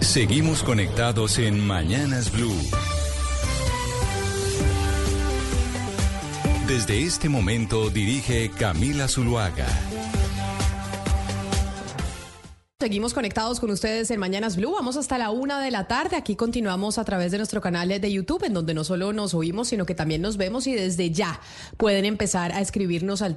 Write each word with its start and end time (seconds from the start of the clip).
Seguimos 0.00 0.62
conectados 0.62 1.38
en 1.38 1.66
Mañanas 1.66 2.32
Blue. 2.32 2.54
Desde 6.66 7.02
este 7.02 7.28
momento 7.28 7.90
dirige 7.90 8.50
Camila 8.50 9.08
Zuluaga. 9.08 9.66
Seguimos 12.80 13.12
conectados 13.12 13.58
con 13.58 13.72
ustedes 13.72 14.08
en 14.12 14.20
Mañanas 14.20 14.54
Blue. 14.56 14.70
Vamos 14.70 14.96
hasta 14.96 15.18
la 15.18 15.30
una 15.30 15.60
de 15.60 15.72
la 15.72 15.88
tarde. 15.88 16.14
Aquí 16.14 16.36
continuamos 16.36 16.96
a 16.98 17.04
través 17.04 17.32
de 17.32 17.38
nuestro 17.38 17.60
canal 17.60 17.88
de 17.88 18.12
YouTube, 18.12 18.44
en 18.44 18.54
donde 18.54 18.72
no 18.72 18.84
solo 18.84 19.12
nos 19.12 19.34
oímos, 19.34 19.66
sino 19.66 19.84
que 19.84 19.96
también 19.96 20.22
nos 20.22 20.36
vemos 20.36 20.68
y 20.68 20.74
desde 20.74 21.10
ya 21.10 21.40
pueden 21.76 22.04
empezar 22.04 22.52
a 22.52 22.60
escribirnos 22.60 23.20
al 23.20 23.36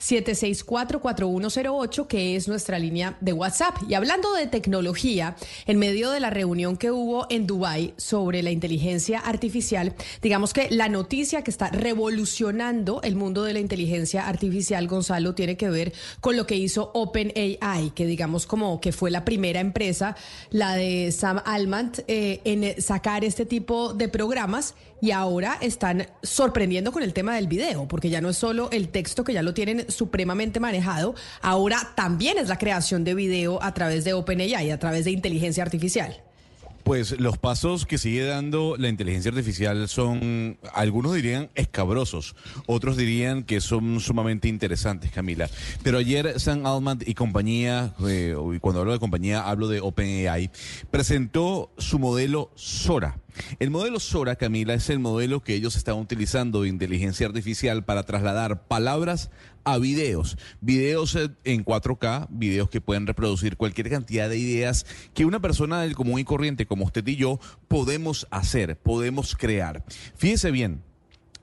301-764-4108, 0.00 2.06
que 2.06 2.36
es 2.36 2.48
nuestra 2.48 2.78
línea 2.78 3.16
de 3.20 3.32
WhatsApp. 3.32 3.76
Y 3.88 3.94
hablando 3.94 4.34
de 4.34 4.46
tecnología, 4.46 5.36
en 5.66 5.78
medio 5.78 6.10
de 6.10 6.20
la 6.20 6.28
reunión 6.30 6.76
que 6.76 6.90
hubo 6.90 7.26
en 7.30 7.46
Dubai 7.46 7.94
sobre 7.96 8.42
la 8.42 8.50
inteligencia 8.50 9.20
artificial, 9.20 9.94
digamos 10.22 10.52
que 10.52 10.68
la 10.70 10.88
noticia 10.88 11.42
que 11.42 11.50
está 11.50 11.70
revolucionando 11.70 13.00
el 13.02 13.16
mundo 13.16 13.44
de 13.44 13.54
la 13.54 13.60
inteligencia 13.60 14.28
artificial, 14.28 14.86
Gonzalo, 14.86 15.34
tiene 15.34 15.56
que 15.56 15.70
ver 15.70 15.94
con 16.20 16.36
lo 16.36 16.46
que 16.46 16.56
hizo 16.56 16.90
OpenAI, 16.94 17.90
que 17.94 18.06
digamos 18.06 18.46
como 18.46 18.80
que 18.80 18.92
fue 18.92 19.10
la 19.10 19.24
primera 19.24 19.60
empresa, 19.60 20.16
la 20.50 20.74
de 20.74 21.10
Sam 21.12 21.40
Altman, 21.44 21.92
eh, 22.08 22.40
en 22.44 22.80
sacar 22.80 23.24
este 23.24 23.46
tipo 23.46 23.94
de 23.94 24.08
programas 24.08 24.74
y 25.00 25.10
ahora 25.10 25.58
están 25.60 26.06
sorprendiendo 26.22 26.92
con 26.92 27.02
el 27.02 27.12
tema 27.12 27.34
del 27.34 27.48
video, 27.48 27.86
porque 27.88 28.10
ya 28.10 28.20
no 28.20 28.30
es 28.30 28.36
solo 28.36 28.68
el 28.72 28.88
texto 28.88 29.24
que 29.24 29.32
ya 29.32 29.42
lo 29.42 29.54
tienen 29.54 29.90
supremamente 29.90 30.60
manejado, 30.60 31.14
ahora 31.40 31.92
también 31.94 32.38
es 32.38 32.48
la 32.48 32.58
creación 32.58 33.04
de 33.04 33.14
video 33.14 33.62
a 33.62 33.74
través 33.74 34.04
de 34.04 34.12
OpenAI, 34.12 34.70
a 34.70 34.78
través 34.78 35.04
de 35.04 35.10
inteligencia 35.10 35.62
artificial. 35.62 36.25
Pues 36.86 37.18
los 37.18 37.36
pasos 37.36 37.84
que 37.84 37.98
sigue 37.98 38.22
dando 38.22 38.76
la 38.78 38.88
inteligencia 38.88 39.32
artificial 39.32 39.88
son, 39.88 40.56
algunos 40.72 41.14
dirían 41.14 41.50
escabrosos, 41.56 42.36
otros 42.66 42.96
dirían 42.96 43.42
que 43.42 43.60
son 43.60 43.98
sumamente 43.98 44.46
interesantes, 44.46 45.10
Camila. 45.10 45.50
Pero 45.82 45.98
ayer 45.98 46.38
Sam 46.38 46.64
Altman 46.64 47.00
y 47.04 47.14
compañía, 47.14 47.92
eh, 48.06 48.36
cuando 48.60 48.82
hablo 48.82 48.92
de 48.92 49.00
compañía 49.00 49.48
hablo 49.48 49.66
de 49.66 49.80
OpenAI, 49.80 50.52
presentó 50.92 51.72
su 51.76 51.98
modelo 51.98 52.52
Sora. 52.54 53.18
El 53.58 53.70
modelo 53.70 53.98
Sora, 53.98 54.36
Camila, 54.36 54.74
es 54.74 54.88
el 54.88 55.00
modelo 55.00 55.42
que 55.42 55.54
ellos 55.54 55.74
están 55.74 55.96
utilizando 55.96 56.62
de 56.62 56.68
inteligencia 56.68 57.26
artificial 57.26 57.84
para 57.84 58.04
trasladar 58.04 58.68
palabras 58.68 59.30
a 59.66 59.78
videos. 59.78 60.38
Videos 60.60 61.18
en 61.44 61.64
4K, 61.64 62.28
videos 62.30 62.70
que 62.70 62.80
pueden 62.80 63.06
reproducir 63.06 63.56
cualquier 63.56 63.90
cantidad 63.90 64.30
de 64.30 64.38
ideas 64.38 64.86
que 65.12 65.26
una 65.26 65.40
persona 65.40 65.82
del 65.82 65.96
común 65.96 66.20
y 66.20 66.24
corriente 66.24 66.66
como 66.66 66.84
usted 66.84 67.06
y 67.06 67.16
yo 67.16 67.40
podemos 67.68 68.26
hacer, 68.30 68.78
podemos 68.78 69.34
crear. 69.34 69.84
Fíjese 70.14 70.52
bien, 70.52 70.82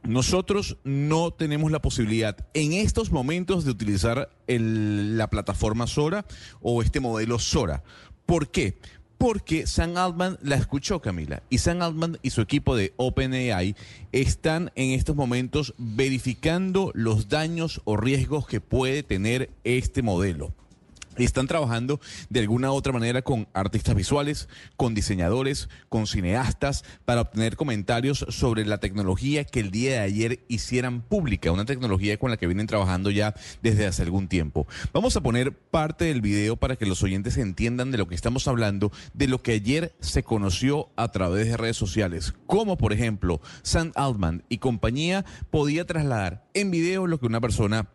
nosotros 0.04 0.78
no 0.86 1.32
tenemos 1.32 1.70
la 1.70 1.82
posibilidad 1.82 2.38
en 2.54 2.72
estos 2.74 3.12
momentos 3.12 3.66
de 3.66 3.72
utilizar 3.72 4.30
la 4.48 5.30
plataforma 5.30 5.86
Sora 5.86 6.26
o 6.62 6.82
este 6.82 7.02
modelo 7.02 7.40
Sora. 7.40 7.84
¿Por 8.26 8.52
qué? 8.52 8.78
Porque 9.24 9.68
Sam 9.68 9.96
Altman 9.96 10.38
la 10.42 10.58
escuchó, 10.58 11.00
Camila. 11.00 11.44
Y 11.50 11.60
Sam 11.60 11.82
Altman 11.82 12.18
y 12.24 12.32
su 12.32 12.42
equipo 12.42 12.76
de 12.76 12.92
OpenAI 12.98 13.74
están 14.12 14.74
en 14.76 14.90
estos 14.90 15.16
momentos 15.16 15.74
verificando 15.78 16.92
los 16.94 17.30
daños 17.30 17.80
o 17.86 17.96
riesgos 17.96 18.46
que 18.46 18.60
puede 18.60 19.02
tener 19.02 19.50
este 19.64 20.02
modelo 20.02 20.54
están 21.18 21.48
trabajando 21.48 22.00
de 22.30 22.40
alguna 22.40 22.72
u 22.72 22.76
otra 22.76 22.94
manera 22.94 23.22
con 23.22 23.48
artistas 23.54 23.96
visuales, 23.96 24.50
con 24.78 24.94
diseñadores, 24.94 25.70
con 25.90 26.08
cineastas, 26.08 26.84
para 27.06 27.22
obtener 27.22 27.56
comentarios 27.56 28.26
sobre 28.30 28.66
la 28.66 28.80
tecnología 28.80 29.44
que 29.44 29.60
el 29.60 29.72
día 29.72 29.92
de 29.92 30.00
ayer 30.00 30.40
hicieran 30.48 31.02
pública, 31.02 31.52
una 31.52 31.66
tecnología 31.66 32.18
con 32.18 32.32
la 32.32 32.38
que 32.38 32.48
vienen 32.48 32.68
trabajando 32.68 33.12
ya 33.12 33.36
desde 33.62 33.86
hace 33.86 34.04
algún 34.04 34.28
tiempo. 34.28 34.68
Vamos 34.94 35.16
a 35.16 35.22
poner 35.22 35.54
parte 35.54 36.06
del 36.06 36.22
video 36.22 36.56
para 36.56 36.76
que 36.76 36.86
los 36.86 37.04
oyentes 37.04 37.38
entiendan 37.38 37.92
de 37.92 37.98
lo 37.98 38.08
que 38.08 38.16
estamos 38.16 38.48
hablando, 38.48 38.92
de 39.14 39.28
lo 39.28 39.42
que 39.42 39.54
ayer 39.54 39.94
se 40.00 40.24
conoció 40.24 40.90
a 40.96 41.12
través 41.12 41.48
de 41.48 41.58
redes 41.58 41.78
sociales, 41.78 42.34
como 42.46 42.78
por 42.78 42.94
ejemplo 42.94 43.42
Sam 43.62 43.92
Altman 43.96 44.44
y 44.50 44.58
compañía 44.58 45.26
podía 45.50 45.86
trasladar 45.86 46.46
en 46.54 46.72
video 46.72 47.08
lo 47.08 47.20
que 47.20 47.26
una 47.26 47.42
persona 47.42 47.90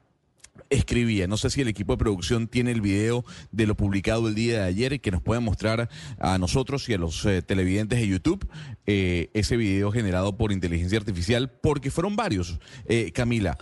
escribía. 0.71 1.27
No 1.27 1.37
sé 1.37 1.51
si 1.51 1.61
el 1.61 1.69
equipo 1.69 1.95
de 1.95 1.99
producción 1.99 2.49
tiene 2.49 2.71
el 2.71 2.81
video 2.81 3.25
de 3.53 3.67
lo 3.67 3.77
publicado 3.77 4.29
el 4.29 4.35
día 4.35 4.63
de 4.63 4.65
ayer 4.65 4.93
y 4.93 4.99
que 4.99 5.11
nos 5.11 5.23
pueda 5.23 5.41
mostrar 5.41 5.89
a 6.19 6.39
nosotros 6.39 6.89
y 6.89 6.95
a 6.95 6.99
los 6.99 7.25
eh, 7.25 7.43
televidentes 7.43 7.99
de 7.99 8.07
YouTube 8.07 8.49
eh, 8.87 9.31
ese 9.35 9.57
video 9.57 9.91
generado 9.93 10.37
por 10.37 10.53
inteligencia 10.53 10.99
artificial, 10.99 11.51
porque 11.51 11.91
fueron 11.91 12.17
varios, 12.17 12.59
eh, 12.87 13.13
Camila. 13.13 13.59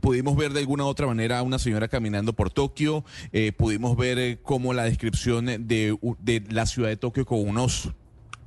pudimos 0.00 0.36
ver 0.36 0.52
de 0.52 0.60
alguna 0.60 0.84
u 0.84 0.88
otra 0.88 1.06
manera 1.06 1.38
a 1.38 1.42
una 1.42 1.58
señora 1.58 1.88
caminando 1.88 2.32
por 2.32 2.50
Tokio, 2.50 3.04
pudimos 3.56 3.96
ver 3.96 4.40
cómo 4.42 4.74
la 4.74 4.84
descripción 4.84 5.46
de, 5.46 5.96
de 6.20 6.44
la 6.50 6.66
ciudad 6.66 6.88
de 6.88 6.96
Tokio 6.96 7.24
con 7.24 7.46
unos 7.48 7.90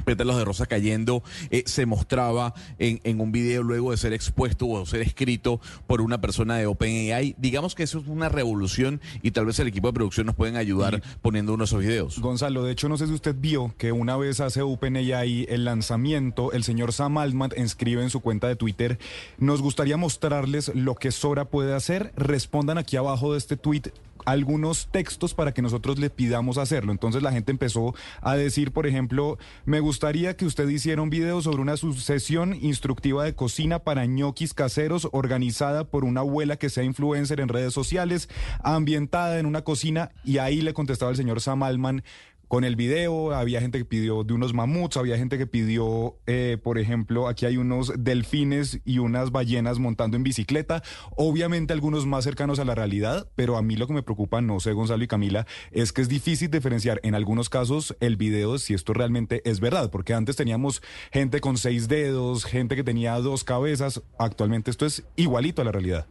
pétalos 0.09 0.38
de 0.38 0.44
rosa 0.44 0.66
cayendo 0.66 1.22
eh, 1.52 1.62
se 1.68 1.86
mostraba 1.86 2.56
en, 2.80 3.00
en, 3.03 3.22
un 3.22 3.31
video 3.31 3.62
luego 3.62 3.92
de 3.92 3.97
ser 3.97 4.12
expuesto 4.12 4.68
o 4.68 4.84
ser 4.88 5.02
escrito 5.02 5.62
por 5.86 6.02
una 6.02 6.20
persona 6.20 6.58
de 6.58 6.66
OpenAI. 6.66 7.36
Digamos 7.38 7.75
que 7.75 7.84
eso 7.84 8.00
es 8.00 8.08
una 8.08 8.28
revolución 8.28 9.02
y 9.22 9.30
tal 9.30 9.46
vez 9.46 9.59
el 9.59 9.68
equipo 9.68 9.90
de 9.90 9.94
producción 9.94 10.25
nos 10.25 10.36
pueden 10.36 10.56
ayudar 10.56 11.03
poniendo 11.22 11.53
uno 11.53 11.62
de 11.62 11.66
esos 11.66 11.81
videos. 11.81 12.20
Gonzalo, 12.20 12.64
de 12.64 12.72
hecho 12.72 12.90
no 12.90 12.97
sé 12.97 13.06
si 13.06 13.14
usted 13.14 13.36
vio 13.38 13.75
que 13.78 13.92
una 13.92 14.18
vez 14.18 14.40
hace 14.40 14.64
OpenAI 14.64 15.46
el 15.47 15.64
lanzamiento, 15.64 16.53
el 16.53 16.64
señor 16.64 16.91
Sam 16.91 17.20
Altman 17.20 17.52
escribe 17.56 18.02
en 18.02 18.09
su 18.09 18.22
cuenta 18.22 18.47
de 18.47 18.56
Twitter, 18.56 18.97
nos 19.38 19.62
gustaría 19.62 19.96
mostrarles 19.96 20.72
lo 20.74 20.96
que 20.96 21.12
Sora 21.12 21.46
puede 21.46 21.76
hacer. 21.76 22.14
Respondan 22.16 22.80
aquí 22.80 22.97
abajo 22.97 23.34
de 23.34 23.38
este 23.38 23.58
tweet 23.58 23.91
algunos 24.31 24.90
textos 24.91 25.34
para 25.34 25.53
que 25.53 25.62
nosotros 25.62 26.00
le 26.00 26.09
pidamos 26.09 26.57
hacerlo. 26.57 26.91
Entonces 26.91 27.23
la 27.23 27.31
gente 27.31 27.51
empezó 27.51 27.94
a 28.22 28.35
decir, 28.35 28.72
por 28.72 28.88
ejemplo, 28.88 29.38
me 29.66 29.79
gustaría 29.79 30.35
que 30.35 30.45
usted 30.45 30.67
hiciera 30.69 31.01
un 31.01 31.09
video 31.09 31.41
sobre 31.41 31.62
una 31.62 31.78
sucesión 31.78 32.56
instructiva 32.62 33.23
de 33.23 33.35
cocina 33.35 33.79
para 33.79 34.06
ñoquis 34.06 34.53
caseros 34.53 35.07
organizada 35.12 35.85
por 35.85 36.03
una 36.03 36.22
abuela 36.22 36.57
que 36.57 36.69
sea 36.69 36.84
influencer 36.84 37.40
en 37.40 37.50
redes 37.50 37.73
sociales, 37.73 38.29
ambientada 38.63 39.40
en 39.40 39.45
una 39.45 39.63
cocina 39.63 40.12
y 40.23 40.38
ahí 40.38 40.61
le 40.61 40.73
contestaba 40.73 41.11
el 41.11 41.17
señor 41.17 41.41
Sam 41.41 41.63
Alman 41.63 42.03
con 42.49 42.65
el 42.65 42.75
video. 42.75 43.33
Había 43.33 43.61
gente 43.61 43.77
que 43.77 43.85
pidió 43.85 44.25
de 44.25 44.33
unos 44.33 44.53
mamuts, 44.53 44.97
había 44.97 45.17
gente 45.17 45.37
que 45.37 45.47
pidió, 45.47 46.17
eh, 46.27 46.57
por 46.61 46.77
ejemplo, 46.77 47.29
aquí 47.29 47.45
hay 47.45 47.55
unos 47.55 47.93
delfines 47.97 48.81
y 48.83 48.97
unas 48.97 49.31
ballenas 49.31 49.79
montando 49.79 50.17
en 50.17 50.23
bicicleta. 50.23 50.84
Obviamente 51.16 51.72
algunos 51.72 52.05
más 52.05 52.25
cercanos 52.25 52.59
a 52.59 52.66
la 52.66 52.75
realidad, 52.75 53.29
pero 53.35 53.55
a 53.55 53.61
mí 53.61 53.78
lo 53.78 53.87
que 53.87 53.93
me 53.93 54.03
preocupa, 54.03 54.41
no 54.41 54.59
sé, 54.59 54.73
Gonzalo 54.73 55.03
y 55.03 55.07
Camila, 55.07 55.47
es 55.72 55.93
que 55.93 56.01
es 56.01 56.09
difícil 56.09 56.51
diferenciar 56.51 56.99
en 57.03 57.16
algunos 57.16 57.49
casos 57.49 57.96
el 58.01 58.17
video 58.17 58.57
si 58.57 58.73
esto 58.73 58.93
realmente 58.93 59.41
es 59.45 59.59
verdad, 59.59 59.91
porque 59.91 60.13
antes 60.13 60.35
teníamos 60.35 60.81
gente 61.11 61.40
con 61.40 61.57
seis 61.57 61.87
dedos, 61.87 62.45
gente 62.45 62.75
que 62.75 62.84
tenía 62.84 63.13
dos 63.19 63.43
cabezas, 63.43 64.02
actualmente 64.17 64.72
esto 64.72 64.85
es 64.87 65.05
igualito 65.16 65.61
a 65.61 65.66
la 65.66 65.72
realidad. 65.72 66.07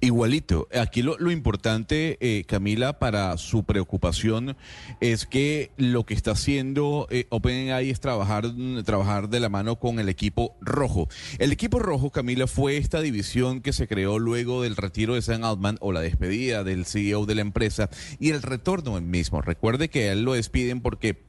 Igualito. 0.00 0.68
Aquí 0.78 1.02
lo, 1.02 1.30
importante, 1.30 2.18
eh, 2.20 2.44
Camila, 2.44 2.98
para 2.98 3.36
su 3.38 3.64
preocupación 3.64 4.56
es 5.00 5.24
que 5.24 5.70
lo 5.78 6.04
que 6.04 6.12
está 6.12 6.32
haciendo 6.32 7.06
eh, 7.10 7.26
OpenAI 7.30 7.90
es 7.90 8.00
trabajar, 8.00 8.44
trabajar 8.84 9.30
de 9.30 9.40
la 9.40 9.48
mano 9.48 9.76
con 9.76 9.98
el 9.98 10.10
equipo 10.10 10.54
rojo. 10.60 11.08
El 11.38 11.50
equipo 11.50 11.78
rojo, 11.78 12.10
Camila, 12.10 12.46
fue 12.46 12.76
esta 12.76 13.00
división 13.00 13.62
que 13.62 13.72
se 13.72 13.88
creó 13.88 14.18
luego 14.18 14.62
del 14.62 14.76
retiro 14.76 15.14
de 15.14 15.22
Sam 15.22 15.44
Altman 15.44 15.78
o 15.80 15.92
la 15.92 16.00
despedida 16.00 16.62
del 16.62 16.84
CEO 16.84 17.24
de 17.24 17.34
la 17.34 17.40
empresa 17.40 17.88
y 18.20 18.30
el 18.30 18.42
retorno 18.42 19.00
mismo. 19.00 19.40
Recuerde 19.40 19.88
que 19.88 20.08
a 20.08 20.12
él 20.12 20.22
lo 20.22 20.34
despiden 20.34 20.82
porque 20.82 21.25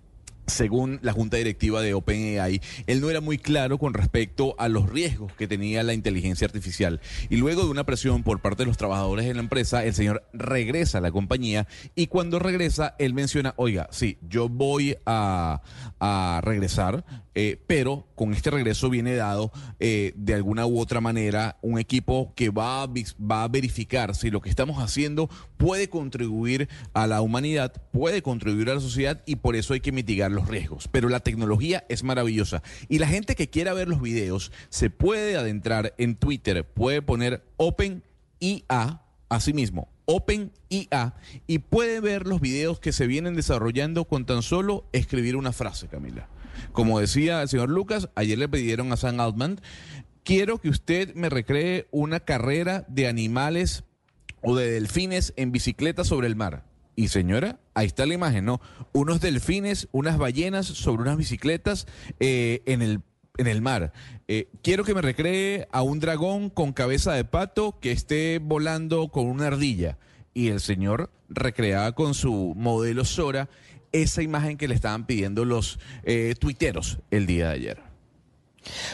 según 0.48 1.00
la 1.02 1.12
junta 1.12 1.38
directiva 1.38 1.82
de 1.82 1.94
OpenAI, 1.94 2.62
él 2.88 3.02
no 3.02 3.10
era 3.10 3.22
muy 3.22 3.38
claro 3.38 3.78
con 3.78 3.94
respecto 3.94 4.56
a 4.58 4.70
los 4.70 4.90
riesgos 4.90 5.34
que 5.34 5.48
tenía 5.48 5.84
la 5.84 5.94
inteligencia 5.94 6.46
artificial. 6.46 7.02
Y 7.30 7.36
luego 7.36 7.64
de 7.64 7.70
una 7.70 7.86
presión 7.86 8.24
por 8.24 8.42
parte 8.42 8.64
de 8.64 8.68
los 8.68 8.78
trabajadores 8.78 9.26
de 9.26 9.34
la 9.34 9.42
empresa, 9.42 9.84
el 9.84 9.94
señor 9.94 10.24
regresa 10.34 10.98
a 10.98 11.02
la 11.02 11.12
compañía 11.12 11.68
y 11.96 12.08
cuando 12.08 12.40
regresa, 12.40 12.96
él 12.98 13.14
menciona, 13.14 13.54
oiga, 13.58 13.90
sí, 13.92 14.18
yo 14.28 14.50
voy 14.50 14.98
a, 15.06 15.62
regresar, 16.44 17.04
eh, 17.36 17.60
pero 17.68 18.08
con 18.16 18.34
este 18.34 18.50
regreso 18.52 18.90
viene 18.90 19.16
dado 19.16 19.52
eh, 19.80 20.14
de 20.16 20.34
alguna 20.34 20.66
u 20.66 20.80
otra 20.80 21.02
manera 21.02 21.58
un 21.62 21.80
equipo 21.80 22.34
que 22.36 22.50
va 22.50 22.84
a, 22.84 22.88
va 22.88 23.44
a 23.44 23.48
verificar 23.48 24.16
si 24.16 24.30
lo 24.30 24.42
que 24.42 24.50
estamos 24.50 24.82
haciendo 24.82 25.30
puede 25.58 25.90
contribuir 25.90 26.70
a 26.94 27.08
la 27.08 27.22
humanidad, 27.22 27.74
puede 27.92 28.22
contribuir 28.22 28.70
a 28.70 28.76
la 28.76 28.80
sociedad 28.80 29.22
y 29.26 29.38
por 29.38 29.56
eso 29.56 29.74
hay 29.74 29.82
que 29.82 29.92
mitigar 29.92 30.32
los 30.38 30.48
riesgos. 30.48 30.88
Pero 30.88 31.10
la 31.10 31.20
tecnología 31.20 31.86
es 31.90 32.04
maravillosa 32.04 32.64
y 32.88 33.00
la 33.00 33.08
gente 33.08 33.36
que 33.36 33.50
quiera 33.50 33.74
ver 33.74 33.90
los 33.90 34.02
videos 34.02 34.52
se 34.70 34.90
puede 34.90 35.36
adentrar 35.36 35.94
en 35.98 36.16
Twitter, 36.16 36.64
puede 36.66 37.02
poner 37.02 37.44
Open 37.58 38.04
IA, 38.40 39.02
asimismo, 39.30 39.90
Open 40.06 40.52
IA 40.70 41.16
y 41.48 41.60
puede 41.60 42.00
ver 42.00 42.28
los 42.28 42.40
videos 42.40 42.80
que 42.80 42.94
se 42.94 43.08
vienen 43.08 43.36
desarrollando 43.36 44.06
con 44.06 44.26
tan 44.26 44.42
solo 44.42 44.86
escribir 44.94 45.36
una 45.36 45.52
frase, 45.52 45.88
Camila. 45.88 46.30
Como 46.72 47.00
decía 47.00 47.42
el 47.42 47.50
señor 47.50 47.70
Lucas, 47.70 48.10
ayer 48.16 48.38
le 48.38 48.48
pidieron 48.48 48.92
a 48.94 48.98
Sam 48.98 49.20
Altman, 49.20 49.60
quiero 50.24 50.60
que 50.60 50.70
usted 50.70 51.14
me 51.16 51.30
recree 51.30 51.88
una 51.92 52.20
carrera 52.20 52.86
de 52.88 53.08
animales 53.08 53.84
o 54.42 54.56
de 54.56 54.72
delfines 54.72 55.34
en 55.36 55.52
bicicleta 55.52 56.04
sobre 56.04 56.28
el 56.28 56.36
mar. 56.36 56.64
Y 56.98 57.10
señora, 57.10 57.60
ahí 57.76 57.86
está 57.86 58.08
la 58.08 58.16
imagen, 58.16 58.44
¿no? 58.44 58.60
Unos 58.92 59.22
delfines, 59.22 59.88
unas 59.92 60.18
ballenas 60.18 60.66
sobre 60.66 61.04
unas 61.04 61.16
bicicletas 61.16 61.86
eh, 62.20 62.64
en 62.66 62.82
el 62.82 63.02
en 63.38 63.46
el 63.46 63.62
mar. 63.62 63.94
Eh, 64.28 64.50
quiero 64.64 64.84
que 64.84 64.96
me 64.96 65.04
recree 65.04 65.68
a 65.72 65.84
un 65.84 66.00
dragón 66.00 66.50
con 66.50 66.74
cabeza 66.74 67.14
de 67.14 67.24
pato 67.24 67.80
que 67.80 67.92
esté 67.92 68.40
volando 68.40 69.10
con 69.10 69.28
una 69.28 69.46
ardilla. 69.46 70.00
Y 70.34 70.48
el 70.48 70.60
señor 70.60 71.12
recreaba 71.30 71.92
con 71.94 72.16
su 72.16 72.54
modelo 72.56 73.06
Sora 73.06 73.48
esa 73.92 74.24
imagen 74.24 74.58
que 74.58 74.68
le 74.68 74.74
estaban 74.74 75.06
pidiendo 75.06 75.46
los 75.46 75.78
eh, 76.04 76.34
tuiteros 76.40 76.98
el 77.12 77.28
día 77.28 77.50
de 77.50 77.54
ayer. 77.54 77.82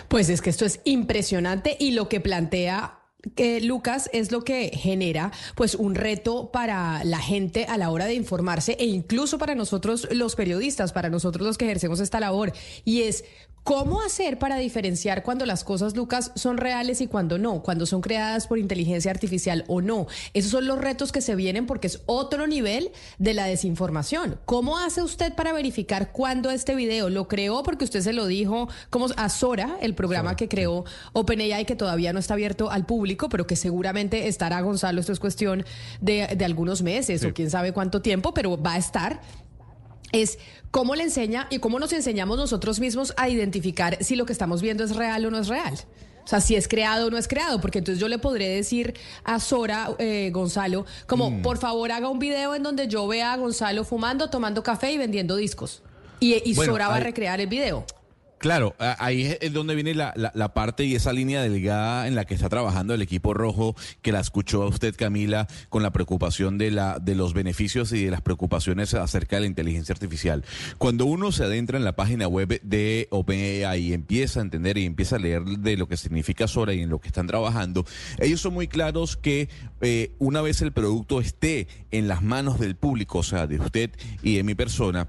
Pues 0.10 0.28
es 0.28 0.42
que 0.42 0.50
esto 0.50 0.66
es 0.66 0.82
impresionante 0.84 1.78
y 1.80 1.92
lo 1.92 2.10
que 2.10 2.20
plantea 2.20 3.00
que 3.36 3.62
Lucas 3.62 4.10
es 4.14 4.32
lo 4.32 4.44
que 4.44 4.72
genera 4.74 5.32
pues 5.56 5.76
un 5.76 5.96
reto 5.96 6.52
para 6.52 7.04
la 7.04 7.20
gente 7.20 7.66
a 7.66 7.78
la 7.78 7.90
hora 7.90 8.06
de 8.06 8.16
informarse 8.16 8.76
e 8.80 8.86
incluso 8.86 9.38
para 9.38 9.56
nosotros 9.56 10.08
los 10.12 10.36
periodistas, 10.36 10.94
para 10.94 11.10
nosotros 11.10 11.46
los 11.48 11.58
que 11.58 11.66
ejercemos 11.66 12.00
esta 12.00 12.20
labor. 12.20 12.54
Y 12.86 13.04
es 13.04 13.24
¿Cómo 13.64 14.02
hacer 14.02 14.40
para 14.40 14.58
diferenciar 14.58 15.24
cuando 15.24 15.46
las 15.46 15.64
cosas, 15.64 15.96
Lucas, 15.96 16.34
son 16.36 16.58
reales 16.58 17.00
y 17.00 17.08
cuando 17.08 17.38
no? 17.38 17.64
Cuando 17.64 17.86
son 17.86 18.02
creadas 18.02 18.46
por 18.46 18.60
inteligencia 18.60 19.10
artificial 19.10 19.64
o 19.68 19.82
no. 19.82 20.08
Esos 20.34 20.52
son 20.52 20.68
los 20.68 20.80
retos 20.80 21.14
que 21.14 21.22
se 21.22 21.34
vienen 21.36 21.66
porque 21.66 21.88
es 21.88 22.02
otro 22.06 22.46
nivel 22.46 22.92
de 23.20 23.34
la 23.34 23.46
desinformación. 23.46 24.38
¿Cómo 24.44 24.78
hace 24.78 25.02
usted 25.02 25.34
para 25.34 25.54
verificar 25.54 26.12
cuándo 26.12 26.52
este 26.52 26.76
video 26.76 27.10
lo 27.10 27.30
creó? 27.30 27.64
Porque 27.64 27.86
usted 27.86 28.02
se 28.02 28.12
lo 28.12 28.28
dijo 28.28 28.68
como 28.90 29.08
a 29.16 29.30
Sora, 29.30 29.78
el 29.80 29.96
programa 29.96 30.36
que 30.36 30.50
creó 30.50 30.84
OpenAI, 31.14 31.64
que 31.64 31.78
todavía 31.78 32.12
no 32.12 32.20
está 32.20 32.34
abierto 32.34 32.70
al 32.70 32.86
público, 32.86 33.30
pero 33.30 33.48
que 33.48 33.56
seguramente 33.56 34.28
estará, 34.28 34.60
Gonzalo, 34.60 35.00
esto 35.00 35.14
es 35.14 35.22
cuestión 35.22 35.64
de, 36.02 36.28
de 36.36 36.44
algunos 36.44 36.82
meses 36.82 37.24
o 37.24 37.34
quién 37.34 37.50
sabe 37.50 37.72
cuánto 37.72 38.02
tiempo, 38.02 38.34
pero 38.34 38.62
va 38.62 38.74
a 38.74 38.78
estar 38.78 39.22
es 40.14 40.40
cómo 40.72 40.96
le 40.96 41.04
enseña 41.04 41.48
y 41.50 41.60
cómo 41.60 41.80
nos 41.80 41.92
enseñamos 41.92 42.38
nosotros 42.38 42.80
mismos 42.80 43.14
a 43.18 43.28
identificar 43.28 43.98
si 44.02 44.16
lo 44.16 44.26
que 44.26 44.32
estamos 44.32 44.62
viendo 44.62 44.86
es 44.86 44.96
real 44.96 45.26
o 45.26 45.32
no 45.32 45.40
es 45.40 45.50
real. 45.50 45.78
O 46.24 46.28
sea, 46.28 46.40
si 46.40 46.56
es 46.56 46.70
creado 46.70 47.08
o 47.08 47.10
no 47.10 47.18
es 47.18 47.28
creado, 47.28 47.60
porque 47.60 47.80
entonces 47.80 48.00
yo 48.00 48.08
le 48.08 48.18
podré 48.18 48.48
decir 48.48 48.94
a 49.26 49.42
Sora, 49.42 49.90
eh, 50.00 50.30
Gonzalo, 50.32 50.86
como, 51.06 51.42
por 51.42 51.58
favor 51.58 51.92
haga 51.92 52.08
un 52.08 52.20
video 52.20 52.56
en 52.56 52.64
donde 52.64 52.88
yo 52.88 53.06
vea 53.08 53.34
a 53.34 53.38
Gonzalo 53.38 53.84
fumando, 53.84 54.30
tomando 54.30 54.64
café 54.64 54.94
y 54.94 54.98
vendiendo 54.98 55.36
discos. 55.36 55.82
Y, 56.22 56.42
y 56.50 56.56
Bueno, 56.56 56.72
Sora 56.72 56.88
va 56.88 56.96
a 56.96 57.00
recrear 57.02 57.42
el 57.42 57.48
video. 57.48 57.86
Claro, 58.44 58.76
ahí 59.00 59.38
es 59.40 59.54
donde 59.54 59.74
viene 59.74 59.94
la, 59.94 60.12
la- 60.18 60.34
la 60.36 60.54
parte 60.54 60.84
y 60.84 60.96
esa 60.96 61.14
línea 61.14 61.42
delgada 61.42 62.10
en 62.10 62.16
la 62.16 62.26
que 62.26 62.34
está 62.34 62.50
trabajando 62.50 62.94
el 62.94 63.02
equipo 63.02 63.34
rojo, 63.34 63.74
que 64.02 64.12
la 64.12 64.20
escuchó 64.20 64.64
a 64.64 64.68
usted, 64.68 64.94
Camila, 64.98 65.48
con 65.70 65.82
la 65.82 65.92
preocupación 65.94 66.58
de, 66.58 66.70
la, 66.70 67.00
de 67.00 67.16
los 67.16 67.34
beneficios 67.34 67.94
y 67.94 68.04
de 68.04 68.12
las 68.12 68.20
preocupaciones 68.20 68.94
acerca 68.96 69.38
de 69.38 69.44
la 69.44 69.48
inteligencia 69.48 69.94
artificial. 69.94 70.44
Cuando 70.78 71.06
uno 71.06 71.32
se 71.32 71.46
adentra 71.46 71.78
en 71.78 71.86
la 71.86 71.96
página 71.96 72.28
web 72.28 72.60
de 72.64 73.08
OpenAI 73.12 73.80
y 73.82 73.94
empieza 73.94 74.42
a 74.42 74.44
entender 74.44 74.78
y 74.78 74.84
empieza 74.84 75.16
a 75.16 75.20
leer 75.20 75.46
de 75.46 75.78
lo 75.78 75.88
que 75.88 75.96
significa 75.96 76.46
Sora 76.46 76.74
y 76.74 76.82
en 76.82 76.90
lo 76.90 77.00
que 77.00 77.08
están 77.08 77.28
trabajando, 77.28 77.86
ellos 78.20 78.42
son 78.42 78.56
muy 78.56 78.68
claros 78.68 79.16
que 79.16 79.48
eh, 79.80 80.12
una 80.20 80.42
vez 80.42 80.62
el 80.62 80.74
producto 80.74 81.22
esté 81.22 81.70
en 81.92 82.10
las 82.10 82.22
manos 82.22 82.60
del 82.60 82.76
público, 82.76 83.20
o 83.20 83.24
sea, 83.24 83.48
de 83.48 83.58
usted 83.62 83.92
y 84.22 84.36
de 84.36 84.44
mi 84.44 84.54
persona, 84.54 85.08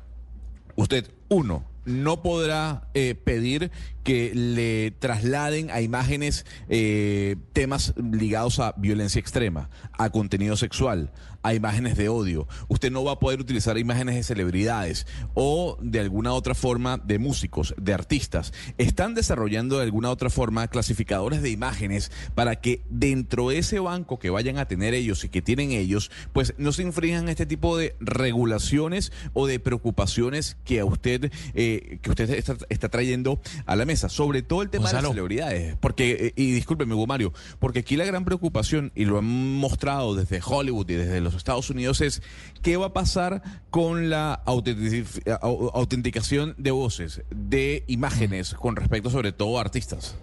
usted, 0.76 1.10
uno, 1.28 1.64
no 1.84 2.22
podrá 2.22 2.88
eh, 2.94 3.14
pedir 3.14 3.70
que 4.02 4.32
le 4.34 4.90
trasladen 4.98 5.70
a 5.70 5.80
imágenes 5.80 6.44
eh, 6.68 7.36
temas 7.52 7.94
ligados 7.96 8.58
a 8.58 8.74
violencia 8.76 9.18
extrema, 9.18 9.70
a 9.98 10.10
contenido 10.10 10.56
sexual, 10.56 11.12
a 11.44 11.54
imágenes 11.54 11.96
de 11.96 12.08
odio. 12.08 12.48
Usted 12.68 12.90
no 12.90 13.04
va 13.04 13.12
a 13.12 13.18
poder 13.20 13.38
utilizar 13.38 13.78
imágenes 13.78 14.16
de 14.16 14.22
celebridades 14.24 15.06
o 15.34 15.78
de 15.80 16.00
alguna 16.00 16.32
otra 16.32 16.54
forma 16.54 16.96
de 16.96 17.18
músicos, 17.18 17.74
de 17.76 17.92
artistas. 17.92 18.52
Están 18.78 19.14
desarrollando 19.14 19.76
de 19.76 19.84
alguna 19.84 20.10
otra 20.10 20.30
forma 20.30 20.66
clasificadores 20.68 21.42
de 21.42 21.50
imágenes 21.50 22.10
para 22.34 22.56
que 22.56 22.82
dentro 22.88 23.50
de 23.50 23.58
ese 23.58 23.78
banco 23.78 24.18
que 24.18 24.30
vayan 24.30 24.58
a 24.58 24.66
tener 24.66 24.94
ellos 24.94 25.22
y 25.24 25.28
que 25.28 25.42
tienen 25.42 25.70
ellos, 25.72 26.10
pues 26.32 26.54
no 26.56 26.72
se 26.72 26.82
infrinjan 26.82 27.28
este 27.28 27.44
tipo 27.44 27.76
de 27.76 27.94
regulaciones 28.00 29.12
o 29.34 29.46
de 29.46 29.60
preocupaciones 29.60 30.56
que 30.64 30.80
a 30.80 30.86
usted, 30.86 31.30
eh, 31.52 31.98
que 32.00 32.10
usted 32.10 32.30
está, 32.30 32.56
está 32.70 32.88
trayendo 32.88 33.38
a 33.66 33.76
la 33.76 33.84
mesa. 33.84 34.08
Sobre 34.08 34.40
todo 34.40 34.62
el 34.62 34.70
tema 34.70 34.88
de 34.88 34.94
las 34.94 35.08
celebridades. 35.08 35.76
Porque, 35.76 36.12
eh, 36.12 36.32
y 36.36 36.52
discúlpeme, 36.52 36.94
Hugo 36.94 37.06
Mario, 37.06 37.34
porque 37.58 37.80
aquí 37.80 37.96
la 37.96 38.06
gran 38.06 38.24
preocupación, 38.24 38.92
y 38.94 39.04
lo 39.04 39.18
han 39.18 39.58
mostrado 39.58 40.14
desde 40.14 40.40
Hollywood 40.42 40.88
y 40.88 40.94
desde 40.94 41.20
los 41.20 41.33
Estados 41.38 41.70
Unidos, 41.70 42.00
es 42.00 42.22
qué 42.62 42.76
va 42.76 42.86
a 42.86 42.92
pasar 42.92 43.42
con 43.70 44.10
la 44.10 44.42
autentic- 44.46 45.22
au- 45.40 45.70
autenticación 45.74 46.54
de 46.58 46.70
voces, 46.70 47.22
de 47.30 47.84
imágenes, 47.86 48.54
con 48.54 48.76
respecto 48.76 49.10
sobre 49.10 49.32
todo 49.32 49.58
a 49.58 49.60
artistas. 49.62 50.16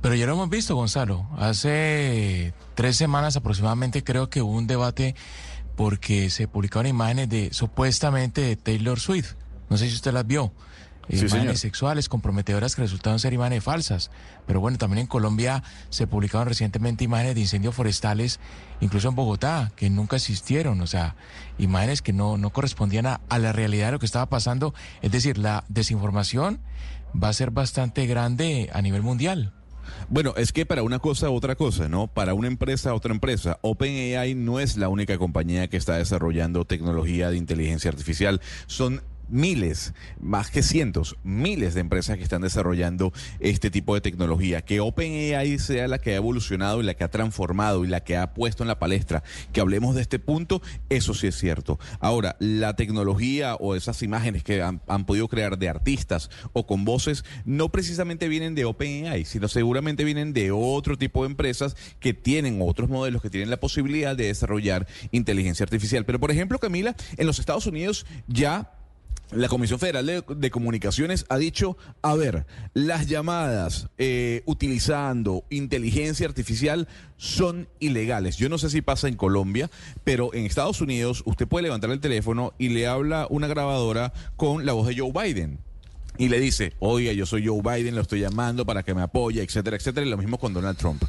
Pero 0.00 0.14
ya 0.14 0.26
lo 0.26 0.34
hemos 0.34 0.48
visto, 0.50 0.76
Gonzalo. 0.76 1.26
Hace 1.36 2.52
tres 2.74 2.96
semanas 2.96 3.36
aproximadamente 3.36 4.04
creo 4.04 4.30
que 4.30 4.42
hubo 4.42 4.52
un 4.52 4.66
debate 4.66 5.14
porque 5.76 6.30
se 6.30 6.46
publicaron 6.48 6.86
imágenes 6.88 7.28
de 7.28 7.50
supuestamente 7.52 8.40
de 8.40 8.56
Taylor 8.56 8.98
Swift. 9.00 9.34
No 9.70 9.76
sé 9.76 9.88
si 9.88 9.94
usted 9.96 10.12
las 10.12 10.26
vio. 10.26 10.52
Sí, 11.08 11.16
imágenes 11.16 11.30
señor. 11.30 11.56
sexuales 11.56 12.08
comprometedoras 12.08 12.74
que 12.74 12.82
resultaron 12.82 13.18
ser 13.18 13.32
imágenes 13.32 13.64
falsas. 13.64 14.10
Pero 14.46 14.60
bueno, 14.60 14.78
también 14.78 15.00
en 15.00 15.06
Colombia 15.06 15.62
se 15.90 16.06
publicaron 16.06 16.48
recientemente 16.48 17.04
imágenes 17.04 17.34
de 17.34 17.40
incendios 17.40 17.74
forestales, 17.74 18.40
incluso 18.80 19.08
en 19.08 19.14
Bogotá, 19.14 19.72
que 19.76 19.90
nunca 19.90 20.16
existieron. 20.16 20.80
O 20.80 20.86
sea, 20.86 21.16
imágenes 21.58 22.02
que 22.02 22.12
no, 22.12 22.36
no 22.36 22.50
correspondían 22.50 23.06
a, 23.06 23.20
a 23.28 23.38
la 23.38 23.52
realidad 23.52 23.86
de 23.86 23.92
lo 23.92 23.98
que 23.98 24.06
estaba 24.06 24.26
pasando. 24.26 24.74
Es 25.02 25.12
decir, 25.12 25.38
la 25.38 25.64
desinformación 25.68 26.60
va 27.20 27.28
a 27.28 27.32
ser 27.32 27.50
bastante 27.50 28.06
grande 28.06 28.70
a 28.72 28.82
nivel 28.82 29.02
mundial. 29.02 29.52
Bueno, 30.10 30.34
es 30.36 30.52
que 30.52 30.66
para 30.66 30.82
una 30.82 30.98
cosa 30.98 31.30
otra 31.30 31.54
cosa, 31.54 31.88
¿no? 31.88 32.06
Para 32.08 32.34
una 32.34 32.48
empresa 32.48 32.94
otra 32.94 33.12
empresa. 33.12 33.58
OpenAI 33.62 34.34
no 34.34 34.60
es 34.60 34.76
la 34.76 34.88
única 34.88 35.16
compañía 35.18 35.68
que 35.68 35.76
está 35.76 35.96
desarrollando 35.96 36.64
tecnología 36.66 37.30
de 37.30 37.38
inteligencia 37.38 37.90
artificial. 37.90 38.40
Son 38.66 39.02
miles, 39.28 39.94
más 40.20 40.50
que 40.50 40.62
cientos, 40.62 41.16
miles 41.22 41.74
de 41.74 41.80
empresas 41.80 42.16
que 42.16 42.22
están 42.22 42.42
desarrollando 42.42 43.12
este 43.40 43.70
tipo 43.70 43.94
de 43.94 44.00
tecnología. 44.00 44.62
Que 44.62 44.80
OpenAI 44.80 45.58
sea 45.58 45.88
la 45.88 45.98
que 45.98 46.12
ha 46.12 46.16
evolucionado 46.16 46.80
y 46.80 46.84
la 46.84 46.94
que 46.94 47.04
ha 47.04 47.10
transformado 47.10 47.84
y 47.84 47.88
la 47.88 48.00
que 48.00 48.16
ha 48.16 48.34
puesto 48.34 48.62
en 48.62 48.68
la 48.68 48.78
palestra 48.78 49.22
que 49.52 49.60
hablemos 49.60 49.94
de 49.94 50.02
este 50.02 50.18
punto, 50.18 50.62
eso 50.88 51.14
sí 51.14 51.26
es 51.26 51.36
cierto. 51.36 51.78
Ahora, 52.00 52.36
la 52.38 52.76
tecnología 52.76 53.54
o 53.54 53.74
esas 53.74 54.02
imágenes 54.02 54.42
que 54.44 54.62
han, 54.62 54.78
podido 55.06 55.28
crear 55.28 55.58
de 55.58 55.68
artistas 55.68 56.28
o 56.52 56.66
con 56.66 56.84
voces 56.84 57.24
no 57.44 57.70
precisamente 57.70 58.28
vienen 58.28 58.54
de 58.54 58.64
OpenAI, 58.64 59.24
sino 59.24 59.48
seguramente 59.48 60.04
vienen 60.04 60.32
de 60.32 60.50
otro 60.50 60.98
tipo 60.98 61.22
de 61.22 61.30
empresas 61.30 61.76
que 62.00 62.14
tienen 62.14 62.58
otros 62.60 62.88
modelos, 62.88 63.22
que 63.22 63.30
tienen 63.30 63.50
la 63.50 63.58
posibilidad 63.58 64.16
de 64.16 64.26
desarrollar 64.26 64.86
inteligencia 65.12 65.64
artificial. 65.64 66.04
Pero, 66.04 66.20
por 66.20 66.30
ejemplo, 66.30 66.58
Camila, 66.58 66.94
en 67.16 67.26
los 67.26 67.38
Estados 67.38 67.66
Unidos 67.66 68.06
ya 68.26 68.77
la 69.30 69.48
Comisión 69.48 69.78
Federal 69.78 70.06
de, 70.06 70.50
Comunicaciones 70.50 71.26
ha 71.28 71.36
dicho, 71.36 71.76
a 72.02 72.14
ver, 72.14 72.46
las 72.74 73.06
llamadas 73.06 73.88
eh, 73.98 74.42
utilizando 74.46 75.44
inteligencia 75.50 76.26
artificial 76.26 76.88
son 77.16 77.68
ilegales. 77.78 78.36
Yo 78.36 78.48
no 78.48 78.58
sé 78.58 78.70
si 78.70 78.80
pasa 78.80 79.08
en 79.08 79.16
Colombia, 79.16 79.70
pero 80.04 80.32
en 80.34 80.46
Estados 80.46 80.80
Unidos 80.80 81.22
usted 81.26 81.46
puede 81.46 81.64
levantar 81.64 81.90
el 81.90 82.00
teléfono 82.00 82.54
y 82.58 82.70
le 82.70 82.86
habla 82.86 83.26
una 83.30 83.46
grabadora 83.46 84.12
con 84.36 84.64
la 84.64 84.72
voz 84.72 84.86
de 84.86 84.98
Joe 84.98 85.12
Biden 85.12 85.67
y 86.18 86.28
le 86.28 86.40
dice, 86.40 86.72
oiga, 86.80 87.12
yo 87.12 87.24
soy 87.26 87.46
Joe 87.46 87.62
Biden, 87.62 87.94
lo 87.94 88.02
estoy 88.02 88.20
llamando 88.20 88.66
para 88.66 88.82
que 88.82 88.92
me 88.94 89.02
apoye, 89.02 89.42
etcétera, 89.42 89.76
etcétera, 89.76 90.04
y 90.06 90.10
lo 90.10 90.16
mismo 90.18 90.38
con 90.38 90.52
Donald 90.52 90.76
Trump, 90.76 91.02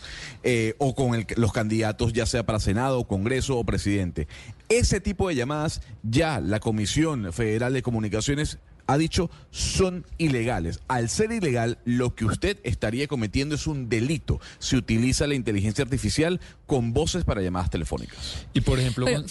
Eh, 0.44 0.75
o 0.78 0.96
con 0.96 1.16
el- 1.16 1.25
los 1.36 1.51
candidatos, 1.51 2.13
ya 2.13 2.25
sea 2.25 2.46
para 2.46 2.60
Senado, 2.60 3.04
Congreso 3.06 3.58
o 3.58 3.63
presidente. 3.66 4.28
Ese 4.70 5.01
tipo 5.01 5.28
de 5.28 5.36
llamadas 5.36 5.82
ya 6.04 6.39
la 6.39 6.60
Comisión 6.60 7.34
Federal 7.34 7.74
de 7.74 7.82
Comunicaciones 7.82 8.60
ha 8.88 8.98
dicho 8.98 9.30
son 9.51 10.06
ilegales. 10.18 10.80
Al 10.88 11.10
ser 11.10 11.32
ilegal, 11.32 11.78
lo 11.86 12.16
que 12.16 12.25
usted 12.25 12.58
estaría 12.63 13.08
cometiendo 13.08 13.54
es 13.56 13.68
un 13.68 13.88
delito 13.89 14.39
si 14.58 14.75
utiliza 14.78 15.28
la 15.28 15.36
inteligencia 15.36 15.84
artificial 15.84 16.39
con 16.66 16.94
voces 16.94 17.24
para 17.24 17.42
llamadas 17.42 17.70
telefónicas. 17.70 18.48
Y 18.54 18.62
por 18.62 18.80
ejemplo, 18.80 19.06
Pero, 19.06 19.24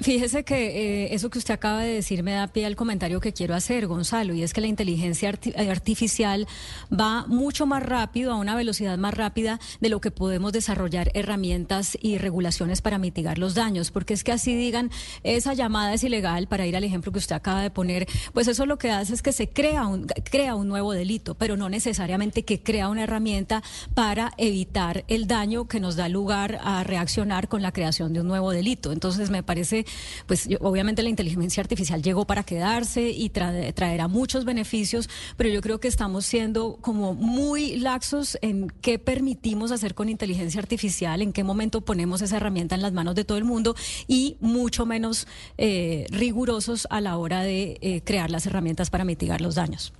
Fíjese 0.00 0.44
que 0.44 1.04
eh, 1.04 1.14
eso 1.14 1.30
que 1.30 1.38
usted 1.38 1.54
acaba 1.54 1.82
de 1.82 1.92
decir 1.92 2.22
me 2.22 2.32
da 2.32 2.48
pie 2.48 2.66
al 2.66 2.76
comentario 2.76 3.20
que 3.20 3.32
quiero 3.32 3.54
hacer, 3.54 3.86
Gonzalo, 3.86 4.34
y 4.34 4.42
es 4.42 4.52
que 4.52 4.60
la 4.60 4.66
inteligencia 4.66 5.30
eh, 5.30 5.70
artificial 5.70 6.48
va 6.90 7.26
mucho 7.26 7.66
más 7.66 7.82
rápido, 7.82 8.32
a 8.32 8.36
una 8.36 8.56
velocidad 8.56 8.98
más 8.98 9.14
rápida 9.14 9.60
de 9.80 9.88
lo 9.88 10.00
que 10.00 10.10
podemos 10.10 10.52
desarrollar 10.52 11.10
herramientas 11.14 11.96
y 12.00 12.18
regulaciones 12.18 12.80
para 12.80 12.98
mitigar 12.98 13.38
los 13.38 13.54
daños, 13.54 13.90
porque 13.90 14.14
es 14.14 14.24
que 14.24 14.32
así 14.32 14.54
digan, 14.56 14.90
esa 15.22 15.54
llamada 15.54 15.94
es 15.94 16.02
ilegal, 16.04 16.48
para 16.48 16.66
ir 16.66 16.76
al 16.76 16.84
ejemplo 16.84 17.12
que 17.12 17.18
usted 17.18 17.36
acaba 17.36 17.62
de 17.62 17.70
poner, 17.70 18.06
pues 18.32 18.48
eso 18.48 18.66
lo 18.66 18.78
que 18.78 18.90
hace 18.90 19.14
es 19.14 19.22
que 19.22 19.32
se 19.32 19.48
crea 19.48 19.86
un, 19.86 20.06
crea 20.06 20.54
un 20.54 20.68
nuevo 20.68 20.92
delito, 20.92 21.34
pero 21.34 21.56
no 21.56 21.68
necesariamente 21.68 22.44
que 22.44 22.62
crea 22.62 22.88
una 22.88 23.04
herramienta 23.04 23.62
para 23.94 24.32
evitar 24.36 25.04
el 25.08 25.26
daño 25.26 25.68
que 25.68 25.80
nos 25.80 25.96
da 25.96 26.08
lugar 26.08 26.58
a 26.62 26.82
reaccionar 26.82 27.48
con 27.48 27.62
la 27.62 27.72
creación 27.72 28.12
de 28.12 28.20
un 28.20 28.28
nuevo 28.28 28.50
delito. 28.50 28.92
Entonces 28.92 29.30
me 29.30 29.42
parece, 29.42 29.81
pues 30.26 30.48
obviamente 30.60 31.02
la 31.02 31.08
inteligencia 31.08 31.60
artificial 31.60 32.02
llegó 32.02 32.26
para 32.26 32.42
quedarse 32.42 33.10
y 33.10 33.30
tra- 33.30 33.72
traerá 33.74 34.08
muchos 34.08 34.44
beneficios, 34.44 35.08
pero 35.36 35.48
yo 35.50 35.60
creo 35.60 35.80
que 35.80 35.88
estamos 35.88 36.24
siendo 36.26 36.78
como 36.80 37.14
muy 37.14 37.76
laxos 37.76 38.38
en 38.42 38.72
qué 38.80 38.98
permitimos 38.98 39.72
hacer 39.72 39.94
con 39.94 40.08
inteligencia 40.08 40.60
artificial, 40.60 41.22
en 41.22 41.32
qué 41.32 41.44
momento 41.44 41.80
ponemos 41.80 42.22
esa 42.22 42.36
herramienta 42.36 42.74
en 42.74 42.82
las 42.82 42.92
manos 42.92 43.14
de 43.14 43.24
todo 43.24 43.38
el 43.38 43.44
mundo 43.44 43.74
y 44.06 44.36
mucho 44.40 44.86
menos 44.86 45.26
eh, 45.58 46.06
rigurosos 46.10 46.86
a 46.90 47.00
la 47.00 47.16
hora 47.16 47.42
de 47.42 47.78
eh, 47.80 48.02
crear 48.04 48.30
las 48.30 48.46
herramientas 48.46 48.90
para 48.90 49.04
mitigar 49.04 49.40
los 49.40 49.54
daños. 49.54 49.92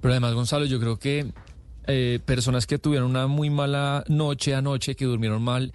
pero 0.00 0.12
además, 0.12 0.34
Gonzalo, 0.34 0.64
yo 0.66 0.80
creo 0.80 0.98
que 0.98 1.32
eh, 1.86 2.20
personas 2.24 2.66
que 2.66 2.78
tuvieron 2.78 3.10
una 3.10 3.26
muy 3.26 3.50
mala 3.50 4.04
noche 4.08 4.54
anoche, 4.54 4.94
que 4.94 5.04
durmieron 5.06 5.42
mal, 5.42 5.72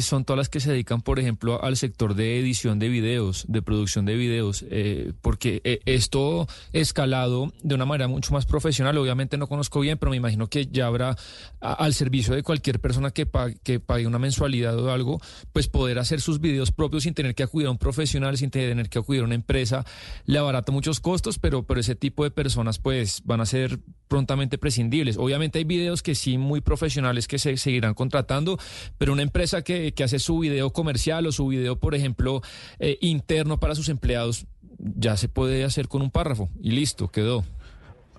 son 0.00 0.24
todas 0.24 0.38
las 0.38 0.48
que 0.48 0.60
se 0.60 0.70
dedican, 0.70 1.00
por 1.02 1.18
ejemplo, 1.18 1.62
al 1.62 1.76
sector 1.76 2.14
de 2.14 2.38
edición 2.40 2.78
de 2.78 2.88
videos, 2.88 3.44
de 3.48 3.62
producción 3.62 4.04
de 4.04 4.16
videos, 4.16 4.64
eh, 4.70 5.12
porque 5.22 5.60
eh, 5.64 5.80
esto 5.86 6.48
escalado 6.72 7.52
de 7.62 7.74
una 7.74 7.84
manera 7.86 8.08
mucho 8.08 8.32
más 8.32 8.46
profesional, 8.46 8.96
obviamente 8.98 9.36
no 9.38 9.46
conozco 9.46 9.80
bien, 9.80 9.98
pero 9.98 10.10
me 10.10 10.16
imagino 10.16 10.48
que 10.48 10.66
ya 10.66 10.86
habrá 10.86 11.16
a- 11.60 11.72
al 11.72 11.94
servicio 11.94 12.34
de 12.34 12.42
cualquier 12.42 12.80
persona 12.80 13.10
que 13.10 13.26
pague, 13.26 13.56
que 13.62 13.80
pague 13.80 14.06
una 14.06 14.18
mensualidad 14.18 14.78
o 14.78 14.90
algo, 14.92 15.20
pues 15.52 15.68
poder 15.68 15.98
hacer 15.98 16.20
sus 16.20 16.40
videos 16.40 16.72
propios 16.72 17.04
sin 17.04 17.14
tener 17.14 17.34
que 17.34 17.42
acudir 17.42 17.68
a 17.68 17.70
un 17.70 17.78
profesional, 17.78 18.36
sin 18.36 18.50
tener 18.50 18.88
que 18.88 18.98
acudir 18.98 19.22
a 19.22 19.24
una 19.24 19.34
empresa, 19.34 19.84
le 20.24 20.38
abarata 20.38 20.72
muchos 20.72 21.00
costos, 21.00 21.38
pero, 21.38 21.64
pero 21.64 21.80
ese 21.80 21.94
tipo 21.94 22.24
de 22.24 22.30
personas 22.30 22.78
pues 22.78 23.22
van 23.24 23.40
a 23.40 23.46
ser 23.46 23.78
prontamente 24.08 24.58
prescindibles. 24.58 25.16
Obviamente 25.16 25.58
hay 25.58 25.64
videos 25.64 26.02
que 26.02 26.14
sí 26.14 26.38
muy 26.38 26.60
profesionales 26.60 27.26
que 27.28 27.38
se 27.38 27.56
seguirán 27.56 27.94
contratando, 27.94 28.58
pero 28.98 29.12
una 29.12 29.22
empresa 29.22 29.62
que, 29.62 29.75
que 29.94 30.04
hace 30.04 30.18
su 30.18 30.38
video 30.38 30.70
comercial 30.70 31.26
o 31.26 31.32
su 31.32 31.48
video, 31.48 31.78
por 31.78 31.94
ejemplo, 31.94 32.42
eh, 32.78 32.98
interno 33.00 33.58
para 33.58 33.74
sus 33.74 33.88
empleados, 33.88 34.46
ya 34.78 35.16
se 35.16 35.28
puede 35.28 35.64
hacer 35.64 35.88
con 35.88 36.02
un 36.02 36.10
párrafo 36.10 36.50
y 36.60 36.70
listo, 36.70 37.08
quedó. 37.08 37.44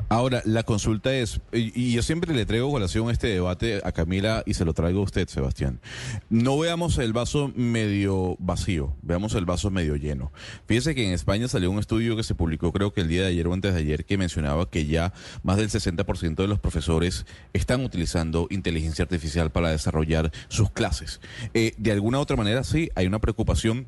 Ahora, 0.09 0.41
la 0.45 0.63
consulta 0.63 1.13
es, 1.13 1.41
y, 1.51 1.91
yo 1.91 2.01
siempre 2.01 2.33
le 2.33 2.45
traigo 2.45 2.71
colación 2.71 3.09
este 3.09 3.27
debate 3.27 3.81
a 3.83 3.91
Camila 3.91 4.41
y 4.45 4.53
se 4.53 4.63
lo 4.63 4.73
traigo 4.73 5.01
a 5.01 5.03
usted, 5.03 5.27
Sebastián. 5.27 5.81
No 6.29 6.57
veamos 6.57 6.97
el 6.97 7.11
vaso 7.11 7.51
medio 7.55 8.37
vacío, 8.39 8.95
veamos 9.01 9.35
el 9.35 9.43
vaso 9.45 9.69
medio 9.69 9.97
lleno. 9.97 10.31
Fíjese 10.65 10.95
que 10.95 11.05
en 11.05 11.13
España 11.13 11.49
salió 11.49 11.69
un 11.71 11.79
estudio 11.79 12.15
que 12.15 12.23
se 12.23 12.35
publicó 12.35 12.71
creo 12.71 12.93
que 12.93 13.01
el 13.01 13.09
día 13.09 13.23
de 13.23 13.27
ayer 13.27 13.47
o 13.47 13.53
antes 13.53 13.73
de 13.73 13.81
ayer 13.81 14.05
que 14.05 14.17
mencionaba 14.17 14.69
que 14.69 14.85
ya 14.85 15.13
más 15.43 15.57
del 15.57 15.69
60% 15.69 16.35
de 16.35 16.47
los 16.47 16.59
profesores 16.59 17.25
están 17.51 17.83
utilizando 17.83 18.47
inteligencia 18.49 19.03
artificial 19.03 19.51
para 19.51 19.71
desarrollar 19.71 20.31
sus 20.47 20.71
clases. 20.71 21.19
Eh, 21.53 21.73
de 21.77 21.91
alguna 21.91 22.19
u 22.19 22.21
otra 22.21 22.37
manera, 22.37 22.63
sí, 22.63 22.89
hay 22.95 23.07
una 23.07 23.19
preocupación 23.19 23.87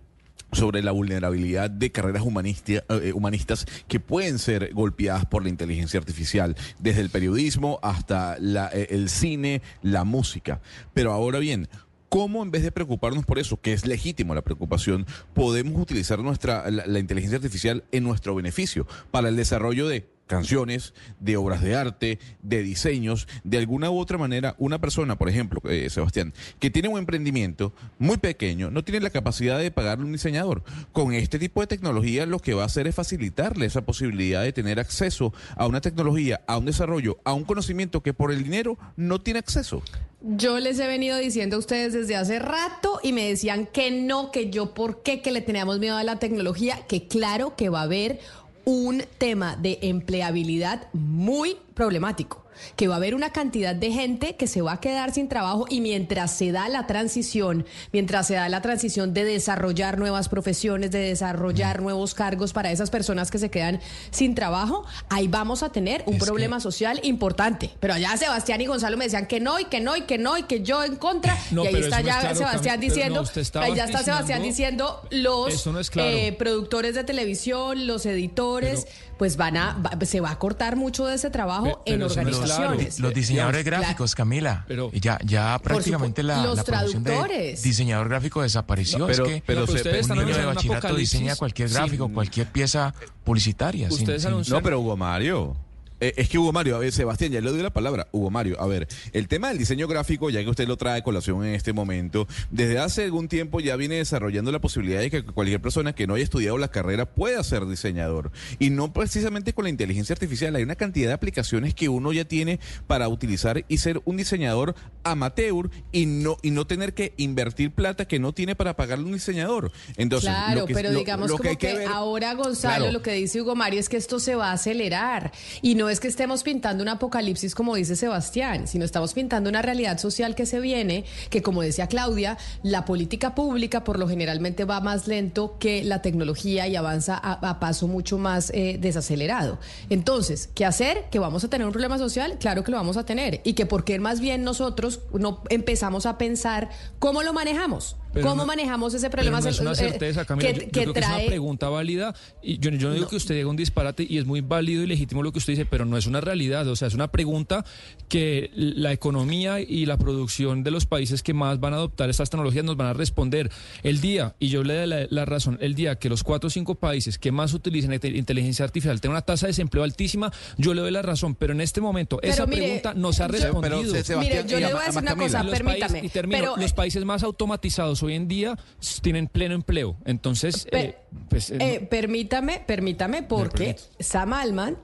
sobre 0.51 0.81
la 0.83 0.91
vulnerabilidad 0.91 1.69
de 1.69 1.91
carreras 1.91 2.23
humanistia- 2.23 2.83
eh, 2.89 3.13
humanistas 3.13 3.65
que 3.87 3.99
pueden 3.99 4.39
ser 4.39 4.73
golpeadas 4.73 5.25
por 5.25 5.43
la 5.43 5.49
inteligencia 5.49 5.99
artificial, 5.99 6.55
desde 6.79 7.01
el 7.01 7.09
periodismo 7.09 7.79
hasta 7.81 8.37
la- 8.39 8.69
eh, 8.73 8.87
el 8.91 9.09
cine, 9.09 9.61
la 9.81 10.03
música. 10.03 10.61
Pero 10.93 11.11
ahora 11.11 11.39
bien, 11.39 11.67
¿cómo 12.09 12.41
en 12.41 12.49
vez 12.51 12.63
de 12.63 12.71
preocuparnos 12.71 13.25
por 13.25 13.37
eso, 13.37 13.61
que 13.61 13.73
es 13.73 13.85
legítimo 13.85 14.33
la 14.33 14.41
preocupación, 14.41 15.05
podemos 15.35 15.79
utilizar 15.79 16.19
nuestra, 16.19 16.69
la 16.71 16.99
inteligencia 16.99 17.37
artificial 17.37 17.83
en 17.91 18.03
nuestro 18.03 18.33
beneficio 18.33 18.87
para 19.11 19.29
el 19.29 19.35
desarrollo 19.35 19.87
de 19.87 20.09
canciones, 20.29 20.93
de 21.19 21.35
obras 21.35 21.61
de 21.61 21.75
arte, 21.75 22.19
de 22.43 22.61
diseños, 22.61 23.27
de 23.43 23.57
alguna 23.57 23.89
u 23.89 23.97
otra 23.97 24.17
manera, 24.17 24.55
una 24.59 24.79
persona, 24.79 25.17
por 25.17 25.27
ejemplo, 25.27 25.59
eh, 25.69 25.89
Sebastián, 25.89 26.33
que 26.59 26.69
tiene 26.69 26.87
un 26.87 26.99
emprendimiento 26.99 27.73
muy 27.97 28.17
pequeño, 28.17 28.69
no 28.69 28.83
tiene 28.83 29.01
la 29.01 29.09
capacidad 29.09 29.57
de 29.57 29.71
pagarle 29.71 30.05
un 30.05 30.11
diseñador. 30.13 30.63
Con 30.93 31.13
este 31.13 31.39
tipo 31.39 31.61
de 31.61 31.67
tecnología 31.67 32.27
lo 32.27 32.39
que 32.39 32.53
va 32.53 32.63
a 32.63 32.67
hacer 32.67 32.87
es 32.87 32.95
facilitarle 32.95 33.65
esa 33.65 33.81
posibilidad 33.81 34.43
de 34.43 34.53
tener 34.53 34.79
acceso 34.79 35.33
a 35.55 35.65
una 35.65 35.81
tecnología, 35.81 36.41
a 36.47 36.59
un 36.59 36.65
desarrollo, 36.65 37.17
a 37.25 37.33
un 37.33 37.43
conocimiento 37.43 38.01
que 38.01 38.13
por 38.13 38.31
el 38.31 38.43
dinero 38.43 38.77
no 38.95 39.19
tiene 39.19 39.39
acceso. 39.39 39.81
Yo 40.21 40.59
les 40.59 40.77
he 40.79 40.85
venido 40.85 41.17
diciendo 41.17 41.55
a 41.55 41.59
ustedes 41.59 41.93
desde 41.93 42.15
hace 42.17 42.39
rato 42.39 42.99
y 43.01 43.13
me 43.13 43.27
decían 43.27 43.65
que 43.65 43.89
no, 43.89 44.31
que 44.31 44.51
yo 44.51 44.73
por 44.73 45.01
qué, 45.01 45.21
que 45.21 45.31
le 45.31 45.41
teníamos 45.41 45.79
miedo 45.79 45.97
a 45.97 46.03
la 46.03 46.19
tecnología, 46.19 46.85
que 46.87 47.07
claro 47.07 47.55
que 47.55 47.69
va 47.69 47.79
a 47.79 47.83
haber 47.83 48.19
un 48.65 49.03
tema 49.17 49.55
de 49.55 49.79
empleabilidad 49.81 50.87
muy 50.93 51.57
problemático 51.73 52.45
que 52.75 52.87
va 52.87 52.95
a 52.95 52.97
haber 52.97 53.15
una 53.15 53.31
cantidad 53.31 53.75
de 53.75 53.91
gente 53.91 54.35
que 54.35 54.47
se 54.47 54.61
va 54.61 54.73
a 54.73 54.79
quedar 54.79 55.13
sin 55.13 55.27
trabajo 55.29 55.65
y 55.69 55.81
mientras 55.81 56.31
se 56.35 56.51
da 56.51 56.69
la 56.69 56.87
transición, 56.87 57.65
mientras 57.91 58.27
se 58.27 58.35
da 58.35 58.49
la 58.49 58.61
transición 58.61 59.13
de 59.13 59.23
desarrollar 59.25 59.97
nuevas 59.97 60.29
profesiones, 60.29 60.91
de 60.91 60.99
desarrollar 60.99 61.81
nuevos 61.81 62.13
cargos 62.13 62.53
para 62.53 62.71
esas 62.71 62.89
personas 62.89 63.31
que 63.31 63.37
se 63.37 63.49
quedan 63.49 63.79
sin 64.11 64.35
trabajo, 64.35 64.85
ahí 65.09 65.27
vamos 65.27 65.63
a 65.63 65.69
tener 65.71 66.03
un 66.05 66.15
Es 66.15 66.19
que- 66.19 66.25
problema 66.25 66.59
social 66.59 66.99
importante. 67.03 67.71
Pero 67.79 67.93
allá 67.93 68.15
Sebastián 68.17 68.61
y 68.61 68.65
Gonzalo 68.65 68.97
me 68.97 69.05
decían 69.05 69.25
que 69.27 69.39
no 69.39 69.59
y 69.59 69.65
que 69.65 69.79
no 69.79 69.95
y 69.95 70.01
que 70.01 70.17
no 70.17 70.37
y 70.37 70.43
que 70.43 70.61
yo 70.63 70.83
en 70.83 70.95
contra. 70.95 71.37
No, 71.51 71.63
y 71.63 71.67
ahí 71.67 71.75
está 71.77 72.01
ya 72.01 72.19
claro, 72.19 72.35
Sebastián 72.35 72.79
diciendo, 72.79 73.23
no, 73.55 73.61
ahí 73.61 73.75
ya 73.75 73.85
está 73.85 74.03
Sebastián 74.03 74.43
diciendo 74.43 75.01
los 75.09 75.53
Eso 75.53 75.71
no 75.71 75.79
es 75.79 75.89
claro. 75.89 76.09
eh, 76.09 76.35
productores 76.37 76.95
de 76.95 77.03
televisión, 77.03 77.87
los 77.87 78.05
editores, 78.05 78.87
pues 79.19 79.35
van 79.37 79.57
a, 79.57 79.73
va- 79.73 79.91
se 80.05 80.21
va 80.21 80.31
a 80.31 80.39
cortar 80.39 80.77
mucho 80.77 81.05
de 81.05 81.13
ese 81.15 81.29
trabajo 81.29 81.83
pero 81.85 81.95
en 81.97 82.01
organizaciones. 82.03 82.99
Los 83.01 83.13
diseñadores 83.13 83.63
gráficos, 83.65 84.15
Camila. 84.15 84.63
Pero- 84.67 84.89
Y 84.93 85.01
ya, 85.01 85.19
ya 85.23 85.59
prácticamente 85.59 86.23
la, 86.23 86.41
los 86.43 86.55
la 86.55 86.63
profesión 86.63 87.03
de 87.03 87.09
traductores. 87.11 87.61
diseñador 87.61 88.07
gráfico 88.09 88.41
desapareció. 88.41 88.97
No, 88.99 89.07
pero- 89.07 89.25
es 89.25 89.33
que 89.33 89.43
pero 89.45 89.59
No, 89.61 89.67
se- 89.67 89.73
ustedes 89.73 90.09
un 90.09 90.17
niño 90.19 90.35
de 90.37 90.45
bachillerato 90.45 90.95
diseña 90.95 91.35
cualquier 91.35 91.67
sin- 91.69 91.77
gráfico, 91.77 92.09
cualquier 92.13 92.47
pieza 92.47 92.95
publicitaria. 93.25 93.89
Ustedes 93.89 94.23
sin- 94.23 94.31
No, 94.55 94.63
pero 94.63 94.79
Hugo 94.79 94.95
Mario. 94.97 95.55
Eh, 96.01 96.13
es 96.17 96.29
que 96.29 96.37
Hugo 96.37 96.51
Mario, 96.53 96.75
a 96.75 96.79
ver, 96.79 96.91
Sebastián, 96.91 97.31
ya 97.31 97.41
le 97.41 97.49
doy 97.51 97.61
la 97.61 97.71
palabra. 97.71 98.07
Hugo 98.11 98.29
Mario, 98.29 98.59
a 98.61 98.67
ver, 98.67 98.87
el 99.13 99.27
tema 99.27 99.49
del 99.49 99.57
diseño 99.57 99.87
gráfico, 99.87 100.29
ya 100.29 100.41
que 100.43 100.49
usted 100.49 100.67
lo 100.67 100.77
trae 100.77 100.99
a 100.99 101.03
colación 101.03 101.45
en 101.45 101.55
este 101.55 101.73
momento, 101.73 102.27
desde 102.51 102.79
hace 102.79 103.03
algún 103.03 103.27
tiempo 103.27 103.59
ya 103.59 103.75
viene 103.75 103.95
desarrollando 103.95 104.51
la 104.51 104.59
posibilidad 104.59 104.99
de 105.01 105.09
que 105.11 105.23
cualquier 105.23 105.61
persona 105.61 105.93
que 105.93 106.07
no 106.07 106.13
haya 106.15 106.23
estudiado 106.23 106.57
la 106.57 106.69
carrera 106.69 107.05
pueda 107.05 107.43
ser 107.43 107.65
diseñador. 107.67 108.31
Y 108.59 108.69
no 108.69 108.93
precisamente 108.93 109.53
con 109.53 109.63
la 109.65 109.69
inteligencia 109.69 110.13
artificial. 110.13 110.55
Hay 110.55 110.63
una 110.63 110.75
cantidad 110.75 111.07
de 111.09 111.13
aplicaciones 111.13 111.73
que 111.73 111.89
uno 111.89 112.13
ya 112.13 112.25
tiene 112.25 112.59
para 112.87 113.07
utilizar 113.09 113.65
y 113.67 113.77
ser 113.79 114.01
un 114.05 114.17
diseñador 114.17 114.75
amateur 115.03 115.69
y 115.91 116.05
no, 116.05 116.37
y 116.41 116.51
no 116.51 116.65
tener 116.67 116.93
que 116.93 117.13
invertir 117.17 117.71
plata 117.71 118.05
que 118.05 118.19
no 118.19 118.33
tiene 118.33 118.55
para 118.55 118.75
pagarle 118.75 119.05
un 119.05 119.13
diseñador. 119.13 119.71
Entonces, 119.97 120.29
Claro, 120.29 120.61
lo 120.61 120.65
que- 120.67 120.73
pero 120.73 120.91
lo- 120.91 120.99
digamos 120.99 121.29
lo 121.29 121.37
como 121.37 121.57
que, 121.57 121.73
ver- 121.73 121.87
ahora 121.87 122.33
Gonzalo, 122.35 122.75
Claro. 122.85 122.91
lo 122.93 123.01
que 123.01 123.11
dice 123.13 123.41
Hugo 123.41 123.55
Mario 123.55 123.79
es 123.79 123.89
que 123.89 123.97
esto 123.97 124.19
se 124.19 124.35
va 124.35 124.49
a 124.51 124.53
acelerar 124.53 125.31
y 125.61 125.75
no 125.75 125.88
no 125.89 125.93
es 125.93 125.99
que 125.99 126.07
estemos 126.07 126.43
pintando 126.43 126.83
un 126.83 126.89
apocalipsis 126.89 127.55
como 127.55 127.73
dice 127.73 127.95
Sebastián, 127.95 128.67
sino 128.67 128.85
estamos 128.85 129.15
pintando 129.15 129.49
una 129.49 129.63
realidad 129.63 129.97
social 129.97 130.35
que 130.35 130.45
se 130.45 130.59
viene, 130.59 131.03
que 131.31 131.41
como 131.41 131.63
decía 131.63 131.87
Claudia, 131.87 132.37
la 132.61 132.85
política 132.85 133.33
pública 133.33 133.83
por 133.83 133.97
lo 133.97 134.07
generalmente 134.07 134.65
va 134.65 134.81
más 134.81 135.07
lento 135.07 135.57
que 135.57 135.83
la 135.83 136.03
tecnología 136.03 136.67
y 136.67 136.75
avanza 136.75 137.17
a, 137.17 137.59
paso 137.59 137.87
mucho 137.87 138.19
más 138.19 138.51
eh, 138.53 138.77
desacelerado. 138.79 139.57
Entonces, 139.89 140.47
¿qué 140.53 140.63
hacer? 140.63 141.05
¿Que 141.09 141.17
vamos 141.17 141.43
a 141.43 141.49
tener 141.49 141.65
un 141.65 141.73
problema 141.73 141.97
social? 141.97 142.37
Claro 142.39 142.63
que 142.63 142.69
lo 142.69 142.77
vamos 142.77 142.95
a 142.95 143.03
tener. 143.03 143.41
Y 143.43 143.53
que 143.53 143.65
por 143.65 143.83
qué 143.83 143.97
más 143.97 144.19
bien 144.19 144.43
nosotros 144.43 144.99
no 145.11 145.41
empezamos 145.49 146.05
a 146.05 146.19
pensar 146.19 146.69
cómo 146.99 147.23
lo 147.23 147.33
manejamos. 147.33 147.95
Pero 148.13 148.25
¿Cómo 148.27 148.41
no- 148.43 148.47
manejamos 148.47 148.93
ese 148.93 149.09
problema 149.09 149.37
Pero 149.37 149.45
no 149.45 149.51
es 149.51 149.59
una 149.59 149.71
eh, 149.71 149.75
certeza, 149.75 150.25
Camila. 150.25 150.49
que, 150.49 150.53
yo, 150.55 150.61
yo 150.61 150.65
que 150.71 150.71
creo 150.81 150.93
que 150.93 150.99
es 150.99 151.05
una 151.05 151.15
trae 151.15 151.27
pregunta 151.27 151.69
válida. 151.69 152.15
Y 152.41 152.57
yo, 152.59 152.71
yo 152.71 152.87
no 152.89 152.93
digo 152.95 153.07
que 153.07 153.15
usted 153.17 153.35
diga 153.35 153.47
un 153.49 153.55
disparate 153.55 154.05
y 154.09 154.17
es 154.17 154.25
muy 154.25 154.41
válido 154.41 154.83
y 154.83 154.87
legítimo 154.87 155.21
lo 155.23 155.31
que 155.31 155.37
usted 155.39 155.53
dice, 155.53 155.65
pero 155.65 155.85
no 155.85 155.95
es 155.97 156.07
una 156.07 156.19
realidad. 156.21 156.67
O 156.67 156.75
sea, 156.75 156.87
es 156.87 156.93
una 156.95 157.09
pregunta 157.11 157.63
que 158.07 158.49
la 158.55 158.91
economía 158.91 159.59
y 159.59 159.85
la 159.85 159.97
producción 159.97 160.63
de 160.63 160.71
los 160.71 160.85
países 160.85 161.21
que 161.23 161.33
más 161.33 161.59
van 161.59 161.73
a 161.73 161.77
adoptar 161.77 162.09
estas 162.09 162.29
tecnologías 162.29 162.65
nos 162.65 162.77
van 162.77 162.87
a 162.87 162.93
responder. 162.93 163.51
El 163.83 164.01
día, 164.01 164.35
y 164.39 164.49
yo 164.49 164.63
le 164.63 164.75
doy 164.75 164.87
la, 164.87 165.07
la 165.09 165.25
razón, 165.25 165.57
el 165.61 165.75
día 165.75 165.95
que 165.97 166.09
los 166.09 166.23
cuatro 166.23 166.47
o 166.47 166.49
cinco 166.49 166.75
países 166.75 167.19
que 167.19 167.31
más 167.31 167.53
utilizan 167.53 167.91
inte- 167.93 168.15
inteligencia 168.15 168.65
artificial 168.65 168.99
tengan 169.01 169.13
una 169.17 169.21
tasa 169.21 169.45
de 169.45 169.51
desempleo 169.51 169.83
altísima, 169.83 170.31
yo 170.57 170.73
le 170.73 170.81
doy 170.81 170.91
la 170.91 171.01
razón. 171.01 171.35
Pero 171.35 171.53
en 171.53 171.61
este 171.61 171.81
momento, 171.81 172.17
Pero 172.21 172.33
esa 172.33 172.45
mire, 172.47 172.61
pregunta 172.63 172.93
no 172.95 173.13
se 173.13 173.23
ha 173.23 173.27
yo- 173.27 173.33
respondido. 173.33 173.61
Pero, 173.93 174.03
Sebastián, 174.03 174.19
Mire, 174.19 174.43
yo 174.47 174.59
le 174.59 174.73
voy 174.73 174.81
a 174.81 174.85
decir 174.87 175.01
una 175.01 175.15
cosa, 175.15 175.43
permítame, 175.43 175.79
países, 175.79 176.03
y 176.03 176.09
termino, 176.09 176.39
pero, 176.39 176.55
los 176.57 176.71
eh, 176.71 176.75
países 176.75 177.05
más 177.05 177.23
automatizados 177.23 177.98
hoy 178.03 178.15
en 178.15 178.27
día 178.27 178.57
tienen 179.01 179.27
pleno 179.27 179.55
empleo. 179.55 179.97
Entonces, 180.05 180.67
Pe- 180.69 180.79
eh, 180.79 180.97
pues, 181.29 181.51
eh, 181.51 181.57
Eh, 181.59 181.87
permítame, 181.89 182.63
permítame, 182.65 183.23
porque 183.23 183.75
Sam 183.99 184.33
Almant 184.33 184.79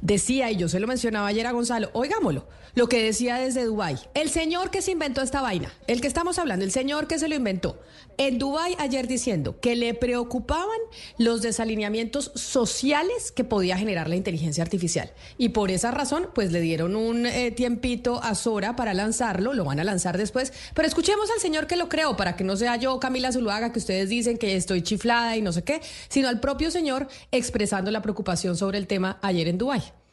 decía, 0.00 0.50
y 0.50 0.56
yo 0.56 0.68
se 0.68 0.80
lo 0.80 0.86
mencionaba 0.86 1.26
ayer 1.28 1.46
a 1.46 1.52
Gonzalo, 1.52 1.90
oigámoslo, 1.94 2.46
lo 2.74 2.88
que 2.88 3.02
decía 3.02 3.36
desde 3.36 3.64
Dubái. 3.64 3.96
El 4.14 4.30
señor 4.30 4.70
que 4.70 4.82
se 4.82 4.90
inventó 4.92 5.22
esta 5.22 5.40
vaina, 5.40 5.72
el 5.86 6.00
que 6.00 6.08
estamos 6.08 6.38
hablando, 6.38 6.64
el 6.64 6.72
señor 6.72 7.06
que 7.06 7.18
se 7.18 7.28
lo 7.28 7.34
inventó, 7.34 7.78
en 8.16 8.38
Dubái 8.38 8.76
ayer 8.78 9.06
diciendo 9.08 9.58
que 9.60 9.76
le 9.76 9.94
preocupaban 9.94 10.78
los 11.18 11.42
desalineamientos 11.42 12.32
sociales 12.34 13.32
que 13.32 13.44
podía 13.44 13.76
generar 13.76 14.08
la 14.08 14.16
inteligencia 14.16 14.62
artificial. 14.62 15.12
Y 15.38 15.50
por 15.50 15.70
esa 15.70 15.90
razón, 15.90 16.28
pues 16.34 16.52
le 16.52 16.60
dieron 16.60 16.96
un 16.96 17.26
eh, 17.26 17.50
tiempito 17.50 18.22
a 18.22 18.34
Sora 18.34 18.76
para 18.76 18.94
lanzarlo, 18.94 19.52
lo 19.52 19.64
van 19.64 19.80
a 19.80 19.84
lanzar 19.84 20.18
después. 20.18 20.52
Pero 20.74 20.86
escuchemos 20.86 21.30
al 21.30 21.40
señor 21.40 21.66
que 21.66 21.76
lo 21.76 21.88
creó, 21.88 22.16
para 22.16 22.36
que 22.36 22.44
no 22.44 22.56
sea 22.56 22.76
yo, 22.76 23.00
Camila 23.00 23.32
Zuluaga, 23.32 23.72
que 23.72 23.78
ustedes 23.78 24.08
dicen 24.08 24.38
que 24.38 24.56
estoy 24.56 24.82
chiflada 24.82 25.36
y 25.36 25.42
no 25.42 25.52
sé 25.52 25.64
qué, 25.64 25.80
sino 26.08 26.28
al 26.28 26.40
propio 26.40 26.70
señor 26.70 27.08
expresando 27.32 27.90
la 27.90 28.02
preocupación 28.02 28.56
sobre 28.56 28.78
el 28.78 28.86
tema 28.86 29.18
ayer 29.22 29.48
en 29.48 29.58
Dubái. 29.58 30.03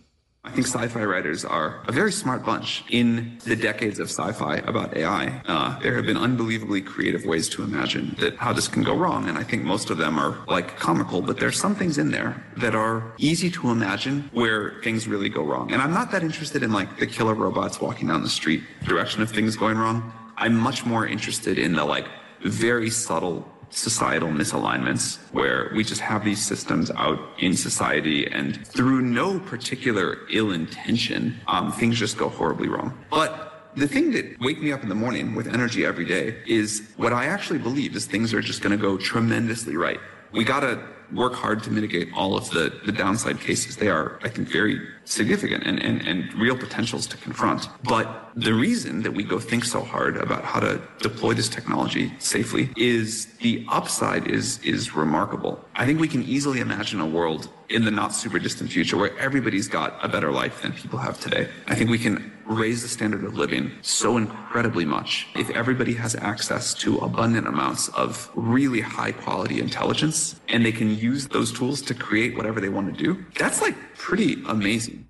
I 0.43 0.49
think 0.49 0.65
sci-fi 0.65 1.03
writers 1.03 1.45
are 1.45 1.83
a 1.87 1.91
very 1.91 2.11
smart 2.11 2.43
bunch. 2.43 2.83
In 2.89 3.37
the 3.45 3.55
decades 3.55 3.99
of 3.99 4.09
sci-fi 4.09 4.55
about 4.65 4.97
AI, 4.97 5.39
uh, 5.45 5.77
there 5.79 5.95
have 5.95 6.07
been 6.07 6.17
unbelievably 6.17 6.81
creative 6.81 7.25
ways 7.25 7.47
to 7.49 7.61
imagine 7.61 8.15
that 8.19 8.37
how 8.37 8.51
this 8.51 8.67
can 8.67 8.81
go 8.81 8.95
wrong, 8.95 9.29
and 9.29 9.37
I 9.37 9.43
think 9.43 9.63
most 9.63 9.91
of 9.91 9.97
them 9.97 10.17
are 10.17 10.39
like 10.47 10.77
comical. 10.77 11.21
But 11.21 11.39
there's 11.39 11.59
some 11.59 11.75
things 11.75 11.99
in 11.99 12.09
there 12.09 12.43
that 12.57 12.73
are 12.73 13.13
easy 13.19 13.51
to 13.51 13.69
imagine 13.69 14.31
where 14.33 14.81
things 14.81 15.07
really 15.07 15.29
go 15.29 15.43
wrong. 15.43 15.71
And 15.71 15.79
I'm 15.79 15.93
not 15.93 16.09
that 16.11 16.23
interested 16.23 16.63
in 16.63 16.71
like 16.71 16.97
the 16.97 17.05
killer 17.05 17.35
robots 17.35 17.79
walking 17.79 18.07
down 18.07 18.23
the 18.23 18.29
street 18.29 18.63
direction 18.83 19.21
of 19.21 19.29
things 19.29 19.55
going 19.55 19.77
wrong. 19.77 20.11
I'm 20.37 20.55
much 20.57 20.87
more 20.87 21.05
interested 21.05 21.59
in 21.59 21.73
the 21.73 21.85
like 21.85 22.07
very 22.43 22.89
subtle 22.89 23.47
societal 23.71 24.29
misalignments 24.29 25.17
where 25.31 25.71
we 25.75 25.83
just 25.83 26.01
have 26.01 26.23
these 26.23 26.45
systems 26.45 26.91
out 26.91 27.19
in 27.39 27.55
society 27.55 28.27
and 28.27 28.65
through 28.67 29.01
no 29.01 29.39
particular 29.39 30.19
ill 30.29 30.51
intention, 30.51 31.39
um, 31.47 31.71
things 31.71 31.97
just 31.97 32.17
go 32.17 32.29
horribly 32.29 32.67
wrong. 32.67 32.97
But 33.09 33.71
the 33.75 33.87
thing 33.87 34.11
that 34.11 34.39
wake 34.39 34.61
me 34.61 34.71
up 34.71 34.83
in 34.83 34.89
the 34.89 34.95
morning 34.95 35.33
with 35.33 35.47
energy 35.47 35.85
every 35.85 36.05
day 36.05 36.37
is 36.45 36.83
what 36.97 37.13
I 37.13 37.25
actually 37.25 37.59
believe 37.59 37.95
is 37.95 38.05
things 38.05 38.33
are 38.33 38.41
just 38.41 38.61
going 38.61 38.77
to 38.77 38.81
go 38.81 38.97
tremendously 38.97 39.77
right. 39.77 39.99
We 40.33 40.43
got 40.43 40.61
to 40.61 40.81
work 41.13 41.33
hard 41.33 41.63
to 41.63 41.71
mitigate 41.71 42.09
all 42.13 42.37
of 42.37 42.49
the, 42.51 42.79
the 42.85 42.91
downside 42.91 43.39
cases. 43.39 43.77
They 43.77 43.89
are, 43.89 44.19
I 44.23 44.29
think, 44.29 44.47
very 44.47 44.79
significant 45.11 45.65
and, 45.65 45.77
and, 45.83 46.01
and 46.07 46.33
real 46.35 46.57
potentials 46.57 47.05
to 47.07 47.17
confront. 47.17 47.67
But 47.83 48.29
the 48.35 48.53
reason 48.53 49.01
that 49.03 49.11
we 49.11 49.23
go 49.23 49.39
think 49.39 49.65
so 49.65 49.81
hard 49.81 50.15
about 50.17 50.43
how 50.45 50.61
to 50.61 50.81
deploy 50.99 51.33
this 51.33 51.49
technology 51.49 52.13
safely 52.19 52.69
is 52.77 53.25
the 53.41 53.65
upside 53.67 54.27
is, 54.27 54.59
is 54.59 54.95
remarkable. 54.95 55.63
I 55.75 55.85
think 55.85 55.99
we 55.99 56.07
can 56.07 56.23
easily 56.23 56.61
imagine 56.61 57.01
a 57.01 57.05
world 57.05 57.49
in 57.69 57.83
the 57.85 57.91
not 57.91 58.13
super 58.13 58.39
distant 58.39 58.71
future 58.71 58.97
where 58.97 59.17
everybody's 59.17 59.67
got 59.67 59.97
a 60.03 60.07
better 60.07 60.31
life 60.31 60.61
than 60.61 60.71
people 60.71 60.99
have 60.99 61.19
today. 61.19 61.47
I 61.67 61.75
think 61.75 61.89
we 61.89 61.99
can 61.99 62.31
raise 62.45 62.81
the 62.81 62.87
standard 62.87 63.23
of 63.23 63.35
living 63.35 63.71
so 63.81 64.17
incredibly 64.17 64.83
much 64.83 65.27
if 65.35 65.49
everybody 65.51 65.93
has 65.93 66.15
access 66.15 66.73
to 66.73 66.97
abundant 66.99 67.47
amounts 67.47 67.87
of 67.89 68.29
really 68.35 68.81
high 68.81 69.11
quality 69.11 69.59
intelligence 69.59 70.39
and 70.49 70.65
they 70.65 70.71
can 70.71 70.93
use 70.93 71.27
those 71.27 71.51
tools 71.51 71.81
to 71.81 71.93
create 71.93 72.35
whatever 72.35 72.59
they 72.59 72.69
want 72.69 72.93
to 72.93 73.03
do. 73.03 73.25
That's 73.37 73.61
like 73.61 73.75
pretty 73.95 74.43
amazing. 74.47 75.07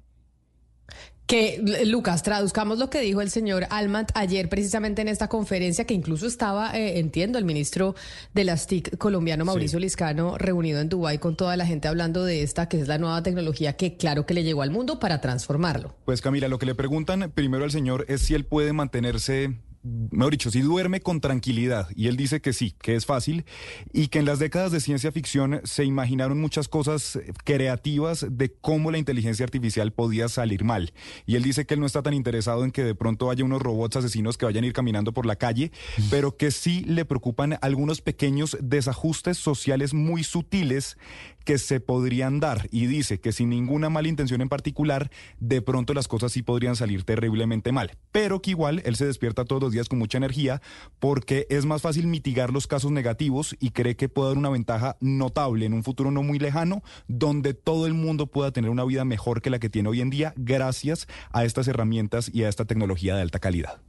Que, 1.26 1.62
Lucas, 1.86 2.24
traduzcamos 2.24 2.78
lo 2.78 2.90
que 2.90 3.00
dijo 3.00 3.22
el 3.22 3.30
señor 3.30 3.66
Almant 3.70 4.12
ayer 4.16 4.50
precisamente 4.50 5.02
en 5.02 5.08
esta 5.08 5.30
conferencia, 5.30 5.86
que 5.86 5.94
incluso 5.94 6.28
estaba, 6.28 6.78
eh, 6.78 7.00
entiendo, 7.00 7.38
el 7.38 7.46
ministro 7.46 7.96
de 8.34 8.44
las 8.44 8.68
TIC 8.68 8.98
colombiano, 8.98 9.46
Mauricio 9.46 9.80
Liscano, 9.80 10.38
reunido 10.38 10.82
en 10.82 10.90
Dubái 10.90 11.20
con 11.20 11.38
toda 11.38 11.56
la 11.56 11.66
gente 11.66 11.88
hablando 11.88 12.26
de 12.26 12.44
esta, 12.44 12.68
que 12.68 12.82
es 12.82 12.88
la 12.90 12.98
nueva 12.98 13.24
tecnología 13.24 13.74
que 13.74 13.96
claro 13.96 14.26
que 14.26 14.34
le 14.34 14.44
llegó 14.44 14.62
al 14.62 14.72
mundo 14.72 15.00
para 15.00 15.22
transformarlo. 15.22 15.96
Pues 16.04 16.22
Camila, 16.22 16.50
lo 16.50 16.60
que 16.60 16.66
le 16.66 16.76
preguntan 16.76 17.32
primero 17.34 17.64
al 17.64 17.72
señor 17.72 18.06
es 18.10 18.22
si 18.22 18.34
él 18.34 18.44
puede 18.44 18.74
mantenerse, 18.74 19.58
mejor 19.84 20.32
dicho, 20.32 20.52
si 20.52 20.62
duerme 20.62 21.02
con 21.02 21.22
tranquilidad. 21.22 21.88
Y 21.96 22.08
él 22.08 22.18
dice 22.18 22.42
que 22.42 22.54
sí, 22.54 22.76
que 22.82 22.96
es 22.96 23.06
fácil 23.06 23.46
y 23.94 24.08
que 24.08 24.20
en 24.20 24.26
las 24.26 24.40
décadas 24.40 24.72
de 24.72 24.80
ciencia 24.80 25.12
ficción 25.12 25.62
se 25.64 25.86
imaginaron 25.86 26.40
muchas 26.40 26.68
cosas 26.68 27.16
eh, 27.16 27.34
creativas 27.44 28.26
de 28.30 28.54
cómo 28.54 28.92
la 28.92 28.98
inteligencia 28.98 29.44
artificial 29.44 29.92
podía 29.92 30.30
salir 30.30 30.64
mal. 30.64 30.94
Y 31.26 31.36
él 31.36 31.44
dice 31.44 31.66
que 31.66 31.74
él 31.74 31.80
no 31.80 31.86
está 31.86 32.04
tan 32.04 32.14
interesado 32.14 32.64
en 32.64 32.72
que 32.72 32.84
de 32.84 32.96
pronto 32.96 33.30
haya 33.30 33.44
unos 33.44 33.62
robots 33.62 33.98
asesinos 33.98 34.38
que 34.38 34.46
vayan 34.46 34.64
a 34.64 34.68
ir 34.68 34.74
caminando 34.74 35.14
por 35.14 35.26
la 35.26 35.36
calle, 35.36 35.72
pero 36.10 36.38
que 36.38 36.52
sí 36.52 36.84
le 36.86 37.06
preocupan 37.06 37.58
algunos 37.62 38.02
pequeños 38.02 38.58
desajustes 38.62 39.38
sociales 39.38 39.94
muy 39.94 40.24
sutiles 40.24 40.98
que 41.44 41.58
se 41.58 41.80
podrían 41.80 42.40
dar 42.40 42.68
y 42.72 42.88
dice 42.88 43.20
que 43.20 43.32
sin 43.32 43.50
ninguna 43.50 43.90
mala 43.90 44.08
intención 44.08 44.42
en 44.42 44.50
particular, 44.50 45.12
de 45.40 45.62
pronto 45.62 45.94
las 45.94 46.08
cosas 46.08 46.32
sí 46.32 46.42
podrían 46.42 46.76
salir 46.76 47.04
terriblemente 47.04 47.72
mal, 47.72 47.92
pero 48.12 48.42
que 48.42 48.52
igual 48.52 48.82
él 48.86 48.96
se 48.96 49.06
despierta 49.06 49.46
todos 49.46 49.62
los 49.62 49.72
días 49.72 49.90
con 49.90 50.00
mucha 50.00 50.18
energía 50.18 50.62
porque 51.00 51.48
es 51.50 51.66
más 51.66 51.82
fácil 51.82 52.08
mitigar 52.08 52.52
los 52.52 52.68
casos 52.68 52.92
negativos 52.92 53.56
y 53.60 53.72
cree 53.72 53.96
que 53.96 54.10
puede 54.10 54.30
dar 54.30 54.38
una 54.38 54.50
ventaja 54.50 54.98
notable 55.00 55.66
en 55.66 55.74
un 55.74 55.84
futuro 55.84 56.12
no 56.12 56.24
muy 56.24 56.40
lejano 56.40 56.84
donde 57.08 57.54
todo 57.54 57.88
el 57.88 57.94
mundo 57.94 58.28
pueda 58.28 58.52
tener 58.52 58.70
una 58.70 58.86
vida 58.86 59.06
mejor 59.06 59.42
que 59.42 59.50
la 59.50 59.60
que 59.60 59.70
tiene 59.70 59.90
hoy 59.90 60.02
en 60.02 60.10
día 60.10 60.34
gracias 60.38 61.08
a 61.32 61.46
estas 61.46 61.68
herramientas 61.68 62.30
y 62.34 62.44
a 62.44 62.50
esta 62.50 62.66
tecnología 62.66 63.16
de 63.16 63.22
alta 63.22 63.40
calidad. 63.40 63.82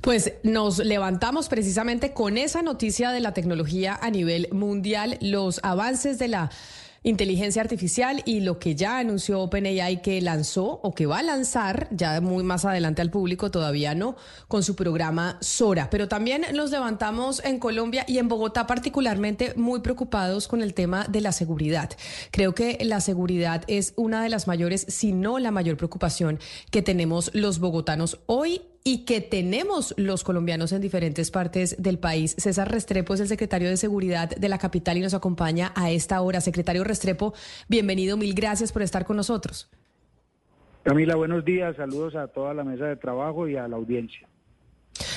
Pues 0.00 0.34
nos 0.42 0.78
levantamos 0.78 1.48
precisamente 1.48 2.12
con 2.12 2.38
esa 2.38 2.62
noticia 2.62 3.10
de 3.10 3.20
la 3.20 3.34
tecnología 3.34 3.98
a 4.00 4.10
nivel 4.10 4.48
mundial, 4.52 5.18
los 5.20 5.60
avances 5.62 6.18
de 6.18 6.28
la 6.28 6.50
inteligencia 7.02 7.62
artificial 7.62 8.22
y 8.26 8.40
lo 8.40 8.58
que 8.58 8.74
ya 8.74 8.98
anunció 8.98 9.40
OpenAI 9.40 10.02
que 10.02 10.20
lanzó 10.20 10.80
o 10.82 10.94
que 10.94 11.06
va 11.06 11.20
a 11.20 11.22
lanzar 11.22 11.88
ya 11.90 12.20
muy 12.20 12.42
más 12.42 12.64
adelante 12.64 13.00
al 13.00 13.10
público, 13.10 13.50
todavía 13.50 13.94
no, 13.94 14.16
con 14.48 14.62
su 14.62 14.76
programa 14.76 15.38
Sora. 15.40 15.88
Pero 15.90 16.08
también 16.08 16.44
nos 16.52 16.70
levantamos 16.70 17.42
en 17.44 17.58
Colombia 17.58 18.04
y 18.06 18.18
en 18.18 18.28
Bogotá 18.28 18.66
particularmente 18.66 19.54
muy 19.56 19.80
preocupados 19.80 20.46
con 20.46 20.62
el 20.62 20.74
tema 20.74 21.06
de 21.08 21.22
la 21.22 21.32
seguridad. 21.32 21.90
Creo 22.30 22.54
que 22.54 22.78
la 22.82 23.00
seguridad 23.00 23.64
es 23.66 23.94
una 23.96 24.22
de 24.22 24.28
las 24.28 24.46
mayores, 24.46 24.84
si 24.88 25.12
no 25.12 25.38
la 25.38 25.50
mayor 25.50 25.76
preocupación 25.76 26.38
que 26.70 26.82
tenemos 26.82 27.30
los 27.32 27.60
bogotanos 27.60 28.20
hoy 28.26 28.62
y 28.84 29.04
que 29.04 29.20
tenemos 29.20 29.94
los 29.96 30.24
colombianos 30.24 30.72
en 30.72 30.80
diferentes 30.80 31.30
partes 31.30 31.76
del 31.82 31.98
país. 31.98 32.34
César 32.38 32.70
Restrepo 32.70 33.14
es 33.14 33.20
el 33.20 33.28
secretario 33.28 33.68
de 33.68 33.76
Seguridad 33.76 34.30
de 34.30 34.48
la 34.48 34.58
capital 34.58 34.96
y 34.96 35.00
nos 35.00 35.14
acompaña 35.14 35.72
a 35.74 35.90
esta 35.90 36.20
hora. 36.20 36.40
Secretario 36.40 36.84
Restrepo, 36.84 37.34
bienvenido, 37.68 38.16
mil 38.16 38.34
gracias 38.34 38.72
por 38.72 38.82
estar 38.82 39.04
con 39.04 39.16
nosotros. 39.16 39.70
Camila, 40.82 41.14
buenos 41.14 41.44
días, 41.44 41.76
saludos 41.76 42.16
a 42.16 42.28
toda 42.28 42.54
la 42.54 42.64
mesa 42.64 42.86
de 42.86 42.96
trabajo 42.96 43.46
y 43.46 43.56
a 43.56 43.68
la 43.68 43.76
audiencia. 43.76 44.29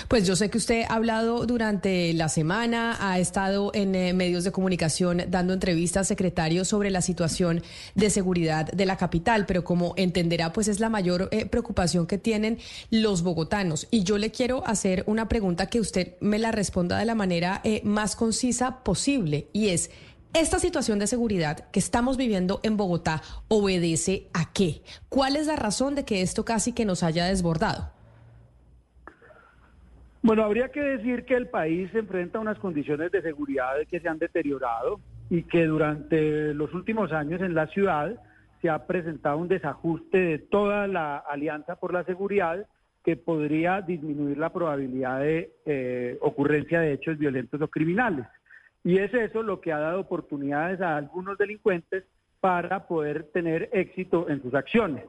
Pues 0.07 0.25
yo 0.25 0.35
sé 0.35 0.49
que 0.49 0.57
usted 0.57 0.83
ha 0.87 0.95
hablado 0.95 1.45
durante 1.45 2.13
la 2.13 2.29
semana, 2.29 2.97
ha 2.99 3.19
estado 3.19 3.71
en 3.73 3.95
eh, 3.95 4.13
medios 4.13 4.43
de 4.43 4.51
comunicación 4.51 5.23
dando 5.27 5.53
entrevistas, 5.53 6.07
secretario, 6.07 6.65
sobre 6.65 6.89
la 6.89 7.01
situación 7.01 7.61
de 7.95 8.09
seguridad 8.09 8.71
de 8.71 8.85
la 8.85 8.97
capital, 8.97 9.45
pero 9.45 9.63
como 9.63 9.93
entenderá, 9.97 10.53
pues 10.53 10.67
es 10.67 10.79
la 10.79 10.89
mayor 10.89 11.27
eh, 11.31 11.45
preocupación 11.45 12.07
que 12.07 12.17
tienen 12.17 12.59
los 12.91 13.23
bogotanos. 13.23 13.87
Y 13.91 14.03
yo 14.03 14.17
le 14.17 14.31
quiero 14.31 14.65
hacer 14.65 15.03
una 15.07 15.27
pregunta 15.27 15.67
que 15.67 15.79
usted 15.79 16.15
me 16.21 16.39
la 16.39 16.51
responda 16.51 16.97
de 16.97 17.05
la 17.05 17.15
manera 17.15 17.61
eh, 17.63 17.81
más 17.83 18.15
concisa 18.15 18.83
posible, 18.83 19.47
y 19.53 19.69
es, 19.69 19.89
Esta 20.33 20.57
situación 20.57 20.97
de 20.97 21.05
seguridad 21.05 21.69
que 21.69 21.79
estamos 21.79 22.17
viviendo 22.17 22.59
en 22.63 22.75
Bogotá 22.75 23.21
obedece 23.49 24.29
a 24.33 24.51
qué? 24.51 24.81
¿Cuál 25.07 25.35
es 25.35 25.45
la 25.45 25.55
razón 25.55 25.93
de 25.93 26.05
que 26.05 26.23
esto 26.23 26.43
casi 26.43 26.73
que 26.73 26.85
nos 26.85 27.03
haya 27.03 27.25
desbordado? 27.25 27.92
Bueno, 30.23 30.43
habría 30.45 30.69
que 30.69 30.81
decir 30.81 31.25
que 31.25 31.35
el 31.35 31.49
país 31.49 31.91
se 31.91 31.99
enfrenta 31.99 32.37
a 32.37 32.41
unas 32.41 32.57
condiciones 32.57 33.11
de 33.11 33.21
seguridad 33.21 33.75
que 33.91 33.99
se 33.99 34.07
han 34.07 34.19
deteriorado 34.19 35.01
y 35.29 35.43
que 35.43 35.65
durante 35.65 36.53
los 36.53 36.73
últimos 36.73 37.11
años 37.11 37.41
en 37.41 37.53
la 37.53 37.67
ciudad 37.67 38.15
se 38.61 38.69
ha 38.69 38.87
presentado 38.87 39.37
un 39.37 39.49
desajuste 39.49 40.17
de 40.17 40.39
toda 40.39 40.87
la 40.87 41.17
Alianza 41.17 41.75
por 41.75 41.91
la 41.91 42.05
Seguridad 42.05 42.65
que 43.03 43.17
podría 43.17 43.81
disminuir 43.81 44.37
la 44.37 44.53
probabilidad 44.53 45.19
de 45.19 45.51
eh, 45.65 46.17
ocurrencia 46.21 46.79
de 46.79 46.93
hechos 46.93 47.17
violentos 47.17 47.61
o 47.61 47.67
criminales. 47.67 48.25
Y 48.81 48.99
es 48.99 49.13
eso 49.13 49.43
lo 49.43 49.59
que 49.59 49.73
ha 49.73 49.79
dado 49.79 49.99
oportunidades 49.99 50.79
a 50.79 50.95
algunos 50.95 51.37
delincuentes 51.37 52.05
para 52.39 52.87
poder 52.87 53.23
tener 53.33 53.69
éxito 53.73 54.29
en 54.29 54.41
sus 54.41 54.53
acciones. 54.53 55.03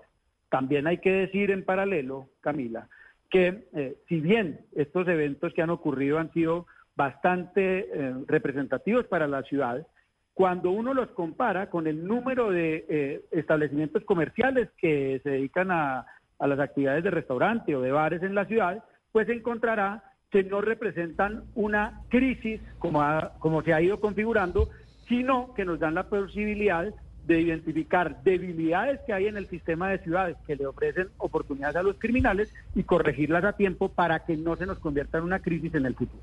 También 0.49 0.89
hay 0.89 0.99
que 0.99 1.13
decir 1.13 1.53
en 1.53 1.65
paralelo, 1.65 2.31
Camila, 2.41 2.89
que 3.31 3.69
eh, 3.75 3.97
si 4.09 4.21
bien 4.21 4.61
estos 4.73 5.07
eventos 5.09 5.53
que 5.55 5.63
han 5.63 5.71
ocurrido 5.71 6.19
han 6.19 6.33
sido 6.33 6.67
bastante 6.97 7.89
eh, 7.93 8.15
representativos 8.27 9.07
para 9.07 9.27
la 9.27 9.43
ciudad, 9.43 9.87
cuando 10.33 10.71
uno 10.71 10.95
los 10.95 11.11
compara 11.11 11.71
con 11.71 11.87
el 11.87 12.05
número 12.05 12.51
de 12.51 12.85
eh, 12.89 13.25
establecimientos 13.31 14.05
comerciales 14.05 14.69
que 14.79 15.21
se 15.23 15.31
dedican 15.31 15.71
a, 15.71 16.07
a, 16.39 16.47
las 16.47 16.59
actividades 16.59 17.05
de 17.05 17.11
restaurante 17.11 17.75
o 17.75 17.81
de 17.81 17.93
bares 17.93 18.23
en 18.23 18.35
la 18.35 18.45
ciudad, 18.45 18.83
pues 19.13 19.29
encontrará 19.29 20.03
que 20.31 20.43
no 20.43 20.61
representan 20.61 21.45
una 21.55 22.03
crisis 22.09 22.61
como, 22.81 23.01
como 23.39 23.63
se 23.63 23.73
ha 23.73 23.81
ido 23.81 24.01
configurando, 24.01 24.69
sino 25.07 25.55
que 25.55 25.65
nos 25.65 25.79
dan 25.79 25.95
la 25.95 26.09
posibilidad 26.09 26.93
de 27.25 27.41
identificar 27.41 28.23
debilidades 28.23 29.01
que 29.07 29.13
hay 29.13 29.27
en 29.27 29.37
el 29.37 29.49
sistema 29.49 29.89
de 29.89 29.99
ciudades 29.99 30.37
que 30.47 30.57
le 30.57 30.67
ofrecen 30.67 31.09
oportunidades 31.19 31.77
a 31.77 31.83
los 31.83 31.99
criminales 31.99 32.53
y 32.75 32.83
corregirlas 32.83 33.45
a 33.45 33.55
tiempo 33.55 33.89
para 33.89 34.21
que 34.21 34.37
no 34.37 34.57
se 34.57 34.67
nos 34.67 34.79
convierta 34.79 35.19
en 35.19 35.25
una 35.25 35.41
crisis 35.41 35.75
en 35.75 35.87
el 35.87 35.95
futuro. 35.95 36.23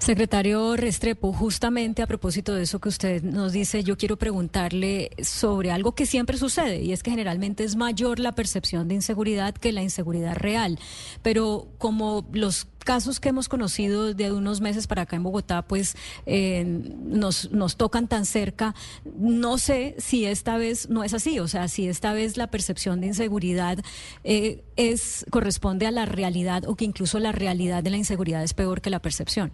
Secretario 0.00 0.76
Restrepo, 0.76 1.30
justamente 1.30 2.00
a 2.00 2.06
propósito 2.06 2.54
de 2.54 2.62
eso 2.62 2.78
que 2.78 2.88
usted 2.88 3.22
nos 3.22 3.52
dice, 3.52 3.84
yo 3.84 3.98
quiero 3.98 4.16
preguntarle 4.16 5.10
sobre 5.22 5.70
algo 5.70 5.94
que 5.94 6.06
siempre 6.06 6.38
sucede 6.38 6.80
y 6.80 6.92
es 6.92 7.02
que 7.02 7.10
generalmente 7.10 7.64
es 7.64 7.76
mayor 7.76 8.18
la 8.18 8.34
percepción 8.34 8.88
de 8.88 8.94
inseguridad 8.94 9.54
que 9.54 9.72
la 9.72 9.82
inseguridad 9.82 10.36
real. 10.36 10.78
Pero 11.22 11.68
como 11.76 12.26
los 12.32 12.66
casos 12.78 13.20
que 13.20 13.28
hemos 13.28 13.50
conocido 13.50 14.14
de 14.14 14.32
unos 14.32 14.62
meses 14.62 14.86
para 14.86 15.02
acá 15.02 15.16
en 15.16 15.22
Bogotá, 15.22 15.60
pues 15.60 15.96
eh, 16.24 16.64
nos, 16.64 17.50
nos 17.52 17.76
tocan 17.76 18.08
tan 18.08 18.24
cerca. 18.24 18.74
No 19.18 19.58
sé 19.58 19.96
si 19.98 20.24
esta 20.24 20.56
vez 20.56 20.88
no 20.88 21.04
es 21.04 21.12
así, 21.12 21.38
o 21.40 21.46
sea, 21.46 21.68
si 21.68 21.86
esta 21.88 22.14
vez 22.14 22.38
la 22.38 22.46
percepción 22.46 23.02
de 23.02 23.08
inseguridad 23.08 23.78
eh, 24.24 24.64
es 24.76 25.26
corresponde 25.28 25.86
a 25.86 25.90
la 25.90 26.06
realidad 26.06 26.64
o 26.66 26.74
que 26.74 26.86
incluso 26.86 27.18
la 27.18 27.32
realidad 27.32 27.82
de 27.82 27.90
la 27.90 27.98
inseguridad 27.98 28.42
es 28.42 28.54
peor 28.54 28.80
que 28.80 28.88
la 28.88 29.02
percepción. 29.02 29.52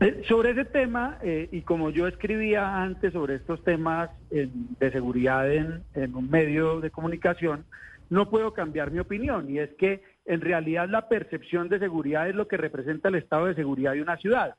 Eh, 0.00 0.22
sobre 0.26 0.52
ese 0.52 0.64
tema, 0.64 1.18
eh, 1.22 1.50
y 1.52 1.60
como 1.60 1.90
yo 1.90 2.06
escribía 2.08 2.82
antes 2.82 3.12
sobre 3.12 3.34
estos 3.34 3.62
temas 3.62 4.08
de 4.30 4.90
seguridad 4.90 5.52
en, 5.52 5.84
un 6.14 6.30
medio 6.30 6.80
de 6.80 6.90
comunicación, 6.90 7.66
no 8.08 8.30
puedo 8.30 8.54
cambiar 8.54 8.90
mi 8.90 8.98
opinión, 8.98 9.50
y 9.50 9.58
es 9.58 9.70
que 9.74 10.02
en 10.24 10.40
realidad 10.40 10.88
la 10.88 11.06
percepción 11.08 11.68
de 11.68 11.78
seguridad 11.78 12.30
es 12.30 12.34
lo 12.34 12.48
que 12.48 12.56
representa 12.56 13.10
el 13.10 13.16
estado 13.16 13.46
de 13.46 13.54
seguridad 13.54 13.92
de 13.92 14.00
una 14.00 14.16
ciudad. 14.16 14.54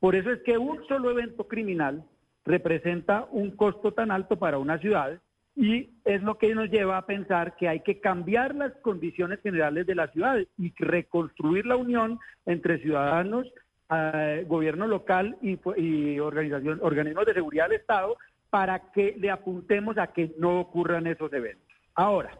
Por 0.00 0.14
eso 0.14 0.32
es 0.32 0.40
que 0.42 0.56
un 0.56 0.82
solo 0.88 1.10
evento 1.10 1.46
criminal 1.46 2.02
representa 2.46 3.26
un 3.30 3.50
costo 3.50 3.92
tan 3.92 4.10
alto 4.10 4.38
para 4.38 4.58
una 4.58 4.78
ciudad 4.78 5.20
y 5.54 5.90
es 6.04 6.22
lo 6.22 6.38
que 6.38 6.54
nos 6.54 6.70
lleva 6.70 6.96
a 6.96 7.06
pensar 7.06 7.56
que 7.56 7.68
hay 7.68 7.80
que 7.80 8.00
cambiar 8.00 8.54
las 8.54 8.72
condiciones 8.82 9.40
generales 9.42 9.86
de 9.86 9.94
la 9.94 10.08
ciudad 10.08 10.38
y 10.58 10.72
reconstruir 10.76 11.66
la 11.66 11.76
unión 11.76 12.18
entre 12.46 12.78
ciudadanos 12.78 13.46
gobierno 14.46 14.86
local 14.86 15.36
y, 15.40 16.18
organización, 16.18 16.80
organismos 16.82 17.26
de 17.26 17.34
seguridad 17.34 17.68
del 17.68 17.80
Estado 17.80 18.16
para 18.50 18.90
que 18.92 19.14
le 19.18 19.30
apuntemos 19.30 19.98
a 19.98 20.08
que 20.08 20.32
no 20.38 20.60
ocurran 20.60 21.06
esos 21.06 21.32
eventos. 21.32 21.66
Ahora, 21.94 22.38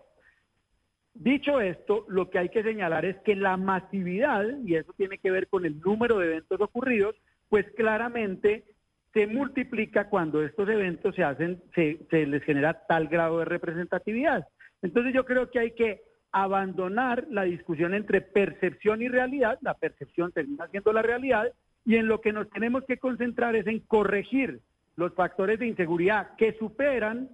dicho 1.14 1.60
esto, 1.60 2.04
lo 2.08 2.30
que 2.30 2.38
hay 2.38 2.48
que 2.48 2.62
señalar 2.62 3.04
es 3.04 3.16
que 3.18 3.36
la 3.36 3.56
masividad, 3.56 4.44
y 4.64 4.76
eso 4.76 4.92
tiene 4.96 5.18
que 5.18 5.30
ver 5.30 5.48
con 5.48 5.64
el 5.64 5.80
número 5.80 6.18
de 6.18 6.26
eventos 6.26 6.60
ocurridos, 6.60 7.16
pues 7.48 7.66
claramente 7.76 8.64
se 9.12 9.26
multiplica 9.26 10.08
cuando 10.08 10.42
estos 10.42 10.68
eventos 10.68 11.14
se 11.14 11.22
hacen, 11.22 11.62
se, 11.74 12.00
se 12.10 12.26
les 12.26 12.42
genera 12.42 12.86
tal 12.86 13.08
grado 13.08 13.38
de 13.38 13.46
representatividad. 13.46 14.46
Entonces 14.82 15.14
yo 15.14 15.24
creo 15.24 15.50
que 15.50 15.58
hay 15.58 15.70
que 15.72 16.02
abandonar 16.36 17.26
la 17.30 17.44
discusión 17.44 17.94
entre 17.94 18.20
percepción 18.20 19.00
y 19.00 19.08
realidad, 19.08 19.58
la 19.62 19.72
percepción 19.72 20.32
termina 20.32 20.68
siendo 20.68 20.92
la 20.92 21.00
realidad, 21.00 21.50
y 21.86 21.96
en 21.96 22.08
lo 22.08 22.20
que 22.20 22.34
nos 22.34 22.50
tenemos 22.50 22.84
que 22.84 22.98
concentrar 22.98 23.56
es 23.56 23.66
en 23.66 23.80
corregir 23.80 24.60
los 24.96 25.14
factores 25.14 25.58
de 25.58 25.66
inseguridad 25.66 26.36
que 26.36 26.52
superan 26.58 27.30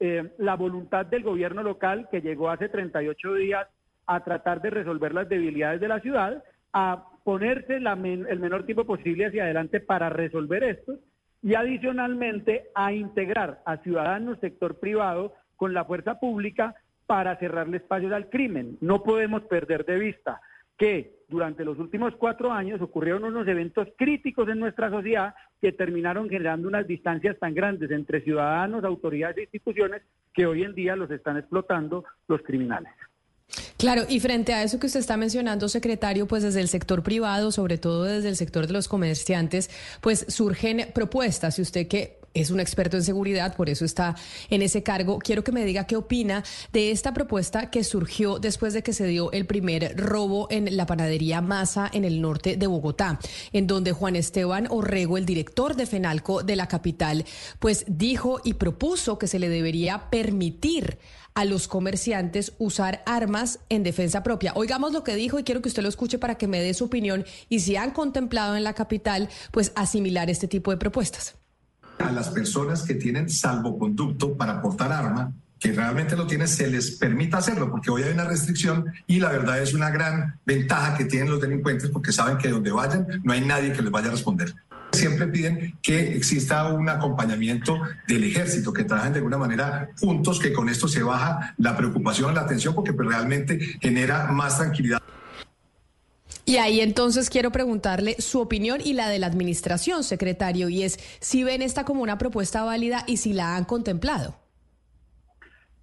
eh, 0.00 0.32
la 0.38 0.56
voluntad 0.56 1.04
del 1.04 1.22
gobierno 1.22 1.62
local 1.62 2.08
que 2.10 2.22
llegó 2.22 2.48
hace 2.48 2.70
38 2.70 3.34
días 3.34 3.66
a 4.06 4.24
tratar 4.24 4.62
de 4.62 4.70
resolver 4.70 5.12
las 5.12 5.28
debilidades 5.28 5.82
de 5.82 5.88
la 5.88 6.00
ciudad, 6.00 6.42
a 6.72 7.10
ponerse 7.24 7.76
el 7.76 8.40
menor 8.40 8.64
tiempo 8.64 8.86
posible 8.86 9.26
hacia 9.26 9.44
adelante 9.44 9.80
para 9.80 10.08
resolver 10.08 10.64
esto 10.64 10.94
y 11.42 11.54
adicionalmente 11.54 12.70
a 12.74 12.94
integrar 12.94 13.60
a 13.66 13.76
ciudadanos, 13.78 14.38
sector 14.40 14.78
privado, 14.80 15.34
con 15.56 15.74
la 15.74 15.84
fuerza 15.84 16.18
pública 16.18 16.74
para 17.06 17.36
cerrarle 17.36 17.78
espacios 17.78 18.12
al 18.12 18.28
crimen. 18.28 18.78
No 18.80 19.02
podemos 19.02 19.42
perder 19.42 19.84
de 19.84 19.98
vista 19.98 20.40
que 20.76 21.16
durante 21.28 21.64
los 21.64 21.78
últimos 21.78 22.14
cuatro 22.16 22.52
años 22.52 22.80
ocurrieron 22.80 23.24
unos 23.24 23.48
eventos 23.48 23.88
críticos 23.96 24.48
en 24.48 24.58
nuestra 24.58 24.90
sociedad 24.90 25.34
que 25.60 25.72
terminaron 25.72 26.28
generando 26.28 26.68
unas 26.68 26.86
distancias 26.86 27.36
tan 27.38 27.54
grandes 27.54 27.90
entre 27.90 28.20
ciudadanos, 28.20 28.84
autoridades 28.84 29.38
e 29.38 29.42
instituciones 29.42 30.02
que 30.34 30.46
hoy 30.46 30.62
en 30.62 30.74
día 30.74 30.94
los 30.94 31.10
están 31.10 31.38
explotando 31.38 32.04
los 32.28 32.42
criminales. 32.42 32.92
Claro, 33.78 34.02
y 34.08 34.20
frente 34.20 34.54
a 34.54 34.62
eso 34.62 34.80
que 34.80 34.86
usted 34.86 35.00
está 35.00 35.16
mencionando, 35.16 35.68
secretario, 35.68 36.26
pues 36.26 36.42
desde 36.42 36.60
el 36.60 36.68
sector 36.68 37.02
privado, 37.02 37.52
sobre 37.52 37.78
todo 37.78 38.04
desde 38.04 38.28
el 38.28 38.36
sector 38.36 38.66
de 38.66 38.72
los 38.72 38.88
comerciantes, 38.88 39.70
pues 40.00 40.26
surgen 40.28 40.88
propuestas. 40.94 41.58
Y 41.58 41.62
usted 41.62 41.86
que 41.86 42.18
es 42.40 42.50
un 42.50 42.60
experto 42.60 42.96
en 42.96 43.02
seguridad, 43.02 43.56
por 43.56 43.68
eso 43.68 43.84
está 43.84 44.14
en 44.50 44.62
ese 44.62 44.82
cargo. 44.82 45.18
Quiero 45.18 45.42
que 45.42 45.52
me 45.52 45.64
diga 45.64 45.86
qué 45.86 45.96
opina 45.96 46.44
de 46.72 46.90
esta 46.90 47.14
propuesta 47.14 47.70
que 47.70 47.84
surgió 47.84 48.38
después 48.38 48.74
de 48.74 48.82
que 48.82 48.92
se 48.92 49.06
dio 49.06 49.32
el 49.32 49.46
primer 49.46 49.96
robo 49.96 50.46
en 50.50 50.76
la 50.76 50.86
panadería 50.86 51.40
Masa 51.40 51.90
en 51.92 52.04
el 52.04 52.20
norte 52.20 52.56
de 52.56 52.66
Bogotá, 52.66 53.18
en 53.52 53.66
donde 53.66 53.92
Juan 53.92 54.16
Esteban 54.16 54.66
Orrego, 54.70 55.16
el 55.16 55.26
director 55.26 55.76
de 55.76 55.86
FENALCO 55.86 56.42
de 56.42 56.56
la 56.56 56.68
capital, 56.68 57.24
pues 57.58 57.84
dijo 57.88 58.40
y 58.44 58.54
propuso 58.54 59.18
que 59.18 59.28
se 59.28 59.38
le 59.38 59.48
debería 59.48 60.10
permitir 60.10 60.98
a 61.34 61.44
los 61.44 61.68
comerciantes 61.68 62.54
usar 62.58 63.02
armas 63.04 63.60
en 63.68 63.82
defensa 63.82 64.22
propia. 64.22 64.52
Oigamos 64.54 64.92
lo 64.92 65.04
que 65.04 65.14
dijo 65.14 65.38
y 65.38 65.44
quiero 65.44 65.60
que 65.60 65.68
usted 65.68 65.82
lo 65.82 65.88
escuche 65.88 66.18
para 66.18 66.36
que 66.36 66.48
me 66.48 66.62
dé 66.62 66.72
su 66.72 66.84
opinión 66.84 67.26
y 67.50 67.60
si 67.60 67.76
han 67.76 67.90
contemplado 67.90 68.56
en 68.56 68.64
la 68.64 68.72
capital, 68.72 69.28
pues 69.50 69.72
asimilar 69.74 70.30
este 70.30 70.48
tipo 70.48 70.70
de 70.70 70.78
propuestas 70.78 71.36
a 71.98 72.12
las 72.12 72.28
personas 72.28 72.82
que 72.82 72.94
tienen 72.94 73.28
salvoconducto 73.28 74.36
para 74.36 74.60
portar 74.60 74.92
arma, 74.92 75.32
que 75.58 75.72
realmente 75.72 76.16
lo 76.16 76.26
tienen, 76.26 76.48
se 76.48 76.68
les 76.68 76.92
permita 76.92 77.38
hacerlo, 77.38 77.70
porque 77.70 77.90
hoy 77.90 78.02
hay 78.02 78.12
una 78.12 78.24
restricción 78.24 78.92
y 79.06 79.20
la 79.20 79.30
verdad 79.30 79.60
es 79.60 79.72
una 79.72 79.90
gran 79.90 80.38
ventaja 80.44 80.96
que 80.96 81.06
tienen 81.06 81.30
los 81.30 81.40
delincuentes 81.40 81.90
porque 81.90 82.12
saben 82.12 82.36
que 82.36 82.48
donde 82.48 82.70
vayan 82.70 83.06
no 83.24 83.32
hay 83.32 83.40
nadie 83.40 83.72
que 83.72 83.82
les 83.82 83.90
vaya 83.90 84.08
a 84.08 84.12
responder. 84.12 84.54
Siempre 84.92 85.26
piden 85.26 85.76
que 85.82 86.14
exista 86.16 86.72
un 86.72 86.88
acompañamiento 86.88 87.80
del 88.06 88.24
ejército, 88.24 88.72
que 88.72 88.84
trabajen 88.84 89.12
de 89.12 89.18
alguna 89.18 89.36
manera 89.36 89.90
juntos, 89.98 90.38
que 90.38 90.52
con 90.52 90.68
esto 90.68 90.88
se 90.88 91.02
baja 91.02 91.54
la 91.58 91.76
preocupación, 91.76 92.34
la 92.34 92.42
atención, 92.42 92.74
porque 92.74 92.92
pues, 92.92 93.08
realmente 93.08 93.58
genera 93.80 94.26
más 94.32 94.58
tranquilidad. 94.58 95.02
Y 96.48 96.58
ahí 96.58 96.80
entonces 96.80 97.28
quiero 97.28 97.50
preguntarle 97.50 98.14
su 98.20 98.40
opinión 98.40 98.78
y 98.82 98.92
la 98.92 99.08
de 99.08 99.18
la 99.18 99.26
administración, 99.26 100.04
secretario, 100.04 100.68
y 100.68 100.84
es 100.84 100.96
si 101.20 101.42
ven 101.42 101.60
esta 101.60 101.84
como 101.84 102.02
una 102.02 102.18
propuesta 102.18 102.62
válida 102.62 103.00
y 103.08 103.16
si 103.16 103.32
la 103.32 103.56
han 103.56 103.64
contemplado. 103.64 104.36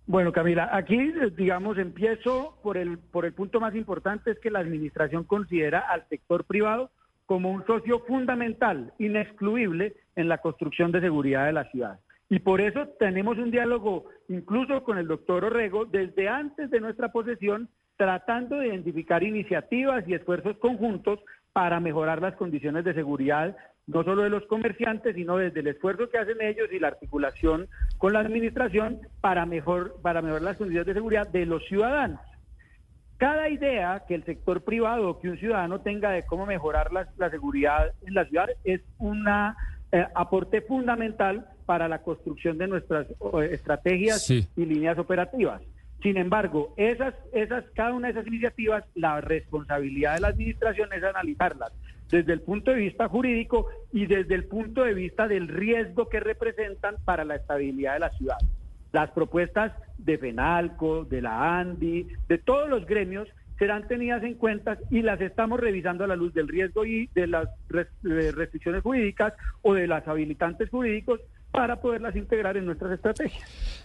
Bueno, 0.05 0.31
Camila, 0.31 0.69
aquí, 0.71 1.11
digamos, 1.35 1.77
empiezo 1.77 2.57
por 2.63 2.77
el, 2.77 2.97
por 2.97 3.25
el 3.25 3.33
punto 3.33 3.59
más 3.59 3.75
importante, 3.75 4.31
es 4.31 4.39
que 4.39 4.51
la 4.51 4.59
administración 4.59 5.25
considera 5.25 5.79
al 5.79 6.07
sector 6.07 6.45
privado 6.45 6.91
como 7.25 7.51
un 7.51 7.65
socio 7.65 7.99
fundamental, 8.07 8.93
inexcluible 8.99 9.95
en 10.15 10.29
la 10.29 10.37
construcción 10.37 10.93
de 10.93 11.01
seguridad 11.01 11.45
de 11.45 11.53
la 11.53 11.69
ciudad. 11.71 11.99
Y 12.33 12.39
por 12.39 12.61
eso 12.61 12.87
tenemos 12.97 13.37
un 13.37 13.51
diálogo 13.51 14.05
incluso 14.27 14.83
con 14.83 14.97
el 14.97 15.07
doctor 15.07 15.45
Orrego 15.45 15.85
desde 15.85 16.29
antes 16.29 16.71
de 16.71 16.79
nuestra 16.79 17.11
posesión 17.11 17.69
tratando 17.95 18.57
de 18.57 18.69
identificar 18.69 19.21
iniciativas 19.21 20.03
y 20.07 20.15
esfuerzos 20.15 20.57
conjuntos 20.57 21.19
para 21.51 21.79
mejorar 21.79 22.23
las 22.23 22.33
condiciones 22.35 22.85
de 22.85 22.95
seguridad, 22.95 23.55
no 23.85 24.03
solo 24.03 24.23
de 24.23 24.31
los 24.31 24.47
comerciantes, 24.47 25.13
sino 25.13 25.37
desde 25.37 25.59
el 25.59 25.67
esfuerzo 25.67 26.09
que 26.09 26.17
hacen 26.17 26.41
ellos 26.41 26.69
y 26.71 26.79
la 26.79 26.87
articulación 26.87 27.67
con 27.99 28.13
la 28.13 28.21
administración 28.21 29.01
para, 29.21 29.45
mejor, 29.45 30.01
para 30.01 30.23
mejorar 30.23 30.41
las 30.41 30.57
condiciones 30.57 30.87
de 30.87 30.95
seguridad 30.95 31.27
de 31.27 31.45
los 31.45 31.63
ciudadanos. 31.67 32.19
Cada 33.17 33.47
idea 33.47 34.05
que 34.07 34.15
el 34.15 34.25
sector 34.25 34.63
privado 34.63 35.07
o 35.07 35.19
que 35.19 35.29
un 35.29 35.37
ciudadano 35.37 35.81
tenga 35.81 36.09
de 36.09 36.25
cómo 36.25 36.47
mejorar 36.47 36.91
la, 36.93 37.07
la 37.17 37.29
seguridad 37.29 37.93
en 38.07 38.15
la 38.15 38.25
ciudad 38.25 38.49
es 38.63 38.81
un 38.97 39.27
aporte 40.15 40.61
fundamental 40.61 41.47
para 41.65 41.87
la 41.87 42.01
construcción 42.01 42.57
de 42.57 42.67
nuestras 42.67 43.07
estrategias 43.51 44.25
Sí. 44.25 44.47
y 44.55 44.65
líneas 44.65 44.97
operativas. 44.97 45.61
Sin 46.01 46.17
embargo, 46.17 46.73
esas, 46.75 47.13
esas, 47.31 47.63
cada 47.75 47.93
una 47.93 48.07
de 48.07 48.13
esas 48.13 48.27
iniciativas, 48.27 48.83
la 48.93 49.21
responsabilidad 49.21 50.15
de 50.15 50.21
la 50.21 50.27
administración 50.29 50.89
es 50.93 51.03
analizarlas 51.03 51.71
desde 52.09 52.33
el 52.33 52.41
punto 52.41 52.71
de 52.71 52.77
vista 52.77 53.07
jurídico 53.07 53.67
y 53.91 54.05
desde 54.05 54.35
el 54.35 54.43
punto 54.45 54.83
de 54.83 54.93
vista 54.93 55.27
del 55.27 55.47
riesgo 55.47 56.09
que 56.09 56.19
representan 56.19 56.95
para 57.05 57.23
la 57.23 57.35
estabilidad 57.35 57.93
de 57.93 57.99
la 58.01 58.09
ciudad. 58.11 58.37
Las 58.91 59.09
propuestas 59.11 59.71
de 59.97 60.17
FENALCO, 60.17 61.05
de 61.05 61.21
la 61.21 61.57
ANDI, 61.59 62.07
de 62.27 62.37
todos 62.37 62.69
los 62.69 62.85
gremios 62.85 63.27
serán 63.57 63.87
tenidas 63.87 64.21
en 64.23 64.33
cuenta 64.35 64.77
y 64.91 65.01
las 65.01 65.21
estamos 65.21 65.59
revisando 65.59 66.03
a 66.03 66.07
la 66.07 66.15
luz 66.15 66.33
del 66.33 66.47
riesgo 66.47 66.85
y 66.85 67.07
de 67.15 67.27
las 67.27 67.47
eh, 67.73 68.31
restricciones 68.35 68.83
jurídicas 68.83 69.33
o 69.61 69.73
de 69.73 69.87
las 69.87 70.07
habilitantes 70.07 70.69
jurídicos 70.69 71.21
para 71.53 71.79
poderlas 71.79 72.15
integrar 72.15 72.57
en 72.57 72.65
nuestras 72.65 72.93
estrategias. 72.93 73.43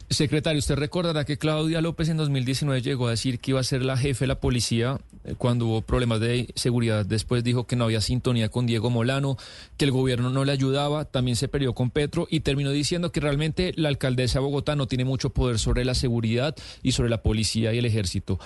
Secretario, 0.08 0.58
usted 0.58 0.76
recordará 0.76 1.26
que 1.26 1.36
Claudia 1.36 1.82
López 1.82 2.08
en 2.08 2.16
2019 2.16 2.80
llegó 2.80 3.08
a 3.08 3.10
decir 3.10 3.40
que 3.40 3.50
iba 3.50 3.60
a 3.60 3.62
ser 3.62 3.84
la 3.84 3.98
jefe 3.98 4.24
de 4.24 4.28
la 4.28 4.40
policía 4.40 4.98
eh, 5.24 5.34
cuando 5.36 5.66
hubo 5.66 5.82
problemas 5.82 6.18
de 6.20 6.48
seguridad. 6.54 7.04
Después 7.04 7.44
dijo 7.44 7.66
que 7.66 7.76
no 7.76 7.84
había 7.84 8.00
sintonía 8.00 8.48
con 8.48 8.64
Diego 8.64 8.88
Molano, 8.88 9.36
que 9.76 9.84
el 9.84 9.90
gobierno 9.90 10.30
no 10.30 10.46
le 10.46 10.52
ayudaba, 10.52 11.04
también 11.04 11.36
se 11.36 11.46
peleó 11.46 11.74
con 11.74 11.90
Petro 11.90 12.26
y 12.30 12.40
terminó 12.40 12.70
diciendo 12.70 13.12
que 13.12 13.20
realmente 13.20 13.74
la 13.76 13.90
alcaldesa 13.90 14.38
de 14.38 14.46
Bogotá 14.46 14.74
no 14.74 14.86
tiene 14.86 15.04
mucho 15.04 15.28
poder 15.28 15.58
sobre 15.58 15.84
la 15.84 15.94
seguridad 15.94 16.56
y 16.82 16.92
sobre 16.92 17.10
la 17.10 17.22
policía 17.22 17.74
y 17.74 17.78
el 17.78 17.84
ejército. 17.84 18.40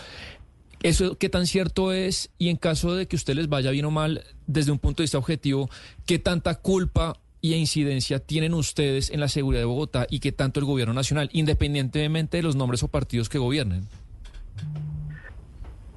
¿Eso 0.83 1.17
qué 1.17 1.29
tan 1.29 1.47
cierto 1.47 1.93
es? 1.93 2.31
Y 2.39 2.49
en 2.49 2.57
caso 2.57 2.97
de 2.97 3.07
que 3.07 3.15
usted 3.15 3.37
les 3.37 3.49
vaya 3.49 3.71
bien 3.71 3.85
o 3.85 3.93
mal, 3.93 4.25
desde 4.49 4.73
un 4.73 4.81
punto 4.81 5.01
de 5.01 5.05
vista 5.05 5.19
objetivo, 5.19 5.71
¿qué 6.07 6.19
tanta 6.19 6.57
culpa 6.57 7.21
y 7.43 7.55
incidencia 7.55 8.21
tienen 8.21 8.55
ustedes 8.55 9.11
en 9.11 9.21
la 9.21 9.29
seguridad 9.29 9.61
de 9.61 9.67
Bogotá 9.67 10.07
y 10.09 10.21
qué 10.21 10.31
tanto 10.31 10.61
el 10.61 10.67
gobierno 10.67 10.95
nacional, 10.95 11.29
independientemente 11.33 12.37
de 12.39 12.43
los 12.45 12.55
nombres 12.55 12.83
o 12.85 12.89
partidos 12.89 13.29
que 13.29 13.39
gobiernen? 13.39 13.83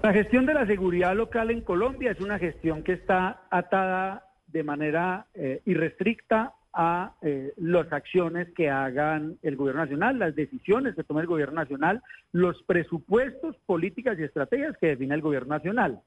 La 0.01 0.11
gestión 0.11 0.45
de 0.47 0.55
la 0.55 0.65
seguridad 0.65 1.15
local 1.15 1.51
en 1.51 1.61
Colombia 1.61 2.11
es 2.11 2.19
una 2.19 2.39
gestión 2.39 2.83
que 2.83 2.93
está 2.93 3.43
atada 3.51 4.25
de 4.47 4.63
manera 4.63 5.27
eh, 5.35 5.61
irrestricta 5.65 6.53
a 6.73 7.13
eh, 7.21 7.53
las 7.57 7.93
acciones 7.93 8.49
que 8.55 8.69
hagan 8.69 9.37
el 9.43 9.55
gobierno 9.55 9.81
nacional, 9.81 10.19
las 10.19 10.35
decisiones 10.35 10.95
que 10.95 11.03
tome 11.03 11.21
el 11.21 11.27
gobierno 11.27 11.55
nacional, 11.55 12.01
los 12.33 12.61
presupuestos, 12.63 13.55
políticas 13.65 14.17
y 14.19 14.23
estrategias 14.23 14.75
que 14.77 14.87
define 14.87 15.13
el 15.15 15.21
gobierno 15.21 15.55
nacional. 15.55 16.01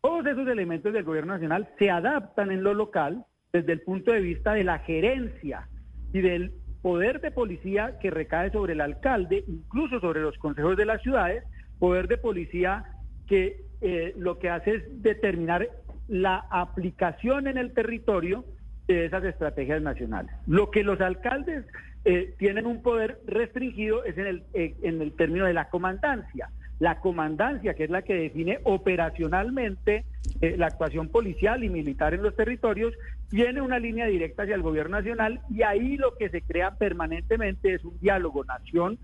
Todos 0.00 0.26
esos 0.26 0.48
elementos 0.48 0.92
del 0.92 1.04
gobierno 1.04 1.34
nacional 1.34 1.68
se 1.78 1.90
adaptan 1.90 2.50
en 2.50 2.62
lo 2.62 2.74
local 2.74 3.24
desde 3.54 3.72
el 3.72 3.82
punto 3.82 4.10
de 4.10 4.20
vista 4.20 4.52
de 4.54 4.64
la 4.64 4.80
gerencia 4.80 5.68
y 6.12 6.20
del 6.20 6.52
poder 6.82 7.20
de 7.20 7.30
policía 7.30 8.00
que 8.00 8.10
recae 8.10 8.50
sobre 8.50 8.72
el 8.72 8.80
alcalde, 8.80 9.44
incluso 9.46 10.00
sobre 10.00 10.22
los 10.22 10.36
consejos 10.38 10.76
de 10.76 10.84
las 10.84 11.00
ciudades, 11.02 11.44
poder 11.78 12.08
de 12.08 12.18
policía 12.18 12.84
que 13.28 13.62
eh, 13.80 14.12
lo 14.18 14.40
que 14.40 14.50
hace 14.50 14.74
es 14.74 15.02
determinar 15.02 15.68
la 16.08 16.44
aplicación 16.50 17.46
en 17.46 17.56
el 17.56 17.72
territorio 17.72 18.44
de 18.88 19.06
esas 19.06 19.22
estrategias 19.22 19.80
nacionales. 19.80 20.34
Lo 20.48 20.72
que 20.72 20.82
los 20.82 21.00
alcaldes 21.00 21.64
eh, 22.04 22.34
tienen 22.38 22.66
un 22.66 22.82
poder 22.82 23.20
restringido 23.24 24.04
es 24.04 24.18
en 24.18 24.26
el, 24.26 24.42
eh, 24.52 24.74
en 24.82 25.00
el 25.00 25.12
término 25.12 25.46
de 25.46 25.54
la 25.54 25.70
comandancia. 25.70 26.50
La 26.78 27.00
comandancia, 27.00 27.74
que 27.74 27.84
es 27.84 27.90
la 27.90 28.02
que 28.02 28.14
define 28.14 28.58
operacionalmente 28.64 30.04
eh, 30.40 30.56
la 30.56 30.66
actuación 30.66 31.08
policial 31.08 31.62
y 31.64 31.68
militar 31.68 32.14
en 32.14 32.22
los 32.22 32.34
territorios, 32.34 32.94
tiene 33.30 33.60
una 33.60 33.78
línea 33.78 34.06
directa 34.06 34.42
hacia 34.42 34.54
el 34.54 34.62
gobierno 34.62 34.96
nacional 34.96 35.40
y 35.50 35.62
ahí 35.62 35.96
lo 35.96 36.16
que 36.16 36.28
se 36.28 36.42
crea 36.42 36.72
permanentemente 36.72 37.74
es 37.74 37.84
un 37.84 37.98
diálogo 38.00 38.44
nación, 38.44 38.98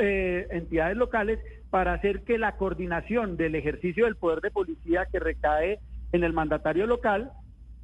eh, 0.00 0.46
entidades 0.50 0.96
locales 0.96 1.38
para 1.70 1.94
hacer 1.94 2.22
que 2.22 2.38
la 2.38 2.56
coordinación 2.56 3.36
del 3.36 3.54
ejercicio 3.54 4.04
del 4.04 4.16
poder 4.16 4.40
de 4.40 4.50
policía 4.50 5.06
que 5.10 5.18
recae 5.18 5.80
en 6.12 6.22
el 6.22 6.32
mandatario 6.32 6.86
local 6.86 7.32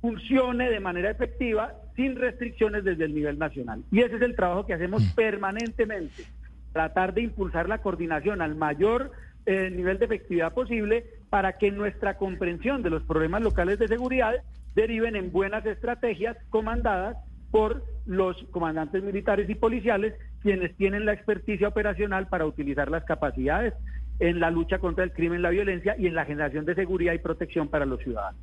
funcione 0.01 0.71
de 0.71 0.81
manera 0.81 1.11
efectiva 1.11 1.75
sin 1.97 2.17
restricciones 2.17 2.85
desde 2.85 3.05
el 3.05 3.15
nivel 3.15 3.39
nacional. 3.39 3.83
Y 3.91 4.01
ese 4.01 4.17
es 4.17 4.23
el 4.23 4.37
trabajo 4.37 4.67
que 4.67 4.75
hacemos 4.75 5.03
permanentemente, 5.17 6.25
tratar 6.73 7.15
de 7.15 7.23
impulsar 7.23 7.69
la 7.69 7.79
coordinación 7.79 8.43
al 8.43 8.55
mayor 8.55 9.11
eh, 9.49 9.71
nivel 9.71 9.99
de 9.99 10.05
efectividad 10.05 10.53
posible 10.53 11.07
para 11.31 11.57
que 11.57 11.71
nuestra 11.71 12.19
comprensión 12.19 12.83
de 12.83 12.91
los 12.91 13.03
problemas 13.05 13.41
locales 13.41 13.79
de 13.79 13.89
seguridad 13.89 14.35
deriven 14.75 15.17
en 15.17 15.33
buenas 15.33 15.65
estrategias 15.65 16.37
comandadas 16.51 17.17
por 17.51 17.83
los 18.05 18.37
comandantes 18.51 19.03
militares 19.03 19.49
y 19.49 19.55
policiales, 19.55 20.13
quienes 20.43 20.77
tienen 20.77 21.07
la 21.07 21.15
experticia 21.15 21.69
operacional 21.69 22.29
para 22.29 22.45
utilizar 22.45 22.91
las 22.91 23.05
capacidades 23.05 23.73
en 24.19 24.39
la 24.39 24.51
lucha 24.51 24.81
contra 24.81 25.05
el 25.05 25.13
crimen, 25.13 25.41
la 25.41 25.49
violencia 25.49 25.97
y 25.99 26.09
en 26.09 26.15
la 26.15 26.27
generación 26.27 26.67
de 26.67 26.75
seguridad 26.75 27.15
y 27.15 27.19
protección 27.19 27.69
para 27.69 27.87
los 27.87 28.03
ciudadanos. 28.03 28.43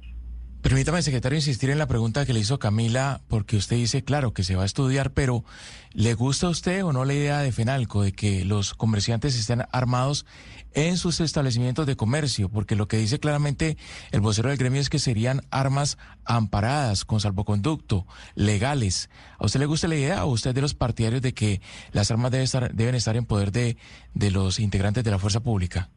Permítame, 0.65 1.03
secretario, 1.03 1.35
insistir 1.35 1.69
en 1.69 1.77
la 1.77 1.85
pregunta 1.85 2.25
que 2.25 2.33
le 2.33 2.39
hizo 2.39 2.57
Camila, 2.57 3.21
porque 3.27 3.55
usted 3.55 3.75
dice, 3.75 4.03
claro, 4.03 4.33
que 4.33 4.43
se 4.43 4.55
va 4.55 4.63
a 4.63 4.65
estudiar, 4.65 5.11
pero 5.13 5.45
¿le 5.91 6.15
gusta 6.15 6.47
a 6.47 6.49
usted 6.49 6.83
o 6.83 6.91
no 6.91 7.05
la 7.05 7.13
idea 7.13 7.37
de 7.41 7.51
Fenalco 7.51 8.01
de 8.01 8.13
que 8.13 8.43
los 8.45 8.73
comerciantes 8.73 9.37
estén 9.37 9.61
armados 9.71 10.25
en 10.73 10.97
sus 10.97 11.19
establecimientos 11.19 11.85
de 11.85 11.95
comercio? 11.95 12.49
Porque 12.49 12.75
lo 12.75 12.87
que 12.87 12.97
dice 12.97 13.19
claramente 13.19 13.77
el 14.09 14.21
vocero 14.21 14.49
del 14.49 14.57
gremio 14.57 14.81
es 14.81 14.89
que 14.89 14.97
serían 14.97 15.43
armas 15.51 15.99
amparadas, 16.23 17.05
con 17.05 17.19
salvoconducto, 17.19 18.07
legales. 18.33 19.11
¿A 19.37 19.45
usted 19.45 19.59
le 19.59 19.67
gusta 19.67 19.87
la 19.87 19.97
idea 19.97 20.25
o 20.25 20.31
usted 20.31 20.55
de 20.55 20.61
los 20.61 20.73
partidarios 20.73 21.21
de 21.21 21.35
que 21.35 21.61
las 21.91 22.09
armas 22.09 22.31
deben 22.31 22.45
estar, 22.45 22.73
deben 22.73 22.95
estar 22.95 23.15
en 23.15 23.27
poder 23.27 23.51
de, 23.51 23.77
de 24.15 24.31
los 24.31 24.59
integrantes 24.59 25.03
de 25.03 25.11
la 25.11 25.19
fuerza 25.19 25.41
pública? 25.41 25.91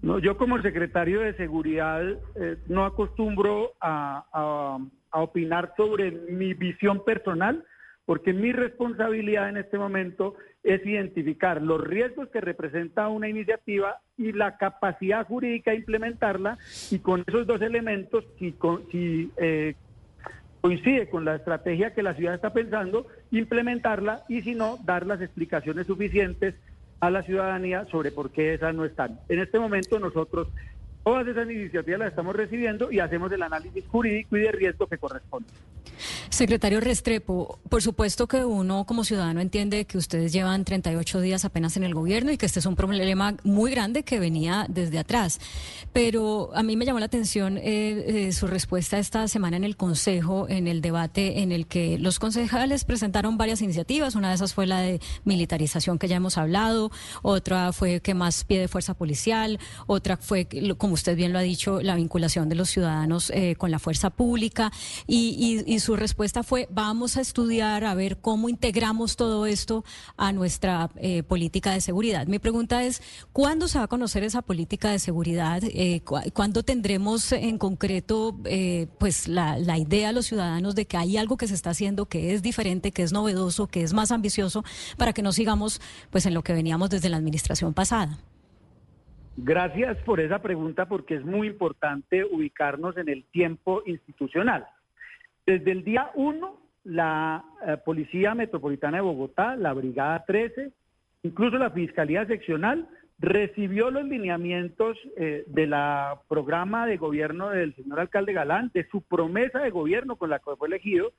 No, 0.00 0.18
yo 0.18 0.36
como 0.36 0.60
secretario 0.62 1.20
de 1.20 1.34
Seguridad 1.34 2.02
eh, 2.36 2.56
no 2.68 2.84
acostumbro 2.84 3.72
a, 3.80 4.78
opinar 5.10 5.72
sobre 5.76 6.12
mi 6.12 6.54
visión 6.54 7.02
personal, 7.04 7.64
porque 8.04 8.32
mi 8.32 8.52
responsabilidad 8.52 9.48
en 9.48 9.56
este 9.56 9.78
momento 9.78 10.34
es 10.62 10.84
identificar 10.86 11.62
los 11.62 11.80
riesgos 11.80 12.28
que 12.28 12.40
representa 12.40 13.08
una 13.08 13.28
iniciativa 13.28 14.00
y 14.16 14.32
la 14.32 14.58
capacidad 14.58 15.26
jurídica 15.26 15.70
de 15.70 15.78
implementarla, 15.78 16.58
y 16.90 16.98
con 16.98 17.24
esos 17.26 17.46
dos 17.46 17.60
elementos, 17.62 18.24
si, 18.38 18.54
si 18.90 19.32
eh, 19.38 19.74
coincide 20.60 21.08
con 21.08 21.24
la 21.24 21.36
estrategia 21.36 21.94
que 21.94 22.02
la 22.02 22.14
ciudad 22.14 22.34
está 22.34 22.52
pensando, 22.52 23.06
implementarla 23.30 24.22
y 24.28 24.42
si 24.42 24.54
no, 24.54 24.78
dar 24.84 25.06
las 25.06 25.20
explicaciones 25.20 25.86
suficientes 25.86 26.54
a 27.00 27.10
la 27.10 27.22
ciudadanía 27.22 27.86
sobre 27.90 28.10
por 28.10 28.30
qué 28.30 28.54
esas 28.54 28.74
no 28.74 28.84
están. 28.84 29.20
En 29.28 29.40
este 29.40 29.58
momento 29.58 29.98
nosotros 29.98 30.48
todas 31.08 31.26
esas 31.26 31.50
iniciativas 31.50 32.00
las 32.00 32.08
estamos 32.10 32.36
recibiendo 32.36 32.92
y 32.92 33.00
hacemos 33.00 33.32
el 33.32 33.42
análisis 33.42 33.82
jurídico 33.88 34.36
y 34.36 34.40
de 34.42 34.52
riesgo 34.52 34.86
que 34.86 34.98
corresponde. 34.98 35.48
Secretario 36.28 36.80
Restrepo, 36.80 37.58
por 37.70 37.82
supuesto 37.82 38.28
que 38.28 38.44
uno 38.44 38.84
como 38.84 39.04
ciudadano 39.04 39.40
entiende 39.40 39.86
que 39.86 39.96
ustedes 39.96 40.32
llevan 40.32 40.64
38 40.64 41.20
días 41.22 41.46
apenas 41.46 41.78
en 41.78 41.84
el 41.84 41.94
gobierno 41.94 42.30
y 42.30 42.36
que 42.36 42.44
este 42.44 42.60
es 42.60 42.66
un 42.66 42.76
problema 42.76 43.34
muy 43.42 43.70
grande 43.70 44.02
que 44.02 44.20
venía 44.20 44.66
desde 44.68 44.98
atrás. 44.98 45.40
Pero 45.94 46.50
a 46.54 46.62
mí 46.62 46.76
me 46.76 46.84
llamó 46.84 47.00
la 47.00 47.06
atención 47.06 47.56
eh, 47.56 47.62
eh, 48.28 48.32
su 48.32 48.46
respuesta 48.46 48.98
esta 48.98 49.26
semana 49.28 49.56
en 49.56 49.64
el 49.64 49.76
Consejo, 49.76 50.46
en 50.48 50.68
el 50.68 50.82
debate 50.82 51.40
en 51.40 51.52
el 51.52 51.66
que 51.66 51.98
los 51.98 52.18
concejales 52.18 52.84
presentaron 52.84 53.38
varias 53.38 53.62
iniciativas. 53.62 54.14
Una 54.14 54.28
de 54.28 54.34
esas 54.34 54.52
fue 54.52 54.66
la 54.66 54.80
de 54.80 55.00
militarización 55.24 55.98
que 55.98 56.06
ya 56.06 56.16
hemos 56.16 56.36
hablado, 56.36 56.90
otra 57.22 57.72
fue 57.72 58.00
que 58.00 58.12
más 58.12 58.44
pie 58.44 58.60
de 58.60 58.68
fuerza 58.68 58.92
policial, 58.92 59.58
otra 59.86 60.18
fue, 60.18 60.46
como 60.76 60.97
usted 60.98 61.16
bien 61.16 61.32
lo 61.32 61.38
ha 61.38 61.42
dicho, 61.42 61.80
la 61.80 61.94
vinculación 61.94 62.48
de 62.48 62.54
los 62.56 62.68
ciudadanos 62.68 63.30
eh, 63.30 63.54
con 63.56 63.70
la 63.70 63.78
fuerza 63.78 64.10
pública. 64.10 64.70
Y, 65.06 65.78
su 65.78 65.94
respuesta 65.96 66.42
fue, 66.42 66.68
vamos 66.70 67.16
a 67.16 67.20
estudiar 67.20 67.84
a 67.84 67.94
ver 67.94 68.18
cómo 68.18 68.48
integramos 68.48 69.16
todo 69.16 69.46
esto 69.46 69.84
a 70.16 70.32
nuestra 70.32 70.90
eh, 70.96 71.22
política 71.22 71.70
de 71.72 71.80
seguridad. 71.80 72.26
Mi 72.26 72.38
pregunta 72.40 72.82
es, 72.82 73.00
¿cuándo 73.32 73.68
se 73.68 73.78
va 73.78 73.84
a 73.84 73.88
conocer 73.88 74.24
esa 74.24 74.42
política 74.42 74.90
de 74.90 74.98
seguridad? 74.98 75.62
Eh, 75.62 76.00
cu- 76.04 76.18
¿Cuándo 76.34 76.62
tendremos 76.64 77.30
en 77.32 77.58
concreto 77.58 78.36
eh, 78.44 78.88
pues 78.98 79.28
la, 79.28 79.56
la 79.58 79.78
idea 79.78 80.08
a 80.08 80.12
los 80.12 80.26
ciudadanos 80.26 80.74
de 80.74 80.84
que 80.86 80.96
hay 80.96 81.16
algo 81.16 81.36
que 81.36 81.46
se 81.46 81.54
está 81.54 81.70
haciendo 81.70 82.06
que 82.06 82.34
es 82.34 82.42
diferente, 82.42 82.90
que 82.90 83.04
es 83.04 83.12
novedoso, 83.12 83.68
que 83.68 83.82
es 83.82 83.92
más 83.92 84.10
ambicioso, 84.10 84.64
para 84.96 85.12
que 85.12 85.22
no 85.22 85.32
sigamos 85.32 85.80
pues 86.10 86.26
en 86.26 86.34
lo 86.34 86.42
que 86.42 86.52
veníamos 86.52 86.90
desde 86.90 87.08
la 87.08 87.16
administración 87.18 87.72
pasada? 87.72 88.18
Gracias 89.40 89.96
por 89.98 90.18
esa 90.18 90.40
pregunta 90.40 90.86
porque 90.86 91.14
es 91.14 91.24
muy 91.24 91.46
importante 91.46 92.24
ubicarnos 92.24 92.96
en 92.96 93.08
el 93.08 93.22
tiempo 93.22 93.84
institucional. 93.86 94.66
Desde 95.46 95.70
el 95.70 95.84
día 95.84 96.10
1, 96.16 96.60
la 96.82 97.44
eh, 97.64 97.76
Policía 97.84 98.34
Metropolitana 98.34 98.96
de 98.96 99.02
Bogotá, 99.02 99.54
la 99.54 99.72
Brigada 99.74 100.24
13, 100.26 100.72
incluso 101.22 101.56
la 101.56 101.70
Fiscalía 101.70 102.26
Seccional, 102.26 102.88
recibió 103.20 103.92
los 103.92 104.04
lineamientos 104.06 104.98
eh, 105.16 105.44
de 105.46 105.66
la 105.68 106.20
programa 106.28 106.88
de 106.88 106.96
gobierno 106.96 107.50
del 107.50 107.76
señor 107.76 108.00
alcalde 108.00 108.32
Galán, 108.32 108.72
de 108.74 108.88
su 108.88 109.02
promesa 109.02 109.60
de 109.60 109.70
gobierno 109.70 110.16
con 110.16 110.30
la 110.30 110.40
que 110.40 110.56
fue 110.56 110.66
elegido, 110.66 111.12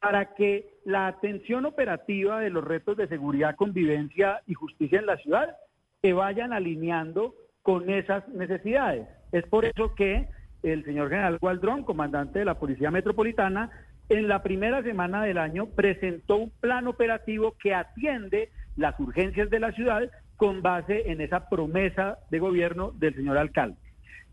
para 0.00 0.34
que 0.34 0.78
la 0.86 1.08
atención 1.08 1.66
operativa 1.66 2.40
de 2.40 2.48
los 2.48 2.64
retos 2.64 2.96
de 2.96 3.06
seguridad, 3.06 3.54
convivencia 3.54 4.40
y 4.46 4.54
justicia 4.54 4.98
en 4.98 5.06
la 5.06 5.18
ciudad 5.18 5.58
se 6.00 6.14
vayan 6.14 6.54
alineando 6.54 7.34
con 7.66 7.90
esas 7.90 8.28
necesidades. 8.28 9.08
Es 9.32 9.44
por 9.48 9.64
eso 9.64 9.92
que 9.96 10.28
el 10.62 10.84
señor 10.84 11.08
general 11.08 11.38
Gualdrón, 11.40 11.82
comandante 11.82 12.38
de 12.38 12.44
la 12.44 12.60
Policía 12.60 12.92
Metropolitana, 12.92 13.70
en 14.08 14.28
la 14.28 14.44
primera 14.44 14.84
semana 14.84 15.24
del 15.24 15.36
año 15.36 15.66
presentó 15.66 16.36
un 16.36 16.50
plan 16.60 16.86
operativo 16.86 17.56
que 17.60 17.74
atiende 17.74 18.50
las 18.76 18.98
urgencias 19.00 19.50
de 19.50 19.58
la 19.58 19.72
ciudad 19.72 20.08
con 20.36 20.62
base 20.62 21.10
en 21.10 21.20
esa 21.20 21.48
promesa 21.48 22.18
de 22.30 22.38
gobierno 22.38 22.92
del 22.92 23.16
señor 23.16 23.36
alcalde. 23.36 23.78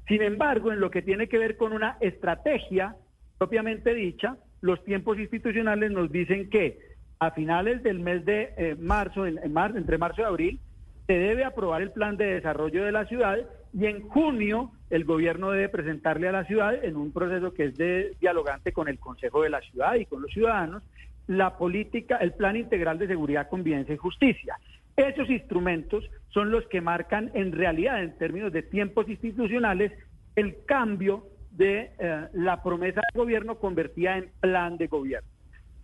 Sin 0.08 0.22
embargo, 0.22 0.72
en 0.72 0.80
lo 0.80 0.92
que 0.92 1.02
tiene 1.02 1.28
que 1.28 1.40
ver 1.40 1.58
con 1.58 1.74
una 1.74 1.98
estrategia 2.02 2.96
propiamente 3.40 3.96
dicha, 3.96 4.38
los 4.62 4.84
tiempos 4.86 5.18
institucionales 5.18 5.90
nos 5.90 6.12
dicen 6.12 6.52
que 6.52 6.78
a 7.18 7.32
finales 7.32 7.82
del 7.82 8.00
mes 8.00 8.26
de 8.26 8.54
eh, 8.58 8.76
marzo, 8.78 9.26
en, 9.26 9.40
entre 9.40 9.98
marzo 9.98 10.22
y 10.22 10.26
abril, 10.26 10.60
se 11.08 11.14
debe 11.14 11.44
aprobar 11.44 11.82
el 11.82 11.92
plan 11.92 12.18
de 12.18 12.26
desarrollo 12.26 12.84
de 12.84 12.92
la 12.92 13.06
ciudad 13.06 13.38
y 13.74 13.86
en 13.88 14.08
junio 14.08 14.72
el 14.90 15.06
gobierno 15.06 15.52
debe 15.52 15.70
presentarle 15.70 16.28
a 16.30 16.32
la 16.32 16.46
ciudad 16.46 16.84
en 16.84 16.96
un 16.96 17.12
proceso 17.12 17.54
que 17.54 17.66
es 17.66 17.78
de 17.78 18.16
dialogante 18.20 18.72
con 18.72 18.88
el 18.88 19.00
Consejo 19.00 19.42
de 19.42 19.50
la 19.50 19.62
Ciudad 19.62 19.96
y 19.96 20.06
con 20.06 20.22
los 20.22 20.32
ciudadanos 20.32 20.84
la 21.28 21.58
política, 21.58 22.18
el 22.18 22.34
plan 22.34 22.56
integral 22.56 23.00
de 23.00 23.08
seguridad, 23.08 23.50
convivencia 23.50 23.96
y 23.96 23.98
justicia. 23.98 24.58
Esos 24.96 25.30
instrumentos 25.30 26.04
son 26.30 26.52
los 26.52 26.66
que 26.68 26.82
marcan 26.82 27.32
en 27.34 27.52
realidad, 27.52 28.04
en 28.04 28.18
términos 28.18 28.52
de 28.52 28.62
tiempos 28.62 29.08
institucionales, 29.10 29.92
el 30.36 30.66
cambio 30.66 31.26
de 31.52 31.92
eh, 31.98 32.28
la 32.34 32.62
promesa 32.62 33.02
del 33.02 33.22
gobierno 33.22 33.56
convertida 33.58 34.18
en 34.18 34.30
plan 34.40 34.78
de 34.78 34.88
gobierno. 34.88 35.30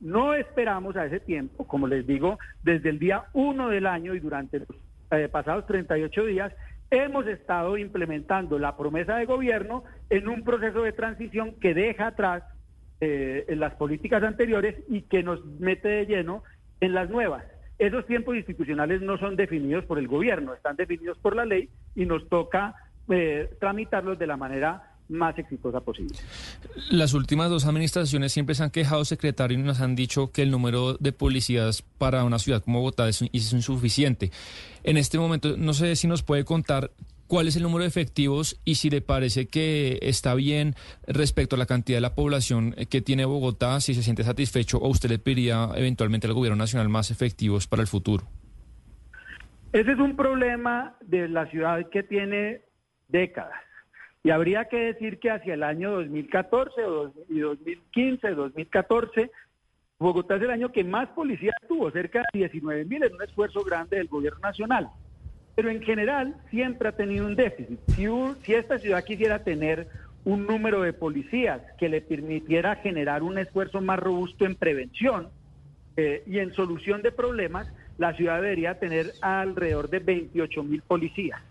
No 0.01 0.33
esperamos 0.33 0.95
a 0.95 1.05
ese 1.05 1.19
tiempo, 1.19 1.67
como 1.67 1.87
les 1.87 2.05
digo, 2.05 2.37
desde 2.63 2.89
el 2.89 2.99
día 2.99 3.25
1 3.33 3.69
del 3.69 3.85
año 3.85 4.13
y 4.13 4.19
durante 4.19 4.59
los 4.59 4.69
eh, 5.11 5.27
pasados 5.29 5.65
38 5.65 6.25
días, 6.25 6.53
hemos 6.91 7.27
estado 7.27 7.77
implementando 7.77 8.59
la 8.59 8.75
promesa 8.77 9.15
de 9.17 9.25
gobierno 9.25 9.83
en 10.09 10.27
un 10.27 10.43
proceso 10.43 10.83
de 10.83 10.91
transición 10.91 11.53
que 11.59 11.73
deja 11.73 12.07
atrás 12.07 12.43
eh, 13.01 13.45
las 13.49 13.73
políticas 13.75 14.23
anteriores 14.23 14.75
y 14.87 15.03
que 15.03 15.23
nos 15.23 15.45
mete 15.45 15.87
de 15.87 16.05
lleno 16.05 16.43
en 16.81 16.93
las 16.93 17.09
nuevas. 17.09 17.43
Esos 17.77 18.05
tiempos 18.05 18.35
institucionales 18.35 19.01
no 19.01 19.17
son 19.17 19.35
definidos 19.35 19.85
por 19.85 19.99
el 19.99 20.07
gobierno, 20.07 20.53
están 20.53 20.75
definidos 20.75 21.17
por 21.19 21.35
la 21.35 21.45
ley 21.45 21.69
y 21.95 22.05
nos 22.05 22.27
toca 22.27 22.75
eh, 23.09 23.49
tramitarlos 23.59 24.19
de 24.19 24.27
la 24.27 24.37
manera 24.37 24.83
más 25.09 25.37
exitosa 25.37 25.81
posible. 25.81 26.15
Las 26.89 27.13
últimas 27.13 27.49
dos 27.49 27.65
administraciones 27.65 28.31
siempre 28.31 28.55
se 28.55 28.63
han 28.63 28.69
quejado, 28.69 29.03
secretario, 29.05 29.57
y 29.57 29.61
nos 29.61 29.81
han 29.81 29.95
dicho 29.95 30.31
que 30.31 30.43
el 30.43 30.51
número 30.51 30.95
de 30.95 31.11
policías 31.11 31.81
para 31.97 32.23
una 32.23 32.39
ciudad 32.39 32.63
como 32.63 32.79
Bogotá 32.79 33.09
es, 33.09 33.21
es 33.33 33.53
insuficiente. 33.53 34.31
En 34.83 34.97
este 34.97 35.17
momento, 35.17 35.57
no 35.57 35.73
sé 35.73 35.95
si 35.95 36.07
nos 36.07 36.23
puede 36.23 36.45
contar 36.45 36.91
cuál 37.29 37.47
es 37.47 37.55
el 37.55 37.63
número 37.63 37.83
de 37.83 37.87
efectivos 37.87 38.59
y 38.65 38.75
si 38.75 38.89
le 38.89 39.01
parece 39.01 39.47
que 39.47 39.99
está 40.01 40.33
bien 40.33 40.73
respecto 41.07 41.55
a 41.55 41.59
la 41.59 41.67
cantidad 41.67 41.97
de 41.97 42.01
la 42.01 42.15
población 42.15 42.75
que 42.89 43.01
tiene 43.01 43.23
Bogotá, 43.25 43.79
si 43.81 43.93
se 43.93 44.01
siente 44.01 44.23
satisfecho 44.23 44.79
o 44.79 44.89
usted 44.89 45.09
le 45.09 45.19
pediría 45.19 45.69
eventualmente 45.75 46.25
al 46.25 46.33
gobierno 46.33 46.57
nacional 46.57 46.89
más 46.89 47.11
efectivos 47.11 47.67
para 47.67 47.83
el 47.83 47.87
futuro. 47.87 48.25
Ese 49.71 49.91
es 49.91 49.99
un 49.99 50.15
problema 50.15 50.97
de 51.01 51.29
la 51.29 51.45
ciudad 51.51 51.87
que 51.91 52.01
tiene 52.01 52.61
décadas. 53.07 53.61
Y 54.23 54.31
habría 54.31 54.65
que 54.65 54.77
decir 54.77 55.19
que 55.19 55.31
hacia 55.31 55.53
el 55.53 55.63
año 55.63 55.91
2014 55.91 56.85
o 56.85 57.13
y 57.29 57.39
2015, 57.39 58.31
2014, 58.31 59.31
Bogotá 59.97 60.35
es 60.35 60.41
el 60.41 60.51
año 60.51 60.71
que 60.71 60.83
más 60.83 61.09
policías 61.09 61.55
tuvo, 61.67 61.89
cerca 61.91 62.23
de 62.33 62.39
19 62.39 62.85
mil, 62.85 63.03
en 63.03 63.15
un 63.15 63.21
esfuerzo 63.21 63.63
grande 63.63 63.97
del 63.97 64.07
gobierno 64.07 64.39
nacional 64.39 64.89
pero 65.59 65.71
en 65.71 65.81
general 65.81 66.37
siempre 66.49 66.87
ha 66.87 66.93
tenido 66.93 67.25
un 67.25 67.35
déficit. 67.35 67.77
Si, 67.89 68.53
esta 68.53 68.79
ciudad 68.79 69.03
quisiera 69.03 69.43
tener 69.43 69.89
un 70.23 70.47
número 70.47 70.83
de 70.83 70.93
policías 70.93 71.59
que 71.77 71.89
le 71.89 71.99
permitiera 71.99 72.77
generar 72.77 73.23
un 73.23 73.37
esfuerzo 73.37 73.81
más 73.81 73.99
robusto 73.99 74.45
en 74.45 74.55
prevención 74.55 75.27
eh, 75.97 76.23
y 76.25 76.39
en 76.39 76.53
solución 76.53 77.01
de 77.01 77.11
problemas, 77.11 77.67
la 77.97 78.13
ciudad 78.13 78.41
debería 78.41 78.79
tener 78.79 79.11
alrededor 79.19 79.89
de 79.89 79.99
28 79.99 80.63
mil 80.63 80.81
policías. 80.81 81.41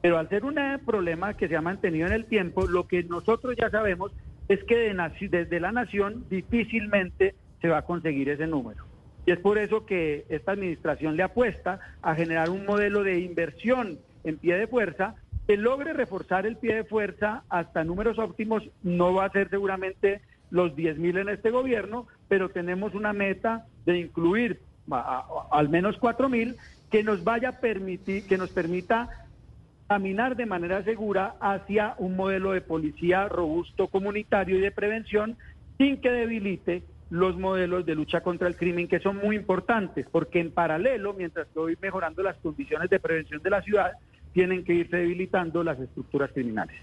Pero 0.00 0.18
al 0.18 0.28
ser 0.28 0.44
un 0.44 0.56
problema 0.86 1.34
que 1.34 1.48
se 1.48 1.56
ha 1.56 1.60
mantenido 1.60 2.06
en 2.06 2.12
el 2.12 2.26
tiempo, 2.26 2.66
lo 2.66 2.86
que 2.86 3.02
nosotros 3.02 3.56
ya 3.56 3.70
sabemos 3.70 4.12
es 4.48 4.62
que 4.64 4.94
desde 5.28 5.60
la 5.60 5.72
nación 5.72 6.24
difícilmente 6.30 7.34
se 7.60 7.68
va 7.68 7.78
a 7.78 7.82
conseguir 7.82 8.28
ese 8.28 8.46
número. 8.46 8.84
Y 9.26 9.32
es 9.32 9.38
por 9.38 9.58
eso 9.58 9.84
que 9.84 10.24
esta 10.28 10.52
administración 10.52 11.16
le 11.16 11.22
apuesta 11.22 11.80
a 12.00 12.14
generar 12.14 12.48
un 12.48 12.64
modelo 12.64 13.02
de 13.02 13.20
inversión 13.20 13.98
en 14.24 14.38
pie 14.38 14.56
de 14.56 14.66
fuerza 14.66 15.16
que 15.46 15.56
logre 15.56 15.92
reforzar 15.92 16.46
el 16.46 16.56
pie 16.56 16.76
de 16.76 16.84
fuerza 16.84 17.42
hasta 17.48 17.84
números 17.84 18.18
óptimos. 18.18 18.62
No 18.82 19.12
va 19.12 19.26
a 19.26 19.30
ser 19.30 19.50
seguramente 19.50 20.22
los 20.50 20.74
10 20.76 20.98
mil 20.98 21.18
en 21.18 21.28
este 21.28 21.50
gobierno, 21.50 22.06
pero 22.28 22.48
tenemos 22.48 22.94
una 22.94 23.12
meta 23.12 23.66
de 23.84 23.98
incluir 23.98 24.60
al 24.90 25.68
menos 25.68 25.98
4 25.98 26.28
mil 26.30 26.56
que 26.90 27.02
nos 27.02 27.22
vaya 27.22 27.50
a 27.50 27.60
permitir, 27.60 28.26
que 28.26 28.38
nos 28.38 28.50
permita 28.50 29.27
caminar 29.88 30.36
de 30.36 30.46
manera 30.46 30.84
segura 30.84 31.34
hacia 31.40 31.94
un 31.98 32.14
modelo 32.14 32.52
de 32.52 32.60
policía 32.60 33.26
robusto, 33.28 33.88
comunitario 33.88 34.58
y 34.58 34.60
de 34.60 34.70
prevención 34.70 35.36
sin 35.78 36.00
que 36.00 36.10
debilite 36.10 36.82
los 37.10 37.38
modelos 37.38 37.86
de 37.86 37.94
lucha 37.94 38.20
contra 38.20 38.48
el 38.48 38.56
crimen 38.56 38.86
que 38.86 39.00
son 39.00 39.16
muy 39.16 39.34
importantes, 39.34 40.06
porque 40.12 40.40
en 40.40 40.50
paralelo, 40.50 41.14
mientras 41.14 41.46
estoy 41.46 41.78
mejorando 41.80 42.22
las 42.22 42.36
condiciones 42.36 42.90
de 42.90 43.00
prevención 43.00 43.42
de 43.42 43.50
la 43.50 43.62
ciudad, 43.62 43.92
tienen 44.34 44.62
que 44.62 44.74
irse 44.74 44.98
debilitando 44.98 45.64
las 45.64 45.80
estructuras 45.80 46.30
criminales. 46.32 46.76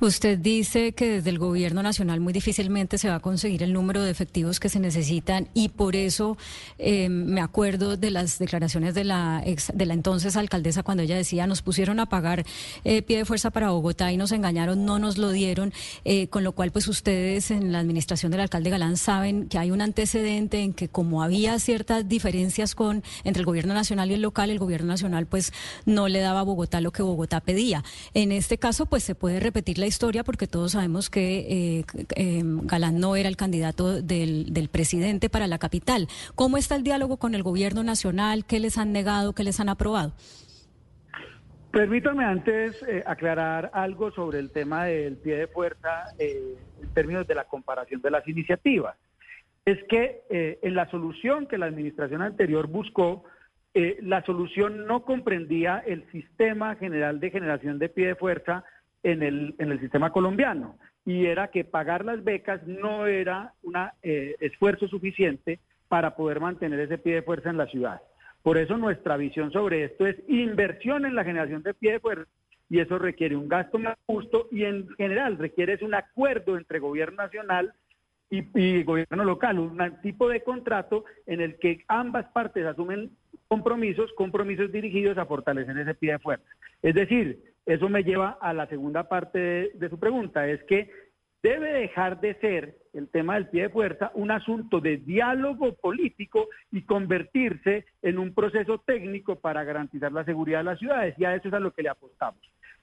Usted 0.00 0.38
dice 0.38 0.92
que 0.92 1.08
desde 1.10 1.30
el 1.30 1.38
gobierno 1.38 1.82
nacional 1.82 2.20
muy 2.20 2.32
difícilmente 2.32 2.98
se 2.98 3.08
va 3.08 3.16
a 3.16 3.20
conseguir 3.20 3.62
el 3.62 3.72
número 3.72 4.02
de 4.02 4.10
efectivos 4.10 4.60
que 4.60 4.68
se 4.68 4.80
necesitan 4.80 5.48
y 5.54 5.68
por 5.68 5.96
eso 5.96 6.36
eh, 6.78 7.08
me 7.08 7.40
acuerdo 7.40 7.96
de 7.96 8.10
las 8.10 8.38
declaraciones 8.38 8.94
de 8.94 9.04
la 9.04 9.42
de 9.74 9.86
la 9.86 9.94
entonces 9.94 10.36
alcaldesa 10.36 10.82
cuando 10.82 11.02
ella 11.02 11.16
decía 11.16 11.46
nos 11.46 11.62
pusieron 11.62 12.00
a 12.00 12.06
pagar 12.06 12.44
eh, 12.84 13.02
pie 13.02 13.18
de 13.18 13.24
fuerza 13.24 13.50
para 13.50 13.70
Bogotá 13.70 14.12
y 14.12 14.16
nos 14.16 14.32
engañaron, 14.32 14.84
no 14.84 14.98
nos 14.98 15.18
lo 15.18 15.30
dieron, 15.30 15.72
eh, 16.04 16.28
con 16.28 16.44
lo 16.44 16.52
cual 16.52 16.70
pues 16.72 16.88
ustedes 16.88 17.50
en 17.50 17.72
la 17.72 17.78
administración 17.78 18.32
del 18.32 18.40
alcalde 18.40 18.70
Galán 18.70 18.96
saben 18.96 19.48
que 19.48 19.58
hay 19.58 19.70
un 19.70 19.80
antecedente 19.80 20.60
en 20.60 20.72
que 20.72 20.88
como 20.88 21.22
había 21.22 21.58
ciertas 21.58 22.08
diferencias 22.08 22.74
con 22.74 23.02
entre 23.24 23.40
el 23.40 23.46
gobierno 23.46 23.74
nacional 23.74 24.10
y 24.10 24.14
el 24.14 24.22
local, 24.22 24.50
el 24.50 24.58
gobierno 24.58 24.88
nacional 24.88 25.26
pues 25.26 25.52
no 25.86 26.08
le 26.08 26.20
daba 26.20 26.40
a 26.40 26.44
Bogotá 26.44 26.80
lo 26.80 26.92
que 26.92 27.02
Bogotá 27.02 27.40
pedía. 27.40 27.84
En 28.14 28.32
este 28.32 28.58
caso 28.58 28.86
pues 28.86 29.04
se 29.04 29.14
puede 29.14 29.40
repetir 29.50 29.78
la 29.78 29.86
historia 29.86 30.22
porque 30.22 30.46
todos 30.46 30.72
sabemos 30.72 31.10
que 31.10 31.78
eh, 31.80 31.84
eh, 32.14 32.42
Galán 32.44 33.00
no 33.00 33.16
era 33.16 33.28
el 33.28 33.36
candidato 33.36 34.00
del, 34.00 34.68
presidente 34.70 35.28
para 35.28 35.48
la 35.48 35.58
capital. 35.58 36.06
¿Cómo 36.36 36.56
está 36.56 36.76
el 36.76 36.84
diálogo 36.84 37.16
con 37.16 37.34
el 37.34 37.42
gobierno 37.42 37.82
nacional? 37.82 38.44
¿Qué 38.44 38.60
les 38.60 38.78
han 38.78 38.92
negado? 38.92 39.32
¿Qué 39.32 39.42
les 39.42 39.58
han 39.58 39.68
aprobado? 39.68 40.12
Permítanme 41.72 42.24
antes 42.24 42.80
eh, 42.84 43.02
aclarar 43.04 43.72
algo 43.74 44.12
sobre 44.12 44.38
el 44.38 44.52
tema 44.52 44.84
del 44.84 45.16
pie 45.16 45.36
de 45.36 45.46
fuerza 45.48 46.04
en 46.18 46.56
términos 46.94 47.26
de 47.26 47.34
la 47.34 47.44
comparación 47.44 48.00
de 48.00 48.10
las 48.12 48.26
iniciativas. 48.28 48.96
Es 49.64 49.78
que 49.88 50.22
en 50.30 50.74
la 50.74 50.88
solución 50.90 51.46
que 51.46 51.58
la 51.58 51.66
administración 51.66 52.22
anterior 52.22 52.66
buscó, 52.66 53.24
la 53.74 54.24
solución 54.24 54.86
no 54.86 55.04
comprendía 55.04 55.82
el 55.86 56.10
sistema 56.10 56.74
general 56.76 57.20
de 57.20 57.30
generación 57.30 57.78
de 57.78 57.88
pie 57.88 58.06
de 58.08 58.14
fuerza 58.14 58.64
en 59.02 59.22
el, 59.22 59.54
en 59.58 59.72
el 59.72 59.80
sistema 59.80 60.10
colombiano 60.10 60.76
y 61.04 61.26
era 61.26 61.48
que 61.48 61.64
pagar 61.64 62.04
las 62.04 62.22
becas 62.22 62.66
no 62.66 63.06
era 63.06 63.54
un 63.62 63.74
eh, 64.02 64.36
esfuerzo 64.40 64.88
suficiente 64.88 65.60
para 65.88 66.14
poder 66.14 66.40
mantener 66.40 66.80
ese 66.80 66.98
pie 66.98 67.16
de 67.16 67.22
fuerza 67.22 67.50
en 67.50 67.56
la 67.56 67.66
ciudad. 67.66 68.00
Por 68.42 68.58
eso 68.58 68.76
nuestra 68.76 69.16
visión 69.16 69.50
sobre 69.52 69.84
esto 69.84 70.06
es 70.06 70.16
inversión 70.28 71.04
en 71.04 71.14
la 71.14 71.24
generación 71.24 71.62
de 71.62 71.74
pie 71.74 71.92
de 71.92 72.00
fuerza 72.00 72.30
y 72.68 72.78
eso 72.78 72.98
requiere 72.98 73.36
un 73.36 73.48
gasto 73.48 73.78
más 73.78 73.96
justo 74.06 74.46
y 74.52 74.64
en 74.64 74.88
general 74.96 75.38
requiere 75.38 75.78
un 75.84 75.94
acuerdo 75.94 76.56
entre 76.56 76.78
gobierno 76.78 77.16
nacional 77.16 77.72
y, 78.30 78.44
y, 78.54 78.84
gobierno 78.84 79.24
local, 79.24 79.58
un 79.58 79.78
tipo 80.02 80.28
de 80.28 80.44
contrato 80.44 81.04
en 81.26 81.40
el 81.40 81.58
que 81.58 81.84
ambas 81.88 82.26
partes 82.26 82.64
asumen 82.64 83.10
compromisos, 83.48 84.12
compromisos 84.12 84.70
dirigidos 84.70 85.18
a 85.18 85.26
fortalecer 85.26 85.76
ese 85.76 85.94
pie 85.94 86.12
de 86.12 86.18
fuerza. 86.20 86.46
Es 86.80 86.94
decir, 86.94 87.49
eso 87.66 87.88
me 87.88 88.02
lleva 88.02 88.38
a 88.40 88.52
la 88.52 88.66
segunda 88.66 89.08
parte 89.08 89.72
de, 89.74 89.88
su 89.88 89.98
pregunta, 89.98 90.48
es 90.48 90.62
que 90.64 90.90
debe 91.42 91.72
dejar 91.72 92.20
de 92.20 92.34
ser 92.36 92.76
el 92.92 93.08
tema 93.08 93.34
del 93.34 93.48
pie 93.48 93.62
de 93.62 93.68
fuerza 93.70 94.10
un 94.14 94.30
asunto 94.30 94.80
de 94.80 94.96
diálogo 94.98 95.74
político 95.74 96.48
y 96.70 96.82
convertirse 96.82 97.86
en 98.02 98.18
un 98.18 98.34
proceso 98.34 98.78
técnico 98.78 99.36
para 99.36 99.64
garantizar 99.64 100.12
la 100.12 100.24
seguridad 100.24 100.58
de 100.58 100.64
las 100.64 100.78
ciudades. 100.78 101.14
Y 101.18 101.24
a 101.24 101.34
eso 101.34 101.48
es 101.48 101.54
a 101.54 101.60
lo 101.60 101.72
que 101.72 101.82
le 101.82 101.88
apostamos. 101.88 102.40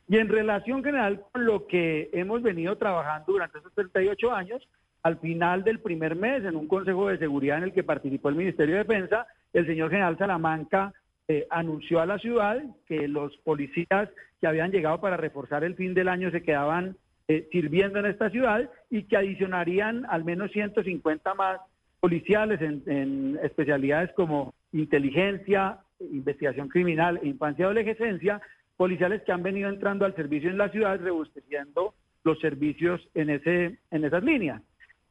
Y 0.07 0.17
en 0.17 0.29
relación 0.29 0.83
general 0.83 1.21
con 1.31 1.45
lo 1.45 1.67
que 1.67 2.09
hemos 2.13 2.41
venido 2.41 2.77
trabajando 2.77 3.33
durante 3.33 3.57
estos 3.57 3.73
38 3.73 4.31
años, 4.31 4.67
al 5.03 5.19
final 5.19 5.63
del 5.63 5.79
primer 5.79 6.15
mes, 6.15 6.43
en 6.43 6.55
un 6.55 6.67
Consejo 6.67 7.09
de 7.09 7.17
Seguridad 7.17 7.57
en 7.57 7.65
el 7.65 7.73
que 7.73 7.83
participó 7.83 8.29
el 8.29 8.35
Ministerio 8.35 8.75
de 8.75 8.83
Defensa, 8.83 9.27
el 9.53 9.65
señor 9.65 9.89
general 9.89 10.17
Salamanca 10.17 10.93
eh, 11.27 11.45
anunció 11.49 11.99
a 11.99 12.05
la 12.05 12.17
ciudad 12.19 12.57
que 12.85 13.07
los 13.07 13.35
policías 13.37 14.09
que 14.39 14.47
habían 14.47 14.71
llegado 14.71 14.99
para 14.99 15.17
reforzar 15.17 15.63
el 15.63 15.75
fin 15.75 15.93
del 15.93 16.07
año 16.07 16.31
se 16.31 16.43
quedaban 16.43 16.95
eh, 17.27 17.47
sirviendo 17.51 17.99
en 17.99 18.05
esta 18.05 18.29
ciudad 18.29 18.69
y 18.89 19.03
que 19.03 19.17
adicionarían 19.17 20.05
al 20.09 20.23
menos 20.23 20.51
150 20.51 21.33
más 21.33 21.59
policiales 21.99 22.61
en, 22.61 23.37
especialidades 23.43 24.11
como 24.13 24.53
inteligencia, 24.71 25.79
investigación 25.99 26.69
criminal 26.69 27.19
e 27.21 27.27
infancia 27.27 27.63
y 27.63 27.65
adolescencia, 27.65 28.41
policiales 28.77 29.23
que 29.23 29.31
han 29.31 29.43
venido 29.43 29.67
entrando 29.67 30.05
al 30.05 30.15
servicio 30.15 30.49
en 30.49 30.57
la 30.57 30.69
ciudad, 30.69 30.99
robusteciendo 31.03 31.95
los 32.23 32.39
servicios 32.39 33.01
en, 33.15 33.31
ese, 33.31 33.79
en 33.91 34.05
esas 34.05 34.23
líneas. 34.23 34.61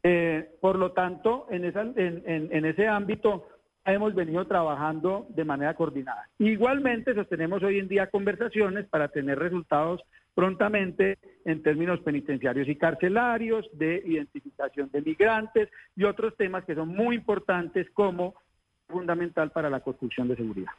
Eh, 0.03 0.49
por 0.61 0.79
lo 0.79 0.93
tanto, 0.93 1.49
en, 1.51 1.65
esa, 1.65 1.83
en 1.83 2.65
ese 2.65 2.87
ámbito 2.87 3.47
hemos 3.93 4.15
venido 4.15 4.45
trabajando 4.47 5.27
de 5.31 5.45
manera 5.45 5.75
coordinada. 5.75 6.29
Igualmente, 6.39 7.15
sostenemos 7.15 7.63
hoy 7.63 7.79
en 7.79 7.89
día 7.89 8.09
conversaciones 8.09 8.87
para 8.87 9.09
tener 9.09 9.39
resultados 9.39 10.01
prontamente 10.35 11.19
en 11.45 11.63
términos 11.63 12.01
penitenciarios 12.01 12.69
y 12.69 12.77
carcelarios, 12.77 13.67
de 13.73 14.03
identificación 14.05 14.91
de 14.93 15.01
migrantes 15.01 15.69
y 15.97 16.05
otros 16.05 16.37
temas 16.37 16.65
que 16.65 16.75
son 16.75 16.89
muy 16.89 17.17
importantes 17.17 17.89
como 17.95 18.35
fundamental 18.89 19.51
para 19.51 19.71
la 19.71 19.81
construcción 19.81 20.29
de 20.29 20.37
seguridad. 20.37 20.73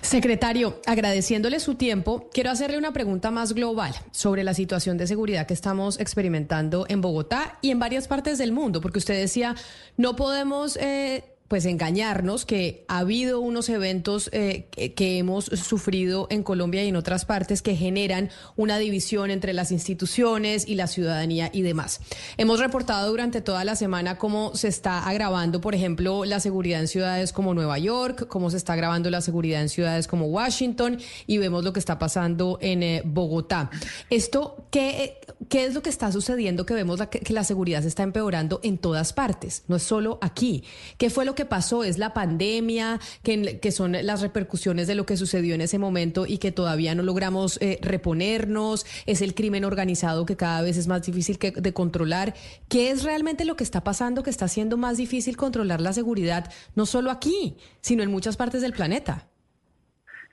Secretario, 0.00 0.80
agradeciéndole 0.86 1.58
su 1.60 1.76
tiempo, 1.76 2.28
quiero 2.32 2.50
hacerle 2.50 2.76
una 2.76 2.92
pregunta 2.92 3.30
más 3.30 3.54
global 3.54 3.92
sobre 4.10 4.44
la 4.44 4.52
situación 4.52 4.98
de 4.98 5.06
seguridad 5.06 5.46
que 5.46 5.54
estamos 5.54 5.98
experimentando 6.00 6.84
en 6.88 7.00
Bogotá 7.00 7.58
y 7.62 7.70
en 7.70 7.78
varias 7.78 8.08
partes 8.08 8.36
del 8.38 8.52
mundo, 8.52 8.80
porque 8.80 8.98
usted 8.98 9.18
decía, 9.18 9.54
no 9.96 10.14
podemos 10.16 10.76
eh, 10.76 11.24
pues 11.52 11.66
engañarnos 11.66 12.46
que 12.46 12.82
ha 12.88 13.00
habido 13.00 13.38
unos 13.40 13.68
eventos 13.68 14.30
eh, 14.32 14.68
que, 14.72 15.18
hemos 15.18 15.44
sufrido 15.44 16.26
en 16.30 16.42
Colombia 16.42 16.82
y 16.82 16.88
en 16.88 16.96
otras 16.96 17.26
partes 17.26 17.60
que 17.60 17.76
generan 17.76 18.30
una 18.56 18.78
división 18.78 19.30
entre 19.30 19.52
las 19.52 19.70
instituciones 19.70 20.66
y 20.66 20.76
la 20.76 20.86
ciudadanía 20.86 21.50
y 21.52 21.60
demás. 21.60 22.00
Hemos 22.38 22.58
reportado 22.58 23.10
durante 23.10 23.42
toda 23.42 23.64
la 23.64 23.76
semana 23.76 24.16
cómo 24.16 24.54
se 24.54 24.68
está 24.68 25.06
agravando, 25.06 25.60
por 25.60 25.74
ejemplo, 25.74 26.24
la 26.24 26.40
seguridad 26.40 26.80
en 26.80 26.88
ciudades 26.88 27.34
como 27.34 27.52
Nueva 27.52 27.78
York, 27.78 28.28
cómo 28.28 28.48
se 28.48 28.56
está 28.56 28.72
agravando 28.72 29.10
la 29.10 29.20
seguridad 29.20 29.60
en 29.60 29.68
ciudades 29.68 30.06
como 30.06 30.28
Washington 30.28 31.00
y 31.26 31.36
vemos 31.36 31.64
lo 31.64 31.74
que 31.74 31.80
está 31.80 31.98
pasando 31.98 32.56
en 32.62 32.82
eh, 32.82 33.02
Bogotá. 33.04 33.68
Esto, 34.08 34.68
¿qué, 34.70 35.20
¿qué 35.50 35.66
es 35.66 35.74
lo 35.74 35.82
que 35.82 35.90
está 35.90 36.10
sucediendo? 36.12 36.64
Que 36.64 36.72
vemos 36.72 36.98
que 37.10 37.30
la 37.34 37.44
seguridad 37.44 37.82
se 37.82 37.88
está 37.88 38.04
empeorando 38.04 38.58
en 38.62 38.78
todas 38.78 39.12
partes, 39.12 39.64
no 39.68 39.76
es 39.76 39.82
solo 39.82 40.18
aquí. 40.22 40.64
¿Qué 40.96 41.10
fue 41.10 41.26
lo 41.26 41.34
que 41.34 41.41
pasó? 41.46 41.84
¿Es 41.84 41.98
la 41.98 42.12
pandemia, 42.14 42.98
que, 43.22 43.58
que, 43.60 43.72
son 43.72 43.92
las 43.92 44.22
repercusiones 44.22 44.86
de 44.86 44.94
lo 44.94 45.06
que 45.06 45.16
sucedió 45.16 45.54
en 45.54 45.60
ese 45.60 45.78
momento 45.78 46.26
y 46.26 46.38
que 46.38 46.52
todavía 46.52 46.94
no 46.94 47.02
logramos 47.02 47.60
eh, 47.60 47.78
reponernos? 47.82 48.86
¿Es 49.06 49.22
el 49.22 49.34
crimen 49.34 49.64
organizado 49.64 50.26
que 50.26 50.36
cada 50.36 50.62
vez 50.62 50.76
es 50.76 50.88
más 50.88 51.02
difícil 51.04 51.38
que, 51.38 51.50
de 51.50 51.72
controlar? 51.72 52.34
¿Qué 52.68 52.90
es 52.90 53.04
realmente 53.04 53.44
lo 53.44 53.56
que 53.56 53.64
está 53.64 53.82
pasando 53.84 54.22
que 54.22 54.30
está 54.30 54.46
haciendo 54.46 54.76
más 54.76 54.96
difícil 54.96 55.36
controlar 55.36 55.80
la 55.80 55.92
seguridad, 55.92 56.52
no 56.74 56.86
solo 56.86 57.10
aquí, 57.10 57.56
sino 57.80 58.02
en 58.02 58.10
muchas 58.10 58.36
partes 58.36 58.62
del 58.62 58.72
planeta? 58.72 59.28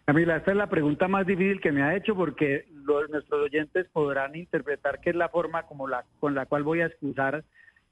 Camila, 0.05 0.37
esta 0.37 0.51
es 0.51 0.57
la 0.57 0.67
pregunta 0.67 1.07
más 1.07 1.27
difícil 1.27 1.61
que 1.61 1.71
me 1.71 1.83
ha 1.83 1.95
hecho 1.95 2.15
porque 2.15 2.65
nuestros 3.11 3.43
oyentes 3.43 3.87
podrán 3.93 4.35
interpretar 4.35 4.99
que 5.01 5.11
es 5.11 5.15
la 5.15 5.29
forma 5.29 5.67
como 5.67 5.87
la, 5.87 6.03
con 6.19 6.33
la 6.33 6.47
cual 6.47 6.63
voy 6.63 6.81
a 6.81 6.87
excusar 6.87 7.43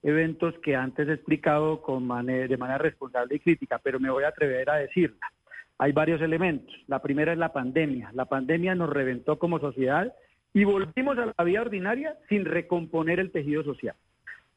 eventos 0.03 0.53
que 0.59 0.75
antes 0.75 1.07
he 1.07 1.13
explicado 1.13 1.81
con 1.81 2.07
de 2.07 2.57
manera 2.57 2.77
responsable 2.77 3.35
y 3.35 3.39
crítica, 3.39 3.79
pero 3.83 3.99
me 3.99 4.09
voy 4.09 4.23
a 4.23 4.29
atrever 4.29 4.69
a 4.69 4.75
decirla. 4.75 5.31
Hay 5.79 5.91
varios 5.91 6.21
elementos. 6.21 6.73
La 6.87 7.01
primera 7.01 7.33
es 7.33 7.37
la 7.37 7.53
pandemia. 7.53 8.11
La 8.13 8.25
pandemia 8.25 8.73
nos 8.75 8.89
reventó 8.89 9.37
como 9.37 9.59
sociedad 9.59 10.13
y 10.53 10.63
volvimos 10.63 11.17
a 11.17 11.33
la 11.37 11.43
vida 11.43 11.61
ordinaria 11.61 12.15
sin 12.29 12.45
recomponer 12.45 13.19
el 13.19 13.31
tejido 13.31 13.63
social. 13.63 13.95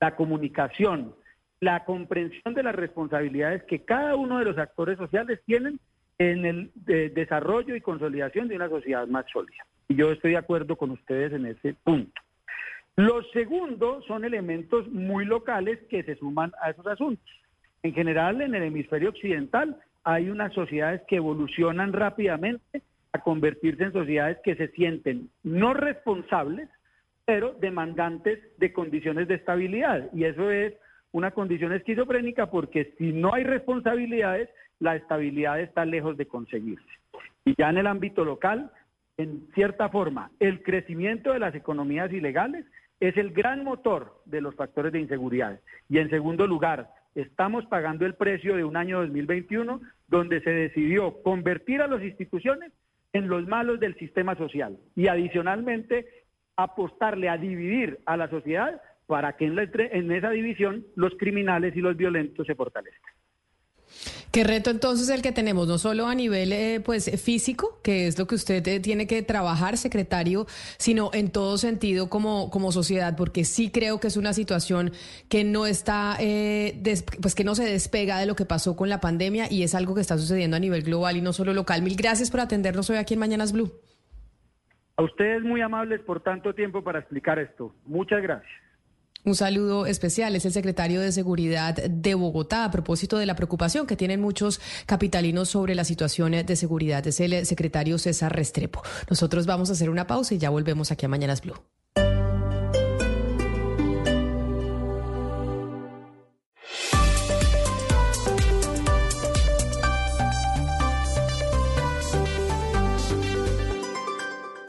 La 0.01 0.16
comunicación, 0.16 1.14
la 1.61 1.84
comprensión 1.84 2.55
de 2.55 2.62
las 2.62 2.74
responsabilidades 2.74 3.62
que 3.64 3.84
cada 3.84 4.16
uno 4.16 4.38
de 4.38 4.47
los 4.47 4.57
actores 4.57 4.97
sociales 4.97 5.41
tienen 5.45 5.78
en 6.18 6.47
el 6.47 6.70
de 6.74 7.11
desarrollo 7.11 7.74
y 7.74 7.80
consolidación 7.80 8.49
de 8.49 8.57
una 8.57 8.68
sociedad 8.68 9.07
más 9.09 9.26
sólida. 9.30 9.64
Y 9.88 9.97
yo 9.97 10.12
estoy 10.12 10.32
de 10.32 10.36
acuerdo 10.38 10.76
con 10.76 10.91
ustedes 10.91 11.32
en 11.32 11.47
ese 11.47 11.74
punto. 11.82 12.20
Los 13.01 13.31
segundos 13.31 14.05
son 14.05 14.27
elementos 14.27 14.87
muy 14.89 15.25
locales 15.25 15.79
que 15.89 16.03
se 16.03 16.17
suman 16.17 16.53
a 16.61 16.69
esos 16.69 16.87
asuntos. 16.87 17.25
En 17.83 17.95
general, 17.95 18.43
en 18.43 18.55
el 18.55 18.65
hemisferio 18.65 19.09
occidental 19.09 19.75
hay 20.05 20.29
unas 20.29 20.53
sociedades 20.53 21.01
que 21.09 21.17
evolucionan 21.17 21.95
rápidamente 21.95 22.83
a 23.15 23.21
convertirse 23.21 23.85
en 23.85 23.95
sociedades 23.95 24.37
que 24.45 24.55
se 24.55 24.69
sienten 24.73 25.31
no 25.43 25.73
responsables, 25.73 26.69
pero 27.25 27.55
demandantes 27.55 28.39
de 28.59 28.71
condiciones 28.71 29.29
de 29.29 29.37
estabilidad. 29.37 30.11
Y 30.13 30.25
eso 30.25 30.51
es 30.51 30.75
una 31.13 31.31
condición 31.31 31.73
esquizofrénica 31.73 32.51
porque 32.51 32.93
si 32.99 33.15
no 33.15 33.33
hay 33.33 33.45
responsabilidades, 33.45 34.51
la 34.79 34.97
estabilidad 34.97 35.59
está 35.59 35.87
lejos 35.87 36.19
de 36.19 36.27
conseguirse. 36.27 36.85
Y 37.47 37.55
ya 37.57 37.71
en 37.71 37.79
el 37.79 37.87
ámbito 37.87 38.27
local, 38.27 38.71
en 39.17 39.49
cierta 39.55 39.89
forma, 39.89 40.31
el 40.39 40.63
crecimiento 40.63 41.33
de 41.33 41.39
las 41.39 41.55
economías 41.55 42.13
ilegales 42.13 42.67
es 43.01 43.17
el 43.17 43.33
gran 43.33 43.65
motor 43.65 44.23
de 44.27 44.41
los 44.41 44.55
factores 44.55 44.93
de 44.93 45.01
inseguridad. 45.01 45.61
Y 45.89 45.99
en 45.99 46.11
segundo 46.11 46.47
lugar, 46.47 46.91
estamos 47.15 47.65
pagando 47.67 48.07
el 48.07 48.15
precio 48.15 48.57
de 48.57 48.65
un 48.65 48.77
año 48.77 49.01
2021 49.01 49.81
donde 50.09 50.41
se 50.43 50.51
decidió 50.51 51.23
convertir 51.23 51.81
a 51.83 51.89
las 51.89 52.03
instituciones 52.03 52.73
en 53.13 53.29
los 53.29 53.47
malos 53.49 53.81
del 53.81 53.97
sistema 53.97 54.37
social 54.37 54.79
y 54.95 55.09
adicionalmente 55.09 56.07
apostarle 56.57 57.29
a 57.29 57.39
dividir 57.39 57.99
a 58.07 58.17
la 58.17 58.29
sociedad 58.29 58.81
para 59.07 59.37
que 59.37 59.47
en, 59.47 59.57
la, 59.57 59.65
en 59.65 60.13
esa 60.13 60.31
división 60.31 60.85
los 60.95 61.15
criminales 61.17 61.75
y 61.75 61.81
los 61.81 61.97
violentos 61.97 62.47
se 62.47 62.55
fortalezcan. 62.55 63.13
Qué 64.33 64.45
reto 64.45 64.70
entonces 64.70 65.09
el 65.09 65.22
que 65.22 65.33
tenemos, 65.33 65.66
no 65.66 65.76
solo 65.78 66.07
a 66.07 66.14
nivel 66.14 66.53
eh, 66.53 66.81
pues 66.85 67.11
físico, 67.20 67.81
que 67.83 68.07
es 68.07 68.16
lo 68.16 68.28
que 68.28 68.37
usted 68.37 68.66
eh, 68.68 68.78
tiene 68.78 69.09
que 69.09 69.22
trabajar, 69.22 69.76
secretario, 69.76 70.47
sino 70.78 71.11
en 71.12 71.33
todo 71.33 71.59
sentido 71.59 72.09
como, 72.09 72.49
como 72.49 72.70
sociedad, 72.70 73.16
porque 73.16 73.45
sí 73.45 73.72
creo 73.72 73.99
que 73.99 74.07
es 74.07 74.16
una 74.16 74.33
situación 74.33 74.93
que 75.28 75.43
no 75.43 75.66
está, 75.66 76.16
eh, 76.20 76.78
des, 76.81 77.03
pues 77.20 77.35
que 77.35 77.43
no 77.43 77.57
se 77.57 77.64
despega 77.64 78.20
de 78.20 78.26
lo 78.26 78.37
que 78.37 78.45
pasó 78.45 78.76
con 78.76 78.89
la 78.89 79.01
pandemia 79.01 79.51
y 79.51 79.64
es 79.64 79.74
algo 79.74 79.97
que 79.97 80.01
está 80.01 80.16
sucediendo 80.16 80.57
a 80.57 80.61
nivel 80.61 80.85
global 80.85 81.16
y 81.16 81.22
no 81.22 81.33
solo 81.33 81.53
local. 81.53 81.83
Mil 81.83 81.97
gracias 81.97 82.31
por 82.31 82.39
atendernos 82.39 82.89
hoy 82.89 82.99
aquí 82.99 83.14
en 83.14 83.20
Mañanas 83.20 83.53
Blue. 83.53 83.72
A 84.97 85.03
ustedes 85.03 85.43
muy 85.43 85.61
amables 85.61 86.03
por 86.03 86.22
tanto 86.22 86.55
tiempo 86.55 86.85
para 86.85 87.01
explicar 87.01 87.41
esto. 87.41 87.74
Muchas 87.85 88.22
gracias. 88.22 88.70
Un 89.25 89.35
saludo 89.35 89.87
especial 89.87 90.35
es 90.35 90.45
el 90.47 90.53
secretario 90.53 91.01
de 91.01 91.12
Seguridad 91.12 91.75
de 91.75 92.14
Bogotá 92.14 92.64
a 92.64 92.71
propósito 92.71 93.18
de 93.18 93.27
la 93.27 93.37
preocupación 93.37 93.87
que 93.87 93.97
tienen 93.97 94.21
muchos 94.21 94.61
capitalinos 94.87 95.51
sobre 95.51 95.75
la 95.75 95.85
situación 95.85 96.33
de 96.33 96.57
seguridad. 96.57 97.07
Es 97.07 97.21
el 97.21 97.45
secretario 97.45 97.99
César 97.99 98.35
Restrepo. 98.35 98.83
Nosotros 99.09 99.47
vamos 99.47 99.68
a 99.71 99.73
hacer 99.73 99.91
una 99.91 100.07
pausa 100.07 100.35
y 100.35 100.39
ya 100.39 100.51
volvemos 100.51 100.91
aquí 100.91 101.07
a 101.07 101.09
Mañanas 101.09 101.43
Blue. 101.43 101.57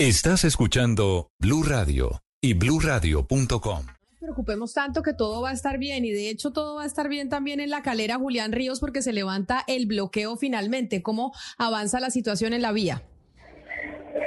Estás 0.02 0.45
escuchando 0.45 1.30
Blue 1.39 1.62
Radio 1.62 2.24
y 2.41 2.56
bluradio.com 2.56 4.01
preocupemos 4.22 4.74
tanto 4.76 5.01
que 5.01 5.13
todo 5.13 5.41
va 5.41 5.49
a 5.49 5.53
estar 5.53 5.80
bien 5.80 6.05
y 6.05 6.11
de 6.11 6.30
hecho 6.30 6.51
todo 6.51 6.76
va 6.76 6.84
a 6.84 6.86
estar 6.86 7.09
bien 7.09 7.28
también 7.28 7.59
en 7.59 7.72
la 7.72 7.82
calera 7.82 8.17
Julián 8.17 8.51
Ríos 8.51 8.80
porque 8.80 9.01
se 9.01 9.13
levanta 9.13 9.63
el 9.67 9.88
bloqueo 9.88 10.38
finalmente. 10.38 11.01
¿Cómo 11.01 11.34
avanza 11.57 11.99
la 11.99 12.11
situación 12.11 12.53
en 12.53 12.61
la 12.61 12.72
vía? 12.72 13.01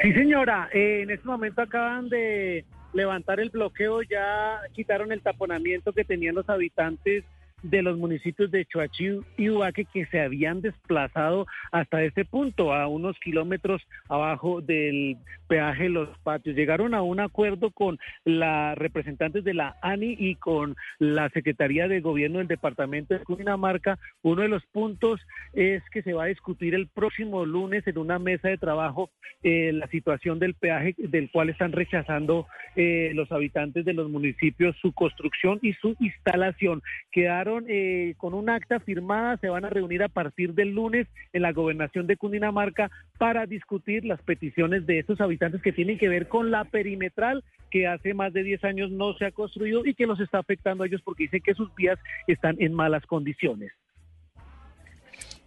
Sí, 0.02 0.12
señora, 0.12 0.68
eh, 0.74 1.02
en 1.02 1.10
este 1.10 1.26
momento 1.26 1.62
acaban 1.62 2.08
de 2.08 2.64
levantar 2.92 3.38
el 3.38 3.50
bloqueo, 3.50 4.02
ya 4.02 4.58
quitaron 4.72 5.12
el 5.12 5.22
taponamiento 5.22 5.92
que 5.92 6.04
tenían 6.04 6.34
los 6.34 6.48
habitantes 6.48 7.24
de 7.64 7.82
los 7.82 7.98
municipios 7.98 8.50
de 8.50 8.64
Choachí 8.66 9.20
y 9.36 9.48
Ubaque 9.48 9.86
que 9.86 10.06
se 10.06 10.20
habían 10.20 10.60
desplazado 10.60 11.46
hasta 11.72 12.02
este 12.02 12.24
punto, 12.24 12.72
a 12.72 12.86
unos 12.86 13.18
kilómetros 13.18 13.82
abajo 14.08 14.60
del 14.60 15.16
peaje 15.48 15.88
Los 15.88 16.08
Patios. 16.18 16.56
Llegaron 16.56 16.94
a 16.94 17.02
un 17.02 17.20
acuerdo 17.20 17.70
con 17.70 17.98
la 18.24 18.74
representantes 18.74 19.44
de 19.44 19.54
la 19.54 19.76
ANI 19.82 20.16
y 20.18 20.36
con 20.36 20.76
la 20.98 21.28
Secretaría 21.30 21.88
de 21.88 22.00
Gobierno 22.00 22.38
del 22.38 22.48
Departamento 22.48 23.14
de 23.14 23.24
Cundinamarca. 23.24 23.98
Uno 24.22 24.42
de 24.42 24.48
los 24.48 24.64
puntos 24.66 25.20
es 25.54 25.82
que 25.90 26.02
se 26.02 26.12
va 26.12 26.24
a 26.24 26.28
discutir 26.28 26.74
el 26.74 26.88
próximo 26.88 27.44
lunes 27.44 27.86
en 27.86 27.98
una 27.98 28.18
mesa 28.18 28.48
de 28.48 28.58
trabajo 28.58 29.10
eh, 29.42 29.72
la 29.72 29.86
situación 29.88 30.38
del 30.38 30.54
peaje 30.54 30.94
del 30.98 31.30
cual 31.30 31.48
están 31.48 31.72
rechazando 31.72 32.46
eh, 32.76 33.12
los 33.14 33.30
habitantes 33.32 33.84
de 33.84 33.92
los 33.92 34.10
municipios 34.10 34.76
su 34.80 34.92
construcción 34.92 35.58
y 35.62 35.72
su 35.74 35.96
instalación. 36.00 36.82
Quedaron 37.10 37.53
eh, 37.68 38.14
con 38.16 38.34
un 38.34 38.50
acta 38.50 38.80
firmada, 38.80 39.36
se 39.38 39.48
van 39.48 39.64
a 39.64 39.70
reunir 39.70 40.02
a 40.02 40.08
partir 40.08 40.54
del 40.54 40.70
lunes 40.70 41.06
en 41.32 41.42
la 41.42 41.52
gobernación 41.52 42.06
de 42.06 42.16
Cundinamarca 42.16 42.90
para 43.18 43.46
discutir 43.46 44.04
las 44.04 44.20
peticiones 44.22 44.86
de 44.86 44.98
esos 44.98 45.20
habitantes 45.20 45.62
que 45.62 45.72
tienen 45.72 45.98
que 45.98 46.08
ver 46.08 46.28
con 46.28 46.50
la 46.50 46.64
perimetral 46.64 47.44
que 47.70 47.86
hace 47.86 48.14
más 48.14 48.32
de 48.32 48.44
10 48.44 48.64
años 48.64 48.90
no 48.90 49.14
se 49.14 49.26
ha 49.26 49.32
construido 49.32 49.84
y 49.84 49.94
que 49.94 50.06
los 50.06 50.20
está 50.20 50.38
afectando 50.38 50.84
a 50.84 50.86
ellos 50.86 51.02
porque 51.02 51.24
dicen 51.24 51.42
que 51.42 51.54
sus 51.54 51.74
vías 51.74 51.98
están 52.26 52.56
en 52.60 52.72
malas 52.72 53.04
condiciones. 53.06 53.72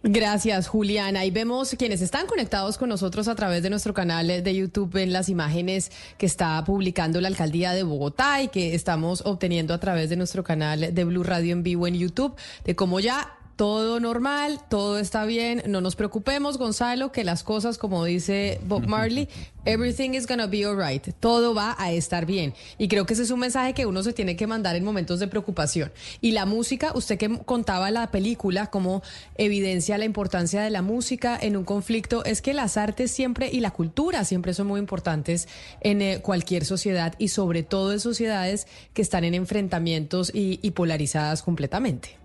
Gracias, 0.04 0.68
Juliana. 0.68 1.20
Ahí 1.20 1.32
vemos 1.32 1.74
quienes 1.76 2.02
están 2.02 2.28
conectados 2.28 2.78
con 2.78 2.88
nosotros 2.88 3.26
a 3.26 3.34
través 3.34 3.64
de 3.64 3.70
nuestro 3.70 3.94
canal 3.94 4.28
de 4.28 4.54
YouTube 4.54 4.96
en 4.96 5.12
las 5.12 5.28
imágenes 5.28 5.90
que 6.18 6.26
está 6.26 6.64
publicando 6.64 7.20
la 7.20 7.26
alcaldía 7.26 7.72
de 7.72 7.82
Bogotá 7.82 8.40
y 8.40 8.48
que 8.48 8.76
estamos 8.76 9.22
obteniendo 9.26 9.74
a 9.74 9.80
través 9.80 10.08
de 10.08 10.16
nuestro 10.16 10.44
canal 10.44 10.94
de 10.94 11.04
Blue 11.04 11.24
Radio 11.24 11.52
en 11.52 11.64
vivo 11.64 11.88
en 11.88 11.94
YouTube, 11.94 12.36
de 12.64 12.76
cómo 12.76 13.00
ya 13.00 13.37
todo 13.58 13.98
normal, 13.98 14.60
todo 14.68 15.00
está 15.00 15.24
bien, 15.24 15.64
no 15.66 15.80
nos 15.80 15.96
preocupemos, 15.96 16.58
Gonzalo, 16.58 17.10
que 17.10 17.24
las 17.24 17.42
cosas, 17.42 17.76
como 17.76 18.04
dice 18.04 18.60
Bob 18.64 18.86
Marley, 18.86 19.28
everything 19.64 20.10
is 20.10 20.28
gonna 20.28 20.46
be 20.46 20.64
alright, 20.64 21.12
todo 21.18 21.56
va 21.56 21.74
a 21.76 21.90
estar 21.90 22.24
bien. 22.24 22.54
Y 22.78 22.86
creo 22.86 23.04
que 23.04 23.14
ese 23.14 23.24
es 23.24 23.32
un 23.32 23.40
mensaje 23.40 23.74
que 23.74 23.84
uno 23.84 24.04
se 24.04 24.12
tiene 24.12 24.36
que 24.36 24.46
mandar 24.46 24.76
en 24.76 24.84
momentos 24.84 25.18
de 25.18 25.26
preocupación. 25.26 25.90
Y 26.20 26.30
la 26.30 26.46
música, 26.46 26.92
usted 26.94 27.18
que 27.18 27.36
contaba 27.38 27.90
la 27.90 28.12
película 28.12 28.68
como 28.68 29.02
evidencia 29.34 29.98
la 29.98 30.04
importancia 30.04 30.62
de 30.62 30.70
la 30.70 30.82
música 30.82 31.36
en 31.40 31.56
un 31.56 31.64
conflicto, 31.64 32.24
es 32.24 32.40
que 32.40 32.54
las 32.54 32.76
artes 32.76 33.10
siempre 33.10 33.50
y 33.50 33.58
la 33.58 33.72
cultura 33.72 34.24
siempre 34.24 34.54
son 34.54 34.68
muy 34.68 34.78
importantes 34.78 35.48
en 35.80 36.00
eh, 36.00 36.20
cualquier 36.22 36.64
sociedad 36.64 37.16
y 37.18 37.26
sobre 37.26 37.64
todo 37.64 37.92
en 37.92 37.98
sociedades 37.98 38.68
que 38.94 39.02
están 39.02 39.24
en 39.24 39.34
enfrentamientos 39.34 40.30
y, 40.32 40.60
y 40.62 40.70
polarizadas 40.70 41.42
completamente. 41.42 42.17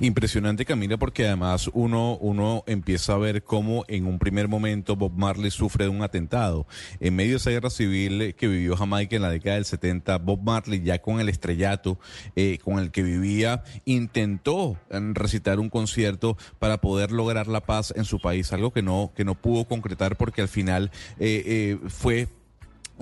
Impresionante, 0.00 0.64
Camila, 0.64 0.96
porque 0.96 1.26
además 1.26 1.70
uno, 1.72 2.16
uno 2.18 2.64
empieza 2.66 3.14
a 3.14 3.18
ver 3.18 3.42
cómo 3.42 3.84
en 3.88 4.06
un 4.06 4.18
primer 4.18 4.48
momento 4.48 4.96
Bob 4.96 5.12
Marley 5.16 5.50
sufre 5.50 5.84
de 5.84 5.90
un 5.90 6.02
atentado. 6.02 6.66
En 7.00 7.16
medio 7.16 7.32
de 7.32 7.36
esa 7.36 7.50
guerra 7.50 7.70
civil 7.70 8.34
que 8.36 8.48
vivió 8.48 8.76
Jamaica 8.76 9.16
en 9.16 9.22
la 9.22 9.30
década 9.30 9.56
del 9.56 9.64
70, 9.64 10.18
Bob 10.18 10.42
Marley, 10.42 10.82
ya 10.82 11.00
con 11.00 11.20
el 11.20 11.28
estrellato 11.28 11.98
eh, 12.36 12.58
con 12.62 12.78
el 12.78 12.90
que 12.90 13.02
vivía, 13.02 13.62
intentó 13.84 14.78
eh, 14.90 15.00
recitar 15.14 15.60
un 15.60 15.70
concierto 15.70 16.36
para 16.58 16.80
poder 16.80 17.12
lograr 17.12 17.46
la 17.48 17.60
paz 17.60 17.92
en 17.96 18.04
su 18.04 18.20
país, 18.20 18.52
algo 18.52 18.72
que 18.72 18.82
no, 18.82 19.12
que 19.14 19.24
no 19.24 19.34
pudo 19.34 19.64
concretar 19.64 20.16
porque 20.16 20.42
al 20.42 20.48
final 20.48 20.90
eh, 21.18 21.42
eh, 21.46 21.88
fue 21.88 22.28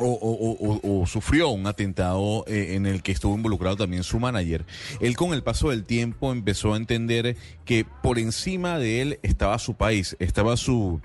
o, 0.00 1.04
sufrió 1.06 1.50
un 1.50 1.66
atentado 1.66 2.44
eh, 2.46 2.74
en 2.74 2.86
el 2.86 3.02
que 3.02 3.12
estuvo 3.12 3.34
involucrado 3.34 3.76
también 3.76 4.02
su 4.02 4.18
manager. 4.18 4.64
Él 5.00 5.16
con 5.16 5.32
el 5.32 5.42
paso 5.42 5.70
del 5.70 5.84
tiempo 5.84 6.32
empezó 6.32 6.74
a 6.74 6.76
entender 6.76 7.36
que 7.64 7.84
por 8.02 8.18
encima 8.18 8.78
de 8.78 9.02
él 9.02 9.18
estaba 9.22 9.58
su 9.58 9.74
país, 9.74 10.16
estaba 10.18 10.56
su... 10.56 11.00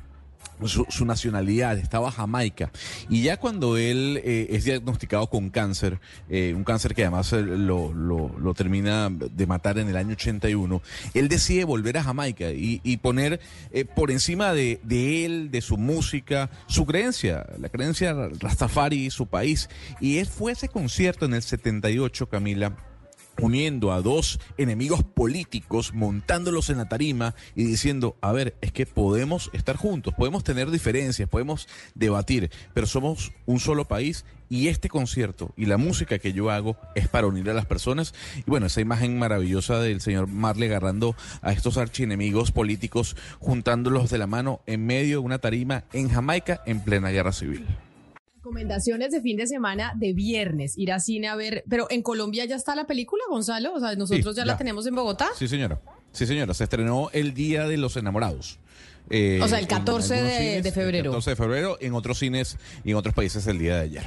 Su, 0.66 1.06
nacionalidad 1.06 1.78
estaba 1.78 2.12
Jamaica 2.12 2.72
y 3.10 3.24
ya 3.24 3.38
cuando 3.38 3.78
él 3.78 4.22
eh, 4.24 4.48
es 4.52 4.64
diagnosticado 4.64 5.28
con 5.28 5.50
cáncer, 5.50 6.00
eh, 6.30 6.54
un 6.56 6.64
cáncer 6.64 6.96
que 6.96 7.04
además 7.04 7.34
eh, 7.34 7.42
lo, 7.42 7.94
lo- 7.94 8.54
termina 8.54 9.10
de 9.10 9.48
matar 9.48 9.78
en 9.80 9.90
el 9.90 9.98
año 9.98 10.14
81, 10.14 10.82
él 11.14 11.28
decide 11.28 11.66
volver 11.66 11.98
a 11.98 12.04
Jamaica 12.04 12.52
y, 12.52 12.98
poner 12.98 13.42
por 13.96 14.12
encima 14.12 14.54
de, 14.54 14.80
de 14.84 15.26
él, 15.26 15.52
de 15.52 15.62
su 15.62 15.78
música, 15.78 16.50
su 16.68 16.86
creencia, 16.86 17.46
la 17.60 17.68
creencia 17.70 18.14
Rastafari, 18.40 19.10
su 19.10 19.28
país. 19.28 19.70
Y 20.00 20.20
él 20.20 20.28
fue 20.28 20.54
ese 20.54 20.70
concierto 20.70 21.26
en 21.26 21.34
el 21.34 21.42
78, 21.42 22.30
Camila, 22.30 22.78
uniendo 23.42 23.92
a 23.92 24.02
dos 24.02 24.40
enemigos 24.58 25.04
políticos, 25.04 25.94
montándolos 25.94 26.70
en 26.70 26.78
la 26.78 26.90
tarima 26.90 27.36
y 27.56 27.64
diciendo, 27.64 28.16
a 28.22 28.32
ver, 28.32 28.56
es 28.62 28.72
que 28.72 28.86
podemos 28.86 29.50
estar 29.54 29.76
juntos, 29.76 30.14
podemos 30.14 30.44
tener 30.44 30.72
diferencias, 30.72 31.30
podemos 31.30 31.68
debatir, 31.94 32.52
pero 32.74 32.88
somos 32.88 33.32
un 33.46 33.60
solo 33.60 33.86
país 33.86 34.26
y 34.50 34.68
este 34.68 34.90
concierto 34.90 35.52
y 35.58 35.66
la 35.66 35.78
música 35.78 36.20
que 36.20 36.34
yo 36.34 36.52
hago 36.52 36.78
es 36.94 37.08
para 37.08 37.28
unir 37.28 37.50
a 37.50 37.54
las 37.54 37.66
personas. 37.66 38.14
Y 38.38 38.50
bueno, 38.50 38.68
esa 38.68 38.82
imagen 38.82 39.18
maravillosa 39.18 39.80
del 39.80 40.02
señor 40.02 40.28
Marley 40.28 40.70
agarrando 40.70 41.16
a 41.42 41.52
estos 41.52 41.78
archienemigos 41.78 42.52
políticos, 42.52 43.16
juntándolos 43.40 44.10
de 44.10 44.18
la 44.18 44.28
mano 44.28 44.62
en 44.66 44.86
medio 44.86 45.20
de 45.20 45.26
una 45.26 45.40
tarima 45.40 45.86
en 45.94 46.10
Jamaica 46.10 46.62
en 46.66 46.82
plena 46.82 47.10
guerra 47.10 47.32
civil. 47.32 47.66
Recomendaciones 48.50 49.10
de 49.12 49.22
fin 49.22 49.38
de 49.38 49.48
semana 49.48 49.94
de 49.96 50.14
viernes, 50.14 50.78
ir 50.78 50.92
a 50.92 51.00
cine 51.00 51.28
a 51.30 51.36
ver, 51.36 51.64
pero 51.68 51.88
en 51.90 52.04
Colombia 52.04 52.46
ya 52.46 52.56
está 52.56 52.76
la 52.76 52.86
película, 52.86 53.24
Gonzalo, 53.28 53.74
o 53.74 53.80
sea, 53.80 53.96
nosotros 53.96 54.36
Sí, 54.36 54.40
ya, 54.40 54.46
la 54.46 54.56
tenemos 54.56 54.86
en 54.86 54.94
Bogotá. 54.94 55.30
Sí, 55.36 55.48
señora. 55.48 55.82
Sí, 56.12 56.28
señora. 56.28 56.54
Se 56.54 56.66
estrenó 56.66 57.10
el 57.12 57.34
Día 57.34 57.68
de 57.68 57.78
los 57.78 57.98
Enamorados. 57.98 58.60
Eh, 59.10 59.40
O 59.42 59.48
sea, 59.48 59.58
el 59.58 59.64
en 59.64 59.70
14 59.70 60.14
de- 60.14 60.20
algunos 60.38 60.64
de 60.64 60.72
febrero. 60.72 60.98
El 61.06 61.10
14 61.10 61.30
de 61.32 61.36
febrero, 61.36 61.78
en 61.82 61.94
otros 61.96 62.20
cines 62.20 62.58
y 62.84 62.92
en 62.92 62.98
otros 62.98 63.16
países 63.16 63.48
el 63.48 63.58
día 63.58 63.78
de 63.78 63.82
ayer. 63.82 64.04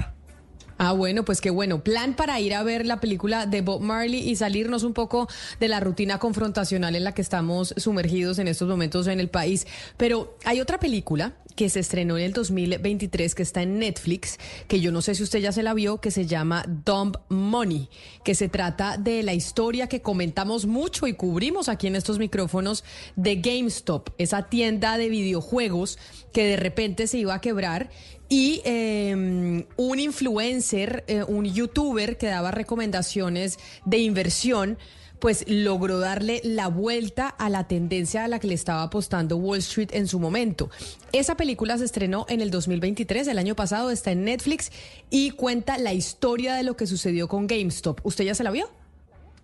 Ah, 0.78 0.92
bueno, 0.92 1.24
pues 1.24 1.40
qué 1.40 1.50
bueno. 1.50 1.82
Plan 1.82 2.14
para 2.14 2.38
ir 2.38 2.54
a 2.54 2.62
ver 2.62 2.86
la 2.86 3.00
película 3.00 3.46
de 3.46 3.62
Bob 3.62 3.80
Marley 3.80 4.20
y 4.20 4.36
salirnos 4.36 4.84
un 4.84 4.94
poco 4.94 5.28
de 5.58 5.66
la 5.66 5.80
rutina 5.80 6.20
confrontacional 6.20 6.94
en 6.94 7.02
la 7.02 7.12
que 7.12 7.22
estamos 7.22 7.74
sumergidos 7.76 8.38
en 8.38 8.46
estos 8.46 8.68
momentos 8.68 9.08
en 9.08 9.18
el 9.18 9.28
país. 9.28 9.66
Pero 9.96 10.36
hay 10.44 10.60
otra 10.60 10.78
película 10.78 11.34
que 11.56 11.68
se 11.68 11.80
estrenó 11.80 12.16
en 12.16 12.22
el 12.22 12.32
2023 12.32 13.34
que 13.34 13.42
está 13.42 13.62
en 13.62 13.80
Netflix, 13.80 14.38
que 14.68 14.78
yo 14.78 14.92
no 14.92 15.02
sé 15.02 15.16
si 15.16 15.24
usted 15.24 15.40
ya 15.40 15.50
se 15.50 15.64
la 15.64 15.74
vio, 15.74 16.00
que 16.00 16.12
se 16.12 16.24
llama 16.24 16.64
Dumb 16.84 17.16
Money, 17.28 17.88
que 18.22 18.36
se 18.36 18.48
trata 18.48 18.96
de 18.96 19.24
la 19.24 19.34
historia 19.34 19.88
que 19.88 20.00
comentamos 20.00 20.66
mucho 20.66 21.08
y 21.08 21.14
cubrimos 21.14 21.68
aquí 21.68 21.88
en 21.88 21.96
estos 21.96 22.20
micrófonos 22.20 22.84
de 23.16 23.34
GameStop, 23.34 24.10
esa 24.18 24.44
tienda 24.44 24.96
de 24.98 25.08
videojuegos 25.08 25.98
que 26.32 26.44
de 26.44 26.56
repente 26.56 27.08
se 27.08 27.18
iba 27.18 27.34
a 27.34 27.40
quebrar 27.40 27.90
y 28.28 28.60
eh, 28.64 29.64
un 29.76 29.98
influencer, 29.98 31.04
eh, 31.06 31.22
un 31.22 31.44
youtuber 31.44 32.18
que 32.18 32.26
daba 32.26 32.50
recomendaciones 32.50 33.58
de 33.84 33.98
inversión, 33.98 34.78
pues 35.18 35.44
logró 35.48 35.98
darle 35.98 36.40
la 36.44 36.68
vuelta 36.68 37.28
a 37.28 37.48
la 37.48 37.66
tendencia 37.66 38.24
a 38.24 38.28
la 38.28 38.38
que 38.38 38.46
le 38.46 38.54
estaba 38.54 38.82
apostando 38.82 39.36
Wall 39.36 39.58
Street 39.58 39.90
en 39.92 40.06
su 40.06 40.18
momento. 40.18 40.70
Esa 41.12 41.36
película 41.36 41.76
se 41.78 41.84
estrenó 41.84 42.26
en 42.28 42.40
el 42.40 42.50
2023, 42.50 43.26
el 43.28 43.38
año 43.38 43.56
pasado, 43.56 43.90
está 43.90 44.12
en 44.12 44.24
Netflix 44.24 44.70
y 45.10 45.32
cuenta 45.32 45.78
la 45.78 45.92
historia 45.92 46.54
de 46.54 46.62
lo 46.62 46.76
que 46.76 46.86
sucedió 46.86 47.28
con 47.28 47.46
GameStop. 47.46 48.00
¿Usted 48.04 48.24
ya 48.24 48.34
se 48.34 48.44
la 48.44 48.50
vio? 48.50 48.70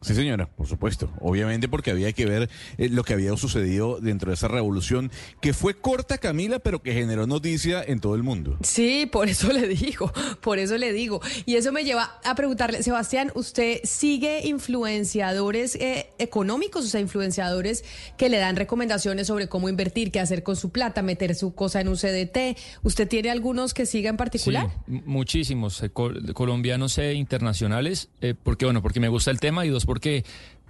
Sí, 0.05 0.15
señora, 0.15 0.47
por 0.47 0.67
supuesto. 0.67 1.11
Obviamente 1.21 1.69
porque 1.69 1.91
había 1.91 2.13
que 2.13 2.27
ver 2.27 2.51
eh, 2.79 2.89
lo 2.91 3.05
que 3.05 3.15
había 3.15 3.35
sucedido 3.37 4.01
dentro 4.01 4.31
de 4.31 4.35
esa 4.35 4.49
revolución, 4.49 5.11
que 5.41 5.55
fue 5.55 5.75
corta, 5.75 6.19
Camila, 6.19 6.59
pero 6.59 6.83
que 6.83 6.93
generó 6.93 7.27
noticia 7.27 7.83
en 7.83 8.01
todo 8.01 8.15
el 8.15 8.23
mundo. 8.23 8.59
Sí, 8.63 9.07
por 9.11 9.29
eso 9.29 9.53
le 9.53 9.67
digo, 9.69 10.13
por 10.41 10.59
eso 10.59 10.77
le 10.77 10.93
digo. 10.93 11.21
Y 11.47 11.57
eso 11.57 11.73
me 11.73 11.85
lleva 11.85 12.19
a 12.25 12.35
preguntarle, 12.35 12.83
Sebastián, 12.83 13.33
¿usted 13.35 13.81
sigue 13.85 14.47
influenciadores 14.47 15.75
eh, 15.77 16.11
económicos, 16.19 16.85
o 16.85 16.89
sea, 16.89 17.01
influenciadores 17.01 17.85
que 18.17 18.29
le 18.29 18.39
dan 18.39 18.57
recomendaciones 18.57 19.27
sobre 19.27 19.49
cómo 19.49 19.69
invertir, 19.69 20.11
qué 20.11 20.21
hacer 20.21 20.43
con 20.43 20.57
su 20.57 20.71
plata, 20.71 21.01
meter 21.03 21.35
su 21.35 21.55
cosa 21.55 21.81
en 21.81 21.89
un 21.89 21.97
CDT? 21.97 22.59
¿Usted 22.83 23.09
tiene 23.09 23.31
algunos 23.31 23.73
que 23.75 23.87
siga 23.87 24.11
en 24.11 24.17
particular? 24.17 24.69
Sí, 24.87 25.01
muchísimos 25.07 25.83
eh, 25.83 25.91
col- 25.91 26.35
colombianos 26.35 26.99
e 26.99 27.15
internacionales, 27.15 28.11
eh, 28.21 28.35
porque 28.41 28.65
bueno, 28.67 28.83
porque 28.83 29.01
me 29.01 29.09
gusta 29.09 29.31
el 29.31 29.41
tema 29.41 29.65
y 29.65 29.71
dos 29.71 29.87
porque 29.95 30.25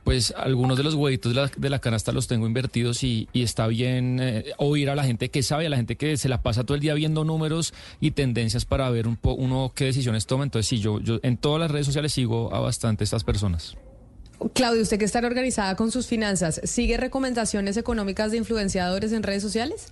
pues 0.04 0.34
algunos 0.36 0.76
de 0.76 0.84
los 0.84 0.92
huevitos 0.92 1.34
de 1.34 1.40
la, 1.40 1.50
de 1.56 1.70
la 1.70 1.78
canasta 1.78 2.12
los 2.12 2.26
tengo 2.26 2.46
invertidos 2.46 3.02
y, 3.02 3.26
y 3.32 3.42
está 3.42 3.66
bien 3.68 4.18
eh, 4.20 4.52
oír 4.58 4.90
a 4.90 4.94
la 4.94 5.02
gente 5.02 5.30
que 5.30 5.42
sabe, 5.42 5.64
a 5.64 5.70
la 5.70 5.76
gente 5.76 5.96
que 5.96 6.18
se 6.18 6.28
la 6.28 6.42
pasa 6.42 6.64
todo 6.64 6.74
el 6.74 6.82
día 6.82 6.92
viendo 6.92 7.24
números 7.24 7.72
y 8.00 8.10
tendencias 8.10 8.66
para 8.66 8.90
ver 8.90 9.08
un 9.08 9.16
po 9.16 9.32
uno 9.32 9.72
qué 9.74 9.86
decisiones 9.86 10.26
toma. 10.26 10.44
Entonces 10.44 10.68
sí, 10.68 10.78
yo, 10.78 11.00
yo 11.00 11.20
en 11.22 11.38
todas 11.38 11.58
las 11.58 11.70
redes 11.70 11.86
sociales 11.86 12.12
sigo 12.12 12.54
a 12.54 12.60
bastante 12.60 13.02
estas 13.02 13.24
personas. 13.24 13.78
Claudio, 14.52 14.82
usted 14.82 14.98
que 14.98 15.06
está 15.06 15.20
organizada 15.20 15.74
con 15.74 15.90
sus 15.90 16.06
finanzas, 16.06 16.60
¿sigue 16.64 16.98
recomendaciones 16.98 17.78
económicas 17.78 18.30
de 18.30 18.36
influenciadores 18.36 19.10
en 19.12 19.22
redes 19.22 19.42
sociales? 19.42 19.88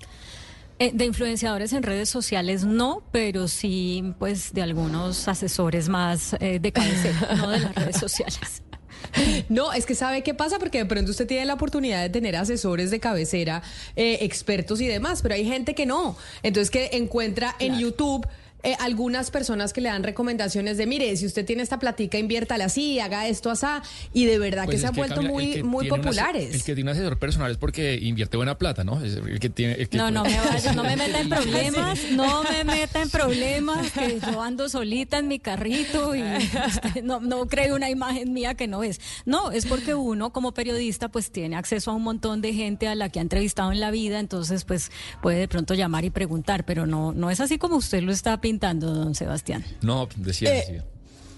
Eh, 0.78 0.90
de 0.92 1.04
influenciadores 1.06 1.72
en 1.72 1.82
redes 1.82 2.10
sociales 2.10 2.64
no, 2.64 3.02
pero 3.12 3.48
sí 3.48 4.12
pues 4.18 4.52
de 4.52 4.60
algunos 4.60 5.26
asesores 5.26 5.88
más 5.88 6.34
eh, 6.40 6.58
de 6.60 6.72
cabecera, 6.72 7.34
no 7.36 7.48
de 7.50 7.60
las 7.60 7.74
redes 7.74 7.96
sociales. 8.00 8.62
No, 9.48 9.72
es 9.72 9.86
que 9.86 9.94
sabe 9.94 10.22
qué 10.22 10.34
pasa 10.34 10.59
porque 10.59 10.78
de 10.78 10.86
pronto 10.86 11.11
usted 11.11 11.26
tiene 11.26 11.44
la 11.44 11.55
oportunidad 11.55 12.00
de 12.03 12.09
tener 12.09 12.36
asesores 12.36 12.90
de 12.90 13.00
cabecera, 13.00 13.62
eh, 13.96 14.18
expertos 14.22 14.80
y 14.80 14.86
demás, 14.86 15.22
pero 15.22 15.34
hay 15.34 15.44
gente 15.44 15.74
que 15.74 15.86
no. 15.86 16.16
Entonces 16.42 16.70
que 16.70 16.90
encuentra 16.92 17.55
en 17.59 17.78
YouTube 17.78 18.26
eh, 18.62 18.76
algunas 18.80 19.30
personas 19.30 19.72
que 19.72 19.80
le 19.80 19.88
dan 19.88 20.02
recomendaciones 20.02 20.76
de, 20.76 20.86
mire, 20.86 21.16
si 21.16 21.26
usted 21.26 21.44
tiene 21.44 21.62
esta 21.62 21.78
platica, 21.78 22.18
inviértala 22.18 22.66
así, 22.66 23.00
haga 23.00 23.26
esto 23.28 23.50
así, 23.50 23.62
y 24.12 24.24
de 24.24 24.38
verdad 24.38 24.64
Pues 24.64 24.76
que 24.76 24.80
se 24.80 24.86
han 24.88 24.94
vuelto 24.94 25.16
Camila, 25.16 25.32
muy, 25.32 25.62
muy 25.62 25.88
populares. 25.88 26.54
el 26.54 26.62
que 26.64 26.74
tiene 26.74 26.90
un 26.90 26.96
asesor 26.96 27.18
personal 27.18 27.50
es 27.50 27.56
porque 27.56 27.98
invierte 28.00 28.36
buena 28.36 28.58
plata, 28.58 28.84
¿no? 28.84 29.02
Es 29.04 29.14
el 29.16 29.38
que 29.40 29.50
tiene, 29.50 29.74
el 29.74 29.88
que- 29.88 29.96
No, 29.98 30.10
no 30.10 30.24
me 30.24 30.36
vaya, 30.38 30.72
no 30.74 30.82
me 30.84 30.96
meta 30.96 31.20
en 31.20 31.28
problemas, 31.28 32.00
no 32.12 32.42
me 32.44 32.64
meta 32.64 33.02
en 33.02 33.10
problemas, 33.10 33.92
que 33.92 34.20
yo 34.20 34.42
ando 34.42 34.68
solita 34.68 35.18
en 35.18 35.28
mi 35.28 35.38
carrito 35.38 36.14
y 36.14 36.22
usted 36.22 37.02
no, 37.04 37.20
no 37.20 37.46
cree 37.46 37.72
una 37.72 37.90
imagen 37.90 38.32
mía 38.32 38.54
que 38.54 38.68
no 38.68 38.82
es. 38.82 39.00
No, 39.24 39.50
es 39.50 39.66
porque 39.66 39.94
uno 39.94 40.32
como 40.32 40.52
periodista 40.52 41.08
pues 41.08 41.30
tiene 41.30 41.56
acceso 41.56 41.90
a 41.90 41.94
un 41.94 42.02
montón 42.02 42.40
de 42.40 42.52
gente 42.52 42.88
a 42.88 42.94
la 42.94 43.08
que 43.08 43.18
ha 43.18 43.22
entrevistado 43.22 43.72
en 43.72 43.80
la 43.80 43.90
vida, 43.90 44.18
entonces 44.18 44.64
pues 44.64 44.90
puede 45.20 45.38
de 45.38 45.48
pronto 45.48 45.74
llamar 45.74 46.04
y 46.04 46.10
preguntar, 46.10 46.64
pero 46.64 46.86
no, 46.86 47.12
no 47.12 47.30
es 47.30 47.40
así 47.40 47.58
como 47.58 47.76
usted 47.76 48.02
lo 48.02 48.12
está 48.12 48.40
pintando, 48.53 48.92
don 48.92 49.14
Sebastián. 49.14 49.64
No, 49.80 50.07
decía, 50.16 50.50
Eh, 50.50 50.57
decía. 50.59 50.84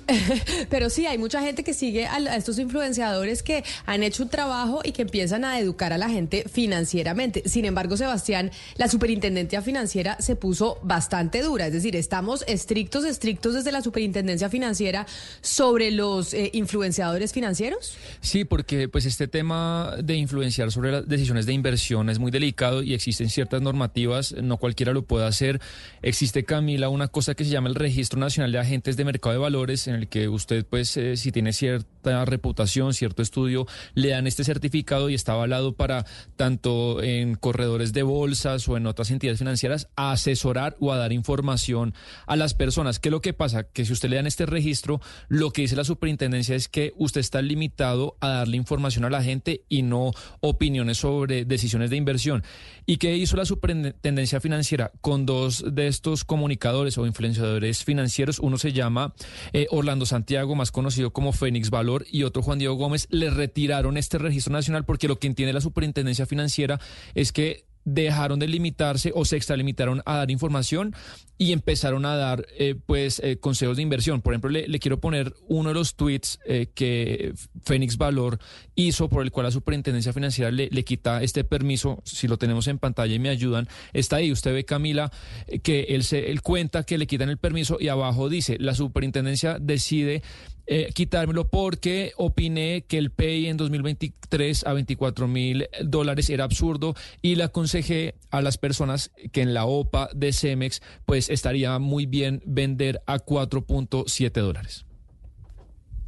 Pero 0.70 0.90
sí, 0.90 1.06
hay 1.06 1.18
mucha 1.18 1.40
gente 1.40 1.64
que 1.64 1.74
sigue 1.74 2.06
a, 2.06 2.18
estos 2.36 2.58
influenciadores 2.58 3.42
que 3.42 3.64
han 3.86 4.02
hecho 4.02 4.22
un 4.22 4.28
trabajo 4.28 4.80
y 4.84 4.92
que 4.92 5.02
empiezan 5.02 5.44
a 5.44 5.58
educar 5.58 5.92
a 5.92 5.98
la 5.98 6.08
gente 6.08 6.44
financieramente. 6.50 7.42
Sin 7.46 7.64
embargo, 7.64 7.96
Sebastián, 7.96 8.50
la 8.76 8.88
superintendencia 8.88 9.62
financiera 9.62 10.16
se 10.20 10.36
puso 10.36 10.78
bastante 10.82 11.42
dura. 11.42 11.66
Es 11.66 11.72
decir, 11.72 11.96
estamos 11.96 12.44
estrictos, 12.46 13.04
estrictos 13.04 13.54
desde 13.54 13.72
la 13.72 13.82
superintendencia 13.82 14.48
financiera 14.48 15.06
sobre 15.40 15.90
los 15.90 16.34
eh, 16.34 16.50
influenciadores 16.52 17.32
financieros. 17.32 17.96
Sí, 18.20 18.44
porque 18.44 18.88
pues 18.88 19.06
este 19.06 19.28
tema 19.28 19.96
de 20.02 20.16
influenciar 20.16 20.70
sobre 20.70 20.92
las 20.92 21.08
decisiones 21.08 21.46
de 21.46 21.52
inversión 21.52 22.10
es 22.10 22.18
muy 22.18 22.30
delicado 22.30 22.82
y 22.82 22.94
existen 22.94 23.28
ciertas 23.30 23.62
normativas, 23.62 24.34
no 24.42 24.56
cualquiera 24.56 24.92
lo 24.92 25.02
puede 25.02 25.26
hacer. 25.26 25.60
Existe, 26.02 26.44
Camila, 26.44 26.88
una 26.88 27.08
cosa 27.08 27.34
que 27.34 27.44
se 27.44 27.50
llama 27.50 27.68
el 27.68 27.74
Registro 27.74 28.18
Nacional 28.18 28.52
de 28.52 28.58
Agentes 28.58 28.96
de 28.96 29.04
Mercado 29.04 29.34
de 29.34 29.38
Valores, 29.38 29.86
en 29.86 29.93
el 29.94 30.08
que 30.08 30.28
usted, 30.28 30.64
pues, 30.64 30.96
eh, 30.96 31.16
si 31.16 31.32
tiene 31.32 31.52
cierta 31.52 32.24
reputación, 32.24 32.94
cierto 32.94 33.22
estudio, 33.22 33.66
le 33.94 34.10
dan 34.10 34.26
este 34.26 34.44
certificado 34.44 35.08
y 35.10 35.14
está 35.14 35.32
avalado 35.32 35.74
para, 35.74 36.04
tanto 36.36 37.02
en 37.02 37.34
corredores 37.34 37.92
de 37.92 38.02
bolsas 38.02 38.68
o 38.68 38.76
en 38.76 38.86
otras 38.86 39.10
entidades 39.10 39.38
financieras, 39.38 39.88
a 39.96 40.12
asesorar 40.12 40.76
o 40.80 40.92
a 40.92 40.98
dar 40.98 41.12
información 41.12 41.94
a 42.26 42.36
las 42.36 42.54
personas. 42.54 42.98
¿Qué 42.98 43.08
es 43.08 43.12
lo 43.12 43.20
que 43.20 43.32
pasa? 43.32 43.64
Que 43.64 43.84
si 43.84 43.92
usted 43.92 44.08
le 44.10 44.16
dan 44.16 44.26
este 44.26 44.46
registro, 44.46 45.00
lo 45.28 45.50
que 45.50 45.62
dice 45.62 45.76
la 45.76 45.84
superintendencia 45.84 46.54
es 46.54 46.68
que 46.68 46.92
usted 46.96 47.20
está 47.20 47.42
limitado 47.42 48.16
a 48.20 48.28
darle 48.28 48.56
información 48.56 49.04
a 49.04 49.10
la 49.10 49.22
gente 49.22 49.62
y 49.68 49.82
no 49.82 50.12
opiniones 50.40 50.98
sobre 50.98 51.44
decisiones 51.44 51.90
de 51.90 51.96
inversión. 51.96 52.44
¿Y 52.86 52.98
qué 52.98 53.16
hizo 53.16 53.36
la 53.36 53.44
superintendencia 53.44 54.40
financiera 54.40 54.92
con 55.00 55.26
dos 55.26 55.64
de 55.66 55.86
estos 55.86 56.24
comunicadores 56.24 56.98
o 56.98 57.06
influenciadores 57.06 57.84
financieros? 57.84 58.38
Uno 58.38 58.58
se 58.58 58.72
llama 58.72 59.14
eh, 59.52 59.66
Santiago, 60.06 60.54
más 60.54 60.70
conocido 60.70 61.12
como 61.12 61.32
Fénix 61.32 61.70
Valor, 61.70 62.06
y 62.10 62.22
otro 62.24 62.42
Juan 62.42 62.58
Diego 62.58 62.74
Gómez. 62.74 63.06
Le 63.10 63.30
retiraron 63.30 63.96
este 63.96 64.18
registro 64.18 64.52
nacional 64.52 64.84
porque 64.84 65.08
lo 65.08 65.18
que 65.18 65.26
entiende 65.26 65.52
la 65.52 65.60
superintendencia 65.60 66.26
financiera 66.26 66.80
es 67.14 67.32
que 67.32 67.66
dejaron 67.84 68.38
de 68.38 68.48
limitarse 68.48 69.12
o 69.14 69.24
se 69.24 69.36
extralimitaron 69.36 70.02
a 70.06 70.16
dar 70.16 70.30
información 70.30 70.94
y 71.36 71.52
empezaron 71.52 72.06
a 72.06 72.16
dar 72.16 72.46
eh, 72.58 72.76
pues 72.86 73.20
eh, 73.24 73.38
consejos 73.38 73.76
de 73.76 73.82
inversión. 73.82 74.22
Por 74.22 74.32
ejemplo, 74.32 74.50
le, 74.50 74.78
quiero 74.78 75.00
poner 75.00 75.34
uno 75.48 75.70
de 75.70 75.74
los 75.74 75.96
tweets 75.96 76.38
eh, 76.46 76.68
que 76.74 77.34
Fénix 77.64 77.96
Valor 77.96 78.38
hizo 78.76 79.08
por 79.08 79.22
el 79.22 79.30
cual 79.30 79.46
la 79.46 79.50
superintendencia 79.50 80.12
financiera 80.12 80.50
le, 80.50 80.68
le 80.70 80.84
quita 80.84 81.22
este 81.22 81.44
permiso. 81.44 82.02
Si 82.04 82.28
lo 82.28 82.38
tenemos 82.38 82.68
en 82.68 82.78
pantalla 82.78 83.14
y 83.14 83.18
me 83.18 83.28
ayudan, 83.28 83.68
está 83.92 84.16
ahí. 84.16 84.30
Usted 84.30 84.52
ve, 84.52 84.64
Camila, 84.64 85.10
eh, 85.46 85.58
que 85.58 85.82
él, 85.90 86.04
se, 86.04 86.30
él 86.30 86.42
cuenta 86.42 86.84
que 86.84 86.98
le 86.98 87.06
quitan 87.06 87.28
el 87.30 87.38
permiso 87.38 87.78
y 87.80 87.88
abajo 87.88 88.28
dice, 88.28 88.56
la 88.60 88.74
superintendencia 88.74 89.58
decide 89.60 90.22
eh, 90.66 90.90
quitármelo 90.94 91.48
porque 91.48 92.12
opiné 92.16 92.84
que 92.86 92.98
el 92.98 93.10
PEI 93.10 93.48
en 93.48 93.56
2023 93.56 94.66
a 94.66 94.72
24 94.72 95.28
mil 95.28 95.68
dólares 95.82 96.30
era 96.30 96.44
absurdo 96.44 96.94
y 97.22 97.34
le 97.34 97.44
aconsejé 97.44 98.14
a 98.30 98.40
las 98.40 98.58
personas 98.58 99.10
que 99.32 99.42
en 99.42 99.54
la 99.54 99.66
OPA 99.66 100.08
de 100.14 100.32
Cemex 100.32 100.82
pues 101.04 101.28
estaría 101.28 101.78
muy 101.78 102.06
bien 102.06 102.42
vender 102.46 103.02
a 103.06 103.18
4.7 103.18 104.32
dólares. 104.40 104.86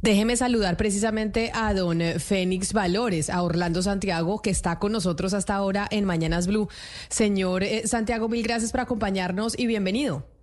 Déjeme 0.01 0.37
saludar 0.37 0.77
precisamente 0.77 1.51
a 1.53 1.73
don 1.73 2.01
Fénix 2.19 2.71
Valores, 2.71 3.31
a 3.31 3.41
Orlando 3.41 3.81
Santiago, 3.81 4.41
que 4.41 4.51
está 4.51 4.77
con 4.77 4.91
nosotros 4.91 5.33
hasta 5.33 5.55
ahora 5.55 5.87
en 5.89 6.05
Mañanas 6.05 6.45
Blue. 6.45 6.69
Señor 7.09 7.63
eh, 7.63 7.87
Santiago, 7.87 8.29
mil 8.29 8.43
gracias 8.43 8.71
por 8.71 8.81
acompañarnos 8.81 9.57
y 9.57 9.65
bienvenido. 9.65 10.36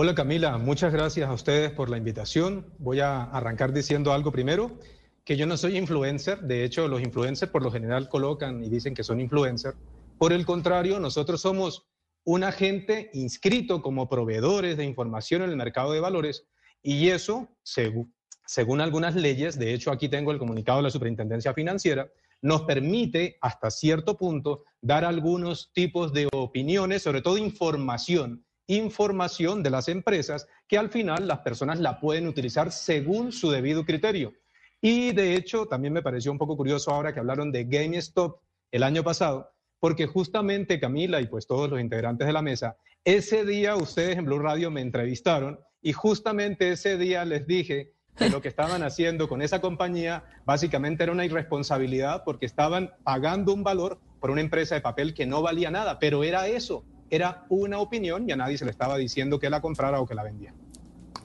Hola 0.00 0.14
Camila, 0.14 0.58
muchas 0.58 0.92
gracias 0.92 1.28
a 1.28 1.32
ustedes 1.32 1.72
por 1.72 1.90
la 1.90 1.96
invitación. 1.96 2.72
Voy 2.78 3.00
a 3.00 3.24
arrancar 3.24 3.72
diciendo 3.72 4.12
algo 4.12 4.30
primero, 4.30 4.78
que 5.24 5.36
yo 5.36 5.44
no 5.44 5.56
soy 5.56 5.76
influencer, 5.76 6.38
de 6.42 6.62
hecho 6.62 6.86
los 6.86 7.02
influencers 7.02 7.50
por 7.50 7.64
lo 7.64 7.72
general 7.72 8.08
colocan 8.08 8.62
y 8.62 8.68
dicen 8.68 8.94
que 8.94 9.02
son 9.02 9.20
influencers. 9.20 9.76
Por 10.16 10.32
el 10.32 10.46
contrario, 10.46 11.00
nosotros 11.00 11.40
somos 11.40 11.88
un 12.22 12.44
agente 12.44 13.10
inscrito 13.12 13.82
como 13.82 14.08
proveedores 14.08 14.76
de 14.76 14.84
información 14.84 15.42
en 15.42 15.50
el 15.50 15.56
mercado 15.56 15.90
de 15.90 15.98
valores 15.98 16.46
y 16.80 17.08
eso, 17.08 17.48
según, 17.64 18.14
según 18.46 18.80
algunas 18.80 19.16
leyes, 19.16 19.58
de 19.58 19.74
hecho 19.74 19.90
aquí 19.90 20.08
tengo 20.08 20.30
el 20.30 20.38
comunicado 20.38 20.78
de 20.78 20.84
la 20.84 20.90
Superintendencia 20.90 21.54
Financiera, 21.54 22.08
nos 22.40 22.62
permite 22.62 23.36
hasta 23.40 23.68
cierto 23.68 24.16
punto 24.16 24.62
dar 24.80 25.04
algunos 25.04 25.72
tipos 25.72 26.12
de 26.12 26.28
opiniones, 26.32 27.02
sobre 27.02 27.20
todo 27.20 27.36
información 27.36 28.44
información 28.68 29.62
de 29.62 29.70
las 29.70 29.88
empresas 29.88 30.46
que 30.68 30.78
al 30.78 30.90
final 30.90 31.26
las 31.26 31.40
personas 31.40 31.80
la 31.80 31.98
pueden 31.98 32.28
utilizar 32.28 32.70
según 32.70 33.32
su 33.32 33.50
debido 33.50 33.84
criterio. 33.84 34.34
Y 34.80 35.12
de 35.12 35.34
hecho, 35.34 35.66
también 35.66 35.94
me 35.94 36.02
pareció 36.02 36.30
un 36.30 36.38
poco 36.38 36.56
curioso 36.56 36.92
ahora 36.92 37.12
que 37.12 37.18
hablaron 37.18 37.50
de 37.50 37.64
GameStop 37.64 38.40
el 38.70 38.82
año 38.82 39.02
pasado, 39.02 39.50
porque 39.80 40.06
justamente 40.06 40.78
Camila 40.78 41.20
y 41.20 41.26
pues 41.26 41.46
todos 41.46 41.68
los 41.70 41.80
integrantes 41.80 42.26
de 42.26 42.32
la 42.32 42.42
mesa, 42.42 42.76
ese 43.04 43.44
día 43.44 43.74
ustedes 43.74 44.18
en 44.18 44.26
Blue 44.26 44.38
Radio 44.38 44.70
me 44.70 44.82
entrevistaron 44.82 45.58
y 45.80 45.92
justamente 45.92 46.70
ese 46.70 46.98
día 46.98 47.24
les 47.24 47.46
dije 47.46 47.94
que 48.16 48.28
lo 48.28 48.42
que 48.42 48.48
estaban 48.48 48.82
haciendo 48.82 49.28
con 49.28 49.42
esa 49.42 49.60
compañía 49.60 50.24
básicamente 50.44 51.04
era 51.04 51.12
una 51.12 51.24
irresponsabilidad 51.24 52.22
porque 52.24 52.46
estaban 52.46 52.90
pagando 53.04 53.54
un 53.54 53.62
valor 53.62 54.00
por 54.20 54.30
una 54.30 54.40
empresa 54.40 54.74
de 54.74 54.80
papel 54.80 55.14
que 55.14 55.26
no 55.26 55.40
valía 55.40 55.70
nada, 55.70 55.98
pero 55.98 56.24
era 56.24 56.48
eso, 56.48 56.84
era 57.10 57.44
una 57.48 57.78
opinión 57.78 58.28
y 58.28 58.32
a 58.32 58.36
nadie 58.36 58.58
se 58.58 58.64
le 58.64 58.70
estaba 58.70 58.96
diciendo 58.96 59.38
que 59.38 59.50
la 59.50 59.60
comprara 59.60 60.00
o 60.00 60.06
que 60.06 60.14
la 60.14 60.22
vendiera. 60.22 60.54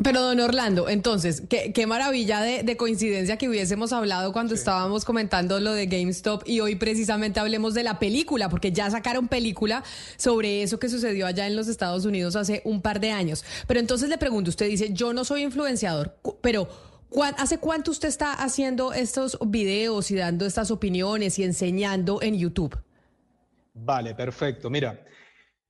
Pero 0.02 0.22
don 0.22 0.40
Orlando, 0.40 0.90
entonces, 0.90 1.44
qué, 1.48 1.72
qué 1.72 1.86
maravilla 1.86 2.42
de, 2.42 2.64
de, 2.64 2.78
coincidencia 2.78 3.38
que 3.38 3.48
hubiésemos 3.48 3.94
hablado 3.94 4.34
cuando 4.34 4.56
sí. 4.56 4.60
estábamos 4.60 5.06
comentando 5.06 5.60
lo 5.60 5.72
de 5.74 5.86
GameStop 5.86 6.44
y 6.48 6.62
hoy 6.62 6.76
precisamente 6.76 7.40
hablemos 7.40 7.76
de 7.76 7.84
la 7.84 8.00
película, 8.00 8.50
porque 8.50 8.72
ya 8.72 8.90
sacaron 8.90 9.28
película 9.28 9.84
sobre 10.18 10.64
eso 10.64 10.80
que 10.80 10.90
sucedió 10.90 11.28
allá 11.28 11.46
en 11.46 11.56
los 11.56 11.68
Estados 11.68 12.06
Unidos 12.06 12.36
hace 12.36 12.62
un 12.66 12.82
par 12.82 13.00
de 13.00 13.12
años. 13.12 13.46
Pero 13.68 13.80
entonces 13.80 14.10
le 14.10 14.18
pregunto, 14.18 14.50
usted 14.50 14.68
dice, 14.68 14.92
yo 14.94 15.14
no 15.14 15.24
soy 15.24 15.44
influenciador, 15.44 16.18
pero 16.42 16.68
¿hace 17.38 17.60
cuánto 17.60 17.92
usted 17.92 18.08
está 18.08 18.34
haciendo 18.34 18.94
estos 18.94 19.38
videos 19.46 20.10
y 20.10 20.16
dando 20.16 20.48
estas 20.48 20.72
opiniones 20.72 21.38
y 21.38 21.44
enseñando 21.44 22.22
en 22.22 22.38
YouTube? 22.38 22.78
Vale, 23.76 24.16
perfecto. 24.16 24.70
Mira. 24.70 25.00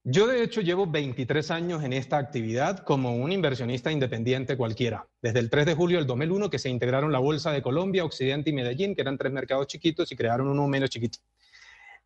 Yo 0.05 0.27
de 0.27 0.43
hecho 0.43 0.59
llevo 0.59 0.85
23 0.85 1.49
años 1.51 1.81
en 1.81 1.93
esta 1.93 2.17
actividad 2.17 2.79
como 2.79 3.15
un 3.15 3.31
inversionista 3.31 3.89
independiente 3.89 4.57
cualquiera. 4.57 5.07
Desde 5.21 5.39
el 5.39 5.49
3 5.49 5.65
de 5.65 5.75
julio 5.75 5.97
del 5.97 6.07
2001 6.07 6.49
que 6.49 6.59
se 6.59 6.69
integraron 6.69 7.13
la 7.13 7.19
Bolsa 7.19 7.53
de 7.53 7.61
Colombia, 7.61 8.03
Occidente 8.03 8.49
y 8.49 8.53
Medellín, 8.53 8.95
que 8.95 9.01
eran 9.01 9.17
tres 9.17 9.31
mercados 9.31 9.67
chiquitos 9.67 10.11
y 10.11 10.17
crearon 10.17 10.49
uno 10.49 10.67
menos 10.67 10.89
chiquito. 10.89 11.19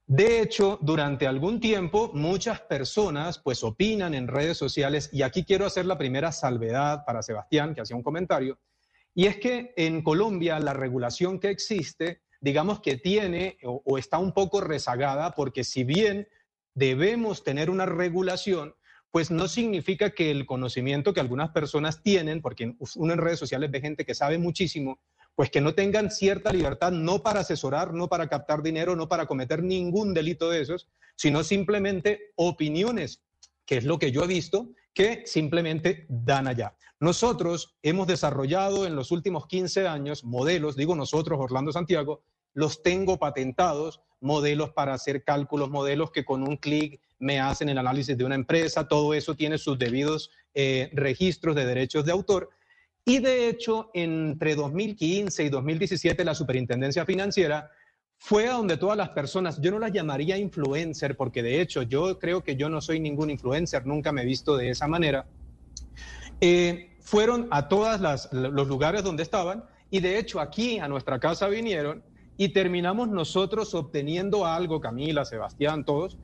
De 0.06 0.42
hecho, 0.42 0.78
durante 0.80 1.26
algún 1.26 1.60
tiempo 1.60 2.12
muchas 2.14 2.62
personas 2.62 3.40
pues 3.40 3.64
opinan 3.64 4.14
en 4.14 4.28
redes 4.28 4.58
sociales 4.58 5.10
y 5.12 5.24
aquí 5.24 5.44
quiero 5.44 5.66
hacer 5.66 5.88
la 5.88 5.98
primera 5.98 6.32
salvedad 6.32 7.04
para 7.04 7.24
Sebastián 7.24 7.74
que 7.74 7.82
hacía 7.82 7.96
un 7.96 8.04
comentario 8.04 8.60
y 9.16 9.26
es 9.26 9.38
que 9.38 9.74
en 9.76 10.04
Colombia 10.04 10.60
la 10.60 10.74
regulación 10.74 11.40
que 11.40 11.50
existe 11.50 12.22
digamos 12.42 12.80
que 12.80 12.98
tiene 12.98 13.58
o, 13.64 13.82
o 13.84 13.98
está 13.98 14.20
un 14.20 14.34
poco 14.34 14.62
rezagada 14.62 15.32
porque 15.32 15.64
si 15.64 15.84
bien 15.84 16.28
debemos 16.78 17.44
tener 17.44 17.72
una 17.72 17.88
regulación, 17.88 18.76
pues 19.10 19.32
no 19.32 19.48
significa 19.48 20.12
que 20.12 20.30
el 20.30 20.46
conocimiento 20.46 21.12
que 21.12 21.20
algunas 21.20 21.50
personas 21.50 22.04
tienen, 22.04 22.40
porque 22.40 22.76
uno 22.96 23.14
en 23.14 23.20
redes 23.20 23.40
sociales 23.40 23.72
ve 23.72 23.82
gente 23.82 24.06
que 24.06 24.14
sabe 24.14 24.38
muchísimo, 24.38 25.00
pues 25.34 25.50
que 25.50 25.60
no 25.60 25.74
tengan 25.74 26.12
cierta 26.12 26.54
libertad 26.54 26.92
no 26.92 27.24
para 27.24 27.40
asesorar, 27.40 27.96
no 27.96 28.08
para 28.10 28.28
captar 28.28 28.62
dinero, 28.62 28.96
no 28.96 29.10
para 29.10 29.26
cometer 29.26 29.64
ningún 29.64 30.14
delito 30.14 30.52
de 30.52 30.62
esos, 30.62 30.88
sino 31.16 31.44
simplemente 31.44 32.32
opiniones, 32.36 33.24
que 33.66 33.78
es 33.78 33.84
lo 33.84 33.98
que 33.98 34.12
yo 34.12 34.24
he 34.24 34.28
visto, 34.28 34.70
que 34.94 35.24
simplemente 35.26 36.06
dan 36.10 36.48
allá. 36.48 36.76
Nosotros 37.00 37.76
hemos 37.82 38.06
desarrollado 38.06 38.86
en 38.86 38.96
los 38.96 39.10
últimos 39.10 39.48
15 39.48 39.88
años 39.88 40.24
modelos, 40.24 40.76
digo 40.76 40.96
nosotros, 40.96 41.40
Orlando 41.40 41.72
Santiago, 41.72 42.22
los 42.58 42.82
tengo 42.82 43.20
patentados, 43.20 44.02
modelos 44.20 44.72
para 44.72 44.96
hacer 44.96 45.24
cálculos, 45.24 45.70
modelos 45.70 46.10
que 46.10 46.26
con 46.26 46.42
un 46.42 46.58
clic 46.58 47.00
me 47.20 47.40
hacen 47.40 47.70
el 47.70 47.78
análisis 47.78 48.18
de 48.18 48.24
una 48.24 48.34
empresa, 48.34 48.88
todo 48.88 49.14
eso 49.14 49.36
tiene 49.36 49.60
sus 49.60 49.78
debidos 49.78 50.32
eh, 50.56 50.90
registros 50.94 51.56
de 51.56 51.68
derechos 51.68 52.04
de 52.04 52.14
autor. 52.14 52.50
Y 53.06 53.20
de 53.20 53.48
hecho, 53.48 53.92
entre 53.94 54.56
2015 54.56 55.44
y 55.44 55.50
2017, 55.50 56.26
la 56.26 56.34
Superintendencia 56.34 57.06
Financiera 57.06 57.70
fue 58.18 58.48
a 58.48 58.54
donde 58.54 58.78
todas 58.78 58.98
las 58.98 59.10
personas, 59.10 59.62
yo 59.62 59.70
no 59.70 59.78
las 59.78 59.92
llamaría 59.92 60.36
influencer, 60.36 61.16
porque 61.16 61.44
de 61.44 61.62
hecho 61.62 61.84
yo 61.84 62.18
creo 62.18 62.44
que 62.44 62.56
yo 62.56 62.70
no 62.70 62.82
soy 62.82 63.00
ningún 63.00 63.30
influencer, 63.30 63.86
nunca 63.86 64.12
me 64.12 64.24
he 64.24 64.26
visto 64.26 64.58
de 64.58 64.72
esa 64.72 64.88
manera, 64.88 65.28
eh, 66.42 66.96
fueron 67.02 67.48
a 67.52 67.68
todos 67.68 68.28
los 68.32 68.68
lugares 68.68 69.04
donde 69.04 69.22
estaban 69.22 69.64
y 69.92 70.00
de 70.00 70.18
hecho 70.18 70.40
aquí 70.40 70.80
a 70.80 70.88
nuestra 70.88 71.20
casa 71.20 71.48
vinieron 71.50 72.04
y 72.38 72.50
terminamos 72.50 73.10
nosotros 73.10 73.74
obteniendo 73.74 74.46
algo, 74.46 74.80
Camila, 74.80 75.26
Sebastián, 75.26 75.84
todos. 75.84 76.18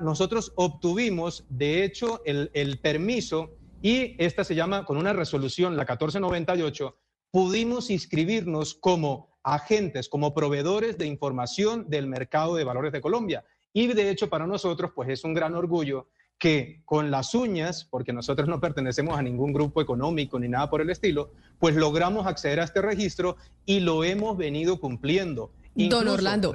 Nosotros 0.00 0.52
obtuvimos, 0.56 1.44
de 1.48 1.84
hecho, 1.84 2.22
el, 2.24 2.50
el 2.54 2.78
permiso 2.78 3.50
y 3.82 4.16
esta 4.18 4.44
se 4.44 4.54
llama, 4.54 4.84
con 4.84 4.96
una 4.96 5.12
resolución, 5.12 5.76
la 5.76 5.82
1498, 5.82 6.96
pudimos 7.30 7.90
inscribirnos 7.90 8.74
como 8.74 9.38
agentes, 9.42 10.08
como 10.08 10.34
proveedores 10.34 10.98
de 10.98 11.06
información 11.06 11.88
del 11.88 12.06
mercado 12.06 12.56
de 12.56 12.64
valores 12.64 12.92
de 12.92 13.00
Colombia. 13.00 13.44
Y 13.72 13.88
de 13.88 14.10
hecho, 14.10 14.28
para 14.28 14.46
nosotros, 14.46 14.92
pues 14.94 15.08
es 15.10 15.22
un 15.24 15.34
gran 15.34 15.54
orgullo 15.54 16.08
que 16.38 16.80
con 16.84 17.10
las 17.10 17.34
uñas, 17.34 17.84
porque 17.84 18.12
nosotros 18.12 18.48
no 18.48 18.60
pertenecemos 18.60 19.18
a 19.18 19.22
ningún 19.22 19.52
grupo 19.52 19.80
económico 19.80 20.38
ni 20.38 20.48
nada 20.48 20.68
por 20.68 20.80
el 20.80 20.90
estilo, 20.90 21.30
pues 21.58 21.74
logramos 21.74 22.26
acceder 22.26 22.60
a 22.60 22.64
este 22.64 22.82
registro 22.82 23.36
y 23.64 23.80
lo 23.80 24.04
hemos 24.04 24.36
venido 24.36 24.78
cumpliendo. 24.78 25.50
Don 25.74 26.08
Orlando. 26.08 26.52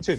sí. 0.00 0.14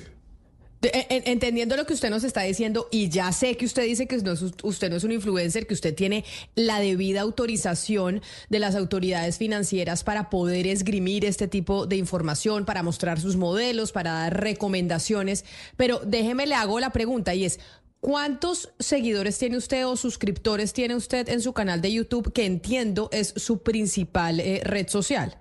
Entendiendo 0.80 1.76
lo 1.76 1.88
que 1.88 1.94
usted 1.94 2.12
nos 2.12 2.24
está 2.24 2.44
diciendo, 2.44 2.88
y 2.92 3.10
ya 3.10 3.32
sé 3.32 3.58
que 3.58 3.66
usted 3.66 3.84
dice 3.84 4.08
que 4.08 4.18
usted 4.18 4.90
no 4.92 4.96
es 4.96 5.04
un 5.04 5.12
influencer, 5.12 5.66
que 5.66 5.74
usted 5.74 5.96
tiene 5.96 6.24
la 6.54 6.80
debida 6.80 7.22
autorización 7.22 8.22
de 8.50 8.60
las 8.60 8.76
autoridades 8.76 9.40
financieras 9.40 10.04
para 10.04 10.30
poder 10.30 10.68
esgrimir 10.68 11.26
este 11.26 11.48
tipo 11.48 11.88
de 11.88 11.96
información, 11.96 12.64
para 12.64 12.84
mostrar 12.84 13.20
sus 13.20 13.38
modelos, 13.38 13.92
para 13.92 14.12
dar 14.12 14.40
recomendaciones, 14.40 15.46
pero 15.78 16.00
déjeme 16.06 16.46
le 16.46 16.54
hago 16.54 16.80
la 16.80 16.92
pregunta 16.92 17.34
y 17.34 17.46
es, 17.46 17.60
¿Cuántos 18.08 18.74
seguidores 18.80 19.38
tiene 19.38 19.58
usted 19.58 19.86
o 19.86 19.98
suscriptores 19.98 20.72
tiene 20.72 20.96
usted 20.96 21.28
en 21.28 21.42
su 21.42 21.52
canal 21.52 21.82
de 21.82 21.92
YouTube, 21.92 22.32
que 22.32 22.46
entiendo 22.46 23.10
es 23.12 23.34
su 23.36 23.64
principal 23.64 24.40
eh, 24.40 24.62
red 24.64 24.88
social? 24.88 25.38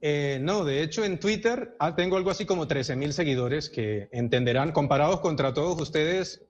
Eh, 0.00 0.38
no, 0.40 0.64
de 0.64 0.80
hecho 0.80 1.04
en 1.04 1.18
Twitter 1.18 1.74
ah, 1.80 1.96
tengo 1.96 2.16
algo 2.16 2.30
así 2.30 2.46
como 2.46 2.68
13 2.68 2.94
mil 2.94 3.12
seguidores 3.12 3.68
que 3.68 4.08
entenderán, 4.12 4.70
comparados 4.70 5.18
contra 5.18 5.52
todos 5.52 5.80
ustedes, 5.80 6.40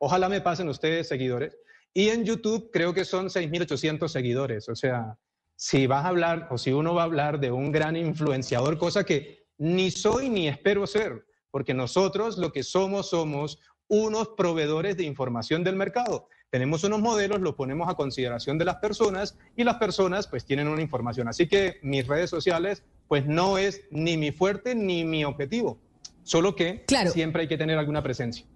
ojalá 0.00 0.28
me 0.28 0.40
pasen 0.40 0.68
ustedes 0.68 1.06
seguidores. 1.06 1.56
Y 1.94 2.08
en 2.08 2.24
YouTube 2.24 2.70
creo 2.72 2.92
que 2.92 3.04
son 3.04 3.28
6.800 3.28 4.08
seguidores. 4.08 4.68
O 4.68 4.74
sea, 4.74 5.16
si 5.54 5.86
vas 5.86 6.04
a 6.04 6.08
hablar 6.08 6.48
o 6.50 6.58
si 6.58 6.72
uno 6.72 6.94
va 6.94 7.02
a 7.02 7.04
hablar 7.04 7.38
de 7.38 7.52
un 7.52 7.70
gran 7.70 7.94
influenciador, 7.94 8.76
cosa 8.76 9.04
que 9.04 9.46
ni 9.56 9.92
soy 9.92 10.28
ni 10.28 10.48
espero 10.48 10.84
ser, 10.88 11.26
porque 11.52 11.74
nosotros 11.74 12.38
lo 12.38 12.50
que 12.52 12.64
somos 12.64 13.10
somos 13.10 13.60
unos 13.88 14.28
proveedores 14.28 14.96
de 14.96 15.04
información 15.04 15.64
del 15.64 15.76
mercado. 15.76 16.28
Tenemos 16.50 16.84
unos 16.84 17.00
modelos, 17.00 17.40
los 17.40 17.54
ponemos 17.54 17.88
a 17.88 17.94
consideración 17.94 18.56
de 18.56 18.64
las 18.64 18.76
personas 18.76 19.36
y 19.56 19.64
las 19.64 19.76
personas 19.76 20.26
pues 20.26 20.44
tienen 20.44 20.68
una 20.68 20.80
información. 20.80 21.28
Así 21.28 21.46
que 21.46 21.78
mis 21.82 22.06
redes 22.06 22.30
sociales 22.30 22.84
pues 23.06 23.26
no 23.26 23.58
es 23.58 23.82
ni 23.90 24.16
mi 24.16 24.32
fuerte 24.32 24.74
ni 24.74 25.04
mi 25.04 25.24
objetivo, 25.24 25.78
solo 26.22 26.54
que 26.54 26.84
siempre 27.12 27.42
hay 27.42 27.48
que 27.48 27.58
tener 27.58 27.78
alguna 27.78 28.02
presencia. 28.02 28.46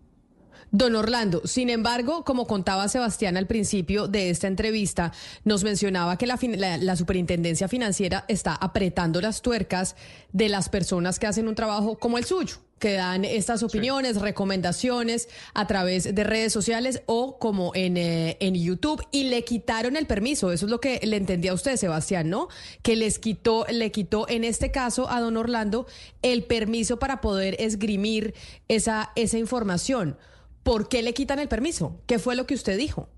Don 0.74 0.96
Orlando, 0.96 1.42
sin 1.44 1.68
embargo, 1.68 2.24
como 2.24 2.46
contaba 2.46 2.88
Sebastián 2.88 3.36
al 3.36 3.46
principio 3.46 4.08
de 4.08 4.30
esta 4.30 4.46
entrevista, 4.46 5.12
nos 5.44 5.64
mencionaba 5.64 6.16
que 6.16 6.26
la, 6.26 6.38
la, 6.78 6.96
superintendencia 6.96 7.68
financiera 7.68 8.24
está 8.26 8.54
apretando 8.54 9.20
las 9.20 9.42
tuercas 9.42 9.96
de 10.32 10.48
las 10.48 10.70
personas 10.70 11.18
que 11.18 11.26
hacen 11.26 11.46
un 11.46 11.54
trabajo 11.54 11.98
como 11.98 12.16
el 12.16 12.24
suyo 12.24 12.56
que 12.78 12.94
dan 12.94 13.26
estas 13.26 13.62
opiniones, 13.62 14.20
recomendaciones 14.20 15.28
a 15.54 15.68
través 15.68 16.14
de 16.14 16.24
redes 16.24 16.52
sociales 16.52 17.02
o 17.06 17.38
como 17.38 17.70
en, 17.76 17.96
eh, 17.96 18.38
en 18.40 18.54
YouTube 18.54 19.06
y 19.12 19.24
le 19.24 19.44
quitaron 19.44 19.94
el 19.94 20.06
permiso. 20.06 20.50
Eso 20.50 20.66
es 20.66 20.70
lo 20.70 20.80
que 20.80 20.98
le 21.04 21.16
entendía 21.16 21.52
a 21.52 21.54
usted, 21.54 21.76
Sebastián, 21.76 22.28
¿no? 22.28 22.48
Que 22.82 22.96
les 22.96 23.20
quitó, 23.20 23.66
le 23.70 23.92
quitó 23.92 24.28
en 24.28 24.42
este 24.42 24.72
caso 24.72 25.08
a 25.08 25.20
don 25.20 25.36
Orlando 25.36 25.86
el 26.22 26.42
permiso 26.42 26.98
para 26.98 27.20
poder 27.20 27.54
esgrimir 27.60 28.34
esa, 28.68 29.12
esa 29.14 29.38
información. 29.38 30.16
¿Por 30.62 30.88
qué 30.88 31.02
le 31.02 31.14
quitan 31.14 31.38
el 31.38 31.48
permiso? 31.48 32.02
¿Qué 32.06 32.18
fue 32.18 32.36
lo 32.36 32.46
que 32.46 32.54
usted 32.54 32.76
dijo? 32.76 33.08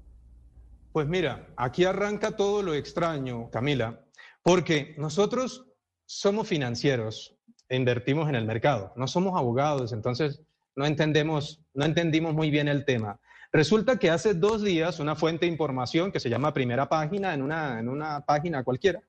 Pues 0.92 1.07
mira, 1.07 1.49
aquí 1.57 1.84
arranca 1.84 2.36
todo 2.36 2.62
lo 2.62 2.72
extraño, 2.74 3.51
Camila, 3.51 4.05
porque 4.42 4.95
nosotros 4.97 5.66
somos 6.07 6.49
financieros, 6.49 7.36
invertimos 7.68 8.28
en 8.28 8.36
el 8.36 8.45
mercado. 8.45 8.92
No 8.97 9.07
somos 9.09 9.36
abogados, 9.36 9.92
entonces 9.92 10.42
no 10.76 10.86
entendemos, 10.86 11.61
no 11.74 11.84
entendimos 11.84 12.34
muy 12.34 12.51
bien 12.51 12.68
el 12.68 12.84
tema. 12.84 13.20
Resulta 13.53 13.99
que 13.99 14.11
hace 14.11 14.34
dos 14.34 14.62
días 14.62 14.99
una 14.99 15.14
fuente 15.14 15.47
de 15.47 15.53
información 15.53 16.11
que 16.11 16.20
se 16.20 16.30
llama 16.30 16.55
Primera 16.55 16.88
Página 16.88 17.34
en 17.34 17.42
una, 17.42 17.78
en 17.78 17.88
una 17.88 18.24
página 18.24 18.64
cualquiera, 18.64 19.01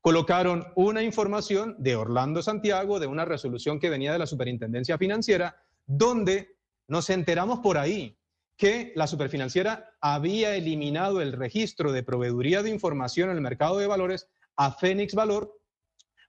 colocaron 0.00 0.66
una 0.76 1.02
información 1.02 1.74
de 1.78 1.96
Orlando 1.96 2.42
Santiago, 2.42 3.00
de 3.00 3.06
una 3.06 3.24
resolución 3.24 3.80
que 3.80 3.90
venía 3.90 4.12
de 4.12 4.18
la 4.18 4.26
Superintendencia 4.26 4.98
Financiera, 4.98 5.56
donde 5.86 6.57
nos 6.88 7.10
enteramos 7.10 7.60
por 7.60 7.78
ahí 7.78 8.18
que 8.56 8.92
la 8.96 9.06
Superfinanciera 9.06 9.94
había 10.00 10.56
eliminado 10.56 11.20
el 11.20 11.32
registro 11.32 11.92
de 11.92 12.02
proveeduría 12.02 12.62
de 12.62 12.70
información 12.70 13.30
en 13.30 13.36
el 13.36 13.42
mercado 13.42 13.78
de 13.78 13.86
valores 13.86 14.28
a 14.56 14.72
Fénix 14.72 15.14
Valor 15.14 15.58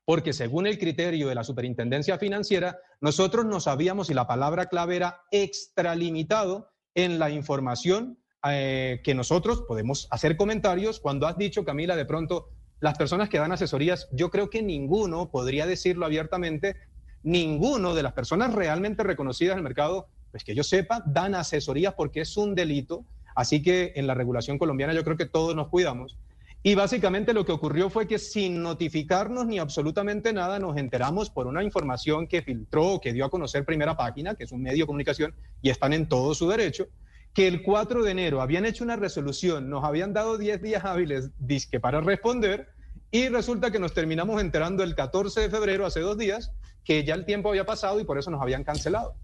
porque 0.09 0.33
según 0.33 0.65
el 0.65 0.79
criterio 0.79 1.27
de 1.27 1.35
la 1.35 1.43
Superintendencia 1.43 2.17
Financiera, 2.17 2.79
nosotros 2.99 3.45
no 3.45 3.59
sabíamos 3.59 4.07
si 4.07 4.15
la 4.15 4.25
palabra 4.25 4.65
clave 4.65 4.95
era 4.95 5.21
extralimitado 5.29 6.71
en 6.95 7.19
la 7.19 7.29
información 7.29 8.17
eh, 8.49 9.01
que 9.03 9.13
nosotros 9.13 9.65
podemos 9.67 10.07
hacer 10.09 10.35
comentarios. 10.35 10.99
Cuando 10.99 11.27
has 11.27 11.37
dicho, 11.37 11.63
Camila, 11.63 11.95
de 11.95 12.05
pronto, 12.05 12.49
las 12.79 12.97
personas 12.97 13.29
que 13.29 13.37
dan 13.37 13.51
asesorías, 13.51 14.09
yo 14.11 14.31
creo 14.31 14.49
que 14.49 14.63
ninguno 14.63 15.29
podría 15.29 15.67
decirlo 15.67 16.07
abiertamente, 16.07 16.75
ninguno 17.21 17.93
de 17.93 18.01
las 18.01 18.13
personas 18.13 18.55
realmente 18.55 19.03
reconocidas 19.03 19.53
en 19.53 19.59
el 19.59 19.63
mercado, 19.63 20.07
pues 20.31 20.43
que 20.43 20.55
yo 20.55 20.63
sepa, 20.63 21.03
dan 21.05 21.35
asesorías 21.35 21.93
porque 21.93 22.21
es 22.21 22.37
un 22.37 22.55
delito. 22.55 23.05
Así 23.35 23.61
que 23.61 23.93
en 23.95 24.07
la 24.07 24.13
regulación 24.13 24.57
colombiana 24.57 24.93
yo 24.93 25.03
creo 25.03 25.17
que 25.17 25.25
todos 25.25 25.55
nos 25.55 25.69
cuidamos. 25.69 26.17
Y 26.61 26.75
básicamente 26.75 27.33
lo 27.33 27.45
que 27.45 27.53
ocurrió 27.53 27.89
fue 27.89 28.05
que 28.05 28.19
sin 28.19 28.61
notificarnos 28.61 29.45
ni 29.45 29.59
absolutamente 29.59 30.33
nada, 30.33 30.59
nos 30.59 30.75
enteramos 30.75 31.29
por 31.29 31.47
una 31.47 31.63
información 31.63 32.27
que 32.27 32.41
filtró, 32.41 32.99
que 33.01 33.13
dio 33.13 33.23
a 33.23 33.29
conocer 33.29 33.63
Primera 33.63 33.95
Página, 33.95 34.35
que 34.35 34.43
es 34.43 34.51
un 34.51 34.61
medio 34.61 34.83
de 34.83 34.87
comunicación 34.87 35.33
y 35.61 35.69
están 35.69 35.93
en 35.93 36.09
todo 36.09 36.35
su 36.35 36.49
derecho, 36.49 36.87
que 37.33 37.47
el 37.47 37.63
4 37.63 38.03
de 38.03 38.11
enero 38.11 38.41
habían 38.41 38.65
hecho 38.65 38.83
una 38.83 38.97
resolución, 38.97 39.69
nos 39.69 39.85
habían 39.85 40.11
dado 40.11 40.37
10 40.37 40.61
días 40.61 40.83
hábiles 40.83 41.29
disque 41.39 41.79
para 41.79 42.01
responder 42.01 42.67
y 43.09 43.29
resulta 43.29 43.71
que 43.71 43.79
nos 43.79 43.93
terminamos 43.93 44.41
enterando 44.41 44.83
el 44.83 44.95
14 44.95 45.39
de 45.39 45.49
febrero, 45.49 45.85
hace 45.85 46.01
dos 46.01 46.17
días, 46.17 46.51
que 46.83 47.05
ya 47.05 47.13
el 47.13 47.25
tiempo 47.25 47.49
había 47.49 47.65
pasado 47.65 48.01
y 48.01 48.03
por 48.03 48.17
eso 48.17 48.31
nos 48.31 48.41
habían 48.41 48.65
cancelado 48.65 49.15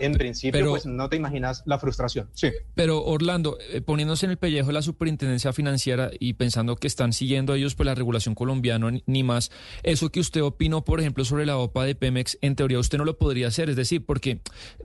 en 0.00 0.12
principio, 0.12 0.70
pues 0.70 0.86
no 0.86 1.08
te 1.08 1.16
imaginas 1.16 1.62
la 1.66 1.78
frustración. 1.78 2.28
Sí. 2.34 2.50
Pero 2.74 3.04
Orlando, 3.04 3.58
eh, 3.72 3.80
poniéndose 3.80 4.26
en 4.26 4.30
el 4.30 4.38
pellejo 4.38 4.68
de 4.68 4.72
la 4.74 4.82
superintendencia 4.82 5.52
financiera 5.52 6.10
y 6.18 6.34
pensando 6.34 6.76
que 6.76 6.86
están 6.86 7.12
siguiendo 7.12 7.54
ellos 7.54 7.74
pues 7.74 7.86
la 7.86 7.94
regulación 7.94 8.34
colombiana 8.34 8.90
ni 9.06 9.22
más, 9.22 9.50
eso 9.82 10.10
que 10.10 10.20
usted 10.20 10.42
opinó, 10.42 10.84
por 10.84 11.00
ejemplo, 11.00 11.24
sobre 11.24 11.46
la 11.46 11.56
OPA 11.56 11.84
de 11.84 11.94
Pemex, 11.94 12.38
en 12.40 12.56
teoría 12.56 12.78
usted 12.78 12.98
no 12.98 13.04
lo 13.04 13.18
podría 13.18 13.48
hacer, 13.48 13.70
es 13.70 13.76
decir, 13.76 14.04
porque 14.04 14.40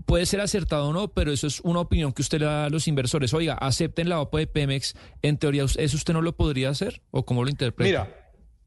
puede 0.06 0.26
ser 0.26 0.42
acertado 0.42 0.88
o 0.90 0.94
no, 0.94 1.10
pero 1.10 1.32
eso 1.32 1.48
es 1.48 1.60
una 1.62 1.80
opinión 1.80 2.14
que 2.14 2.22
usted 2.22 2.40
le 2.40 2.46
da 2.46 2.66
a 2.66 2.70
los 2.70 2.88
inversores. 2.88 3.34
Oiga, 3.34 3.54
acepten 3.54 4.10
la 4.10 4.20
OPA 4.20 4.40
de 4.40 4.48
Pemex, 4.48 4.96
en 5.22 5.38
teoría, 5.38 5.64
¿eso 5.64 5.98
usted 5.98 6.14
no 6.14 6.22
lo 6.22 6.36
podría 6.36 6.70
hacer 6.70 7.02
o 7.12 7.26
cómo 7.26 7.44
lo 7.44 7.50
interpreta? 7.50 8.06
Mira, 8.06 8.23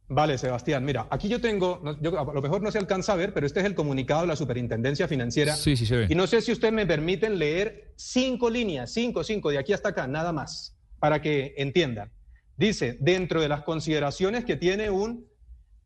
Vale, 0.09 0.39
Sebastián. 0.39 0.85
Mira, 0.85 1.09
aquí 1.11 1.29
yo 1.29 1.41
tengo, 1.41 1.83
yo, 2.01 2.19
a 2.19 2.33
lo 2.33 2.41
mejor 2.41 2.63
no 2.63 2.71
se 2.71 2.79
alcanza 2.79 3.13
a 3.13 3.17
ver, 3.17 3.35
pero 3.35 3.45
este 3.45 3.59
es 3.61 3.67
el 3.67 3.75
comunicado 3.75 4.21
de 4.21 4.29
la 4.29 4.37
Superintendencia 4.37 5.09
Financiera. 5.09 5.57
Sí, 5.57 5.77
sí 5.77 5.85
se 5.85 5.97
ve. 5.97 6.07
Y 6.09 6.15
no 6.15 6.29
sé 6.29 6.41
si 6.43 6.53
usted 6.53 6.73
me 6.73 6.87
permiten 6.87 7.39
leer 7.39 7.93
cinco 7.97 8.49
líneas, 8.49 8.93
cinco, 8.93 9.25
cinco, 9.25 9.51
de 9.51 9.59
aquí 9.59 9.73
hasta 9.73 9.89
acá, 9.89 10.07
nada 10.07 10.33
más, 10.33 10.77
para 11.01 11.21
que 11.21 11.55
entiendan. 11.57 12.13
Dice, 12.57 12.97
dentro 13.01 13.41
de 13.41 13.49
las 13.49 13.63
consideraciones 13.63 14.45
que 14.45 14.55
tiene 14.57 14.91
un 14.91 15.27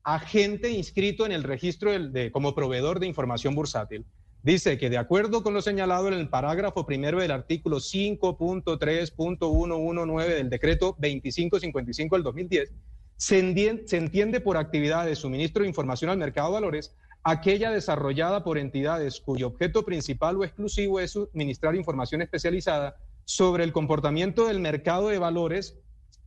agente 0.03 0.71
inscrito 0.71 1.25
en 1.25 1.33
el 1.33 1.43
registro 1.43 1.99
de, 1.99 2.31
como 2.31 2.55
proveedor 2.55 3.01
de 3.01 3.07
información 3.07 3.55
bursátil, 3.55 4.05
dice 4.43 4.77
que 4.79 4.91
de 4.91 4.99
acuerdo 4.99 5.43
con 5.43 5.55
lo 5.55 5.62
señalado 5.62 6.09
en 6.09 6.14
el 6.14 6.29
parágrafo 6.29 6.85
primero 6.87 7.21
del 7.21 7.31
artículo 7.31 7.79
5.3.119 7.79 10.27
del 10.27 10.51
decreto 10.51 10.95
2555 10.99 12.16
del 12.16 12.23
2010, 12.23 12.73
se 13.21 13.39
entiende, 13.39 14.41
por 14.41 14.57
actividad 14.57 15.05
de 15.05 15.14
suministro 15.14 15.62
de 15.62 15.68
información 15.68 16.11
al 16.11 16.16
mercado 16.16 16.49
de 16.49 16.55
valores 16.55 16.97
aquella 17.23 17.71
desarrollada 17.71 18.43
por 18.43 18.57
entidades 18.57 19.21
cuyo 19.21 19.49
objeto 19.49 19.85
principal 19.85 20.39
o 20.39 20.45
exclusivo 20.45 21.01
es 21.01 21.11
suministrar 21.11 21.77
información 21.77 22.23
especializada 22.23 22.97
sobre 23.27 23.64
el 23.64 23.73
comportamiento 23.73 24.47
del 24.47 24.59
mercado 24.59 25.09
de 25.09 25.18
valores 25.18 25.79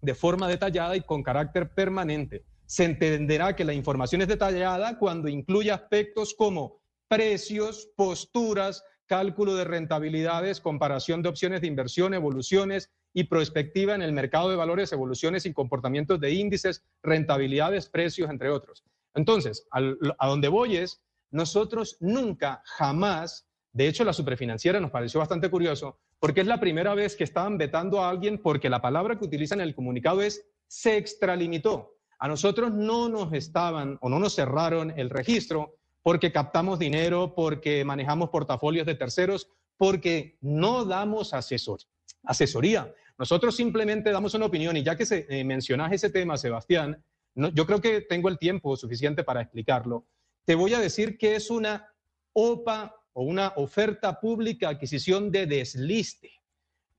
de 0.01 0.13
forma 0.13 0.47
detallada 0.47 0.95
y 0.95 1.01
con 1.01 1.23
carácter 1.23 1.73
permanente. 1.73 2.43
Se 2.67 2.83
entenderá 2.83 3.55
que 3.55 3.65
la 3.65 3.73
información 3.73 4.21
es 4.21 4.27
detallada 4.27 4.99
cuando 4.99 5.27
incluye 5.29 5.71
aspectos 5.71 6.35
como 6.35 6.77
precios, 7.07 7.89
posturas, 7.95 8.83
cálculo 9.07 9.55
de 9.55 9.63
rentabilidades, 9.63 10.61
comparación 10.61 11.23
de 11.23 11.29
opciones 11.29 11.61
de 11.61 11.67
inversión, 11.67 12.13
evoluciones 12.13 12.91
y 13.13 13.25
prospectiva 13.25 13.95
en 13.95 14.01
el 14.01 14.11
mercado 14.11 14.49
de 14.49 14.55
valores, 14.55 14.91
evoluciones 14.91 15.45
y 15.45 15.53
comportamientos 15.53 16.19
de 16.19 16.31
índices, 16.31 16.83
rentabilidades, 17.01 17.87
precios, 17.89 18.29
entre 18.29 18.49
otros. 18.49 18.83
Entonces, 19.13 19.67
a 19.71 20.27
donde 20.27 20.47
voy 20.47 20.77
es, 20.77 21.01
nosotros 21.29 21.97
nunca, 21.99 22.61
jamás, 22.65 23.47
de 23.71 23.87
hecho 23.87 24.03
la 24.03 24.13
superfinanciera 24.13 24.79
nos 24.79 24.91
pareció 24.91 25.19
bastante 25.19 25.49
curioso, 25.49 25.97
porque 26.19 26.41
es 26.41 26.47
la 26.47 26.59
primera 26.59 26.95
vez 26.95 27.15
que 27.15 27.23
estaban 27.23 27.57
vetando 27.57 28.01
a 28.01 28.09
alguien 28.09 28.37
porque 28.37 28.69
la 28.69 28.81
palabra 28.81 29.17
que 29.17 29.25
utilizan 29.25 29.59
en 29.59 29.67
el 29.67 29.75
comunicado 29.75 30.21
es 30.21 30.45
se 30.67 30.97
extralimitó. 30.97 31.97
A 32.17 32.27
nosotros 32.27 32.71
no 32.71 33.09
nos 33.09 33.33
estaban 33.33 33.97
o 34.01 34.09
no 34.09 34.19
nos 34.19 34.35
cerraron 34.35 34.93
el 34.97 35.09
registro 35.09 35.75
porque 36.01 36.31
captamos 36.31 36.79
dinero, 36.79 37.33
porque 37.35 37.83
manejamos 37.83 38.29
portafolios 38.29 38.85
de 38.85 38.95
terceros, 38.95 39.49
porque 39.77 40.37
no 40.41 40.85
damos 40.85 41.33
asesor, 41.33 41.79
asesoría. 42.23 42.93
Nosotros 43.17 43.55
simplemente 43.55 44.11
damos 44.11 44.33
una 44.33 44.45
opinión 44.45 44.75
y 44.75 44.83
ya 44.83 44.95
que 44.95 45.05
se, 45.05 45.27
eh, 45.29 45.47
ese 45.91 46.09
tema, 46.09 46.37
Sebastián, 46.37 47.03
yo 47.35 47.65
creo 47.65 47.81
que 47.81 48.01
tengo 48.01 48.29
el 48.29 48.37
tiempo 48.37 48.75
suficiente 48.75 49.23
para 49.23 49.41
explicarlo. 49.41 50.05
Te 50.45 50.55
voy 50.55 50.73
a 50.73 50.79
decir 50.79 51.17
que 51.17 51.35
es 51.35 51.49
una 51.49 51.87
OPA 52.33 52.95
o 53.13 53.23
una 53.23 53.53
oferta 53.55 54.19
pública 54.19 54.69
adquisición 54.69 55.31
de 55.31 55.45
desliste. 55.45 56.31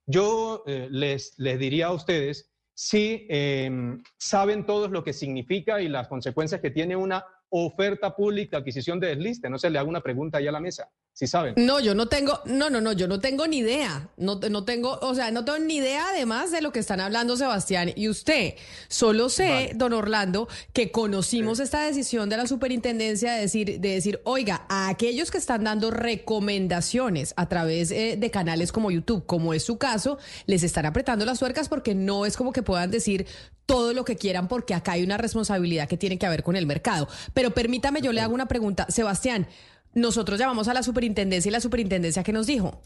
Yo 0.06 0.64
eh, 0.66 0.88
les, 0.90 1.34
les 1.38 1.58
diría 1.58 1.86
a 1.86 1.92
ustedes 1.92 2.50
si 2.74 3.26
em, 3.28 4.02
saben 4.18 4.66
todos 4.66 4.90
lo 4.90 5.04
que 5.04 5.12
significa 5.12 5.80
y 5.80 5.88
las 5.88 6.08
consecuencias 6.08 6.60
que 6.60 6.70
tiene 6.70 6.96
una 6.96 7.24
oferta 7.48 8.14
pública 8.14 8.58
adquisición 8.58 8.98
de 8.98 9.08
desliste. 9.08 9.48
No 9.48 9.58
se 9.58 9.70
le 9.70 9.78
haga 9.78 9.88
una 9.88 10.00
pregunta 10.00 10.38
ahí 10.38 10.48
a 10.48 10.52
la 10.52 10.60
mesa 10.60 10.90
si 11.14 11.28
saben. 11.28 11.54
No, 11.56 11.78
yo 11.78 11.94
no 11.94 12.08
tengo, 12.08 12.40
no, 12.44 12.70
no, 12.70 12.80
no, 12.80 12.92
yo 12.92 13.06
no 13.06 13.20
tengo 13.20 13.46
ni 13.46 13.58
idea. 13.58 14.08
No, 14.16 14.40
no 14.50 14.64
tengo, 14.64 14.98
o 15.00 15.14
sea, 15.14 15.30
no 15.30 15.44
tengo 15.44 15.60
ni 15.60 15.76
idea 15.76 16.08
además 16.08 16.50
de 16.50 16.60
lo 16.60 16.72
que 16.72 16.80
están 16.80 16.98
hablando 16.98 17.36
Sebastián 17.36 17.92
y 17.94 18.08
usted. 18.08 18.54
Solo 18.88 19.28
sé, 19.28 19.70
don 19.76 19.92
Orlando, 19.92 20.48
que 20.72 20.90
conocimos 20.90 21.60
esta 21.60 21.84
decisión 21.84 22.28
de 22.28 22.36
la 22.36 22.48
superintendencia 22.48 23.32
de 23.34 23.42
decir, 23.42 23.78
de 23.78 23.90
decir, 23.90 24.20
oiga, 24.24 24.66
a 24.68 24.88
aquellos 24.88 25.30
que 25.30 25.38
están 25.38 25.62
dando 25.62 25.92
recomendaciones 25.92 27.32
a 27.36 27.48
través 27.48 27.92
eh, 27.92 28.16
de 28.18 28.30
canales 28.32 28.72
como 28.72 28.90
YouTube, 28.90 29.24
como 29.24 29.54
es 29.54 29.62
su 29.62 29.78
caso, 29.78 30.18
les 30.46 30.64
están 30.64 30.84
apretando 30.84 31.24
las 31.24 31.38
tuercas 31.38 31.68
porque 31.68 31.94
no 31.94 32.26
es 32.26 32.36
como 32.36 32.52
que 32.52 32.64
puedan 32.64 32.90
decir 32.90 33.26
todo 33.66 33.92
lo 33.92 34.04
que 34.04 34.16
quieran 34.16 34.48
porque 34.48 34.74
acá 34.74 34.92
hay 34.92 35.04
una 35.04 35.16
responsabilidad 35.16 35.88
que 35.88 35.96
tiene 35.96 36.18
que 36.18 36.28
ver 36.28 36.42
con 36.42 36.56
el 36.56 36.66
mercado. 36.66 37.08
Pero 37.34 37.52
permítame, 37.52 38.00
yo 38.00 38.12
le 38.12 38.20
hago 38.20 38.34
una 38.34 38.48
pregunta. 38.48 38.86
Sebastián, 38.88 39.46
nosotros 39.94 40.38
llamamos 40.38 40.68
a 40.68 40.74
la 40.74 40.82
superintendencia 40.82 41.48
y 41.48 41.52
la 41.52 41.60
superintendencia 41.60 42.22
que 42.22 42.32
nos 42.32 42.46
dijo. 42.46 42.80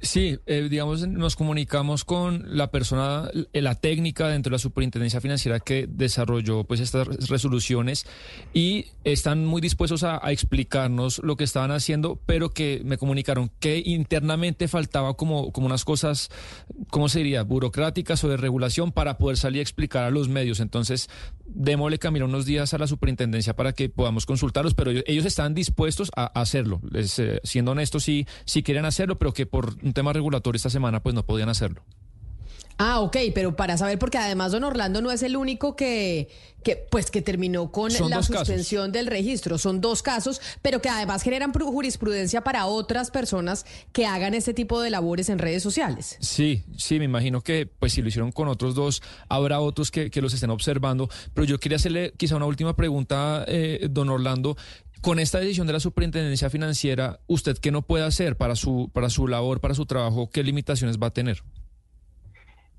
Sí, 0.00 0.38
eh, 0.46 0.66
digamos, 0.68 1.06
nos 1.06 1.36
comunicamos 1.36 2.04
con 2.04 2.56
la 2.56 2.70
persona, 2.70 3.30
eh, 3.52 3.62
la 3.62 3.76
técnica 3.76 4.28
dentro 4.28 4.50
de 4.50 4.54
la 4.54 4.58
superintendencia 4.58 5.20
financiera 5.20 5.60
que 5.60 5.86
desarrolló 5.88 6.64
pues 6.64 6.80
estas 6.80 7.06
resoluciones 7.28 8.06
y 8.52 8.86
están 9.04 9.46
muy 9.46 9.60
dispuestos 9.60 10.02
a, 10.02 10.20
explicarnos 10.32 11.20
lo 11.22 11.36
que 11.36 11.44
estaban 11.44 11.70
haciendo, 11.70 12.18
pero 12.26 12.50
que 12.50 12.82
me 12.84 12.96
comunicaron 12.96 13.50
que 13.60 13.82
internamente 13.84 14.66
faltaba 14.66 15.14
como, 15.14 15.52
como 15.52 15.66
unas 15.66 15.84
cosas, 15.84 16.30
¿cómo 16.90 17.08
se 17.08 17.18
diría? 17.18 17.42
Burocráticas 17.42 18.24
o 18.24 18.28
de 18.28 18.36
regulación 18.36 18.92
para 18.92 19.18
poder 19.18 19.36
salir 19.36 19.60
a 19.60 19.62
explicar 19.62 20.04
a 20.04 20.10
los 20.10 20.28
medios. 20.28 20.60
Entonces, 20.60 21.08
démosle 21.54 21.98
camino 21.98 22.24
unos 22.24 22.46
días 22.46 22.74
a 22.74 22.78
la 22.78 22.86
superintendencia 22.86 23.54
para 23.54 23.72
que 23.72 23.88
podamos 23.88 24.26
consultarlos, 24.26 24.74
pero 24.74 24.90
ellos, 24.90 25.24
están 25.24 25.54
dispuestos 25.54 26.10
a, 26.16 26.26
hacerlo. 26.40 26.80
Eh, 26.94 27.40
siendo 27.44 27.72
honestos, 27.72 28.04
sí, 28.04 28.26
sí 28.44 28.62
quieren 28.62 28.84
hacerlo, 28.84 29.18
pero 29.18 29.32
que 29.32 29.46
por 29.46 29.76
un 29.82 29.92
tema 29.92 30.12
regulatorio 30.12 30.56
esta 30.56 30.70
semana 30.70 31.02
pues 31.02 31.14
no 31.14 31.24
podían 31.24 31.48
hacerlo. 31.48 31.82
Ah, 32.84 32.98
ok, 32.98 33.16
pero 33.32 33.54
para 33.54 33.76
saber, 33.76 33.96
porque 33.96 34.18
además 34.18 34.50
don 34.50 34.64
Orlando 34.64 35.00
no 35.00 35.12
es 35.12 35.22
el 35.22 35.36
único 35.36 35.76
que, 35.76 36.28
que 36.64 36.74
pues 36.74 37.12
que 37.12 37.22
terminó 37.22 37.70
con 37.70 37.92
la 38.10 38.24
suspensión 38.24 38.90
del 38.90 39.06
registro. 39.06 39.56
Son 39.56 39.80
dos 39.80 40.02
casos, 40.02 40.40
pero 40.62 40.82
que 40.82 40.88
además 40.88 41.22
generan 41.22 41.52
jurisprudencia 41.52 42.42
para 42.42 42.66
otras 42.66 43.12
personas 43.12 43.66
que 43.92 44.04
hagan 44.04 44.34
este 44.34 44.52
tipo 44.52 44.80
de 44.80 44.90
labores 44.90 45.28
en 45.28 45.38
redes 45.38 45.62
sociales. 45.62 46.16
Sí, 46.18 46.64
sí, 46.76 46.98
me 46.98 47.04
imagino 47.04 47.40
que 47.40 47.66
pues 47.66 47.92
si 47.92 48.02
lo 48.02 48.08
hicieron 48.08 48.32
con 48.32 48.48
otros 48.48 48.74
dos, 48.74 49.00
habrá 49.28 49.60
otros 49.60 49.92
que, 49.92 50.10
los 50.20 50.34
estén 50.34 50.50
observando. 50.50 51.08
Pero 51.34 51.44
yo 51.44 51.60
quería 51.60 51.76
hacerle 51.76 52.12
quizá 52.16 52.34
una 52.34 52.46
última 52.46 52.74
pregunta, 52.74 53.44
eh, 53.46 53.86
don 53.90 54.08
Orlando. 54.08 54.56
Con 55.02 55.20
esta 55.20 55.38
decisión 55.38 55.68
de 55.68 55.72
la 55.72 55.80
Superintendencia 55.80 56.50
Financiera, 56.50 57.20
¿usted 57.28 57.58
qué 57.58 57.70
no 57.70 57.82
puede 57.82 58.04
hacer 58.04 58.36
para 58.36 58.56
su, 58.56 58.90
para 58.92 59.08
su 59.08 59.28
labor, 59.28 59.60
para 59.60 59.74
su 59.74 59.86
trabajo? 59.86 60.30
¿Qué 60.30 60.42
limitaciones 60.42 60.98
va 60.98 61.08
a 61.08 61.12
tener? 61.12 61.44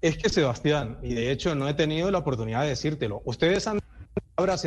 Es 0.03 0.17
que, 0.17 0.27
Sebastián, 0.27 0.97
y 1.01 1.13
de 1.13 1.31
hecho 1.31 1.55
no 1.55 1.65
he 1.69 1.73
tenido 1.73 2.11
la 2.11 2.17
oportunidad 2.17 2.63
de 2.63 2.67
decírtelo, 2.67 3.21
ustedes 3.23 3.65
han 3.67 3.79
ahora 4.35 4.57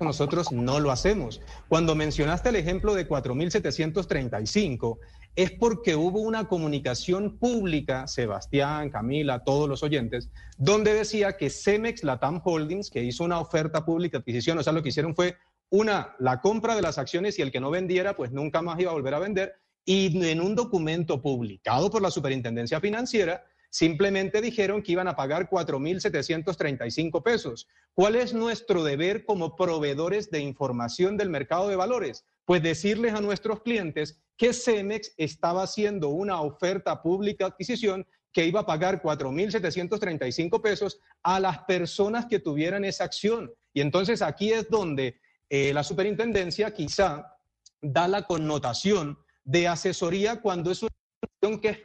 nosotros 0.00 0.52
no 0.52 0.80
lo 0.80 0.90
hacemos. 0.90 1.42
Cuando 1.68 1.94
mencionaste 1.94 2.48
el 2.48 2.56
ejemplo 2.56 2.94
de 2.94 3.06
4.735, 3.06 4.98
es 5.36 5.50
porque 5.50 5.96
hubo 5.96 6.20
una 6.20 6.48
comunicación 6.48 7.36
pública, 7.36 8.06
Sebastián, 8.06 8.88
Camila, 8.88 9.44
todos 9.44 9.68
los 9.68 9.82
oyentes, 9.82 10.30
donde 10.56 10.94
decía 10.94 11.36
que 11.36 11.50
Cemex 11.50 12.02
Latam 12.02 12.40
Holdings, 12.42 12.88
que 12.88 13.04
hizo 13.04 13.22
una 13.22 13.40
oferta 13.40 13.84
pública 13.84 14.16
de 14.16 14.22
adquisición, 14.22 14.56
o 14.56 14.62
sea, 14.62 14.72
lo 14.72 14.82
que 14.82 14.88
hicieron 14.88 15.14
fue 15.14 15.36
una, 15.68 16.16
la 16.18 16.40
compra 16.40 16.74
de 16.74 16.80
las 16.80 16.96
acciones 16.96 17.38
y 17.38 17.42
el 17.42 17.52
que 17.52 17.60
no 17.60 17.70
vendiera, 17.70 18.16
pues 18.16 18.32
nunca 18.32 18.62
más 18.62 18.80
iba 18.80 18.92
a 18.92 18.94
volver 18.94 19.12
a 19.12 19.18
vender. 19.18 19.56
Y 19.84 20.26
en 20.26 20.40
un 20.40 20.54
documento 20.54 21.20
publicado 21.20 21.90
por 21.90 22.00
la 22.00 22.10
Superintendencia 22.10 22.80
Financiera, 22.80 23.44
simplemente 23.74 24.40
dijeron 24.40 24.82
que 24.82 24.92
iban 24.92 25.08
a 25.08 25.16
pagar 25.16 25.50
4.735 25.50 27.24
pesos. 27.24 27.66
¿Cuál 27.92 28.14
es 28.14 28.32
nuestro 28.32 28.84
deber 28.84 29.24
como 29.24 29.56
proveedores 29.56 30.30
de 30.30 30.38
información 30.38 31.16
del 31.16 31.28
mercado 31.28 31.68
de 31.68 31.74
valores? 31.74 32.24
Pues 32.44 32.62
decirles 32.62 33.14
a 33.14 33.20
nuestros 33.20 33.62
clientes 33.62 34.22
que 34.36 34.52
Cemex 34.52 35.12
estaba 35.16 35.64
haciendo 35.64 36.10
una 36.10 36.40
oferta 36.40 37.02
pública 37.02 37.46
de 37.46 37.50
adquisición 37.50 38.06
que 38.32 38.46
iba 38.46 38.60
a 38.60 38.66
pagar 38.66 39.02
4.735 39.02 40.60
pesos 40.62 41.00
a 41.24 41.40
las 41.40 41.58
personas 41.64 42.26
que 42.26 42.38
tuvieran 42.38 42.84
esa 42.84 43.02
acción. 43.02 43.52
Y 43.72 43.80
entonces 43.80 44.22
aquí 44.22 44.52
es 44.52 44.70
donde 44.70 45.18
eh, 45.50 45.74
la 45.74 45.82
superintendencia 45.82 46.72
quizá 46.72 47.38
da 47.82 48.06
la 48.06 48.22
connotación 48.22 49.18
de 49.42 49.66
asesoría 49.66 50.40
cuando 50.40 50.70
es 50.70 50.80
una 50.84 50.92
acción 51.20 51.60
que 51.60 51.68
es 51.70 51.78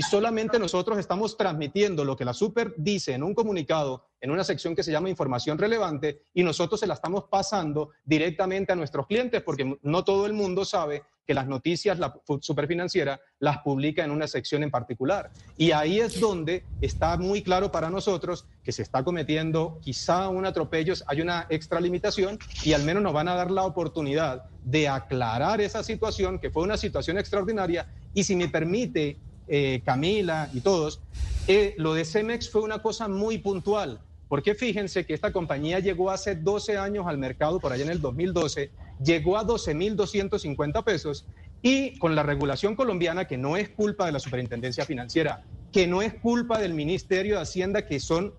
y 0.00 0.02
solamente 0.02 0.58
nosotros 0.58 0.98
estamos 0.98 1.36
transmitiendo 1.36 2.06
lo 2.06 2.16
que 2.16 2.24
la 2.24 2.32
super 2.32 2.72
dice 2.78 3.12
en 3.12 3.22
un 3.22 3.34
comunicado, 3.34 4.06
en 4.18 4.30
una 4.30 4.44
sección 4.44 4.74
que 4.74 4.82
se 4.82 4.90
llama 4.90 5.10
información 5.10 5.58
relevante, 5.58 6.22
y 6.32 6.42
nosotros 6.42 6.80
se 6.80 6.86
la 6.86 6.94
estamos 6.94 7.24
pasando 7.24 7.90
directamente 8.02 8.72
a 8.72 8.76
nuestros 8.76 9.06
clientes, 9.06 9.42
porque 9.42 9.76
no 9.82 10.02
todo 10.02 10.24
el 10.24 10.32
mundo 10.32 10.64
sabe 10.64 11.02
que 11.26 11.34
las 11.34 11.46
noticias, 11.46 11.98
la 11.98 12.18
superfinanciera, 12.40 13.20
las 13.40 13.58
publica 13.58 14.02
en 14.02 14.10
una 14.10 14.26
sección 14.26 14.62
en 14.62 14.70
particular. 14.70 15.32
Y 15.58 15.72
ahí 15.72 16.00
es 16.00 16.18
donde 16.18 16.64
está 16.80 17.18
muy 17.18 17.42
claro 17.42 17.70
para 17.70 17.90
nosotros 17.90 18.46
que 18.64 18.72
se 18.72 18.80
está 18.80 19.04
cometiendo 19.04 19.80
quizá 19.82 20.30
un 20.30 20.46
atropello, 20.46 20.94
hay 21.08 21.20
una 21.20 21.46
extralimitación 21.50 22.38
y 22.64 22.72
al 22.72 22.84
menos 22.84 23.02
nos 23.02 23.12
van 23.12 23.28
a 23.28 23.34
dar 23.34 23.50
la 23.50 23.64
oportunidad 23.64 24.44
de 24.64 24.88
aclarar 24.88 25.60
esa 25.60 25.82
situación, 25.82 26.38
que 26.38 26.50
fue 26.50 26.62
una 26.62 26.78
situación 26.78 27.18
extraordinaria, 27.18 27.86
y 28.14 28.24
si 28.24 28.34
me 28.34 28.48
permite, 28.48 29.18
eh, 29.52 29.82
Camila 29.84 30.48
y 30.54 30.60
todos, 30.60 31.00
eh, 31.48 31.74
lo 31.76 31.94
de 31.94 32.04
Cemex 32.04 32.48
fue 32.48 32.62
una 32.62 32.78
cosa 32.78 33.08
muy 33.08 33.38
puntual, 33.38 34.00
porque 34.28 34.54
fíjense 34.54 35.04
que 35.04 35.12
esta 35.12 35.32
compañía 35.32 35.80
llegó 35.80 36.10
hace 36.10 36.36
12 36.36 36.78
años 36.78 37.06
al 37.08 37.18
mercado, 37.18 37.58
por 37.58 37.72
allá 37.72 37.82
en 37.82 37.90
el 37.90 38.00
2012, 38.00 38.70
llegó 39.02 39.36
a 39.36 39.44
12.250 39.44 40.84
pesos 40.84 41.26
y 41.62 41.98
con 41.98 42.14
la 42.14 42.22
regulación 42.22 42.76
colombiana, 42.76 43.26
que 43.26 43.36
no 43.36 43.56
es 43.56 43.68
culpa 43.68 44.06
de 44.06 44.12
la 44.12 44.20
Superintendencia 44.20 44.84
Financiera, 44.84 45.42
que 45.72 45.88
no 45.88 46.00
es 46.00 46.14
culpa 46.14 46.58
del 46.58 46.72
Ministerio 46.72 47.34
de 47.34 47.42
Hacienda, 47.42 47.86
que 47.86 47.98
son 47.98 48.32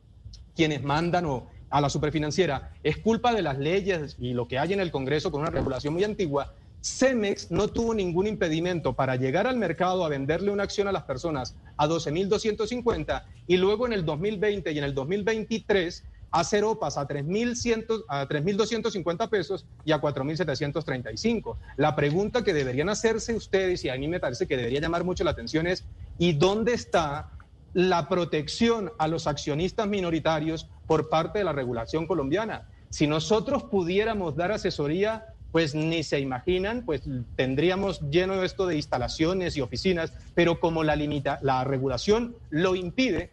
quienes 0.55 0.81
mandan 0.81 1.25
o 1.25 1.47
a 1.69 1.81
la 1.81 1.89
superfinanciera, 1.89 2.71
es 2.83 2.97
culpa 2.97 3.33
de 3.33 3.41
las 3.41 3.57
leyes 3.57 4.15
y 4.19 4.33
lo 4.33 4.47
que 4.47 4.59
hay 4.59 4.71
en 4.73 4.79
el 4.79 4.91
Congreso 4.91 5.31
con 5.31 5.41
una 5.41 5.49
regulación 5.49 5.93
muy 5.93 6.03
antigua, 6.05 6.53
Cemex 6.81 7.51
no 7.51 7.67
tuvo 7.67 7.93
ningún 7.93 8.27
impedimento 8.27 8.93
para 8.93 9.15
llegar 9.15 9.45
al 9.45 9.57
mercado 9.57 10.03
a 10.03 10.09
venderle 10.09 10.51
una 10.51 10.63
acción 10.63 10.87
a 10.87 10.91
las 10.91 11.03
personas 11.03 11.55
a 11.77 11.87
12.250 11.87 13.23
y 13.47 13.57
luego 13.57 13.85
en 13.85 13.93
el 13.93 14.03
2020 14.03 14.71
y 14.71 14.77
en 14.77 14.83
el 14.83 14.95
2023 14.95 16.03
hacer 16.31 16.63
OPAS 16.63 16.97
a 16.97 17.07
3.100 17.07 18.05
a 18.07 18.27
3.250 18.27 19.29
pesos 19.29 19.65
y 19.85 19.91
a 19.91 20.01
4.735. 20.01 21.57
La 21.77 21.95
pregunta 21.95 22.43
que 22.43 22.53
deberían 22.53 22.89
hacerse 22.89 23.35
ustedes 23.35 23.83
y 23.85 23.89
a 23.89 23.95
mí 23.97 24.07
me 24.07 24.19
parece 24.19 24.47
que 24.47 24.57
debería 24.57 24.79
llamar 24.79 25.03
mucho 25.03 25.23
la 25.23 25.31
atención 25.31 25.67
es 25.67 25.85
¿y 26.17 26.33
dónde 26.33 26.73
está 26.73 27.31
la 27.73 28.09
protección 28.09 28.91
a 28.97 29.07
los 29.07 29.27
accionistas 29.27 29.87
minoritarios 29.87 30.69
por 30.87 31.09
parte 31.09 31.39
de 31.39 31.45
la 31.45 31.53
regulación 31.53 32.07
colombiana? 32.07 32.67
Si 32.89 33.07
nosotros 33.07 33.63
pudiéramos 33.63 34.35
dar 34.35 34.51
asesoría 34.51 35.25
pues 35.51 35.75
ni 35.75 36.03
se 36.03 36.19
imaginan, 36.19 36.85
pues 36.85 37.01
tendríamos 37.35 37.99
lleno 38.09 38.41
esto 38.43 38.67
de 38.67 38.75
instalaciones 38.75 39.57
y 39.57 39.61
oficinas, 39.61 40.13
pero 40.33 40.59
como 40.59 40.83
la 40.83 40.95
limita, 40.95 41.39
la 41.41 41.63
regulación 41.63 42.35
lo 42.49 42.75
impide, 42.75 43.31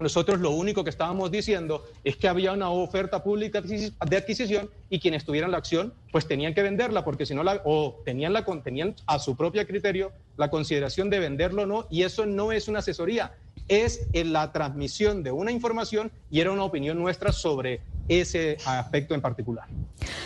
nosotros 0.00 0.40
lo 0.40 0.50
único 0.50 0.82
que 0.82 0.90
estábamos 0.90 1.30
diciendo 1.30 1.84
es 2.02 2.16
que 2.16 2.26
había 2.26 2.52
una 2.52 2.68
oferta 2.68 3.22
pública 3.22 3.60
de 3.60 4.16
adquisición 4.16 4.68
y 4.90 4.98
quienes 4.98 5.24
tuvieran 5.24 5.52
la 5.52 5.58
acción 5.58 5.94
pues 6.10 6.26
tenían 6.26 6.52
que 6.52 6.62
venderla 6.62 7.04
porque 7.04 7.26
si 7.26 7.34
no 7.34 7.44
la 7.44 7.62
o 7.64 8.02
tenían 8.04 8.32
la 8.32 8.44
tenían 8.62 8.96
a 9.06 9.18
su 9.18 9.36
propio 9.36 9.64
criterio 9.66 10.12
la 10.36 10.50
consideración 10.50 11.10
de 11.10 11.20
venderlo 11.20 11.62
o 11.62 11.66
no 11.66 11.86
y 11.90 12.02
eso 12.02 12.26
no 12.26 12.50
es 12.50 12.66
una 12.66 12.80
asesoría, 12.80 13.32
es 13.68 14.08
la 14.12 14.50
transmisión 14.52 15.22
de 15.22 15.30
una 15.30 15.52
información 15.52 16.10
y 16.28 16.40
era 16.40 16.50
una 16.50 16.64
opinión 16.64 16.98
nuestra 16.98 17.30
sobre 17.30 17.80
ese 18.08 18.56
aspecto 18.64 19.14
en 19.14 19.20
particular. 19.20 19.66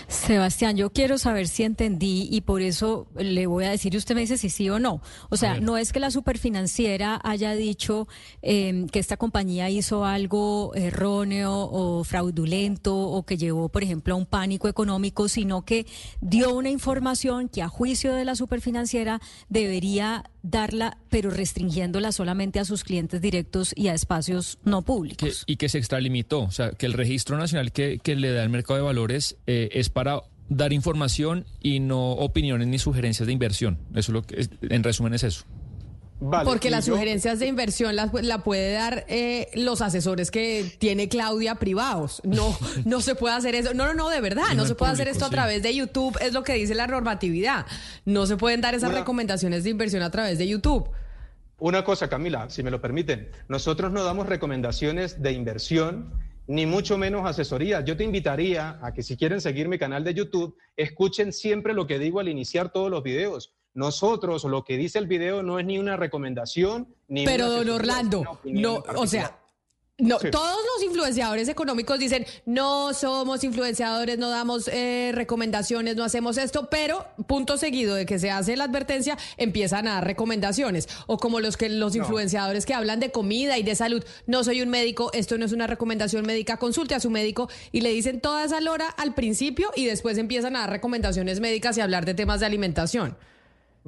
Sebastián, 0.08 0.76
yo 0.76 0.90
quiero 0.90 1.18
saber 1.18 1.48
si 1.48 1.62
entendí 1.62 2.28
y 2.30 2.40
por 2.40 2.62
eso 2.62 3.06
le 3.16 3.46
voy 3.46 3.64
a 3.64 3.70
decir 3.70 3.94
y 3.94 3.98
usted 3.98 4.14
me 4.14 4.22
dice 4.22 4.38
si 4.38 4.48
sí 4.48 4.68
o 4.70 4.78
no. 4.78 5.02
O 5.28 5.36
sea, 5.36 5.60
no 5.60 5.76
es 5.76 5.92
que 5.92 6.00
la 6.00 6.10
superfinanciera 6.10 7.20
haya 7.22 7.52
dicho 7.54 8.08
eh, 8.42 8.86
que 8.90 8.98
esta 8.98 9.16
compañía 9.16 9.68
hizo 9.70 10.04
algo 10.04 10.74
erróneo 10.74 11.52
o 11.54 12.04
fraudulento 12.04 12.96
o 12.96 13.24
que 13.24 13.36
llevó, 13.36 13.68
por 13.68 13.82
ejemplo, 13.82 14.14
a 14.14 14.16
un 14.16 14.26
pánico 14.26 14.68
económico, 14.68 15.28
sino 15.28 15.64
que 15.64 15.86
dio 16.20 16.54
una 16.54 16.70
información 16.70 17.48
que 17.48 17.62
a 17.62 17.68
juicio 17.68 18.14
de 18.14 18.24
la 18.24 18.34
superfinanciera 18.34 19.20
debería 19.48 20.30
darla, 20.42 20.98
pero 21.10 21.30
restringiéndola 21.30 22.12
solamente 22.12 22.60
a 22.60 22.64
sus 22.64 22.84
clientes 22.84 23.20
directos 23.20 23.72
y 23.76 23.88
a 23.88 23.94
espacios 23.94 24.58
no 24.64 24.82
públicos. 24.82 25.44
y 25.46 25.56
que 25.56 25.68
se 25.68 25.78
extralimitó, 25.78 26.42
o 26.42 26.50
sea, 26.50 26.72
que 26.72 26.86
el 26.86 26.92
registro 26.92 27.36
nacional 27.36 27.67
que, 27.70 27.98
que 27.98 28.16
le 28.16 28.32
da 28.32 28.42
el 28.42 28.50
mercado 28.50 28.76
de 28.76 28.84
valores 28.84 29.36
eh, 29.46 29.68
es 29.72 29.88
para 29.88 30.22
dar 30.48 30.72
información 30.72 31.46
y 31.60 31.80
no 31.80 32.12
opiniones 32.12 32.68
ni 32.68 32.78
sugerencias 32.78 33.26
de 33.26 33.32
inversión. 33.32 33.78
Eso 33.90 33.98
es 33.98 34.08
lo 34.10 34.22
que, 34.22 34.48
en 34.62 34.82
resumen, 34.82 35.14
es 35.14 35.24
eso. 35.24 35.44
Porque 36.44 36.68
las 36.68 36.86
sugerencias 36.86 37.38
de 37.38 37.46
inversión 37.46 37.94
las 37.94 38.12
la 38.12 38.42
puede 38.42 38.72
dar 38.72 39.04
eh, 39.08 39.48
los 39.54 39.80
asesores 39.80 40.32
que 40.32 40.74
tiene 40.78 41.08
Claudia 41.08 41.56
privados. 41.56 42.20
No, 42.24 42.58
no 42.84 43.00
se 43.00 43.14
puede 43.14 43.36
hacer 43.36 43.54
eso. 43.54 43.72
No, 43.72 43.86
no, 43.86 43.94
no, 43.94 44.08
de 44.08 44.20
verdad. 44.20 44.54
No, 44.56 44.66
se 44.66 44.74
puede 44.74 44.92
hacer 44.92 45.06
esto 45.06 45.26
a 45.26 45.30
través 45.30 45.62
de 45.62 45.74
YouTube. 45.74 46.18
Es 46.20 46.32
lo 46.32 46.42
que 46.42 46.54
dice 46.54 46.74
la 46.74 46.88
normatividad. 46.88 47.66
No 48.04 48.26
se 48.26 48.36
pueden 48.36 48.60
dar 48.60 48.74
esas 48.74 48.92
recomendaciones 48.92 49.62
de 49.62 49.70
inversión 49.70 50.02
a 50.02 50.10
través 50.10 50.38
de 50.38 50.48
YouTube. 50.48 50.90
Una 51.60 51.84
cosa, 51.84 52.08
Camila, 52.08 52.50
si 52.50 52.62
me 52.62 52.70
lo 52.70 52.80
permiten. 52.80 53.30
Nosotros 53.48 53.92
no 53.92 54.02
damos 54.02 54.26
recomendaciones 54.26 55.22
de 55.22 55.32
inversión 55.32 56.12
ni 56.48 56.64
mucho 56.66 56.98
menos 56.98 57.26
asesoría. 57.26 57.84
Yo 57.84 57.96
te 57.96 58.04
invitaría 58.04 58.78
a 58.82 58.92
que 58.92 59.02
si 59.02 59.16
quieren 59.16 59.40
seguir 59.40 59.68
mi 59.68 59.78
canal 59.78 60.02
de 60.02 60.14
YouTube, 60.14 60.56
escuchen 60.76 61.32
siempre 61.32 61.74
lo 61.74 61.86
que 61.86 61.98
digo 61.98 62.20
al 62.20 62.28
iniciar 62.28 62.72
todos 62.72 62.90
los 62.90 63.02
videos. 63.02 63.52
Nosotros, 63.74 64.42
lo 64.44 64.64
que 64.64 64.76
dice 64.76 64.98
el 64.98 65.06
video 65.06 65.42
no 65.42 65.58
es 65.58 65.66
ni 65.66 65.78
una 65.78 65.96
recomendación, 65.96 66.88
ni 67.06 67.24
Pero, 67.26 67.50
don 67.50 67.68
Orlando, 67.68 68.40
no, 68.44 68.82
o 68.96 69.06
sea, 69.06 69.38
no, 69.98 70.18
todos 70.18 70.58
los 70.74 70.84
influenciadores 70.84 71.48
económicos 71.48 71.98
dicen, 71.98 72.24
no 72.46 72.94
somos 72.94 73.42
influenciadores, 73.42 74.16
no 74.16 74.30
damos 74.30 74.68
eh, 74.68 75.10
recomendaciones, 75.12 75.96
no 75.96 76.04
hacemos 76.04 76.38
esto, 76.38 76.68
pero 76.70 77.04
punto 77.26 77.58
seguido 77.58 77.96
de 77.96 78.06
que 78.06 78.20
se 78.20 78.30
hace 78.30 78.56
la 78.56 78.64
advertencia, 78.64 79.18
empiezan 79.36 79.88
a 79.88 79.94
dar 79.94 80.04
recomendaciones. 80.04 80.88
O 81.08 81.18
como 81.18 81.40
los 81.40 81.56
que 81.56 81.68
los 81.68 81.96
influenciadores 81.96 82.64
que 82.64 82.74
hablan 82.74 83.00
de 83.00 83.10
comida 83.10 83.58
y 83.58 83.64
de 83.64 83.74
salud, 83.74 84.04
no 84.26 84.44
soy 84.44 84.62
un 84.62 84.68
médico, 84.68 85.10
esto 85.14 85.36
no 85.36 85.44
es 85.44 85.52
una 85.52 85.66
recomendación 85.66 86.24
médica, 86.24 86.58
consulte 86.58 86.94
a 86.94 87.00
su 87.00 87.10
médico 87.10 87.48
y 87.72 87.80
le 87.80 87.90
dicen 87.90 88.20
toda 88.20 88.44
esa 88.44 88.60
lora 88.60 88.86
al 88.86 89.14
principio 89.14 89.72
y 89.74 89.86
después 89.86 90.16
empiezan 90.16 90.54
a 90.54 90.60
dar 90.60 90.70
recomendaciones 90.70 91.40
médicas 91.40 91.76
y 91.76 91.80
hablar 91.80 92.04
de 92.04 92.14
temas 92.14 92.38
de 92.38 92.46
alimentación. 92.46 93.16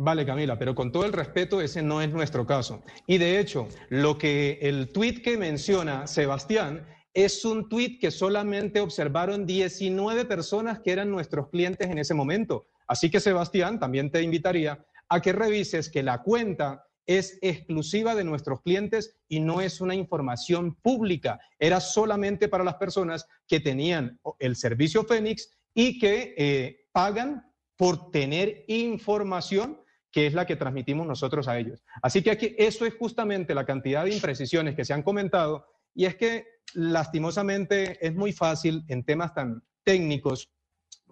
Vale, 0.03 0.25
Camila, 0.25 0.59
pero 0.59 0.75
con 0.75 0.91
todo 0.93 1.05
el 1.05 1.13
respeto, 1.13 1.61
ese 1.61 1.83
no 1.83 2.01
es 2.01 2.11
nuestro 2.11 2.47
caso. 2.47 2.83
Y 3.07 3.19
de 3.19 3.39
hecho, 3.39 3.69
lo 3.91 4.17
que 4.17 4.59
el 4.63 4.89
tuit 4.89 5.23
que 5.23 5.37
menciona 5.37 6.07
Sebastián 6.07 6.87
es 7.13 7.45
un 7.45 7.69
tuit 7.69 8.01
que 8.01 8.11
solamente 8.11 8.81
observaron 8.81 9.45
19 9.45 10.25
personas 10.25 10.81
que 10.81 10.93
eran 10.93 11.11
nuestros 11.11 11.51
clientes 11.51 11.91
en 11.91 11.99
ese 11.99 12.15
momento. 12.15 12.65
Así 12.87 13.11
que, 13.11 13.21
Sebastián, 13.21 13.79
también 13.79 14.11
te 14.11 14.23
invitaría 14.23 14.83
a 15.11 15.21
que 15.21 15.35
revises 15.35 15.91
que 15.91 16.03
la 16.03 16.23
cuenta 16.23 16.87
es 17.05 17.39
exclusiva 17.43 18.15
de 18.15 18.25
nuestros 18.25 18.63
clientes 18.63 19.19
y 19.29 19.41
no 19.41 19.61
es 19.61 19.83
una 19.83 19.95
información 19.95 20.77
pública. 20.77 21.39
Era 21.59 21.79
solamente 21.79 22.49
para 22.49 22.65
las 22.65 22.77
personas 22.77 23.27
que 23.47 23.61
tenían 23.61 24.19
el 24.39 24.57
servicio 24.57 25.05
Fénix 25.05 25.51
y 25.75 25.99
que 25.99 26.35
eh, 26.39 26.87
pagan 26.91 27.45
por 27.77 28.11
tener 28.11 28.65
información 28.69 29.80
que 30.11 30.27
es 30.27 30.35
la 30.35 30.47
que 30.47 30.57
transmitimos 30.57 31.07
nosotros 31.07 31.49
a 31.49 31.59
ellos. 31.59 31.83
Así 32.03 32.23
que 32.23 32.31
aquí 32.31 32.55
eso 32.59 32.85
es 32.85 32.95
justamente 32.95 33.55
la 33.55 33.65
cantidad 33.65 34.05
de 34.05 34.15
imprecisiones 34.15 34.75
que 34.75 34.85
se 34.85 34.93
han 34.93 35.03
comentado 35.03 35.67
y 35.95 36.05
es 36.05 36.17
que 36.17 36.47
lastimosamente 36.75 38.05
es 38.05 38.15
muy 38.15 38.33
fácil 38.33 38.85
en 38.89 39.05
temas 39.05 39.35
tan 39.35 39.63
técnicos, 39.85 40.51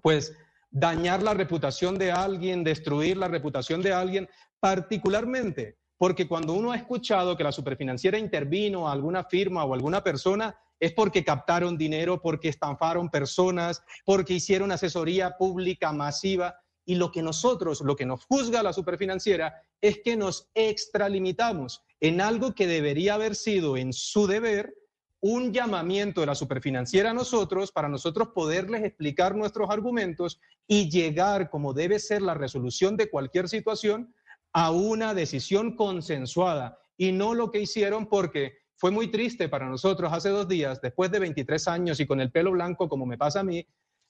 pues 0.03 0.37
dañar 0.71 1.23
la 1.23 1.35
reputación 1.35 1.99
de 1.99 2.13
alguien, 2.13 2.65
destruir 2.65 3.17
la 3.17 3.29
reputación 3.29 3.83
de 3.83 3.93
alguien, 3.93 4.29
particularmente 4.61 5.79
porque 5.99 6.29
cuando 6.29 6.53
uno 6.55 6.71
ha 6.71 6.77
escuchado 6.77 7.37
que 7.37 7.45
la 7.45 7.53
superfinanciera 7.53 8.19
intervino 8.19 8.89
a 8.89 8.93
alguna 8.93 9.25
firma 9.25 9.65
o 9.65 9.75
alguna 9.75 10.03
persona, 10.03 10.57
es 10.79 10.93
porque 10.93 11.25
captaron 11.25 11.77
dinero, 11.77 12.23
porque 12.23 12.49
estafaron 12.49 13.11
personas, 13.11 13.83
porque 14.05 14.35
hicieron 14.35 14.71
asesoría 14.71 15.37
pública 15.37 15.93
masiva. 15.93 16.61
Y 16.89 16.95
lo 16.95 17.13
que 17.13 17.21
nosotros, 17.21 17.83
lo 17.83 17.97
que 17.97 18.07
nos 18.07 18.25
juzga 18.25 18.63
la 18.63 18.73
superfinanciera 18.73 19.63
es 19.79 20.01
que 20.03 20.17
nos 20.17 20.49
extralimitamos 20.55 21.85
en 22.01 22.23
algo 22.23 22.55
que 22.55 22.67
debería 22.67 23.13
haber 23.13 23.35
sido 23.35 23.77
en 23.77 23.93
su 23.93 24.27
deber 24.27 24.75
un 25.21 25.53
llamamiento 25.53 26.23
de 26.23 26.29
la 26.29 26.35
superfinanciera 26.35 27.11
a 27.11 27.13
nosotros 27.13 27.73
para 27.73 27.91
nosotros 27.91 28.29
poderles 28.35 28.85
explicar 28.85 29.37
nuestros 29.37 29.69
argumentos 29.69 30.41
y 30.67 30.89
llegar, 30.89 31.51
como 31.51 31.75
debe 31.75 31.99
ser 31.99 32.23
la 32.23 32.33
resolución 32.33 32.97
de 32.97 33.11
cualquier 33.11 33.51
situación, 33.51 34.15
a 34.55 34.71
una 34.71 35.13
decisión 35.13 35.77
consensuada. 35.77 36.79
Y 36.97 37.13
no 37.13 37.35
lo 37.35 37.51
que 37.51 37.61
hicieron 37.61 38.07
porque 38.07 38.61
fue 38.77 38.91
muy 38.91 39.09
triste 39.09 39.51
para 39.51 39.69
nosotros 39.69 40.11
hace 40.11 40.31
dos 40.31 40.49
días, 40.49 40.81
después 40.81 41.11
de 41.11 41.19
23 41.19 41.69
años 41.69 42.01
y 42.01 42.07
con 42.07 42.23
el 42.23 42.33
pelo 42.33 42.53
blanco 42.53 42.89
como 42.89 43.05
me 43.05 43.19
pasa 43.19 43.41
a 43.41 43.45
mí, 43.45 43.67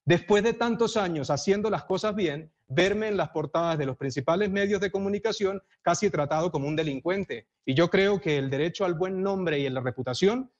después 0.08 0.42
de 0.42 0.54
tantos 0.54 0.96
años 0.96 1.28
haciendo 1.28 1.68
las 1.68 1.84
cosas 1.84 2.14
bien, 2.14 2.50
verme 2.66 3.08
en 3.08 3.18
las 3.18 3.28
portadas 3.28 3.76
de 3.76 3.84
los 3.84 3.98
principales 3.98 4.48
medios 4.48 4.80
de 4.80 4.90
comunicación 4.90 5.60
casi 5.82 6.08
tratado 6.08 6.50
como 6.50 6.66
un 6.66 6.76
delincuente. 6.76 7.46
Y 7.66 7.74
yo 7.74 7.90
creo 7.90 8.18
que 8.18 8.38
el 8.38 8.48
derecho 8.48 8.86
al 8.86 8.94
buen 8.94 9.22
nombre 9.22 9.58
y 9.58 9.66
a 9.66 9.70
la 9.70 9.82
reputación 9.82 10.50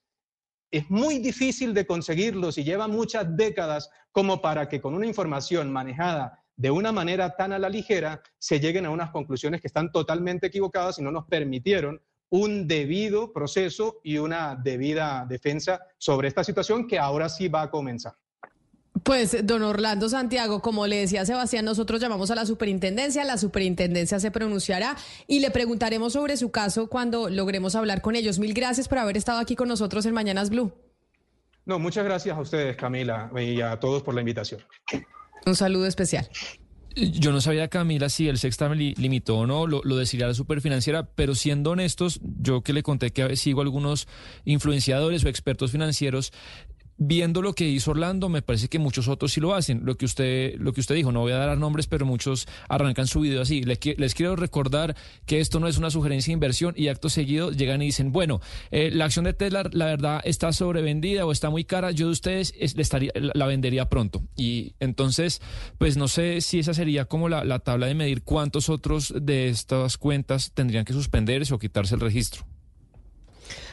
es 0.70 0.90
muy 0.90 1.18
difícil 1.18 1.72
de 1.72 1.86
conseguirlos 1.86 2.58
y 2.58 2.64
lleva 2.64 2.88
muchas 2.88 3.34
décadas 3.38 3.88
como 4.12 4.42
para 4.42 4.68
que 4.68 4.82
con 4.82 4.92
una 4.92 5.06
información 5.06 5.72
manejada 5.72 6.44
de 6.54 6.70
una 6.70 6.92
manera 6.92 7.34
tan 7.34 7.54
a 7.54 7.58
la 7.58 7.70
ligera 7.70 8.20
se 8.38 8.60
lleguen 8.60 8.84
a 8.84 8.90
unas 8.90 9.12
conclusiones 9.12 9.62
que 9.62 9.68
están 9.68 9.90
totalmente 9.92 10.48
equivocadas 10.48 10.98
y 10.98 11.02
no 11.02 11.10
nos 11.10 11.24
permitieron 11.24 12.02
un 12.28 12.68
debido 12.68 13.32
proceso 13.32 14.00
y 14.04 14.18
una 14.18 14.56
debida 14.62 15.24
defensa 15.26 15.80
sobre 15.96 16.28
esta 16.28 16.44
situación 16.44 16.86
que 16.86 16.98
ahora 16.98 17.30
sí 17.30 17.48
va 17.48 17.62
a 17.62 17.70
comenzar. 17.70 18.12
Pues, 19.02 19.46
don 19.46 19.62
Orlando 19.62 20.08
Santiago, 20.08 20.60
como 20.60 20.86
le 20.86 20.96
decía 20.96 21.26
Sebastián, 21.26 21.64
nosotros 21.64 22.00
llamamos 22.00 22.30
a 22.30 22.34
la 22.34 22.46
superintendencia, 22.46 23.24
la 23.24 23.36
superintendencia 23.36 24.18
se 24.18 24.30
pronunciará 24.30 24.96
y 25.26 25.40
le 25.40 25.50
preguntaremos 25.50 26.14
sobre 26.14 26.36
su 26.36 26.50
caso 26.50 26.88
cuando 26.88 27.28
logremos 27.28 27.74
hablar 27.74 28.00
con 28.00 28.16
ellos. 28.16 28.38
Mil 28.38 28.54
gracias 28.54 28.88
por 28.88 28.98
haber 28.98 29.16
estado 29.16 29.40
aquí 29.40 29.56
con 29.56 29.68
nosotros 29.68 30.06
en 30.06 30.14
Mañanas 30.14 30.50
Blue. 30.50 30.72
No, 31.66 31.78
muchas 31.78 32.04
gracias 32.04 32.36
a 32.36 32.40
ustedes, 32.40 32.76
Camila, 32.76 33.30
y 33.36 33.60
a 33.60 33.78
todos 33.78 34.02
por 34.02 34.14
la 34.14 34.22
invitación. 34.22 34.62
Un 35.44 35.54
saludo 35.54 35.86
especial. 35.86 36.28
Yo 36.96 37.30
no 37.30 37.40
sabía, 37.40 37.68
Camila, 37.68 38.08
si 38.08 38.26
el 38.26 38.38
sexta 38.38 38.68
limitó 38.74 39.36
o 39.36 39.46
no, 39.46 39.66
lo, 39.66 39.82
lo, 39.84 39.96
decidirá 39.96 40.28
la 40.28 40.34
superfinanciera, 40.34 41.04
pero 41.14 41.34
siendo 41.34 41.70
honestos, 41.70 42.20
yo 42.40 42.62
que 42.62 42.72
le 42.72 42.82
conté 42.82 43.12
que 43.12 43.36
sigo 43.36 43.60
algunos 43.60 44.08
influenciadores 44.44 45.24
o 45.24 45.28
expertos 45.28 45.70
financieros, 45.70 46.32
viendo 46.98 47.42
lo 47.42 47.54
que 47.54 47.68
hizo 47.68 47.92
Orlando, 47.92 48.28
me 48.28 48.42
parece 48.42 48.68
que 48.68 48.78
muchos 48.78 49.08
otros 49.08 49.32
sí 49.32 49.40
lo 49.40 49.54
hacen. 49.54 49.82
Lo 49.84 49.96
que 49.96 50.04
usted, 50.04 50.56
lo 50.58 50.72
que 50.72 50.80
usted 50.80 50.94
dijo, 50.94 51.12
no 51.12 51.20
voy 51.20 51.32
a 51.32 51.36
dar 51.38 51.56
nombres, 51.56 51.86
pero 51.86 52.04
muchos 52.04 52.46
arrancan 52.68 53.06
su 53.06 53.20
video 53.20 53.42
así. 53.42 53.62
Les, 53.62 54.14
quiero 54.14 54.36
recordar 54.36 54.96
que 55.24 55.40
esto 55.40 55.60
no 55.60 55.68
es 55.68 55.78
una 55.78 55.90
sugerencia 55.90 56.32
de 56.32 56.34
inversión 56.34 56.74
y 56.76 56.88
acto 56.88 57.08
seguido 57.08 57.52
llegan 57.52 57.80
y 57.82 57.86
dicen, 57.86 58.12
bueno, 58.12 58.40
eh, 58.70 58.90
la 58.92 59.04
acción 59.04 59.24
de 59.24 59.32
Tesla, 59.32 59.68
la 59.72 59.86
verdad, 59.86 60.20
está 60.24 60.52
sobrevendida 60.52 61.24
o 61.24 61.32
está 61.32 61.50
muy 61.50 61.64
cara. 61.64 61.92
Yo 61.92 62.06
de 62.06 62.12
ustedes 62.12 62.52
estaría, 62.58 63.12
la 63.14 63.46
vendería 63.46 63.88
pronto. 63.88 64.22
Y 64.36 64.74
entonces, 64.80 65.40
pues 65.78 65.96
no 65.96 66.08
sé 66.08 66.40
si 66.40 66.58
esa 66.58 66.74
sería 66.74 67.04
como 67.04 67.28
la, 67.28 67.44
la 67.44 67.60
tabla 67.60 67.86
de 67.86 67.94
medir 67.94 68.22
cuántos 68.22 68.68
otros 68.68 69.14
de 69.20 69.48
estas 69.48 69.96
cuentas 69.98 70.52
tendrían 70.52 70.84
que 70.84 70.92
suspenderse 70.92 71.54
o 71.54 71.58
quitarse 71.58 71.94
el 71.94 72.00
registro. 72.00 72.44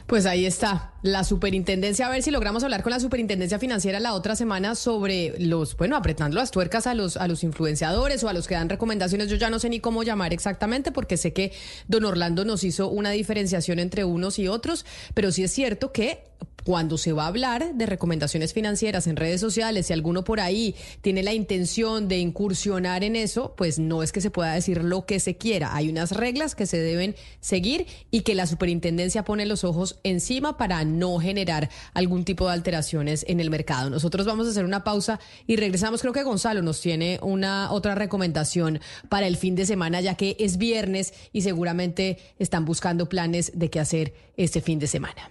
Pues 0.08 0.28
ahí 0.28 0.46
está, 0.46 0.94
la 1.02 1.24
superintendencia, 1.24 2.06
a 2.06 2.12
ver 2.12 2.22
si 2.22 2.30
logramos 2.30 2.64
hablar 2.64 2.84
con 2.84 2.92
la 2.92 3.00
superintendencia 3.00 3.58
financiera 3.58 4.00
la 4.00 4.14
otra 4.14 4.36
semana 4.36 4.76
sobre 4.76 5.34
los, 5.40 5.76
bueno, 5.78 5.96
apretando 5.96 6.38
las 6.38 6.52
tuercas 6.52 6.86
a 6.86 6.94
los, 6.94 7.18
a 7.18 7.28
los 7.28 7.44
influenciadores 7.44 8.24
o 8.24 8.30
a 8.30 8.34
los 8.34 8.48
que 8.48 8.54
dan 8.54 8.70
recomendaciones. 8.70 9.32
Yo 9.32 9.36
ya 9.36 9.50
no 9.50 9.58
sé 9.58 9.68
ni 9.68 9.80
cómo 9.80 10.04
llamar 10.04 10.32
exactamente 10.32 10.92
porque 10.92 11.18
sé 11.18 11.34
que 11.34 11.54
don 11.88 12.06
Orlando 12.06 12.46
nos 12.46 12.64
hizo 12.64 12.88
una 12.88 13.10
diferenciación 13.10 13.80
entre 13.80 14.06
unos 14.06 14.38
y 14.38 14.48
otros, 14.48 14.86
pero 15.16 15.32
sí 15.32 15.44
es 15.44 15.52
cierto 15.52 15.92
que 15.92 16.24
cuando 16.66 16.98
se 16.98 17.14
va 17.14 17.26
a 17.26 17.28
hablar 17.28 17.76
de 17.76 17.86
recomendaciones 17.86 18.52
financieras 18.52 19.06
en 19.06 19.16
redes 19.16 19.40
sociales, 19.40 19.86
si 19.86 19.94
alguno 19.94 20.24
por 20.24 20.40
ahí 20.40 20.76
tiene 21.02 21.22
la 21.22 21.34
intención 21.34 22.08
de 22.08 22.18
incursionar 22.18 23.04
en 23.04 23.16
eso, 23.16 23.54
pues 23.56 23.78
no 23.78 24.02
es 24.02 24.12
que 24.12 24.20
se 24.20 24.32
pueda 24.32 24.54
decir 24.54 24.84
lo 24.84 25.06
que 25.06 25.20
se 25.20 25.38
quiera. 25.38 25.76
Hay 25.76 25.90
unas 25.90 26.12
reglas 26.12 26.56
que 26.56 26.66
se 26.66 26.80
deben 26.80 27.16
seguir 27.40 27.86
y 28.10 28.22
que 28.22 28.34
la 28.34 28.48
superintendencia 28.48 29.24
pone 29.24 29.46
los 29.46 29.64
ojos 29.64 30.00
encima 30.04 30.58
para 30.58 30.84
no 30.86 31.20
generar 31.20 31.70
algún 31.94 32.26
tipo 32.26 32.48
de 32.48 32.54
alteraciones 32.54 33.26
en 33.28 33.40
el 33.40 33.52
mercado. 33.52 33.92
Nosotros 33.92 34.26
vamos 34.26 34.48
a 34.48 34.50
hacer 34.50 34.66
una 34.66 34.84
pausa 34.84 35.20
y 35.46 35.58
regresamos. 35.58 36.02
Creo 36.02 36.14
que 36.14 36.24
Gonzalo 36.24 36.64
nos 36.64 36.82
tiene 36.82 37.20
una 37.22 37.72
otra 37.72 37.94
recomendación 37.94 38.80
para 39.08 39.28
el 39.28 39.38
fin 39.38 39.56
de 39.56 39.68
semana, 39.68 40.02
ya 40.02 40.16
que 40.16 40.36
es 40.40 40.58
viernes 40.58 41.14
y 41.32 41.42
seguramente 41.42 42.18
están 42.40 42.66
buscando 42.66 43.08
planes 43.08 43.52
de 43.54 43.70
qué 43.70 43.80
hacer 43.80 44.14
este 44.36 44.62
fin 44.62 44.80
de 44.80 44.88
semana. 44.88 45.30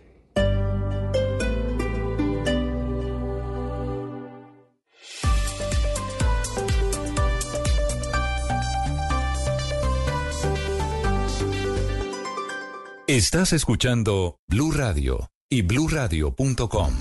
Estás 13.14 13.52
escuchando 13.52 14.40
Blue 14.48 14.72
Radio 14.72 15.30
y 15.48 15.62
bluradio.com. 15.62 16.94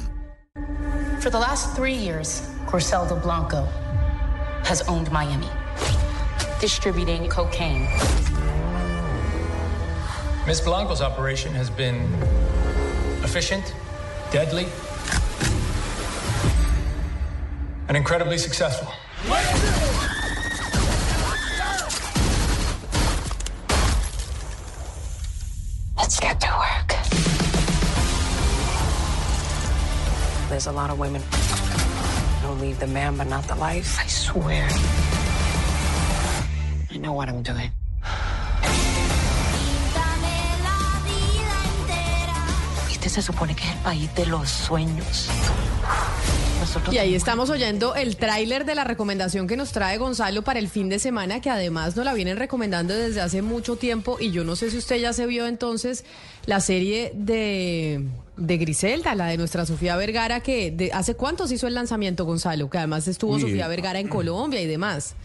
For 1.19 1.31
the 1.31 1.39
last 1.39 1.75
three 1.75 1.95
years, 1.95 2.43
Corcel 2.67 3.07
Blanco 3.19 3.67
has 4.63 4.83
owned 4.87 5.11
Miami, 5.11 5.49
distributing 6.61 7.27
cocaine. 7.29 7.87
Ms. 10.45 10.61
Blanco's 10.61 11.01
operation 11.01 11.51
has 11.55 11.71
been 11.71 12.07
efficient, 13.23 13.73
deadly, 14.31 14.67
and 17.87 17.97
incredibly 17.97 18.37
successful. 18.37 18.87
Let's 25.97 26.19
get 26.19 26.39
to 26.41 26.47
work. 26.47 26.89
There's 30.49 30.67
a 30.67 30.71
lot 30.71 30.89
of 30.89 30.99
women 30.99 31.21
who 32.41 32.51
leave 32.61 32.79
the 32.79 32.87
man 32.87 33.17
but 33.17 33.27
not 33.27 33.47
the 33.47 33.55
life. 33.55 33.99
I 33.99 34.07
swear. 34.07 34.67
I 36.91 36.97
know 36.97 37.13
what 37.13 37.29
I'm 37.29 37.41
doing. 37.41 37.71
Este 43.03 43.21
se 43.21 43.21
supone 43.21 43.53
que 43.53 43.65
es 43.65 43.71
el 43.71 43.77
país 43.79 44.15
de 44.15 44.25
los 44.27 44.49
sueños. 44.49 45.27
Y 46.89 46.99
ahí 46.99 47.15
estamos 47.15 47.49
oyendo 47.49 47.95
el 47.95 48.15
tráiler 48.15 48.63
de 48.63 48.75
la 48.75 48.85
recomendación 48.85 49.45
que 49.45 49.57
nos 49.57 49.73
trae 49.73 49.97
Gonzalo 49.97 50.41
para 50.43 50.57
el 50.57 50.69
fin 50.69 50.87
de 50.87 50.99
semana, 50.99 51.41
que 51.41 51.49
además 51.49 51.97
nos 51.97 52.05
la 52.05 52.13
vienen 52.13 52.37
recomendando 52.37 52.93
desde 52.93 53.19
hace 53.19 53.41
mucho 53.41 53.75
tiempo. 53.75 54.15
Y 54.21 54.31
yo 54.31 54.45
no 54.45 54.55
sé 54.55 54.71
si 54.71 54.77
usted 54.77 55.01
ya 55.01 55.11
se 55.11 55.25
vio 55.25 55.47
entonces 55.47 56.05
la 56.45 56.61
serie 56.61 57.11
de, 57.13 58.07
de 58.37 58.57
Griselda, 58.57 59.15
la 59.15 59.25
de 59.25 59.35
nuestra 59.35 59.65
Sofía 59.65 59.97
Vergara, 59.97 60.39
que 60.39 60.71
de, 60.71 60.93
hace 60.93 61.15
cuántos 61.15 61.51
hizo 61.51 61.67
el 61.67 61.73
lanzamiento, 61.73 62.23
Gonzalo, 62.23 62.69
que 62.69 62.77
además 62.77 63.05
estuvo 63.09 63.37
Sofía 63.37 63.67
Vergara 63.67 63.99
en 63.99 64.07
Colombia 64.07 64.61
y 64.61 64.65
demás. 64.65 65.15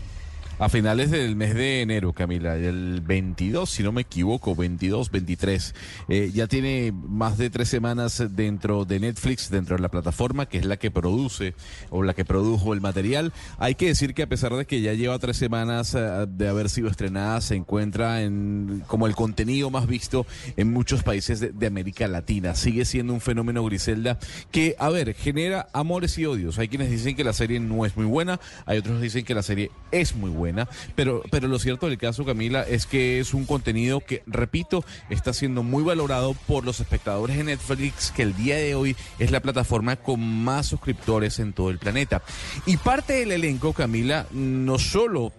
A 0.61 0.69
finales 0.69 1.13
del 1.13 1.37
mes 1.37 1.55
de 1.55 1.83
enero, 1.83 2.13
Camila, 2.13 2.57
el 2.57 3.01
22, 3.01 3.71
si 3.71 3.85
no 3.85 3.93
me 3.93 4.01
equivoco, 4.01 4.57
22, 4.57 5.13
23. 5.13 5.73
Eh, 6.09 6.33
ya 6.35 6.49
tiene 6.49 6.93
más 6.93 7.39
de 7.39 7.49
tres 7.49 7.69
semanas 7.69 8.25
dentro 8.31 8.85
de 8.85 8.99
Netflix, 8.99 9.51
dentro 9.51 9.77
de 9.77 9.83
la 9.83 9.89
plataforma, 9.89 10.47
que 10.47 10.59
es 10.59 10.65
la 10.65 10.77
que 10.77 10.91
produce 10.91 11.55
o 11.91 12.03
la 12.03 12.13
que 12.13 12.25
produjo 12.25 12.75
el 12.75 12.81
material. 12.81 13.33
Hay 13.59 13.77
que 13.77 13.87
decir 13.87 14.15
que 14.15 14.25
a 14.25 14.29
pesar 14.29 14.53
de 14.57 14.67
que 14.67 14.81
ya 14.81 14.95
lleva 14.95 15.17
tres 15.21 15.37
semanas 15.37 15.95
eh, 15.95 16.27
de 16.29 16.49
haber 16.49 16.71
sido 16.71 16.89
estrenada, 16.89 17.41
se 17.41 17.55
encuentra 17.55 18.23
en 18.23 18.83
como 18.89 19.07
el 19.07 19.15
contenido 19.15 19.71
más 19.71 19.87
visto 19.87 20.27
en 20.57 20.73
muchos 20.73 21.05
países 21.05 21.39
de, 21.39 21.53
de 21.53 21.67
América 21.69 22.09
Latina. 22.09 22.57
Sigue 22.57 22.85
siendo 22.85 23.13
un 23.13 23.21
fenómeno 23.21 23.65
Griselda 23.65 24.19
que, 24.51 24.75
a 24.81 24.89
ver, 24.89 25.15
genera 25.15 25.69
amores 25.73 26.19
y 26.19 26.27
odios. 26.27 26.59
Hay 26.59 26.67
quienes 26.67 26.91
dicen 26.91 27.15
que 27.15 27.23
la 27.23 27.33
serie 27.33 27.61
no 27.61 27.87
es 27.87 27.97
muy 27.97 28.07
buena, 28.07 28.41
hay 28.67 28.79
otros 28.79 29.01
dicen 29.01 29.25
que 29.25 29.35
la 29.35 29.45
serie 29.45 29.71
es 29.93 30.17
muy 30.17 30.31
buena 30.31 30.48
pero, 30.95 31.23
pero 31.31 31.49
lo 31.49 31.59
cierto 31.59 31.89
del 31.89 31.99
caso, 31.99 32.25
Camila, 32.25 32.63
es 32.63 32.87
que 32.87 33.21
es 33.21 33.35
un 33.35 33.47
contenido 33.47 34.01
que, 34.01 34.23
repito, 34.27 34.85
está 35.11 35.33
siendo 35.33 35.63
muy 35.63 35.83
valorado 35.83 36.35
por 36.47 36.65
los 36.65 36.81
espectadores 36.81 37.37
de 37.37 37.45
Netflix, 37.45 38.11
que 38.11 38.23
el 38.23 38.37
día 38.37 38.57
de 38.57 38.75
hoy 38.75 38.97
es 39.19 39.31
la 39.31 39.41
plataforma 39.41 39.97
con 39.97 40.21
más 40.21 40.67
suscriptores 40.67 41.39
en 41.39 41.53
todo 41.53 41.71
el 41.71 41.79
planeta. 41.79 42.23
Y 42.67 42.77
parte 42.77 43.15
del 43.15 43.33
elenco, 43.33 43.73
Camila, 43.73 44.27
no 44.33 44.79
solo 44.79 45.33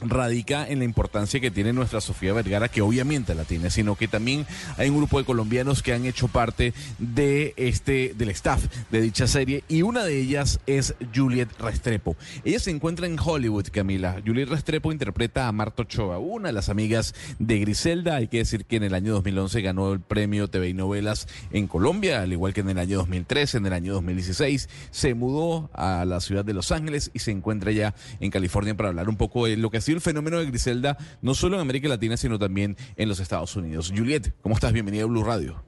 radica 0.00 0.66
en 0.68 0.80
la 0.80 0.84
importancia 0.84 1.40
que 1.40 1.50
tiene 1.50 1.72
nuestra 1.72 2.00
Sofía 2.00 2.32
Vergara, 2.32 2.68
que 2.68 2.82
obviamente 2.82 3.34
la 3.34 3.44
tiene, 3.44 3.70
sino 3.70 3.96
que 3.96 4.08
también 4.08 4.46
hay 4.76 4.88
un 4.88 4.96
grupo 4.96 5.18
de 5.18 5.24
colombianos 5.24 5.82
que 5.82 5.92
han 5.92 6.06
hecho 6.06 6.28
parte 6.28 6.72
de 6.98 7.54
este, 7.56 8.14
del 8.16 8.30
staff 8.30 8.64
de 8.90 9.00
dicha 9.00 9.26
serie, 9.26 9.64
y 9.68 9.82
una 9.82 10.04
de 10.04 10.20
ellas 10.20 10.60
es 10.66 10.94
Juliet 11.14 11.48
Restrepo. 11.58 12.16
Ella 12.44 12.58
se 12.58 12.70
encuentra 12.70 13.06
en 13.06 13.18
Hollywood, 13.18 13.68
Camila. 13.72 14.20
Juliet 14.24 14.48
Restrepo 14.48 14.92
interpreta 14.92 15.48
a 15.48 15.52
Marta 15.52 15.82
Ochoa, 15.82 16.18
una 16.18 16.48
de 16.48 16.52
las 16.52 16.68
amigas 16.68 17.14
de 17.38 17.58
Griselda. 17.58 18.16
Hay 18.16 18.28
que 18.28 18.38
decir 18.38 18.64
que 18.64 18.76
en 18.76 18.84
el 18.84 18.94
año 18.94 19.12
2011 19.14 19.62
ganó 19.62 19.92
el 19.92 20.00
premio 20.00 20.48
TV 20.48 20.70
y 20.70 20.74
Novelas 20.74 21.28
en 21.52 21.66
Colombia, 21.66 22.22
al 22.22 22.32
igual 22.32 22.54
que 22.54 22.60
en 22.60 22.70
el 22.70 22.78
año 22.78 22.98
2013, 22.98 23.58
en 23.58 23.66
el 23.66 23.72
año 23.72 23.92
2016. 23.94 24.68
Se 24.90 25.14
mudó 25.14 25.70
a 25.72 26.04
la 26.04 26.20
ciudad 26.20 26.44
de 26.44 26.54
Los 26.54 26.72
Ángeles 26.72 27.10
y 27.14 27.20
se 27.20 27.30
encuentra 27.30 27.72
ya 27.72 27.94
en 28.20 28.30
California 28.30 28.76
para 28.76 28.90
hablar 28.90 29.08
un 29.08 29.16
poco 29.16 29.46
de 29.46 29.56
lo 29.56 29.70
que 29.70 29.78
ha 29.78 29.80
sido 29.80 29.89
el 29.94 30.00
fenómeno 30.00 30.38
de 30.38 30.46
Griselda, 30.46 30.96
no 31.22 31.34
solo 31.34 31.56
en 31.56 31.62
América 31.62 31.88
Latina, 31.88 32.16
sino 32.16 32.38
también 32.38 32.76
en 32.96 33.08
los 33.08 33.20
Estados 33.20 33.54
Unidos. 33.56 33.92
Juliet, 33.94 34.34
¿cómo 34.40 34.54
estás? 34.54 34.72
Bienvenida 34.72 35.04
a 35.04 35.06
Blue 35.06 35.24
Radio. 35.24 35.62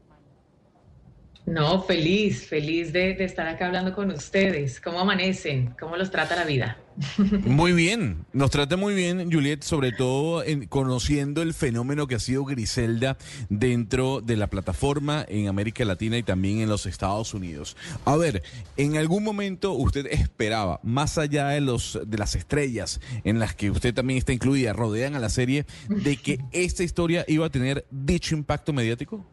No, 1.46 1.82
feliz, 1.82 2.46
feliz 2.46 2.92
de, 2.92 3.14
de, 3.14 3.24
estar 3.24 3.48
acá 3.48 3.66
hablando 3.66 3.92
con 3.92 4.10
ustedes. 4.10 4.80
¿Cómo 4.80 5.00
amanecen? 5.00 5.74
¿Cómo 5.78 5.96
los 5.96 6.10
trata 6.10 6.36
la 6.36 6.44
vida? 6.44 6.78
Muy 7.47 7.72
bien, 7.72 8.24
nos 8.32 8.51
trata 8.51 8.76
muy 8.76 8.95
bien, 8.95 9.30
Juliet, 9.32 9.62
sobre 9.62 9.93
todo 9.93 10.43
en, 10.45 10.66
conociendo 10.66 11.43
el 11.43 11.55
fenómeno 11.55 12.07
que 12.07 12.16
ha 12.16 12.20
sido 12.20 12.45
Griselda 12.45 13.16
dentro 13.49 14.20
de 14.20 14.36
la 14.36 14.49
plataforma 14.49 15.24
en 15.28 15.49
América 15.49 15.84
Latina 15.84 16.18
y 16.18 16.22
también 16.22 16.61
en 16.61 16.68
los 16.68 16.86
Estados 16.86 17.34
Unidos. 17.34 17.76
A 18.05 18.16
ver, 18.16 18.43
¿en 18.76 18.97
algún 18.97 19.24
momento 19.24 19.72
usted 19.72 20.07
esperaba, 20.07 20.80
más 20.82 21.18
allá 21.18 21.49
de, 21.49 21.61
los, 21.61 21.99
de 22.07 22.18
las 22.18 22.34
estrellas 22.34 23.01
en 23.24 23.38
las 23.38 23.55
que 23.55 23.70
usted 23.70 23.95
también 23.95 24.18
está 24.18 24.32
incluida, 24.32 24.72
rodean 24.72 25.14
a 25.14 25.18
la 25.18 25.28
serie, 25.28 25.66
de 25.88 26.16
que 26.16 26.38
esta 26.53 26.82
historia 26.82 27.24
iba 27.28 27.47
a 27.47 27.51
tener 27.51 27.86
dicho 27.90 28.34
impacto 28.34 28.72
mediático? 28.72 29.24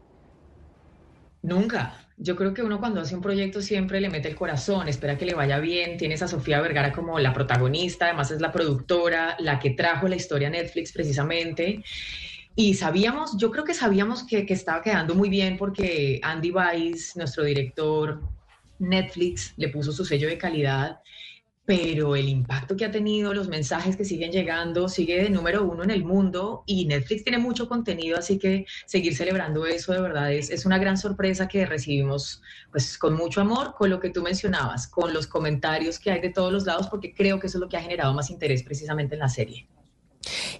Nunca. 1.41 2.09
Yo 2.22 2.36
creo 2.36 2.53
que 2.53 2.61
uno 2.61 2.82
cuando 2.82 2.99
hace 2.99 3.15
un 3.15 3.22
proyecto 3.22 3.61
siempre 3.61 4.01
le 4.01 4.09
mete 4.09 4.28
el 4.28 4.36
corazón, 4.36 4.89
espera 4.89 5.17
que 5.17 5.26
le 5.26 5.36
vaya 5.36 5.59
bien. 5.59 5.95
Tienes 5.95 6.22
a 6.22 6.28
Sofía 6.28 6.59
Vergara 6.59 6.91
como 6.91 7.17
la 7.17 7.34
protagonista, 7.34 8.07
además 8.07 8.30
es 8.30 8.41
la 8.41 8.51
productora, 8.51 9.38
la 9.39 9.57
que 9.57 9.70
trajo 9.70 10.06
la 10.10 10.18
historia 10.18 10.49
a 10.49 10.52
Netflix 10.52 10.91
precisamente. 10.91 11.81
Y 12.57 12.73
sabíamos, 12.73 13.38
yo 13.38 13.52
creo 13.52 13.64
que 13.64 13.73
sabíamos 13.73 14.23
que, 14.23 14.45
que 14.45 14.53
estaba 14.53 14.81
quedando 14.81 15.15
muy 15.15 15.30
bien 15.30 15.56
porque 15.56 16.19
Andy 16.22 16.52
Weiss, 16.52 17.15
nuestro 17.15 17.45
director, 17.45 18.19
Netflix, 18.80 19.53
le 19.56 19.69
puso 19.69 19.93
su 19.93 20.03
sello 20.03 20.27
de 20.27 20.38
calidad 20.38 20.99
pero 21.69 22.15
el 22.15 22.27
impacto 22.27 22.75
que 22.75 22.83
ha 22.83 22.89
tenido, 22.89 23.31
los 23.31 23.47
mensajes 23.47 23.95
que 23.95 24.03
siguen 24.03 24.31
llegando, 24.31 24.89
sigue 24.89 25.21
de 25.21 25.29
número 25.29 25.63
uno 25.63 25.83
en 25.83 25.91
el 25.91 26.03
mundo 26.03 26.63
y 26.65 26.87
Netflix 26.87 27.23
tiene 27.23 27.37
mucho 27.37 27.69
contenido, 27.69 28.17
así 28.17 28.39
que 28.39 28.65
seguir 28.87 29.15
celebrando 29.15 29.67
eso 29.67 29.93
de 29.93 30.01
verdad 30.01 30.33
es, 30.33 30.49
es 30.49 30.65
una 30.65 30.79
gran 30.79 30.97
sorpresa 30.97 31.47
que 31.47 31.67
recibimos 31.67 32.41
pues 32.71 32.97
con 32.97 33.13
mucho 33.13 33.41
amor, 33.41 33.75
con 33.77 33.91
lo 33.91 33.99
que 33.99 34.09
tú 34.09 34.23
mencionabas, 34.23 34.87
con 34.87 35.13
los 35.13 35.27
comentarios 35.27 35.99
que 35.99 36.09
hay 36.09 36.21
de 36.21 36.31
todos 36.31 36.51
los 36.51 36.65
lados, 36.65 36.87
porque 36.87 37.13
creo 37.13 37.39
que 37.39 37.45
eso 37.45 37.59
es 37.59 37.61
lo 37.61 37.69
que 37.69 37.77
ha 37.77 37.81
generado 37.83 38.15
más 38.15 38.31
interés 38.31 38.63
precisamente 38.63 39.13
en 39.13 39.19
la 39.19 39.29
serie. 39.29 39.67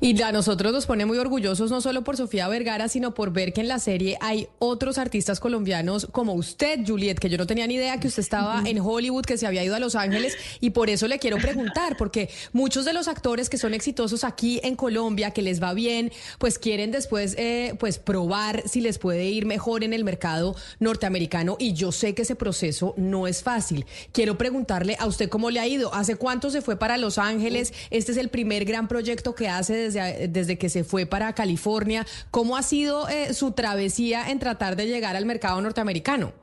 Y 0.02 0.22
a 0.22 0.32
nosotros 0.32 0.72
nos 0.72 0.86
pone 0.86 1.06
muy 1.06 1.18
orgullosos 1.18 1.70
no 1.70 1.82
solo 1.82 2.04
por 2.04 2.16
Sofía 2.16 2.48
Vergara, 2.48 2.88
sino 2.88 3.14
por 3.14 3.32
ver 3.34 3.52
que 3.52 3.62
en 3.62 3.68
la 3.68 3.80
serie 3.80 4.18
hay 4.22 4.48
otros 4.58 4.98
artistas 4.98 5.40
colombianos 5.42 6.08
como 6.12 6.34
usted, 6.34 6.80
Juliet, 6.88 7.20
que 7.20 7.30
yo 7.30 7.38
no 7.38 7.46
tenía 7.46 7.68
ni 7.68 7.76
idea 7.76 8.00
que 8.00 8.08
usted 8.08 8.24
estaba 8.24 8.64
en 8.66 8.80
Hollywood, 8.80 9.26
que 9.26 9.38
se 9.38 9.46
había 9.46 9.64
ido 9.64 9.76
a 9.76 9.80
Los 9.80 9.96
Ángeles, 9.96 10.38
y 10.62 10.70
por 10.70 10.90
eso 10.90 11.08
le 11.08 11.20
quiero 11.20 11.38
preguntar, 11.38 11.98
porque 11.98 12.30
muchos 12.54 12.86
de 12.86 12.94
los 12.94 13.10
actores 13.10 13.50
que 13.50 13.58
son 13.58 13.74
exitosos 13.74 14.24
aquí 14.24 14.62
en 14.64 14.76
Colombia, 14.76 15.32
que 15.32 15.42
les 15.42 15.62
va 15.62 15.74
bien, 15.74 16.12
pues 16.38 16.58
quieren 16.58 16.92
después 16.92 17.36
eh, 17.38 17.76
pues 17.80 18.00
probar 18.00 18.64
si 18.68 18.80
les 18.80 18.98
puede 18.98 19.26
ir 19.26 19.46
mejor 19.46 19.84
en 19.84 19.94
el 19.94 20.06
mercado 20.06 20.56
norteamericano, 20.80 21.58
y 21.60 21.74
yo 21.74 21.92
sé 21.92 22.16
que 22.16 22.22
ese 22.22 22.36
proceso 22.36 22.94
no 22.96 23.28
es 23.28 23.44
fácil. 23.44 23.86
Quiero 24.14 24.38
preguntarle 24.38 24.96
a 25.00 25.06
usted 25.06 25.28
cómo 25.28 25.50
le 25.50 25.60
ha 25.60 25.68
ido, 25.68 25.94
¿hace 25.94 26.16
cuánto 26.16 26.50
se 26.50 26.62
fue 26.62 26.78
para 26.78 26.98
Los 26.98 27.18
Ángeles? 27.18 27.74
Este 27.90 28.14
es 28.14 28.18
el 28.18 28.30
primer 28.30 28.64
gran 28.64 28.88
proyecto 28.88 29.36
que 29.36 29.49
hace 29.50 29.76
desde, 29.76 30.28
desde 30.28 30.58
que 30.58 30.70
se 30.70 30.84
fue 30.84 31.06
para 31.06 31.34
California. 31.34 32.06
¿Cómo 32.32 32.58
ha 32.58 32.64
sido 32.64 33.10
eh, 33.10 33.34
su 33.34 33.52
travesía 33.52 34.30
en 34.30 34.40
tratar 34.40 34.76
de 34.76 34.88
llegar 34.88 35.16
al 35.16 35.26
mercado 35.26 35.62
norteamericano? 35.62 36.34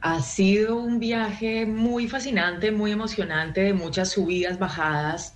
Ha 0.00 0.22
sido 0.22 0.76
un 0.76 1.00
viaje 1.00 1.66
muy 1.66 2.06
fascinante, 2.06 2.70
muy 2.70 2.92
emocionante, 2.92 3.62
de 3.62 3.72
muchas 3.72 4.12
subidas, 4.12 4.58
bajadas. 4.58 5.34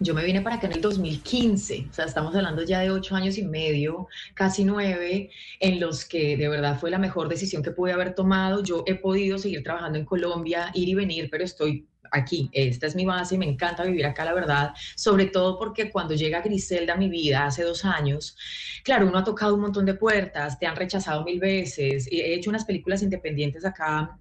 Yo 0.00 0.14
me 0.14 0.24
vine 0.24 0.40
para 0.40 0.56
acá 0.56 0.68
en 0.68 0.74
el 0.74 0.80
2015, 0.80 1.88
o 1.90 1.92
sea, 1.92 2.04
estamos 2.04 2.34
hablando 2.34 2.62
ya 2.62 2.80
de 2.80 2.90
ocho 2.90 3.16
años 3.16 3.36
y 3.36 3.42
medio, 3.42 4.06
casi 4.34 4.64
nueve, 4.64 5.30
en 5.58 5.80
los 5.80 6.04
que 6.04 6.36
de 6.36 6.48
verdad 6.48 6.78
fue 6.78 6.90
la 6.90 6.98
mejor 6.98 7.28
decisión 7.28 7.62
que 7.62 7.72
pude 7.72 7.92
haber 7.92 8.14
tomado. 8.14 8.62
Yo 8.62 8.84
he 8.86 8.94
podido 8.94 9.38
seguir 9.38 9.62
trabajando 9.64 9.98
en 9.98 10.04
Colombia, 10.04 10.70
ir 10.72 10.88
y 10.88 10.94
venir, 10.94 11.28
pero 11.30 11.44
estoy 11.44 11.86
aquí, 12.10 12.50
esta 12.52 12.86
es 12.86 12.94
mi 12.94 13.04
base 13.04 13.34
y 13.34 13.38
me 13.38 13.46
encanta 13.46 13.84
vivir 13.84 14.06
acá, 14.06 14.24
la 14.24 14.32
verdad, 14.32 14.74
sobre 14.96 15.26
todo 15.26 15.58
porque 15.58 15.90
cuando 15.90 16.14
llega 16.14 16.40
Griselda 16.40 16.94
a 16.94 16.96
mi 16.96 17.08
vida 17.08 17.46
hace 17.46 17.62
dos 17.62 17.84
años, 17.84 18.36
claro, 18.84 19.06
uno 19.06 19.18
ha 19.18 19.24
tocado 19.24 19.54
un 19.54 19.60
montón 19.60 19.86
de 19.86 19.94
puertas, 19.94 20.58
te 20.58 20.66
han 20.66 20.76
rechazado 20.76 21.24
mil 21.24 21.40
veces, 21.40 22.08
he 22.10 22.34
hecho 22.34 22.50
unas 22.50 22.64
películas 22.64 23.02
independientes 23.02 23.64
acá 23.64 24.18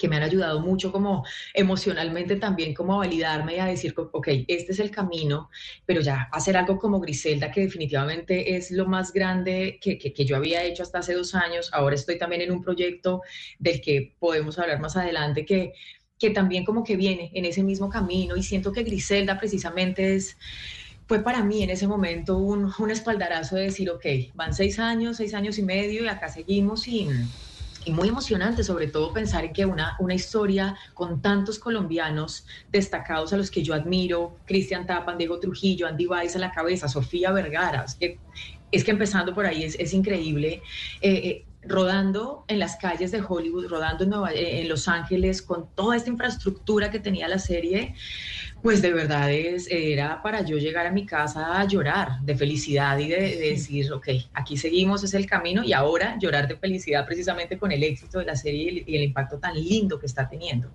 que 0.00 0.08
me 0.08 0.16
han 0.16 0.22
ayudado 0.22 0.60
mucho 0.60 0.90
como 0.90 1.24
emocionalmente 1.54 2.36
también 2.36 2.74
como 2.74 2.94
a 2.94 2.98
validarme 3.06 3.56
y 3.56 3.58
a 3.58 3.66
decir, 3.66 3.94
ok, 3.96 4.28
este 4.48 4.72
es 4.72 4.80
el 4.80 4.90
camino, 4.90 5.50
pero 5.84 6.00
ya 6.00 6.28
hacer 6.32 6.56
algo 6.56 6.78
como 6.78 6.98
Griselda, 7.00 7.52
que 7.52 7.60
definitivamente 7.60 8.56
es 8.56 8.70
lo 8.72 8.86
más 8.86 9.12
grande 9.12 9.78
que, 9.80 9.98
que, 9.98 10.12
que, 10.12 10.24
yo 10.24 10.36
había 10.36 10.64
hecho 10.64 10.82
hasta 10.82 11.00
hace 11.00 11.14
dos 11.14 11.34
años, 11.34 11.68
ahora 11.72 11.94
estoy 11.94 12.18
también 12.18 12.40
en 12.40 12.50
un 12.50 12.62
proyecto 12.62 13.20
del 13.58 13.80
que 13.80 14.16
podemos 14.18 14.58
hablar 14.58 14.80
más 14.80 14.96
adelante, 14.96 15.44
que 15.44 15.74
que 16.20 16.30
también 16.30 16.64
como 16.64 16.84
que 16.84 16.96
viene 16.96 17.32
en 17.34 17.46
ese 17.46 17.64
mismo 17.64 17.88
camino 17.88 18.36
y 18.36 18.42
siento 18.42 18.72
que 18.72 18.84
Griselda 18.84 19.38
precisamente 19.38 20.14
es, 20.14 20.36
fue 21.08 21.20
para 21.20 21.42
mí 21.42 21.62
en 21.62 21.70
ese 21.70 21.88
momento 21.88 22.36
un, 22.36 22.70
un 22.78 22.90
espaldarazo 22.90 23.56
de 23.56 23.62
decir, 23.62 23.90
ok, 23.90 24.04
van 24.34 24.54
seis 24.54 24.78
años, 24.78 25.16
seis 25.16 25.32
años 25.32 25.58
y 25.58 25.62
medio 25.62 26.04
y 26.04 26.08
acá 26.08 26.28
seguimos 26.28 26.86
y, 26.86 27.08
y 27.86 27.92
muy 27.92 28.08
emocionante 28.08 28.62
sobre 28.62 28.86
todo 28.86 29.14
pensar 29.14 29.46
en 29.46 29.54
que 29.54 29.64
una, 29.64 29.96
una 29.98 30.12
historia 30.12 30.76
con 30.92 31.22
tantos 31.22 31.58
colombianos 31.58 32.46
destacados 32.70 33.32
a 33.32 33.38
los 33.38 33.50
que 33.50 33.62
yo 33.62 33.72
admiro, 33.72 34.36
Cristian 34.44 34.86
Tapan, 34.86 35.16
Diego 35.16 35.40
Trujillo, 35.40 35.86
Andy 35.86 36.06
Weiss 36.06 36.36
a 36.36 36.38
la 36.38 36.52
cabeza, 36.52 36.86
Sofía 36.86 37.32
Vergara, 37.32 37.84
es 37.84 37.94
que, 37.94 38.18
es 38.70 38.84
que 38.84 38.90
empezando 38.90 39.34
por 39.34 39.46
ahí 39.46 39.64
es, 39.64 39.74
es 39.80 39.94
increíble. 39.94 40.62
Eh, 41.00 41.12
eh, 41.12 41.44
rodando 41.62 42.44
en 42.48 42.58
las 42.58 42.76
calles 42.76 43.10
de 43.10 43.22
Hollywood, 43.26 43.66
rodando 43.68 44.04
en, 44.04 44.10
Nueva, 44.10 44.32
en, 44.32 44.68
Los 44.68 44.88
Ángeles, 44.88 45.42
con 45.42 45.68
toda 45.74 45.96
esta 45.96 46.10
infraestructura 46.10 46.90
que 46.90 46.98
tenía 46.98 47.28
la 47.28 47.38
serie, 47.38 47.94
pues 48.62 48.82
de 48.82 48.92
verdad 48.92 49.30
es, 49.30 49.68
era 49.70 50.22
para 50.22 50.42
yo 50.42 50.56
llegar 50.56 50.86
a 50.86 50.90
mi 50.90 51.06
casa 51.06 51.60
a 51.60 51.64
llorar 51.66 52.20
de 52.22 52.36
felicidad 52.36 52.98
y 52.98 53.08
de, 53.08 53.20
de, 53.36 53.50
decir, 53.50 53.92
ok, 53.92 54.08
aquí 54.32 54.56
seguimos, 54.56 55.04
es 55.04 55.14
el 55.14 55.26
camino, 55.26 55.62
y 55.62 55.72
ahora 55.72 56.18
llorar 56.18 56.48
de 56.48 56.56
felicidad 56.56 57.06
precisamente 57.06 57.58
con 57.58 57.72
el 57.72 57.82
éxito 57.82 58.18
de 58.18 58.24
la 58.24 58.36
serie 58.36 58.62
y 58.62 58.68
el, 58.68 58.88
y 58.88 58.96
el 58.96 59.02
impacto 59.04 59.38
tan 59.38 59.54
lindo 59.54 59.98
que 59.98 60.06
está 60.06 60.28
teniendo. 60.28 60.70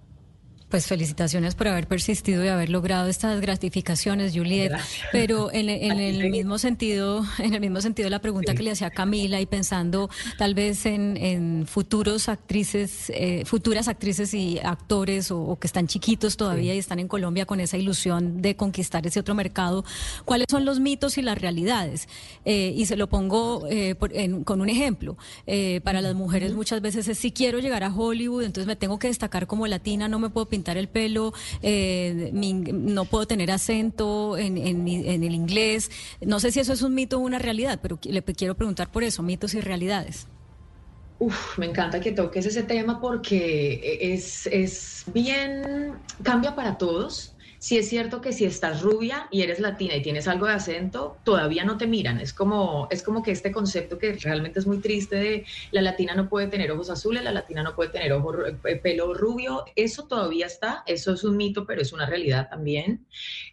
Pues 0.69 0.87
felicitaciones 0.87 1.55
por 1.55 1.67
haber 1.67 1.87
persistido 1.87 2.43
y 2.43 2.47
haber 2.47 2.69
logrado 2.69 3.07
estas 3.07 3.39
gratificaciones, 3.39 4.33
Juliet. 4.33 4.69
Gracias. 4.69 5.07
Pero 5.11 5.51
en, 5.53 5.69
en 5.69 5.99
el 5.99 6.29
mismo 6.31 6.57
sentido, 6.57 7.23
en 7.39 7.53
el 7.53 7.61
mismo 7.61 7.81
sentido 7.81 8.09
la 8.09 8.19
pregunta 8.19 8.51
sí. 8.51 8.57
que 8.57 8.63
le 8.63 8.71
hacía 8.71 8.89
Camila 8.89 9.39
y 9.39 9.45
pensando 9.45 10.09
tal 10.37 10.55
vez 10.55 10.85
en, 10.85 11.17
en 11.17 11.65
futuros 11.67 12.29
actrices, 12.29 13.11
eh, 13.13 13.43
futuras 13.45 13.87
actrices 13.87 14.33
y 14.33 14.59
actores 14.59 15.31
o, 15.31 15.39
o, 15.39 15.59
que 15.59 15.67
están 15.67 15.87
chiquitos 15.87 16.35
todavía 16.35 16.71
sí. 16.71 16.77
y 16.77 16.79
están 16.79 16.99
en 16.99 17.07
Colombia 17.07 17.45
con 17.45 17.59
esa 17.59 17.77
ilusión 17.77 18.41
de 18.41 18.55
conquistar 18.55 19.05
ese 19.05 19.19
otro 19.19 19.35
mercado, 19.35 19.85
¿cuáles 20.25 20.47
son 20.49 20.65
los 20.65 20.79
mitos 20.79 21.17
y 21.17 21.21
las 21.21 21.37
realidades? 21.37 22.07
Eh, 22.43 22.73
y 22.75 22.85
se 22.85 22.95
lo 22.95 23.07
pongo 23.07 23.67
eh, 23.69 23.95
por, 23.95 24.15
en, 24.15 24.43
con 24.43 24.61
un 24.61 24.69
ejemplo. 24.69 25.17
Eh, 25.45 25.81
para 25.83 26.01
las 26.01 26.15
mujeres 26.15 26.53
muchas 26.53 26.81
veces 26.81 27.07
es 27.07 27.17
si 27.17 27.31
quiero 27.31 27.59
llegar 27.59 27.83
a 27.83 27.93
Hollywood, 27.93 28.43
entonces 28.43 28.67
me 28.67 28.75
tengo 28.75 28.99
que 28.99 29.07
destacar 29.07 29.47
como 29.47 29.67
latina, 29.67 30.07
no 30.07 30.19
me 30.19 30.29
puedo 30.29 30.47
pintar 30.55 30.77
el 30.77 30.87
pelo, 30.87 31.33
eh, 31.61 32.31
no 32.33 33.03
puedo 33.03 33.27
tener 33.27 33.51
acento 33.51 34.37
en, 34.37 34.57
el 34.57 35.33
inglés. 35.33 35.91
No 36.21 36.39
sé 36.39 36.51
si 36.51 36.61
eso 36.61 36.71
es 36.71 36.81
un 36.81 36.95
mito 36.95 37.17
o 37.17 37.19
una 37.19 37.39
realidad, 37.39 37.79
pero 37.81 37.99
le 38.03 38.23
quiero 38.23 38.55
preguntar 38.55 38.89
por 38.89 39.03
eso, 39.03 39.21
mitos 39.21 39.53
y 39.53 39.59
realidades. 39.59 40.27
Uf, 41.19 41.57
me 41.57 41.65
encanta 41.65 41.99
que 41.99 42.11
toques 42.11 42.45
ese 42.45 42.63
tema 42.63 43.01
porque 43.01 43.97
es, 44.01 44.47
es 44.47 45.03
bien, 45.13 45.93
cambia 46.23 46.55
para 46.55 46.77
todos 46.77 47.34
sí 47.59 47.77
es 47.77 47.89
cierto 47.89 48.21
que 48.21 48.33
si 48.33 48.45
estás 48.45 48.81
rubia 48.81 49.27
y 49.31 49.41
eres 49.41 49.59
latina 49.59 49.95
y 49.95 50.01
tienes 50.01 50.27
algo 50.27 50.47
de 50.47 50.53
acento, 50.53 51.17
todavía 51.23 51.63
no 51.63 51.77
te 51.77 51.87
miran. 51.87 52.19
Es 52.19 52.33
como, 52.33 52.87
es 52.91 53.03
como 53.03 53.23
que 53.23 53.31
este 53.31 53.51
concepto 53.51 53.97
que 53.97 54.13
realmente 54.13 54.59
es 54.59 54.67
muy 54.67 54.79
triste 54.79 55.15
de 55.15 55.45
la 55.71 55.81
latina 55.81 56.15
no 56.15 56.29
puede 56.29 56.47
tener 56.47 56.71
ojos 56.71 56.89
azules, 56.89 57.23
la 57.23 57.31
latina 57.31 57.63
no 57.63 57.75
puede 57.75 57.89
tener 57.89 58.13
ojo, 58.13 58.33
pelo 58.83 59.13
rubio, 59.13 59.65
eso 59.75 60.07
todavía 60.07 60.45
está, 60.45 60.83
eso 60.85 61.13
es 61.13 61.23
un 61.23 61.37
mito, 61.37 61.65
pero 61.65 61.81
es 61.81 61.93
una 61.93 62.05
realidad 62.05 62.49
también. 62.49 63.05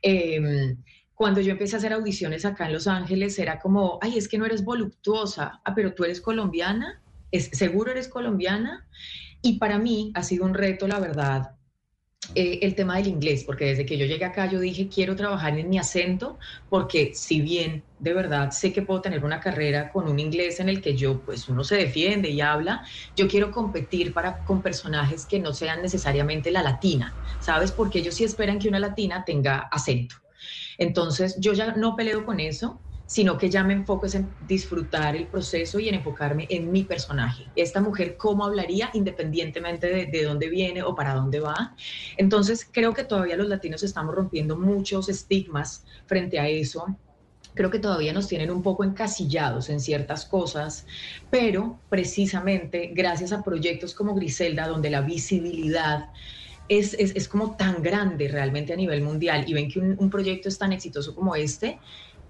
Eh, 0.02 0.76
cuando 1.14 1.40
yo 1.40 1.52
empecé 1.52 1.76
a 1.76 1.78
hacer 1.78 1.92
audiciones 1.92 2.44
acá 2.44 2.66
en 2.66 2.72
Los 2.72 2.88
Ángeles, 2.88 3.38
era 3.38 3.60
como, 3.60 3.98
ay, 4.02 4.18
es 4.18 4.28
que 4.28 4.38
no 4.38 4.46
eres 4.46 4.64
voluptuosa, 4.64 5.60
ah, 5.64 5.74
pero 5.74 5.94
tú 5.94 6.04
eres 6.04 6.20
colombiana, 6.20 7.00
¿Es, 7.32 7.46
seguro 7.52 7.90
eres 7.90 8.08
colombiana. 8.08 8.86
Y 9.40 9.58
para 9.58 9.78
mí 9.78 10.12
ha 10.14 10.22
sido 10.22 10.44
un 10.44 10.54
reto, 10.54 10.86
la 10.86 11.00
verdad, 11.00 11.56
eh, 12.34 12.60
el 12.62 12.74
tema 12.74 12.96
del 12.96 13.08
inglés, 13.08 13.44
porque 13.44 13.66
desde 13.66 13.84
que 13.84 13.98
yo 13.98 14.06
llegué 14.06 14.24
acá 14.24 14.46
yo 14.50 14.60
dije 14.60 14.88
quiero 14.88 15.16
trabajar 15.16 15.58
en 15.58 15.68
mi 15.68 15.78
acento, 15.78 16.38
porque 16.68 17.14
si 17.14 17.40
bien 17.40 17.84
de 17.98 18.14
verdad 18.14 18.50
sé 18.52 18.72
que 18.72 18.82
puedo 18.82 19.00
tener 19.00 19.24
una 19.24 19.40
carrera 19.40 19.90
con 19.90 20.08
un 20.08 20.18
inglés 20.18 20.60
en 20.60 20.68
el 20.68 20.80
que 20.80 20.96
yo 20.96 21.24
pues 21.24 21.48
uno 21.48 21.64
se 21.64 21.76
defiende 21.76 22.30
y 22.30 22.40
habla, 22.40 22.86
yo 23.16 23.28
quiero 23.28 23.50
competir 23.50 24.12
para 24.14 24.44
con 24.44 24.62
personajes 24.62 25.26
que 25.26 25.40
no 25.40 25.52
sean 25.52 25.82
necesariamente 25.82 26.50
la 26.50 26.62
latina, 26.62 27.18
¿sabes? 27.38 27.72
Porque 27.72 27.98
ellos 27.98 28.14
sí 28.14 28.24
esperan 28.24 28.58
que 28.58 28.68
una 28.68 28.78
latina 28.78 29.24
tenga 29.24 29.58
acento. 29.70 30.16
Entonces 30.78 31.36
yo 31.38 31.52
ya 31.52 31.74
no 31.74 31.96
peleo 31.96 32.24
con 32.24 32.40
eso, 32.40 32.82
sino 33.12 33.36
que 33.36 33.50
ya 33.50 33.62
me 33.62 33.74
enfoco 33.74 34.06
en 34.14 34.26
disfrutar 34.48 35.14
el 35.14 35.26
proceso 35.26 35.78
y 35.78 35.86
en 35.86 35.96
enfocarme 35.96 36.46
en 36.48 36.72
mi 36.72 36.82
personaje. 36.82 37.44
Esta 37.54 37.78
mujer, 37.82 38.16
¿cómo 38.16 38.46
hablaría 38.46 38.88
independientemente 38.94 39.86
de, 39.86 40.06
de, 40.06 40.24
dónde 40.24 40.48
viene 40.48 40.82
o 40.82 40.94
para 40.94 41.12
dónde 41.12 41.38
va? 41.38 41.76
Entonces, 42.16 42.66
creo 42.72 42.94
que 42.94 43.04
todavía 43.04 43.36
los 43.36 43.48
latinos 43.48 43.82
estamos 43.82 44.14
rompiendo 44.14 44.56
muchos 44.56 45.10
estigmas 45.10 45.84
frente 46.06 46.40
a 46.40 46.48
eso. 46.48 46.86
Creo 47.52 47.70
que 47.70 47.78
todavía 47.78 48.14
nos 48.14 48.28
tienen 48.28 48.50
un 48.50 48.62
poco 48.62 48.82
encasillados 48.82 49.68
en 49.68 49.80
ciertas 49.80 50.24
cosas, 50.24 50.86
pero 51.28 51.80
precisamente 51.90 52.92
gracias 52.94 53.30
a 53.32 53.42
proyectos 53.42 53.92
como 53.92 54.14
Griselda, 54.14 54.66
donde 54.66 54.88
la 54.88 55.02
visibilidad 55.02 56.08
es, 56.70 56.94
es, 56.94 57.14
es, 57.14 57.28
como 57.28 57.56
tan 57.56 57.82
grande 57.82 58.28
realmente 58.28 58.72
a 58.72 58.76
nivel 58.76 59.02
mundial 59.02 59.44
y 59.46 59.52
ven 59.52 59.70
que 59.70 59.80
un, 59.80 59.96
un 59.98 60.08
proyecto 60.08 60.48
es 60.48 60.56
tan 60.56 60.72
exitoso 60.72 61.14
como 61.14 61.34
este, 61.36 61.78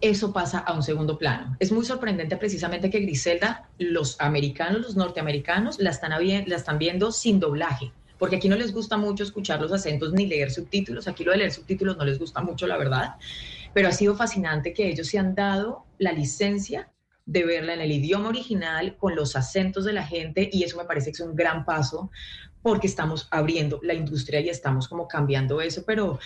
eso 0.03 0.33
pasa 0.33 0.59
a 0.59 0.75
un 0.75 0.83
segundo 0.83 1.17
plano. 1.17 1.57
Es 1.61 1.71
muy 1.73 1.85
sorprendente 1.85 2.37
precisamente 2.37 2.91
que 2.91 3.01
Griselda, 3.01 3.69
los 3.79 4.21
americanos, 4.21 4.83
los 4.83 4.97
norteamericanos, 4.97 5.79
la 5.79 5.91
están, 5.91 6.11
la 6.11 6.57
están 6.57 6.79
viendo 6.79 7.13
sin 7.13 7.39
doblaje, 7.39 7.93
porque 8.19 8.37
aquí 8.37 8.49
no 8.49 8.57
les 8.57 8.73
gusta 8.73 8.97
mucho 8.97 9.23
escuchar 9.23 9.61
los 9.61 9.73
acentos 9.73 10.13
ni 10.13 10.27
leer 10.27 10.51
subtítulos, 10.51 11.07
aquí 11.07 11.25
lo 11.25 11.31
de 11.31 11.39
leer 11.39 11.53
subtítulos 11.53 11.97
no 11.97 12.05
les 12.05 12.19
gusta 12.19 12.43
mucho, 12.43 12.67
la 12.67 12.77
verdad, 12.77 13.15
pero 13.73 13.89
ha 13.89 13.93
sido 13.93 14.17
fascinante 14.17 14.75
que 14.75 14.89
ellos 14.89 15.07
se 15.07 15.19
han 15.19 15.35
dado 15.35 15.85
la 15.99 16.13
licencia 16.13 16.91
de 17.25 17.45
verla 17.45 17.75
en 17.75 17.81
el 17.81 17.93
idioma 17.93 18.29
original, 18.29 18.97
con 18.97 19.15
los 19.15 19.37
acentos 19.37 19.85
de 19.85 19.93
la 19.93 20.05
gente, 20.05 20.51
y 20.53 20.65
eso 20.65 20.77
me 20.77 20.85
parece 20.85 21.13
que 21.13 21.23
es 21.23 21.29
un 21.29 21.37
gran 21.37 21.65
paso 21.65 22.11
porque 22.63 22.87
estamos 22.87 23.29
abriendo 23.31 23.81
la 23.83 23.95
industria 23.95 24.41
y 24.41 24.49
estamos 24.49 24.89
como 24.89 25.09
cambiando 25.09 25.61
eso, 25.61 25.85
pero, 25.85 26.19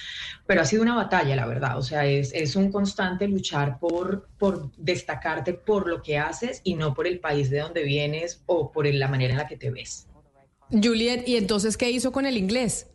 pero 0.46 0.60
ha 0.60 0.64
sido 0.64 0.82
una 0.82 0.94
batalla, 0.94 1.34
la 1.34 1.46
verdad. 1.46 1.78
O 1.78 1.82
sea, 1.82 2.06
es, 2.06 2.32
es 2.34 2.56
un 2.56 2.70
constante 2.70 3.26
luchar 3.26 3.78
por, 3.78 4.28
por 4.38 4.70
destacarte 4.76 5.54
por 5.54 5.88
lo 5.88 6.02
que 6.02 6.18
haces 6.18 6.60
y 6.64 6.74
no 6.74 6.94
por 6.94 7.06
el 7.06 7.20
país 7.20 7.50
de 7.50 7.60
donde 7.60 7.82
vienes 7.82 8.42
o 8.46 8.70
por 8.70 8.86
la 8.86 9.08
manera 9.08 9.32
en 9.32 9.38
la 9.38 9.46
que 9.46 9.56
te 9.56 9.70
ves. 9.70 10.06
Juliet, 10.70 11.26
¿y 11.26 11.36
entonces 11.36 11.76
qué 11.76 11.90
hizo 11.90 12.12
con 12.12 12.26
el 12.26 12.36
inglés? 12.36 12.90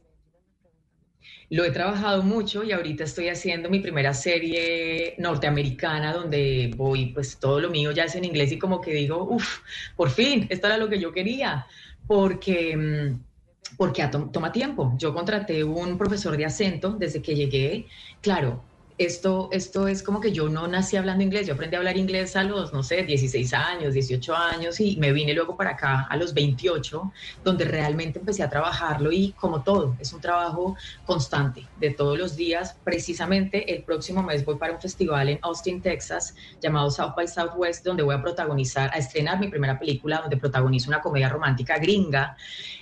Lo 1.50 1.66
he 1.66 1.72
trabajado 1.72 2.24
mucho 2.24 2.64
y 2.64 2.72
ahorita 2.72 3.04
estoy 3.04 3.28
haciendo 3.28 3.70
mi 3.70 3.80
primera 3.80 4.14
serie 4.14 5.16
norteamericana 5.18 6.14
donde 6.14 6.74
voy, 6.78 7.08
pues 7.08 7.38
todo 7.40 7.60
lo 7.60 7.70
mío 7.70 7.92
ya 7.92 8.06
es 8.06 8.16
en 8.16 8.24
inglés 8.24 8.54
y 8.54 8.58
como 8.58 8.80
que 8.80 8.94
digo, 8.94 9.24
uff, 9.24 9.60
por 9.98 10.10
fin, 10.10 10.48
esto 10.50 10.68
era 10.68 10.78
lo 10.78 10.88
que 10.88 10.98
yo 10.98 11.12
quería, 11.12 11.68
porque 12.08 12.78
mm, 12.78 13.31
porque 13.78 14.08
toma 14.08 14.52
tiempo. 14.52 14.94
Yo 14.98 15.14
contraté 15.14 15.64
un 15.64 15.98
profesor 15.98 16.38
de 16.38 16.46
acento 16.46 16.92
desde 16.94 17.22
que 17.22 17.36
llegué. 17.36 17.88
Claro, 18.22 18.64
esto, 19.04 19.50
esto 19.52 19.88
es 19.88 20.04
como 20.04 20.20
que 20.20 20.32
yo 20.32 20.50
no 20.50 20.68
nací 20.68 20.98
hablando 20.98 21.24
inglés, 21.24 21.48
yo 21.48 21.54
aprendí 21.54 21.76
a 21.76 21.80
hablar 21.80 21.98
inglés 21.98 22.36
a 22.36 22.44
los, 22.44 22.74
no 22.74 22.84
sé, 22.84 23.04
16 23.04 23.54
años, 23.54 23.94
18 23.94 24.36
años 24.36 24.80
y 24.80 24.98
me 24.98 25.12
vine 25.12 25.34
luego 25.34 25.56
para 25.56 25.72
acá 25.72 26.08
a 26.10 26.18
los 26.18 26.34
28, 26.34 27.12
donde 27.44 27.66
realmente 27.66 28.20
empecé 28.20 28.44
a 28.44 28.50
trabajarlo 28.50 29.12
y 29.12 29.34
como 29.34 29.64
todo, 29.64 29.96
es 30.00 30.14
un 30.14 30.22
trabajo 30.22 30.76
constante 31.06 31.68
de 31.80 31.92
todos 31.92 32.18
los 32.18 32.36
días. 32.36 32.78
Precisamente 32.84 33.74
el 33.74 33.84
próximo 33.84 34.24
mes 34.24 34.46
voy 34.46 34.56
para 34.58 34.74
un 34.74 34.82
festival 34.82 35.30
en 35.30 35.40
Austin, 35.42 35.82
Texas, 35.82 36.36
llamado 36.62 36.92
South 36.92 37.14
by 37.16 37.28
Southwest, 37.28 37.86
donde 37.86 38.04
voy 38.04 38.16
a 38.16 38.22
protagonizar, 38.22 38.92
a 38.94 38.98
estrenar 38.98 39.40
mi 39.40 39.48
primera 39.48 39.80
película, 39.80 40.20
donde 40.22 40.38
protagonizo 40.38 40.90
una 40.90 41.02
comedia 41.02 41.30
romántica 41.30 41.78
gringa. 41.78 42.36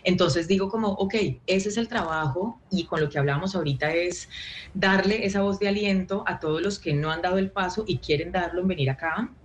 Entonces 0.04 0.48
digo 0.48 0.70
como, 0.70 0.90
ok, 0.90 1.14
ese 1.46 1.70
es 1.70 1.78
el 1.78 1.88
trabajo 1.88 2.60
y 2.72 2.86
con 2.86 3.02
lo 3.02 3.10
que 3.10 3.20
hablábamos 3.20 3.56
ahorita 3.56 3.94
es 3.94 4.30
darle 4.74 5.26
esa 5.26 5.42
voz 5.42 5.60
de 5.60 5.68
aliento 5.68 6.09
a 6.28 6.40
todos 6.40 6.62
los 6.62 6.80
que 6.80 6.94
no 6.94 7.12
han 7.12 7.22
dado 7.22 7.38
el 7.38 7.52
paso 7.52 7.84
y 7.88 8.00
quieren 8.00 8.32
darlo 8.32 8.62
en 8.62 8.68
venir 8.68 8.90
acá 8.90 9.36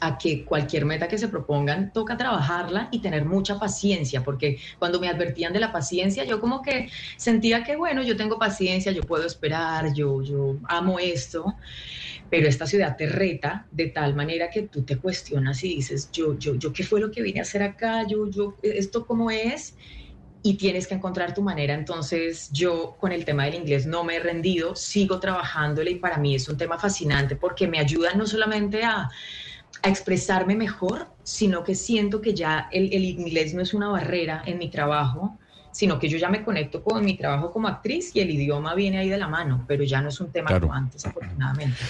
a 0.00 0.18
que 0.18 0.44
cualquier 0.44 0.84
meta 0.84 1.08
que 1.08 1.16
se 1.18 1.28
propongan 1.28 1.92
toca 1.92 2.16
trabajarla 2.18 2.88
y 2.92 3.00
tener 3.00 3.24
mucha 3.24 3.58
paciencia, 3.58 4.22
porque 4.22 4.58
cuando 4.78 5.00
me 5.00 5.08
advertían 5.08 5.52
de 5.54 5.60
la 5.60 5.72
paciencia, 5.72 6.24
yo 6.24 6.40
como 6.40 6.60
que 6.62 6.90
sentía 7.16 7.64
que, 7.64 7.76
bueno, 7.76 8.02
yo 8.02 8.16
tengo 8.16 8.38
paciencia, 8.38 8.92
yo 8.92 9.06
puedo 9.06 9.26
esperar, 9.26 9.94
yo, 9.94 10.22
yo 10.22 10.58
amo 10.68 10.98
esto, 10.98 11.56
pero 12.28 12.48
esta 12.48 12.66
ciudad 12.66 12.96
te 12.96 13.06
reta 13.06 13.68
de 13.70 13.88
tal 13.88 14.14
manera 14.14 14.50
que 14.50 14.62
tú 14.62 14.84
te 14.84 14.98
cuestionas 14.98 15.62
y 15.64 15.76
dices, 15.76 16.10
yo, 16.12 16.38
yo, 16.38 16.56
yo, 16.56 16.72
¿qué 16.72 16.84
fue 16.84 17.00
lo 17.00 17.10
que 17.10 17.22
vine 17.22 17.40
a 17.40 17.42
hacer 17.42 17.62
acá? 17.62 18.06
Yo, 18.06 18.28
yo, 18.30 18.58
¿esto 18.62 19.06
cómo 19.06 19.30
es? 19.30 19.76
Y 20.46 20.54
tienes 20.54 20.86
que 20.86 20.94
encontrar 20.94 21.34
tu 21.34 21.42
manera. 21.42 21.74
Entonces 21.74 22.50
yo 22.52 22.96
con 23.00 23.10
el 23.10 23.24
tema 23.24 23.46
del 23.46 23.56
inglés 23.56 23.84
no 23.84 24.04
me 24.04 24.14
he 24.14 24.20
rendido, 24.20 24.76
sigo 24.76 25.18
trabajándole 25.18 25.90
y 25.90 25.94
para 25.96 26.18
mí 26.18 26.36
es 26.36 26.48
un 26.48 26.56
tema 26.56 26.78
fascinante 26.78 27.34
porque 27.34 27.66
me 27.66 27.80
ayuda 27.80 28.14
no 28.14 28.26
solamente 28.28 28.84
a, 28.84 29.10
a 29.82 29.88
expresarme 29.88 30.54
mejor, 30.54 31.08
sino 31.24 31.64
que 31.64 31.74
siento 31.74 32.20
que 32.20 32.32
ya 32.32 32.68
el, 32.70 32.92
el, 32.92 33.04
inglés 33.04 33.54
no 33.54 33.62
es 33.62 33.74
una 33.74 33.88
barrera 33.88 34.44
en 34.46 34.58
mi 34.58 34.70
trabajo, 34.70 35.36
sino 35.72 35.98
que 35.98 36.08
yo 36.08 36.16
ya 36.16 36.28
me 36.28 36.44
conecto 36.44 36.80
con 36.84 37.04
mi 37.04 37.16
trabajo 37.16 37.50
como 37.50 37.66
actriz 37.66 38.14
y 38.14 38.20
el 38.20 38.30
idioma 38.30 38.76
viene 38.76 38.98
ahí 38.98 39.08
de 39.08 39.18
la 39.18 39.26
mano, 39.26 39.64
pero 39.66 39.82
ya 39.82 40.00
no 40.00 40.10
es 40.10 40.20
un 40.20 40.30
tema 40.30 40.60
como 40.60 40.72
antes, 40.72 41.04
afortunadamente. 41.04 41.82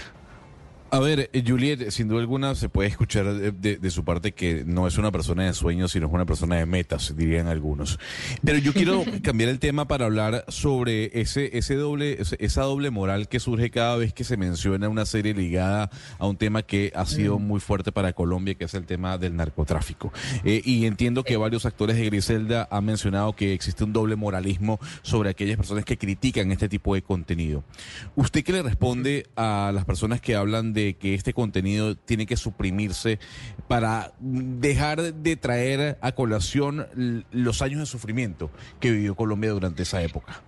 A 0.88 1.00
ver, 1.00 1.30
eh, 1.32 1.42
Juliet, 1.44 1.90
sin 1.90 2.06
duda 2.06 2.20
alguna 2.20 2.54
se 2.54 2.68
puede 2.68 2.88
escuchar 2.88 3.26
de, 3.34 3.90
su 3.90 4.04
parte 4.04 4.32
que 4.32 4.62
no 4.64 4.86
es 4.86 4.98
una 4.98 5.10
persona 5.10 5.44
de 5.44 5.52
sueños, 5.52 5.90
sino 5.90 6.06
es 6.06 6.12
una 6.12 6.26
persona 6.26 6.56
de 6.56 6.66
metas, 6.66 7.12
dirían 7.16 7.48
algunos. 7.48 7.98
Pero 8.44 8.58
yo 8.58 8.72
quiero 8.72 9.04
cambiar 9.22 9.50
el 9.50 9.58
tema 9.58 9.88
para 9.88 10.06
hablar 10.06 10.44
sobre 10.46 11.20
ese, 11.20 11.58
ese 11.58 11.74
doble, 11.74 12.18
esa 12.38 12.62
doble 12.62 12.90
moral 12.90 13.28
que 13.28 13.40
surge 13.40 13.70
cada 13.70 13.96
vez 13.96 14.12
que 14.12 14.22
se 14.22 14.36
menciona 14.36 14.88
una 14.88 15.06
serie 15.06 15.34
ligada 15.34 15.90
a 16.18 16.26
un 16.28 16.36
tema 16.36 16.62
que 16.62 16.92
ha 16.94 17.04
sido 17.04 17.40
mm. 17.40 17.42
muy 17.42 17.58
fuerte 17.58 17.90
para 17.90 18.12
Colombia, 18.12 18.54
que 18.54 18.66
es 18.66 18.74
el 18.74 18.86
tema 18.86 19.18
del 19.18 19.34
narcotráfico. 19.34 20.12
Eh, 20.44 20.62
y 20.64 20.86
entiendo 20.86 21.24
que 21.24 21.36
varios 21.36 21.66
actores 21.66 21.96
de 21.96 22.04
Griselda 22.04 22.68
han 22.70 22.84
mencionado 22.84 23.34
que 23.34 23.54
existe 23.54 23.82
un 23.82 23.92
doble 23.92 24.14
moralismo 24.14 24.78
sobre 25.02 25.30
aquellas 25.30 25.56
personas 25.56 25.84
que 25.84 25.98
critican 25.98 26.52
este 26.52 26.68
tipo 26.68 26.94
de 26.94 27.02
contenido. 27.02 27.64
¿Usted 28.14 28.44
qué 28.44 28.52
le 28.52 28.62
responde 28.62 29.26
a 29.34 29.72
las 29.74 29.84
personas 29.84 30.20
que 30.20 30.36
hablan 30.36 30.72
de 30.72 30.75
que 30.76 31.14
este 31.14 31.32
contenido 31.32 31.96
tiene 31.96 32.26
que 32.26 32.36
suprimirse 32.36 33.18
para 33.68 34.12
dejar 34.20 35.14
de 35.14 35.36
traer 35.36 35.98
a 36.00 36.12
colación 36.12 37.24
los 37.30 37.62
años 37.62 37.80
de 37.80 37.86
sufrimiento 37.86 38.50
que 38.80 38.90
vivió 38.90 39.14
Colombia 39.14 39.50
durante 39.50 39.82
esa 39.82 40.02
época? 40.02 40.42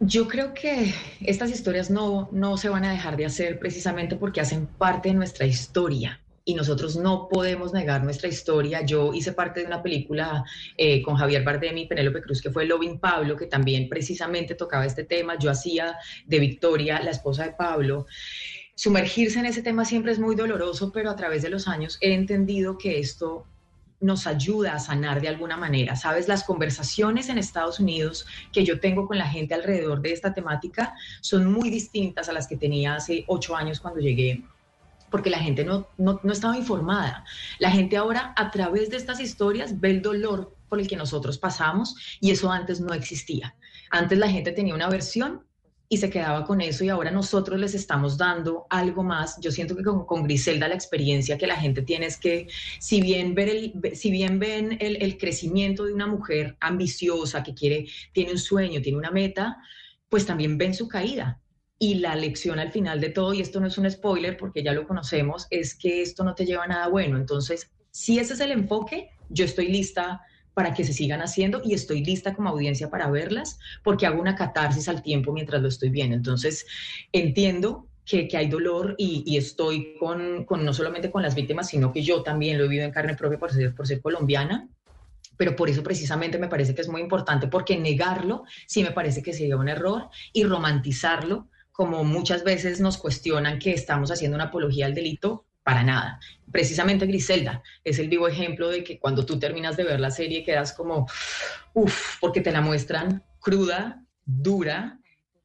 Yo 0.00 0.28
creo 0.28 0.54
que 0.54 0.94
estas 1.20 1.50
historias 1.50 1.90
no, 1.90 2.28
no 2.30 2.56
se 2.56 2.68
van 2.68 2.84
a 2.84 2.90
dejar 2.90 3.16
de 3.16 3.26
hacer 3.26 3.58
precisamente 3.58 4.14
porque 4.16 4.40
hacen 4.40 4.66
parte 4.66 5.08
de 5.08 5.14
nuestra 5.14 5.46
historia 5.46 6.20
y 6.48 6.54
nosotros 6.54 6.96
no 6.96 7.28
podemos 7.28 7.74
negar 7.74 8.02
nuestra 8.02 8.26
historia. 8.26 8.80
Yo 8.80 9.12
hice 9.12 9.32
parte 9.32 9.60
de 9.60 9.66
una 9.66 9.82
película 9.82 10.46
eh, 10.78 11.02
con 11.02 11.14
Javier 11.14 11.44
Bardem 11.44 11.76
y 11.76 11.86
Penélope 11.86 12.22
Cruz 12.22 12.40
que 12.40 12.50
fue 12.50 12.64
Loving 12.64 13.00
Pablo, 13.00 13.36
que 13.36 13.44
también 13.44 13.86
precisamente 13.86 14.54
tocaba 14.54 14.86
este 14.86 15.04
tema. 15.04 15.38
Yo 15.38 15.50
hacía 15.50 15.98
de 16.24 16.38
Victoria, 16.38 17.02
la 17.02 17.10
esposa 17.10 17.44
de 17.44 17.52
Pablo. 17.52 18.06
Sumergirse 18.74 19.38
en 19.38 19.44
ese 19.44 19.62
tema 19.62 19.84
siempre 19.84 20.10
es 20.10 20.18
muy 20.18 20.34
doloroso, 20.36 20.90
pero 20.90 21.10
a 21.10 21.16
través 21.16 21.42
de 21.42 21.50
los 21.50 21.68
años 21.68 21.98
he 22.00 22.14
entendido 22.14 22.78
que 22.78 22.98
esto 22.98 23.44
nos 24.00 24.26
ayuda 24.26 24.72
a 24.72 24.78
sanar 24.78 25.20
de 25.20 25.28
alguna 25.28 25.58
manera. 25.58 25.96
Sabes, 25.96 26.28
las 26.28 26.44
conversaciones 26.44 27.28
en 27.28 27.36
Estados 27.36 27.78
Unidos 27.78 28.24
que 28.54 28.64
yo 28.64 28.80
tengo 28.80 29.06
con 29.06 29.18
la 29.18 29.28
gente 29.28 29.52
alrededor 29.52 30.00
de 30.00 30.14
esta 30.14 30.32
temática 30.32 30.94
son 31.20 31.52
muy 31.52 31.68
distintas 31.68 32.30
a 32.30 32.32
las 32.32 32.46
que 32.48 32.56
tenía 32.56 32.94
hace 32.94 33.24
ocho 33.26 33.54
años 33.54 33.80
cuando 33.80 34.00
llegué 34.00 34.44
porque 35.10 35.30
la 35.30 35.38
gente 35.38 35.64
no, 35.64 35.88
no, 35.96 36.20
estaba 36.30 36.56
informada. 36.56 37.24
La 37.58 37.70
gente 37.70 37.96
ahora 37.96 38.32
a 38.36 38.50
través 38.50 38.90
de 38.90 38.96
estas 38.96 39.20
historias 39.20 39.80
ve 39.80 39.90
el 39.90 40.02
dolor 40.02 40.54
por 40.68 40.80
el 40.80 40.86
que 40.86 40.96
nosotros 40.96 41.38
pasamos 41.38 41.96
y 42.20 42.30
eso 42.30 42.50
antes 42.50 42.80
no 42.80 42.92
existía. 42.92 43.54
Antes 43.90 44.18
la 44.18 44.28
gente 44.28 44.52
tenía 44.52 44.74
una 44.74 44.88
versión 44.88 45.44
y 45.90 45.96
se 45.96 46.10
quedaba 46.10 46.44
con 46.44 46.60
eso 46.60 46.84
y 46.84 46.90
ahora 46.90 47.10
nosotros 47.10 47.58
les 47.58 47.74
estamos 47.74 48.18
dando 48.18 48.66
algo 48.68 49.02
más. 49.02 49.38
Yo 49.40 49.50
siento 49.50 49.74
que 49.74 49.82
con, 49.82 50.22
Griselda 50.24 50.68
la 50.68 50.74
experiencia 50.74 51.38
que 51.38 51.46
la 51.46 51.56
gente 51.56 51.80
tiene 51.80 52.06
es 52.06 52.18
que 52.18 52.46
si 52.78 53.00
bien, 53.00 53.34
ver 53.34 53.48
el, 53.48 53.72
si 53.94 54.10
bien 54.10 54.38
ven 54.38 54.76
el, 54.80 55.02
el 55.02 55.16
crecimiento 55.16 55.84
de 55.84 55.94
una 55.94 56.06
mujer 56.06 56.56
ambiciosa 56.60 57.42
que 57.42 57.54
quiere, 57.54 57.86
tiene 58.12 58.32
un 58.32 58.38
sueño, 58.38 58.82
tiene 58.82 58.98
una 58.98 59.10
meta, 59.10 59.56
pues 60.10 60.26
también 60.26 60.58
ven 60.58 60.74
su 60.74 60.88
caída 60.88 61.40
y 61.78 61.96
la 61.96 62.16
lección 62.16 62.58
al 62.58 62.72
final 62.72 63.00
de 63.00 63.10
todo, 63.10 63.32
y 63.34 63.40
esto 63.40 63.60
no 63.60 63.68
es 63.68 63.78
un 63.78 63.90
spoiler 63.90 64.36
porque 64.36 64.62
ya 64.62 64.72
lo 64.72 64.86
conocemos, 64.86 65.46
es 65.50 65.74
que 65.74 66.02
esto 66.02 66.24
no 66.24 66.34
te 66.34 66.44
lleva 66.44 66.64
a 66.64 66.68
nada 66.68 66.88
bueno. 66.88 67.16
Entonces, 67.16 67.70
si 67.90 68.18
ese 68.18 68.34
es 68.34 68.40
el 68.40 68.50
enfoque, 68.50 69.10
yo 69.28 69.44
estoy 69.44 69.68
lista 69.68 70.20
para 70.54 70.74
que 70.74 70.82
se 70.82 70.92
sigan 70.92 71.20
haciendo 71.20 71.62
y 71.64 71.74
estoy 71.74 72.04
lista 72.04 72.34
como 72.34 72.48
audiencia 72.48 72.90
para 72.90 73.08
verlas 73.08 73.60
porque 73.84 74.06
hago 74.06 74.20
una 74.20 74.34
catarsis 74.34 74.88
al 74.88 75.02
tiempo 75.02 75.32
mientras 75.32 75.62
lo 75.62 75.68
estoy 75.68 75.88
viendo. 75.90 76.16
Entonces, 76.16 76.66
entiendo 77.12 77.86
que, 78.04 78.26
que, 78.26 78.36
hay 78.36 78.48
dolor 78.48 78.96
y, 78.98 79.22
y 79.24 79.36
estoy 79.36 79.94
con, 80.00 80.44
con, 80.46 80.64
no 80.64 80.72
solamente 80.72 81.12
con 81.12 81.22
las 81.22 81.36
víctimas, 81.36 81.68
sino 81.68 81.92
que 81.92 82.02
yo 82.02 82.24
también 82.24 82.58
lo 82.58 82.64
he 82.64 82.68
vivido 82.68 82.86
en 82.86 82.90
carne 82.90 83.14
propia 83.14 83.38
por 83.38 83.52
ser, 83.52 83.72
por 83.72 83.86
ser 83.86 84.00
colombiana. 84.00 84.68
Pero 85.36 85.54
por 85.54 85.70
eso 85.70 85.84
precisamente 85.84 86.38
me 86.38 86.48
parece 86.48 86.74
que 86.74 86.80
es 86.80 86.88
muy 86.88 87.02
importante, 87.02 87.46
porque 87.46 87.78
negarlo 87.78 88.42
sí 88.66 88.82
me 88.82 88.90
parece 88.90 89.22
que 89.22 89.32
sería 89.32 89.56
un 89.56 89.68
error 89.68 90.08
y 90.32 90.42
romantizarlo 90.42 91.48
como 91.78 92.02
muchas 92.02 92.42
veces 92.42 92.80
nos 92.80 92.98
cuestionan 92.98 93.60
que 93.60 93.72
estamos 93.72 94.10
haciendo 94.10 94.34
una 94.34 94.46
apología 94.46 94.86
al 94.86 94.94
delito, 94.94 95.46
para 95.62 95.84
nada. 95.84 96.18
Precisamente 96.50 97.06
Griselda 97.06 97.62
es 97.84 98.00
el 98.00 98.08
vivo 98.08 98.26
ejemplo 98.26 98.68
de 98.68 98.82
que 98.82 98.98
cuando 98.98 99.24
tú 99.24 99.38
terminas 99.38 99.76
de 99.76 99.84
ver 99.84 100.00
la 100.00 100.10
serie 100.10 100.42
quedas 100.42 100.72
como, 100.72 101.06
uff, 101.74 102.18
porque 102.20 102.40
te 102.40 102.50
la 102.50 102.62
muestran 102.62 103.22
cruda, 103.38 104.04
dura, 104.24 104.98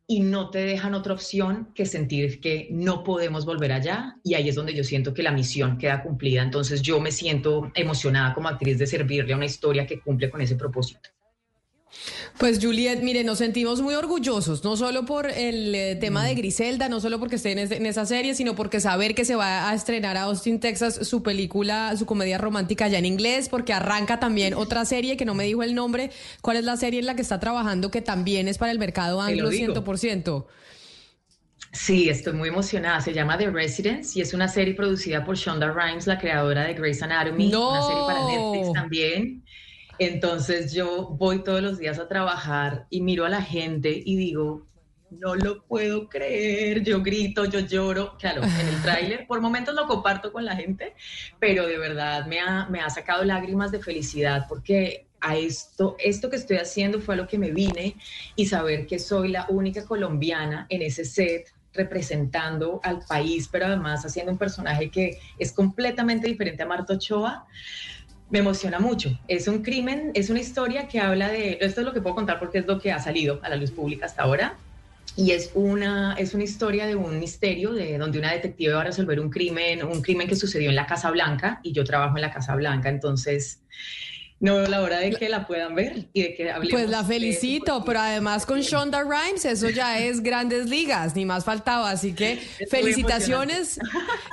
y 0.08 0.22
no 0.22 0.50
te 0.50 0.58
dejan 0.66 0.96
otra 0.96 1.14
opción 1.14 1.70
que 1.76 1.86
sentir 1.86 2.42
que 2.42 2.68
no 2.72 3.04
podemos 3.04 3.46
volver 3.46 3.72
allá 3.72 4.16
y 4.24 4.34
ahí 4.34 4.50
es 4.50 4.56
donde 4.56 4.74
yo 4.74 4.84
siento 4.84 5.14
que 5.14 5.22
la 5.22 5.32
misión 5.32 5.78
queda 5.78 6.02
cumplida. 6.02 6.42
Entonces 6.42 6.82
yo 6.82 7.00
me 7.00 7.12
siento 7.12 7.72
emocionada 7.76 8.34
como 8.34 8.48
actriz 8.48 8.80
de 8.80 8.88
servirle 8.88 9.34
a 9.34 9.38
una 9.38 9.46
historia 9.46 9.86
que 9.86 10.00
cumple 10.00 10.32
con 10.32 10.42
ese 10.42 10.56
propósito. 10.56 11.12
Pues 12.38 12.60
Juliet, 12.62 13.02
mire, 13.02 13.24
nos 13.24 13.38
sentimos 13.38 13.82
muy 13.82 13.94
orgullosos, 13.94 14.64
no 14.64 14.76
solo 14.76 15.06
por 15.06 15.30
el 15.30 15.74
eh, 15.76 15.96
tema 15.96 16.26
de 16.26 16.36
Griselda, 16.36 16.90
no 16.90 17.00
solo 17.00 17.20
porque 17.20 17.36
esté 17.36 17.52
en, 17.52 17.86
esa 17.86 18.06
serie, 18.06 18.36
sino 18.36 18.56
porque 18.56 18.80
saber 18.80 19.16
que 19.16 19.24
se 19.24 19.36
va 19.36 19.70
a 19.70 19.74
estrenar 19.74 20.18
a 20.18 20.24
Austin, 20.24 20.60
Texas, 20.60 21.08
su 21.08 21.24
película, 21.24 21.96
su 21.96 22.06
comedia 22.06 22.38
romántica 22.38 22.88
ya 22.88 22.98
en 22.98 23.06
inglés, 23.06 23.50
porque 23.50 23.72
arranca 23.74 24.20
también 24.20 24.56
otra 24.56 24.84
serie 24.86 25.16
que 25.16 25.26
no 25.26 25.36
me 25.36 25.46
dijo 25.46 25.64
el 25.64 25.76
nombre. 25.76 26.12
¿Cuál 26.42 26.58
es 26.58 26.64
la 26.64 26.76
serie 26.76 27.00
en 27.00 27.06
la 27.06 27.16
que 27.16 27.22
está 27.22 27.40
trabajando 27.40 27.92
que 27.92 28.02
también 28.02 28.48
es 28.48 28.58
para 28.58 28.72
el 28.72 28.80
mercado 28.80 29.22
anglo 29.22 29.52
100%? 29.52 30.46
Sí, 31.74 32.08
estoy 32.08 32.34
muy 32.34 32.50
emocionada. 32.50 33.02
Se 33.02 33.14
llama 33.14 33.38
The 33.38 33.50
Residence 33.50 34.18
y 34.18 34.22
es 34.22 34.34
una 34.34 34.48
serie 34.48 34.76
producida 34.76 35.26
por 35.26 35.36
Shonda 35.36 35.72
Rhimes, 35.72 36.06
la 36.06 36.20
creadora 36.20 36.66
de 36.66 36.76
Grey's 36.76 37.02
Anatomy, 37.02 37.50
¡No! 37.50 37.72
una 37.72 37.82
serie 37.82 38.04
para 38.06 38.26
Netflix 38.28 38.74
también. 38.74 39.43
Entonces 40.06 40.74
yo 40.74 41.10
voy 41.10 41.44
todos 41.44 41.62
los 41.62 41.78
días 41.78 42.00
a 42.00 42.08
trabajar 42.08 42.88
y 42.90 43.02
miro 43.02 43.26
a 43.26 43.30
la 43.30 43.42
gente 43.42 43.90
y 44.06 44.16
digo, 44.16 44.68
no 45.10 45.36
lo 45.36 45.64
puedo 45.64 46.10
creer, 46.10 46.84
yo 46.84 47.02
grito, 47.02 47.46
yo 47.46 47.60
lloro. 47.60 48.18
Claro, 48.18 48.44
en 48.44 48.68
el 48.68 48.82
tráiler, 48.82 49.28
por 49.28 49.42
momentos 49.42 49.76
lo 49.76 49.88
comparto 49.88 50.32
con 50.32 50.46
la 50.46 50.56
gente, 50.56 50.94
pero 51.40 51.68
de 51.68 51.78
verdad 51.78 52.26
me 52.26 52.40
ha, 52.40 52.68
me 52.70 52.80
ha 52.80 52.90
sacado 52.90 53.24
lágrimas 53.24 53.72
de 53.72 53.80
felicidad 53.80 54.46
porque 54.50 55.08
a 55.22 55.38
esto, 55.38 55.96
esto 56.00 56.30
que 56.30 56.36
estoy 56.36 56.58
haciendo 56.58 57.00
fue 57.00 57.16
a 57.16 57.18
lo 57.18 57.28
que 57.28 57.38
me 57.38 57.52
vine 57.52 57.96
y 58.36 58.46
saber 58.46 58.86
que 58.86 59.00
soy 59.00 59.30
la 59.30 59.46
única 59.50 59.86
colombiana 59.86 60.66
en 60.70 60.82
ese 60.82 61.06
set 61.06 61.54
representando 61.74 62.80
al 62.84 63.00
país, 63.08 63.50
pero 63.52 63.66
además 63.66 64.06
haciendo 64.06 64.32
un 64.32 64.38
personaje 64.38 64.92
que 64.92 65.18
es 65.40 65.54
completamente 65.54 66.28
diferente 66.28 66.62
a 66.64 66.68
Marta 66.68 66.94
Ochoa, 66.94 67.48
me 68.34 68.40
emociona 68.40 68.80
mucho. 68.80 69.18
Es 69.28 69.48
un 69.48 69.62
crimen, 69.62 70.10
es 70.16 70.32
una 70.32 70.40
historia 70.40 70.88
que 70.88 71.00
habla 71.00 71.30
de, 71.30 71.60
esto 71.62 71.82
es 71.82 71.86
lo 71.86 71.94
que 71.94 72.02
puedo 72.02 72.16
contar 72.16 72.40
porque 72.40 72.58
es 72.58 72.66
lo 72.66 72.80
que 72.80 72.92
ha 72.92 73.00
salido 73.00 73.40
a 73.44 73.50
la 73.50 73.56
luz 73.56 73.70
pública 73.70 74.08
hasta 74.08 74.24
ahora, 74.24 74.56
y 75.16 75.30
es 75.32 75.52
una, 75.54 76.16
es 76.18 76.34
una 76.34 76.44
historia 76.44 76.88
de 76.88 76.96
un 76.96 77.20
misterio, 77.20 77.74
de 77.74 78.00
donde 78.00 78.18
una 78.18 78.32
detective 78.32 78.74
va 78.74 78.82
a 78.82 78.86
resolver 78.86 79.20
un 79.20 79.30
crimen, 79.30 79.84
un 79.84 80.02
crimen 80.02 80.28
que 80.28 80.36
sucedió 80.36 80.72
en 80.72 80.76
la 80.76 80.88
Casa 80.88 81.12
Blanca, 81.12 81.60
y 81.62 81.74
yo 81.74 81.84
trabajo 81.84 82.18
en 82.18 82.24
la 82.24 82.32
Casa 82.32 82.56
Blanca, 82.56 82.90
entonces 82.90 83.60
no 84.40 84.56
veo 84.56 84.68
la 84.68 84.82
hora 84.82 84.98
de 84.98 85.12
que 85.12 85.30
la 85.30 85.46
puedan 85.46 85.76
ver 85.76 86.08
y 86.12 86.24
de 86.24 86.34
que 86.34 86.50
hablemos. 86.50 86.72
Pues 86.72 86.90
la 86.90 87.04
de- 87.04 87.14
felicito, 87.14 87.86
pero 87.86 88.00
además 88.00 88.48
con 88.48 88.62
Shonda 88.62 89.04
Rhimes, 89.04 89.46
eso 89.46 89.70
ya 89.70 90.00
es 90.00 90.24
grandes 90.24 90.68
ligas, 90.68 91.16
ni 91.16 91.24
más 91.24 91.46
faltaba. 91.46 91.92
Así 91.92 92.14
que 92.14 92.38
felicitaciones, 92.68 93.80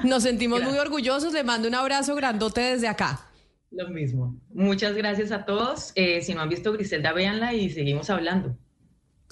nos 0.04 0.22
sentimos 0.22 0.62
muy 0.62 0.78
orgullosos, 0.86 1.34
le 1.34 1.44
mando 1.44 1.68
un 1.68 1.74
abrazo 1.74 2.14
grandote 2.14 2.62
desde 2.62 2.88
acá. 2.88 3.26
Lo 3.70 3.88
mismo. 3.88 4.36
Muchas 4.52 4.94
gracias 4.94 5.30
a 5.32 5.44
todos. 5.44 5.92
Eh, 5.94 6.22
si 6.22 6.34
no 6.34 6.40
han 6.42 6.48
visto 6.48 6.72
Griselda, 6.72 7.12
véanla 7.12 7.54
y 7.54 7.70
seguimos 7.70 8.10
hablando. 8.10 8.56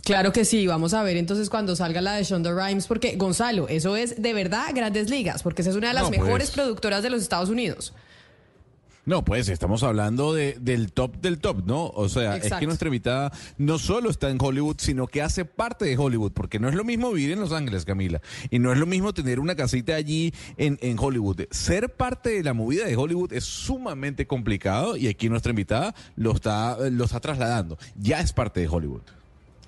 Claro 0.04 0.32
que 0.32 0.44
sí, 0.44 0.66
vamos 0.66 0.94
a 0.94 1.02
ver 1.02 1.16
entonces 1.16 1.50
cuando 1.50 1.74
salga 1.74 2.00
la 2.00 2.14
de 2.14 2.22
Shonda 2.22 2.52
Rhimes, 2.54 2.86
porque 2.86 3.16
Gonzalo, 3.16 3.68
eso 3.68 3.96
es 3.96 4.22
de 4.22 4.32
verdad 4.32 4.68
grandes 4.72 5.10
ligas, 5.10 5.42
porque 5.42 5.62
esa 5.62 5.70
es 5.70 5.76
una 5.76 5.88
de 5.88 5.94
las 5.94 6.04
No, 6.04 6.08
pues. 6.10 6.20
mejores 6.20 6.50
productoras 6.52 7.02
de 7.02 7.10
los 7.10 7.20
Estados 7.20 7.50
Unidos. 7.50 7.92
No, 9.08 9.24
pues 9.24 9.48
estamos 9.48 9.82
hablando 9.84 10.34
de, 10.34 10.58
del 10.60 10.92
top 10.92 11.16
del 11.22 11.38
top, 11.38 11.64
¿no? 11.64 11.86
O 11.86 12.10
sea, 12.10 12.36
es 12.36 12.52
que 12.52 12.66
nuestra 12.66 12.88
invitada 12.88 13.32
no 13.56 13.78
solo 13.78 14.10
está 14.10 14.28
en 14.28 14.36
Hollywood, 14.38 14.76
sino 14.80 15.06
que 15.06 15.22
hace 15.22 15.46
parte 15.46 15.86
de 15.86 15.96
Hollywood, 15.96 16.32
porque 16.32 16.58
no 16.58 16.68
es 16.68 16.74
lo 16.74 16.84
mismo 16.84 17.10
vivir 17.10 17.32
en 17.32 17.40
Los 17.40 17.52
Ángeles, 17.52 17.86
Camila, 17.86 18.20
y 18.50 18.58
no 18.58 18.70
es 18.70 18.76
lo 18.76 18.84
mismo 18.84 19.14
tener 19.14 19.40
una 19.40 19.54
casita 19.54 19.94
allí 19.94 20.34
en, 20.58 20.78
en 20.82 20.98
Hollywood. 20.98 21.44
Ser 21.50 21.88
parte 21.96 22.28
de 22.28 22.42
la 22.42 22.52
movida 22.52 22.84
de 22.84 22.96
Hollywood 22.96 23.32
es 23.32 23.44
sumamente 23.44 24.26
complicado 24.26 24.94
y 24.94 25.08
aquí 25.08 25.30
nuestra 25.30 25.52
invitada 25.52 25.94
lo 26.16 26.32
está, 26.32 26.76
lo 26.90 27.06
está 27.06 27.18
trasladando. 27.18 27.78
Ya 27.96 28.20
es 28.20 28.34
parte 28.34 28.60
de 28.60 28.68
Hollywood. 28.68 29.00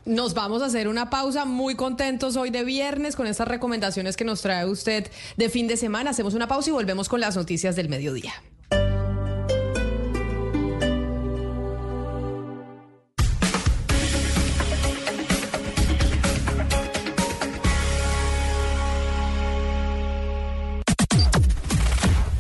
Nos 0.04 0.34
vamos 0.34 0.60
a 0.60 0.66
hacer 0.66 0.86
una 0.86 1.08
pausa 1.08 1.46
muy 1.46 1.76
contentos 1.76 2.36
hoy 2.36 2.50
de 2.50 2.62
viernes 2.62 3.16
con 3.16 3.26
estas 3.26 3.48
recomendaciones 3.48 4.18
que 4.18 4.24
nos 4.24 4.42
trae 4.42 4.66
usted 4.66 5.10
de 5.38 5.48
fin 5.48 5.66
de 5.66 5.78
semana. 5.78 6.10
Hacemos 6.10 6.34
una 6.34 6.46
pausa 6.46 6.68
y 6.68 6.72
volvemos 6.74 7.08
con 7.08 7.20
las 7.20 7.36
noticias 7.36 7.74
del 7.74 7.88
mediodía. 7.88 8.34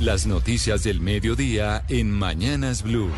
Las 0.00 0.26
noticias 0.26 0.82
del 0.82 1.02
mediodía 1.02 1.84
en 1.90 2.10
Mañanas 2.10 2.82
Blue. 2.82 3.10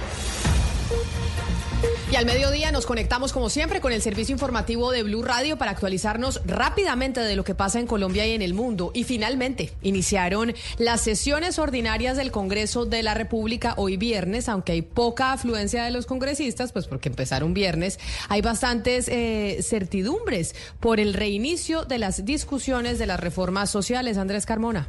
Y 2.11 2.17
al 2.17 2.27
mediodía 2.27 2.73
nos 2.73 2.87
conectamos 2.87 3.33
como 3.33 3.49
siempre 3.51 3.81
con 3.81 3.93
el 3.93 4.03
servicio 4.03 4.33
informativo 4.33 4.91
de 4.91 5.05
Blue 5.05 5.23
Radio 5.23 5.57
para 5.57 5.71
actualizarnos 5.71 6.43
rápidamente 6.45 7.21
de 7.21 7.37
lo 7.37 7.45
que 7.45 7.55
pasa 7.55 7.79
en 7.79 7.87
Colombia 7.87 8.27
y 8.27 8.33
en 8.33 8.43
el 8.43 8.53
mundo. 8.53 8.91
Y 8.95 9.05
finalmente 9.05 9.73
iniciaron 9.83 10.55
las 10.77 11.03
sesiones 11.03 11.61
ordinarias 11.61 12.17
del 12.17 12.33
Congreso 12.33 12.85
de 12.85 13.05
la 13.05 13.15
República 13.15 13.75
hoy 13.77 13.97
viernes, 13.97 14.49
aunque 14.49 14.73
hay 14.73 14.83
poca 14.83 15.33
afluencia 15.33 15.85
de 15.85 15.93
los 15.93 16.07
congresistas, 16.07 16.73
pues 16.73 16.89
porque 16.89 17.11
empezaron 17.11 17.55
viernes, 17.55 18.01
hay 18.29 18.43
bastantes 18.43 19.07
eh, 19.07 19.61
certidumbres 19.63 20.57
por 20.81 20.99
el 20.99 21.15
reinicio 21.15 21.85
de 21.85 22.01
las 22.01 22.25
discusiones 22.25 22.99
de 22.99 23.07
las 23.07 23.21
reformas 23.21 23.71
sociales. 23.71 24.19
Andrés 24.19 24.47
Carmona. 24.47 24.89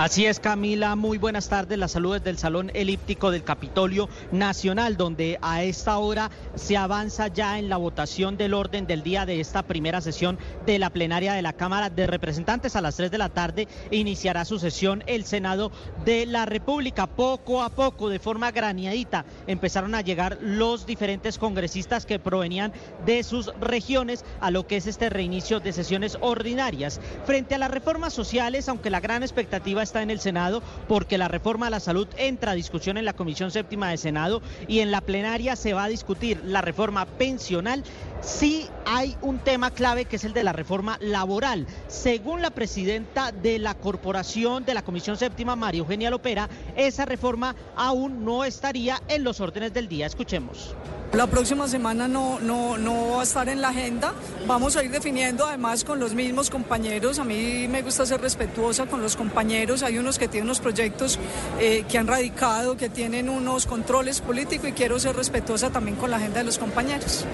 Así 0.00 0.26
es, 0.26 0.38
Camila. 0.38 0.94
Muy 0.94 1.18
buenas 1.18 1.48
tardes. 1.48 1.76
Las 1.76 1.90
saludes 1.90 2.22
del 2.22 2.38
Salón 2.38 2.70
Elíptico 2.72 3.32
del 3.32 3.42
Capitolio 3.42 4.08
Nacional, 4.30 4.96
donde 4.96 5.40
a 5.42 5.64
esta 5.64 5.98
hora 5.98 6.30
se 6.54 6.76
avanza 6.76 7.26
ya 7.26 7.58
en 7.58 7.68
la 7.68 7.78
votación 7.78 8.36
del 8.36 8.54
orden 8.54 8.86
del 8.86 9.02
día 9.02 9.26
de 9.26 9.40
esta 9.40 9.64
primera 9.64 10.00
sesión 10.00 10.38
de 10.66 10.78
la 10.78 10.90
plenaria 10.90 11.32
de 11.32 11.42
la 11.42 11.52
Cámara 11.52 11.90
de 11.90 12.06
Representantes. 12.06 12.76
A 12.76 12.80
las 12.80 12.94
3 12.94 13.10
de 13.10 13.18
la 13.18 13.30
tarde 13.30 13.66
iniciará 13.90 14.44
su 14.44 14.60
sesión 14.60 15.02
el 15.08 15.24
Senado 15.24 15.72
de 16.04 16.26
la 16.26 16.46
República. 16.46 17.08
Poco 17.08 17.60
a 17.60 17.68
poco, 17.68 18.08
de 18.08 18.20
forma 18.20 18.52
graneadita, 18.52 19.24
empezaron 19.48 19.96
a 19.96 20.02
llegar 20.02 20.38
los 20.40 20.86
diferentes 20.86 21.38
congresistas 21.38 22.06
que 22.06 22.20
provenían 22.20 22.72
de 23.04 23.24
sus 23.24 23.52
regiones 23.60 24.24
a 24.40 24.52
lo 24.52 24.64
que 24.64 24.76
es 24.76 24.86
este 24.86 25.10
reinicio 25.10 25.58
de 25.58 25.72
sesiones 25.72 26.16
ordinarias. 26.20 27.00
Frente 27.26 27.56
a 27.56 27.58
las 27.58 27.72
reformas 27.72 28.12
sociales, 28.12 28.68
aunque 28.68 28.90
la 28.90 29.00
gran 29.00 29.24
expectativa 29.24 29.82
está 29.88 30.02
en 30.02 30.10
el 30.10 30.20
Senado, 30.20 30.62
porque 30.86 31.18
la 31.18 31.28
reforma 31.28 31.66
a 31.66 31.70
la 31.70 31.80
salud 31.80 32.06
entra 32.18 32.52
a 32.52 32.54
discusión 32.54 32.98
en 32.98 33.06
la 33.06 33.14
Comisión 33.14 33.50
Séptima 33.50 33.90
de 33.90 33.96
Senado 33.96 34.42
y 34.68 34.80
en 34.80 34.90
la 34.90 35.00
plenaria 35.00 35.56
se 35.56 35.72
va 35.72 35.84
a 35.84 35.88
discutir 35.88 36.40
la 36.44 36.60
reforma 36.60 37.06
pensional. 37.06 37.82
Sí 38.20 38.68
hay 38.84 39.16
un 39.22 39.38
tema 39.38 39.70
clave 39.70 40.04
que 40.04 40.16
es 40.16 40.24
el 40.24 40.32
de 40.32 40.42
la 40.42 40.52
reforma 40.52 40.98
laboral. 41.00 41.66
Según 41.86 42.42
la 42.42 42.50
presidenta 42.50 43.32
de 43.32 43.58
la 43.58 43.74
corporación 43.74 44.64
de 44.64 44.74
la 44.74 44.82
Comisión 44.82 45.16
Séptima, 45.16 45.56
María 45.56 45.80
Eugenia 45.80 46.10
Lopera, 46.10 46.48
esa 46.76 47.04
reforma 47.04 47.54
aún 47.76 48.24
no 48.24 48.44
estaría 48.44 49.00
en 49.08 49.24
los 49.24 49.40
órdenes 49.40 49.72
del 49.72 49.88
día. 49.88 50.06
Escuchemos. 50.06 50.74
La 51.12 51.26
próxima 51.26 51.66
semana 51.68 52.06
no, 52.06 52.38
no, 52.38 52.76
no 52.76 53.12
va 53.12 53.20
a 53.20 53.22
estar 53.22 53.48
en 53.48 53.62
la 53.62 53.68
agenda. 53.68 54.12
Vamos 54.46 54.76
a 54.76 54.84
ir 54.84 54.90
definiendo 54.90 55.46
además 55.46 55.82
con 55.82 55.98
los 55.98 56.14
mismos 56.14 56.50
compañeros. 56.50 57.18
A 57.18 57.24
mí 57.24 57.66
me 57.66 57.80
gusta 57.80 58.04
ser 58.04 58.20
respetuosa 58.20 58.86
con 58.86 59.00
los 59.00 59.16
compañeros. 59.16 59.82
Hay 59.82 59.96
unos 59.96 60.18
que 60.18 60.28
tienen 60.28 60.48
unos 60.48 60.60
proyectos 60.60 61.18
eh, 61.60 61.84
que 61.88 61.96
han 61.96 62.06
radicado, 62.06 62.76
que 62.76 62.90
tienen 62.90 63.30
unos 63.30 63.64
controles 63.64 64.20
políticos 64.20 64.68
y 64.68 64.72
quiero 64.72 65.00
ser 65.00 65.16
respetuosa 65.16 65.70
también 65.70 65.96
con 65.96 66.10
la 66.10 66.18
agenda 66.18 66.40
de 66.40 66.44
los 66.44 66.58
compañeros. 66.58 67.24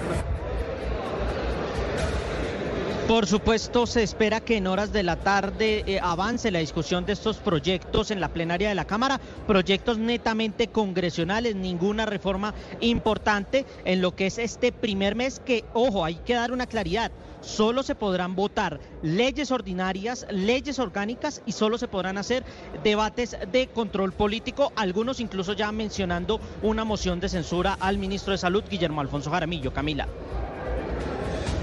Por 3.09 3.27
supuesto, 3.27 3.87
se 3.87 4.03
espera 4.03 4.41
que 4.41 4.57
en 4.57 4.67
horas 4.67 4.91
de 4.91 5.03
la 5.03 5.17
tarde 5.17 5.85
eh, 5.87 6.01
avance 6.03 6.51
la 6.51 6.61
discusión 6.61 7.05
de 7.05 7.13
estos 7.13 7.37
proyectos 7.37 8.11
en 8.11 8.19
la 8.19 8.31
plenaria 8.31 8.71
de 8.71 8.75
la 8.75 8.87
Cámara, 8.87 9.21
proyectos 9.47 9.99
netamente 9.99 10.69
congresionales, 10.69 11.55
ninguna 11.55 12.07
reforma 12.07 12.55
importante 12.81 13.67
en 13.85 14.01
lo 14.01 14.17
que 14.17 14.29
es 14.29 14.39
este 14.39 14.73
primer 14.73 15.17
mes 15.17 15.39
que, 15.39 15.67
ojo, 15.75 16.03
hay 16.03 16.15
que 16.15 16.33
dar 16.33 16.51
una 16.51 16.67
claridad. 16.67 17.13
Solo 17.43 17.83
se 17.83 17.95
podrán 17.95 18.35
votar 18.35 18.81
leyes 19.03 19.51
ordinarias, 19.51 20.27
leyes 20.31 20.79
orgánicas 20.79 21.43
y 21.45 21.53
solo 21.53 21.77
se 21.77 21.89
podrán 21.89 22.17
hacer 22.17 22.43
debates 22.83 23.37
de 23.53 23.67
control 23.67 24.13
político, 24.13 24.73
algunos 24.77 25.21
incluso 25.21 25.53
ya 25.53 25.71
mencionando 25.73 26.41
una 26.63 26.85
moción 26.85 27.21
de 27.21 27.29
censura 27.29 27.77
al 27.79 27.99
ministro 27.99 28.33
de 28.33 28.39
Salud, 28.39 28.65
Guillermo 28.67 29.03
Alfonso 29.03 29.31
Jaramillo. 29.31 29.75
Camila. 29.75 30.09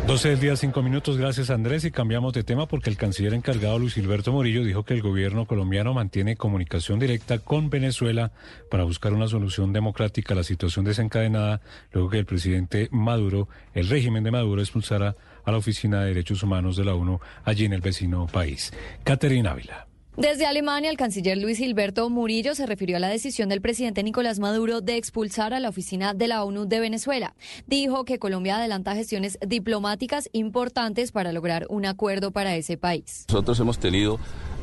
12 0.07 0.29
del 0.29 0.39
día, 0.39 0.55
5 0.55 0.81
minutos. 0.81 1.17
Gracias, 1.17 1.49
Andrés. 1.49 1.85
Y 1.85 1.91
cambiamos 1.91 2.33
de 2.33 2.43
tema 2.43 2.67
porque 2.67 2.89
el 2.89 2.97
canciller 2.97 3.33
encargado, 3.33 3.79
Luis 3.79 3.93
Gilberto 3.93 4.33
Morillo, 4.33 4.63
dijo 4.63 4.83
que 4.83 4.93
el 4.93 5.01
gobierno 5.01 5.45
colombiano 5.45 5.93
mantiene 5.93 6.35
comunicación 6.35 6.99
directa 6.99 7.39
con 7.39 7.69
Venezuela 7.69 8.31
para 8.69 8.83
buscar 8.83 9.13
una 9.13 9.27
solución 9.27 9.71
democrática 9.71 10.33
a 10.33 10.37
la 10.37 10.43
situación 10.43 10.85
desencadenada 10.85 11.61
luego 11.91 12.09
que 12.09 12.19
el 12.19 12.25
presidente 12.25 12.89
Maduro, 12.91 13.47
el 13.73 13.87
régimen 13.87 14.23
de 14.23 14.31
Maduro, 14.31 14.61
expulsara 14.61 15.15
a 15.45 15.51
la 15.51 15.57
Oficina 15.57 16.01
de 16.01 16.07
Derechos 16.07 16.43
Humanos 16.43 16.75
de 16.75 16.85
la 16.85 16.95
ONU 16.95 17.19
allí 17.45 17.65
en 17.65 17.73
el 17.73 17.81
vecino 17.81 18.27
país. 18.27 18.73
Caterina 19.03 19.51
Ávila. 19.51 19.90
Desde 20.17 20.45
Alemania, 20.45 20.89
el 20.89 20.97
canciller 20.97 21.37
Luis 21.37 21.57
Gilberto 21.57 22.09
Murillo 22.09 22.53
se 22.53 22.65
refirió 22.65 22.97
a 22.97 22.99
la 22.99 23.07
decisión 23.07 23.47
del 23.47 23.61
presidente 23.61 24.03
Nicolás 24.03 24.39
Maduro 24.39 24.81
de 24.81 24.97
expulsar 24.97 25.53
a 25.53 25.61
la 25.61 25.69
oficina 25.69 26.13
de 26.13 26.27
la 26.27 26.43
ONU 26.43 26.65
de 26.65 26.81
Venezuela. 26.81 27.33
Dijo 27.65 28.03
que 28.03 28.19
Colombia 28.19 28.57
adelanta 28.57 28.93
gestiones 28.93 29.39
diplomáticas 29.47 30.29
importantes 30.33 31.13
para 31.13 31.31
lograr 31.31 31.65
un 31.69 31.85
acuerdo 31.85 32.31
para 32.31 32.57
ese 32.57 32.75
país. 32.75 33.25
Nosotros 33.29 33.57
hemos 33.61 33.79
tenido 33.79 34.19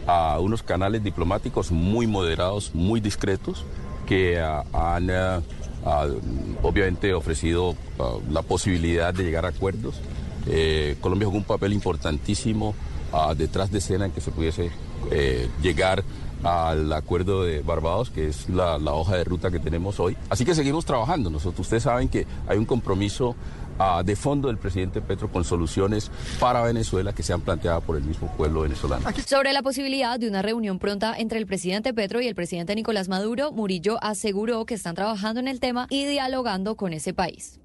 a 0.07 0.39
unos 0.39 0.63
canales 0.63 1.03
diplomáticos 1.03 1.73
muy 1.73 2.07
moderados, 2.07 2.75
muy 2.75 3.01
discretos, 3.01 3.65
que 4.07 4.39
ah, 4.39 4.65
han 4.75 5.11
ah, 5.11 5.41
ah, 5.87 6.09
obviamente 6.63 7.15
ofrecido 7.15 7.75
ah, 7.99 8.19
la 8.31 8.43
posibilidad 8.43 9.15
de 9.15 9.25
llegar 9.25 9.47
a 9.47 9.49
acuerdos. 9.49 9.99
Eh, 10.47 10.97
Colombia 11.01 11.25
jugó 11.25 11.39
un 11.39 11.45
papel 11.45 11.73
importantísimo 11.73 12.75
ah, 13.15 13.35
detrás 13.35 13.71
de 13.71 13.79
escena 13.79 14.05
en 14.05 14.13
que 14.13 14.21
se 14.21 14.31
pudiese 14.31 14.71
eh, 15.11 15.49
llegar 15.63 16.05
al 16.43 16.93
acuerdo 16.93 17.43
de 17.43 17.63
Barbados, 17.63 18.11
que 18.11 18.29
es 18.29 18.49
la, 18.49 18.77
hoja 18.77 19.17
de 19.17 19.25
ruta 19.25 19.51
que 19.51 19.59
tenemos 19.59 19.99
hoy. 20.01 20.17
Así 20.29 20.45
que 20.45 20.55
seguimos 20.55 20.85
trabajando. 20.85 21.31
Nosotros, 21.31 21.67
ustedes 21.67 21.83
saben 21.83 22.09
que 22.09 22.27
hay 22.47 22.59
un 22.59 22.65
compromiso 22.65 23.35
ah, 23.79 24.03
de 24.05 24.15
fondo 24.17 24.49
del 24.49 24.59
presidente 24.59 25.01
Petro 25.01 25.31
con 25.31 25.45
soluciones 25.45 26.11
para 26.39 26.63
Venezuela 26.63 27.13
que 27.13 27.23
sean 27.23 27.41
planteadas 27.41 27.83
por 27.83 27.97
el 27.97 28.05
mismo 28.05 28.29
pueblo 28.37 28.63
venezolano. 28.63 29.05
Sobre 29.27 29.53
la 29.53 29.63
posibilidad 29.63 30.19
de 30.19 30.29
una 30.29 30.43
reunión 30.43 30.79
pronta 30.79 31.15
entre 31.17 31.39
el 31.39 31.47
presidente 31.47 31.93
Petro 31.93 32.21
y 32.21 32.29
el 32.29 32.35
presidente 32.35 32.75
Nicolás 32.75 33.09
Maduro, 33.09 33.53
Murillo 33.53 33.99
aseguró 34.03 34.65
que 34.65 34.75
están 34.75 34.95
trabajando 34.95 35.41
en 35.41 35.49
el 35.49 35.61
tema 35.61 35.87
y 35.91 36.05
dialogando 36.05 36.77
con 36.77 36.93
ese 36.93 37.13
país. 37.15 37.61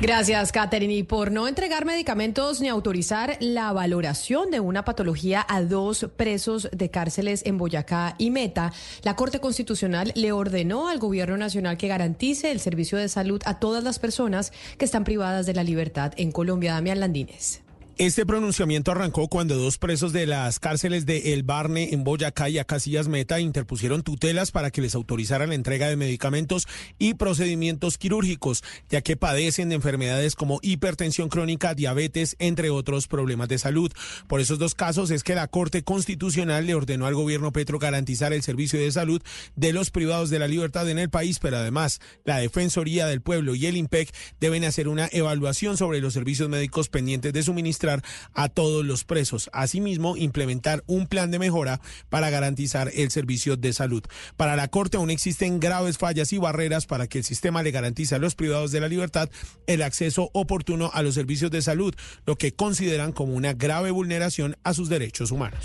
Gracias, 0.00 0.50
Katherine. 0.50 0.94
Y 0.94 1.02
por 1.04 1.30
no 1.30 1.46
entregar 1.46 1.84
medicamentos 1.84 2.60
ni 2.60 2.68
autorizar 2.68 3.36
la 3.38 3.72
valoración 3.72 4.50
de 4.50 4.58
una 4.58 4.84
patología 4.84 5.46
a 5.48 5.62
dos 5.62 6.08
presos 6.16 6.68
de 6.72 6.90
cárceles 6.90 7.42
en 7.46 7.56
Boyacá 7.56 8.16
y 8.18 8.30
Meta, 8.30 8.72
la 9.04 9.14
Corte 9.14 9.38
Constitucional 9.38 10.12
le 10.16 10.32
ordenó 10.32 10.88
al 10.88 10.98
Gobierno 10.98 11.36
Nacional 11.36 11.76
que 11.76 11.86
garantice 11.86 12.50
el 12.50 12.58
servicio 12.58 12.98
de 12.98 13.08
salud 13.08 13.40
a 13.44 13.60
todas 13.60 13.84
las 13.84 14.00
personas 14.00 14.52
que 14.76 14.84
están 14.84 15.04
privadas 15.04 15.46
de 15.46 15.54
la 15.54 15.62
libertad 15.62 16.12
en 16.16 16.32
Colombia. 16.32 16.72
Damián 16.72 16.98
Landines. 16.98 17.62
Este 18.02 18.26
pronunciamiento 18.26 18.90
arrancó 18.90 19.28
cuando 19.28 19.54
dos 19.54 19.78
presos 19.78 20.12
de 20.12 20.26
las 20.26 20.58
cárceles 20.58 21.06
de 21.06 21.34
El 21.34 21.44
Barne 21.44 21.90
en 21.92 22.02
Boyacá 22.02 22.48
y 22.48 22.58
Acasillas 22.58 23.06
Meta 23.06 23.38
interpusieron 23.38 24.02
tutelas 24.02 24.50
para 24.50 24.72
que 24.72 24.80
les 24.80 24.96
autorizaran 24.96 25.50
la 25.50 25.54
entrega 25.54 25.86
de 25.86 25.94
medicamentos 25.94 26.66
y 26.98 27.14
procedimientos 27.14 27.98
quirúrgicos, 27.98 28.64
ya 28.90 29.02
que 29.02 29.16
padecen 29.16 29.68
de 29.68 29.76
enfermedades 29.76 30.34
como 30.34 30.58
hipertensión 30.62 31.28
crónica, 31.28 31.76
diabetes, 31.76 32.34
entre 32.40 32.70
otros 32.70 33.06
problemas 33.06 33.46
de 33.46 33.58
salud. 33.58 33.92
Por 34.26 34.40
esos 34.40 34.58
dos 34.58 34.74
casos 34.74 35.12
es 35.12 35.22
que 35.22 35.36
la 35.36 35.46
Corte 35.46 35.84
Constitucional 35.84 36.66
le 36.66 36.74
ordenó 36.74 37.06
al 37.06 37.14
gobierno 37.14 37.52
Petro 37.52 37.78
garantizar 37.78 38.32
el 38.32 38.42
servicio 38.42 38.80
de 38.80 38.90
salud 38.90 39.22
de 39.54 39.72
los 39.72 39.92
privados 39.92 40.28
de 40.28 40.40
la 40.40 40.48
libertad 40.48 40.90
en 40.90 40.98
el 40.98 41.08
país, 41.08 41.38
pero 41.38 41.58
además 41.58 42.00
la 42.24 42.38
Defensoría 42.38 43.06
del 43.06 43.20
Pueblo 43.20 43.54
y 43.54 43.66
el 43.66 43.76
IMPEC 43.76 44.12
deben 44.40 44.64
hacer 44.64 44.88
una 44.88 45.08
evaluación 45.12 45.76
sobre 45.76 46.00
los 46.00 46.14
servicios 46.14 46.48
médicos 46.48 46.88
pendientes 46.88 47.32
de 47.32 47.44
suministrar 47.44 47.91
a 48.32 48.48
todos 48.48 48.84
los 48.84 49.04
presos. 49.04 49.50
Asimismo, 49.52 50.16
implementar 50.16 50.82
un 50.86 51.06
plan 51.06 51.30
de 51.30 51.38
mejora 51.38 51.80
para 52.08 52.30
garantizar 52.30 52.90
el 52.94 53.10
servicio 53.10 53.56
de 53.56 53.72
salud. 53.72 54.02
Para 54.36 54.56
la 54.56 54.68
Corte 54.68 54.96
aún 54.96 55.10
existen 55.10 55.60
graves 55.60 55.98
fallas 55.98 56.32
y 56.32 56.38
barreras 56.38 56.86
para 56.86 57.06
que 57.06 57.18
el 57.18 57.24
sistema 57.24 57.62
le 57.62 57.72
garantice 57.72 58.14
a 58.14 58.18
los 58.18 58.34
privados 58.34 58.72
de 58.72 58.80
la 58.80 58.88
libertad 58.88 59.28
el 59.66 59.82
acceso 59.82 60.30
oportuno 60.32 60.90
a 60.94 61.02
los 61.02 61.14
servicios 61.14 61.50
de 61.50 61.62
salud, 61.62 61.94
lo 62.26 62.36
que 62.36 62.52
consideran 62.52 63.12
como 63.12 63.34
una 63.34 63.52
grave 63.52 63.90
vulneración 63.90 64.56
a 64.64 64.74
sus 64.74 64.88
derechos 64.88 65.30
humanos. 65.30 65.64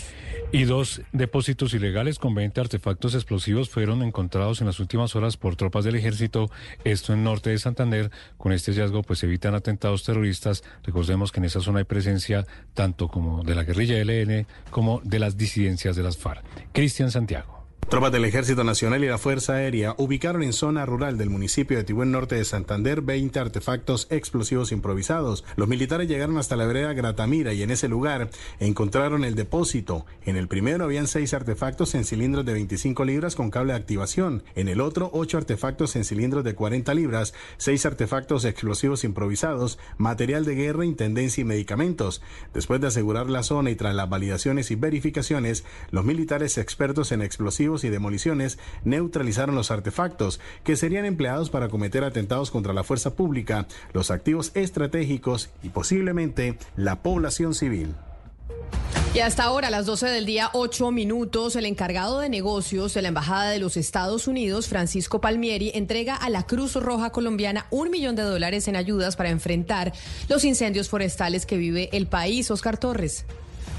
Y 0.52 0.64
dos 0.64 1.02
depósitos 1.12 1.74
ilegales 1.74 2.20
con 2.20 2.34
20 2.34 2.62
artefactos 2.62 3.16
explosivos 3.16 3.70
fueron 3.70 4.02
encontrados 4.02 4.62
en 4.62 4.68
las 4.68 4.80
últimas 4.80 5.16
horas 5.16 5.36
por 5.36 5.58
tropas 5.58 5.84
del 5.84 5.96
ejército, 5.96 6.50
esto 6.86 7.14
en 7.14 7.24
norte 7.24 7.50
de 7.50 7.58
Santander. 7.58 8.12
Con 8.38 8.54
este 8.54 8.72
hallazgo 8.72 9.04
pues 9.04 9.24
evitan 9.24 9.56
atentados 9.56 10.04
terroristas. 10.04 10.64
Recordemos 10.84 11.32
que 11.32 11.42
en 11.42 11.46
esa 11.46 11.60
zona 11.60 11.80
hay 11.80 11.86
presencia 11.86 12.07
tanto 12.74 13.08
como 13.08 13.44
de 13.44 13.56
la 13.56 13.64
guerrilla 13.64 14.04
LN 14.04 14.46
como 14.70 15.02
de 15.04 15.20
las 15.20 15.38
disidencias 15.38 15.96
de 15.96 16.04
las 16.04 16.18
FARC. 16.18 16.44
Cristian 16.72 17.12
Santiago. 17.12 17.57
Tropas 17.90 18.12
del 18.12 18.26
Ejército 18.26 18.66
Nacional 18.66 19.02
y 19.06 19.08
la 19.08 19.18
Fuerza 19.18 19.54
Aérea 19.54 19.96
ubicaron 19.98 20.44
en 20.44 20.52
zona 20.52 20.86
rural 20.86 21.18
del 21.18 21.30
municipio 21.30 21.78
de 21.78 21.86
Tibuen 21.86 22.12
Norte 22.12 22.36
de 22.36 22.44
Santander 22.44 23.00
20 23.00 23.40
artefactos 23.40 24.08
explosivos 24.10 24.74
improvisados. 24.74 25.46
Los 25.56 25.70
militares 25.70 26.10
llegaron 26.10 26.38
hasta 26.38 26.58
la 26.58 26.66
vereda 26.66 26.92
Gratamira 26.92 27.54
y 27.54 27.64
en 27.64 27.72
ese 27.72 27.88
lugar 27.88 28.30
encontraron 28.60 29.24
el 29.24 29.36
depósito. 29.36 30.06
En 30.26 30.36
el 30.36 30.50
primero 30.50 30.84
habían 30.84 31.08
seis 31.08 31.34
artefactos 31.34 31.96
en 31.96 32.04
cilindros 32.04 32.46
de 32.46 32.52
25 32.52 33.06
libras 33.06 33.36
con 33.36 33.52
cable 33.52 33.72
de 33.72 33.80
activación. 33.80 34.44
En 34.56 34.68
el 34.68 34.82
otro, 34.82 35.10
ocho 35.14 35.38
artefactos 35.38 35.96
en 35.96 36.04
cilindros 36.04 36.44
de 36.44 36.56
40 36.56 36.94
libras, 36.94 37.34
seis 37.56 37.86
artefactos 37.86 38.44
explosivos 38.44 39.06
improvisados, 39.06 39.80
material 39.98 40.44
de 40.44 40.56
guerra, 40.56 40.84
intendencia 40.84 41.40
y 41.40 41.46
medicamentos. 41.46 42.22
Después 42.54 42.82
de 42.82 42.88
asegurar 42.88 43.30
la 43.30 43.44
zona 43.44 43.70
y 43.70 43.76
tras 43.76 43.96
las 43.96 44.10
validaciones 44.10 44.72
y 44.72 44.76
verificaciones, 44.76 45.64
los 45.92 46.04
militares 46.04 46.58
expertos 46.58 47.14
en 47.14 47.22
explosivos 47.22 47.77
y 47.84 47.90
demoliciones 47.90 48.60
neutralizaron 48.84 49.56
los 49.56 49.72
artefactos 49.72 50.40
que 50.64 50.76
serían 50.76 51.06
empleados 51.06 51.50
para 51.50 51.70
cometer 51.70 52.04
atentados 52.04 52.52
contra 52.52 52.74
la 52.74 52.84
fuerza 52.84 53.16
pública, 53.16 53.68
los 53.94 54.12
activos 54.12 54.52
estratégicos 54.54 55.50
y 55.64 55.70
posiblemente 55.70 56.58
la 56.76 57.02
población 57.02 57.54
civil. 57.54 57.96
Y 59.14 59.20
hasta 59.20 59.46
ahora, 59.46 59.70
a 59.70 59.72
las 59.72 59.88
12 59.88 60.08
del 60.08 60.26
día, 60.28 60.52
8 60.54 60.92
minutos, 60.92 61.56
el 61.56 61.66
encargado 61.66 62.20
de 62.20 62.30
negocios 62.30 62.94
de 62.94 63.02
la 63.02 63.08
Embajada 63.08 63.50
de 63.50 63.58
los 63.58 63.76
Estados 63.76 64.28
Unidos, 64.28 64.68
Francisco 64.68 65.22
Palmieri, 65.22 65.72
entrega 65.74 66.16
a 66.16 66.30
la 66.30 66.46
Cruz 66.46 66.76
Roja 66.76 67.10
Colombiana 67.10 67.66
un 67.72 67.90
millón 67.90 68.16
de 68.16 68.22
dólares 68.22 68.68
en 68.68 68.76
ayudas 68.76 69.16
para 69.16 69.30
enfrentar 69.30 69.92
los 70.30 70.44
incendios 70.44 70.90
forestales 70.90 71.48
que 71.48 71.58
vive 71.58 71.90
el 71.94 72.06
país. 72.06 72.52
Oscar 72.52 72.78
Torres. 72.78 73.26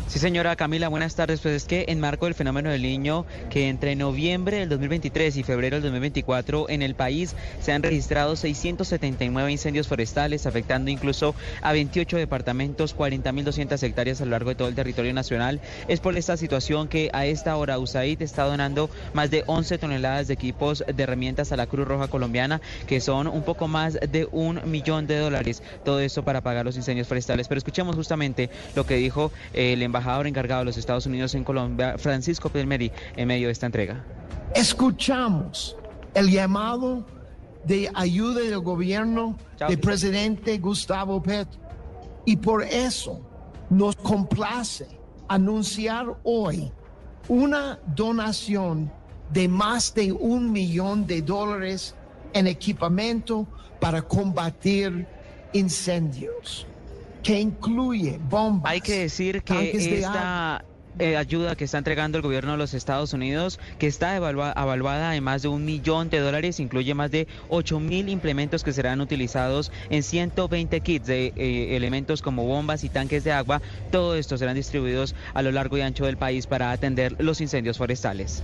Sí, 0.09 0.19
señora 0.19 0.57
Camila, 0.57 0.89
buenas 0.89 1.15
tardes. 1.15 1.41
Pues 1.41 1.55
es 1.55 1.65
que 1.67 1.85
en 1.89 2.01
marco 2.01 2.25
del 2.25 2.35
fenómeno 2.35 2.71
del 2.71 2.81
niño, 2.81 3.27
que 3.51 3.69
entre 3.69 3.95
noviembre 3.95 4.57
del 4.57 4.71
2023 4.71 5.37
y 5.37 5.43
febrero 5.43 5.77
del 5.77 5.83
2024 5.83 6.71
en 6.71 6.81
el 6.81 6.95
país 6.95 7.35
se 7.61 7.73
han 7.73 7.83
registrado 7.83 8.35
679 8.35 9.53
incendios 9.53 9.87
forestales, 9.87 10.47
afectando 10.47 10.91
incluso 10.91 11.35
a 11.61 11.73
28 11.73 12.17
departamentos, 12.17 12.97
40.200 12.97 13.83
hectáreas 13.83 14.23
a 14.23 14.25
lo 14.25 14.31
largo 14.31 14.49
de 14.49 14.55
todo 14.57 14.69
el 14.69 14.75
territorio 14.75 15.13
nacional. 15.13 15.61
Es 15.89 16.01
por 16.01 16.17
esta 16.17 16.39
situación 16.39 16.89
que 16.89 17.11
a 17.13 17.27
esta 17.27 17.55
hora 17.57 17.79
USAID 17.79 18.23
está 18.23 18.45
donando 18.45 18.89
más 19.13 19.31
de 19.31 19.45
11 19.47 19.77
toneladas 19.77 20.27
de 20.27 20.35
equipos 20.35 20.85
de 20.87 21.03
herramientas 21.03 21.53
a 21.53 21.57
la 21.57 21.67
Cruz 21.67 21.87
Roja 21.87 22.09
Colombiana, 22.09 22.63
que 22.87 23.03
son 23.03 23.27
un 23.27 23.43
poco 23.43 23.69
más 23.69 23.99
de 24.01 24.27
un 24.33 24.63
millón 24.71 25.07
de 25.07 25.19
dólares. 25.19 25.63
Todo 25.85 26.01
esto 26.01 26.23
para 26.23 26.41
pagar 26.41 26.65
los 26.65 26.77
incendios 26.77 27.09
forestales. 27.09 27.47
Pero 27.47 27.59
escuchemos 27.59 27.95
justamente 27.95 28.49
lo 28.75 28.87
que 28.87 28.95
dijo 28.95 29.33
el 29.53 29.83
embajador 29.83 29.98
embajador 29.99 30.27
encargado 30.29 30.61
de 30.61 30.67
los 30.67 30.77
Estados 30.77 31.07
Unidos 31.07 31.35
en 31.35 31.43
Colombia, 31.43 31.99
Francisco 31.99 32.49
Pelmeri, 32.49 32.93
en 33.17 33.27
medio 33.27 33.49
de 33.49 33.53
esta 33.53 33.67
entrega. 33.67 34.05
Escuchamos 34.55 35.77
el 36.15 36.31
llamado 36.31 37.05
de 37.65 37.91
ayuda 37.95 38.41
del 38.41 38.61
gobierno 38.61 39.37
del 39.59 39.79
presidente 39.81 40.59
Gustavo 40.59 41.21
Petro. 41.21 41.61
Y 42.25 42.37
por 42.37 42.63
eso 42.63 43.21
nos 43.71 43.97
complace 43.97 44.87
anunciar 45.27 46.07
hoy 46.23 46.71
una 47.29 47.81
donación 47.95 48.91
de 49.33 49.49
más 49.49 49.93
de 49.95 50.13
un 50.13 50.53
millón 50.53 51.07
de 51.07 51.23
dólares 51.23 51.95
en 52.35 52.47
equipamiento 52.47 53.47
para 53.81 54.01
combatir 54.01 55.07
incendios 55.53 56.67
que 57.23 57.41
incluye 57.41 58.19
bombas. 58.29 58.71
Hay 58.71 58.81
que 58.81 59.01
decir 59.01 59.43
que 59.43 59.71
esta 59.73 60.65
eh, 60.99 61.17
ayuda 61.17 61.55
que 61.55 61.65
está 61.65 61.79
entregando 61.79 62.19
el 62.19 62.23
gobierno 62.23 62.53
de 62.53 62.59
los 62.59 62.75
Estados 62.75 63.13
Unidos, 63.13 63.61
que 63.79 63.87
está 63.87 64.17
evaluada 64.17 65.15
en 65.15 65.23
más 65.23 65.43
de 65.43 65.49
un 65.49 65.65
millón 65.65 66.11
de 66.11 66.19
dólares, 66.19 66.59
incluye 66.59 66.93
más 66.95 67.11
de 67.13 67.29
8 67.51 67.79
mil 67.79 68.09
implementos 68.09 68.65
que 68.65 68.73
serán 68.73 69.01
utilizados 69.01 69.71
en 69.91 70.03
120 70.03 70.81
kits 70.81 71.07
de 71.07 71.33
eh, 71.37 71.77
elementos 71.77 72.21
como 72.21 72.45
bombas 72.45 72.83
y 72.83 72.89
tanques 72.89 73.23
de 73.23 73.31
agua. 73.31 73.63
Todo 73.93 74.17
esto 74.17 74.37
serán 74.39 74.57
distribuidos 74.57 75.15
a 75.35 75.43
lo 75.43 75.53
largo 75.53 75.79
y 75.79 75.83
ancho 75.83 76.05
del 76.05 76.17
país 76.17 76.49
para 76.49 76.73
atender 76.73 77.15
los 77.21 77.41
incendios 77.41 77.79
forestales. 77.79 78.43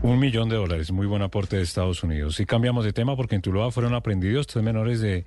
Un 0.00 0.20
millón 0.20 0.48
de 0.48 0.54
dólares, 0.54 0.92
muy 0.92 1.08
buen 1.08 1.22
aporte 1.22 1.56
de 1.56 1.62
Estados 1.62 2.04
Unidos. 2.04 2.38
Y 2.38 2.46
cambiamos 2.46 2.84
de 2.84 2.92
tema 2.92 3.16
porque 3.16 3.34
en 3.34 3.42
Tuluá 3.42 3.72
fueron 3.72 3.94
aprendidos 3.94 4.46
tres 4.46 4.64
menores 4.64 5.00
de 5.00 5.24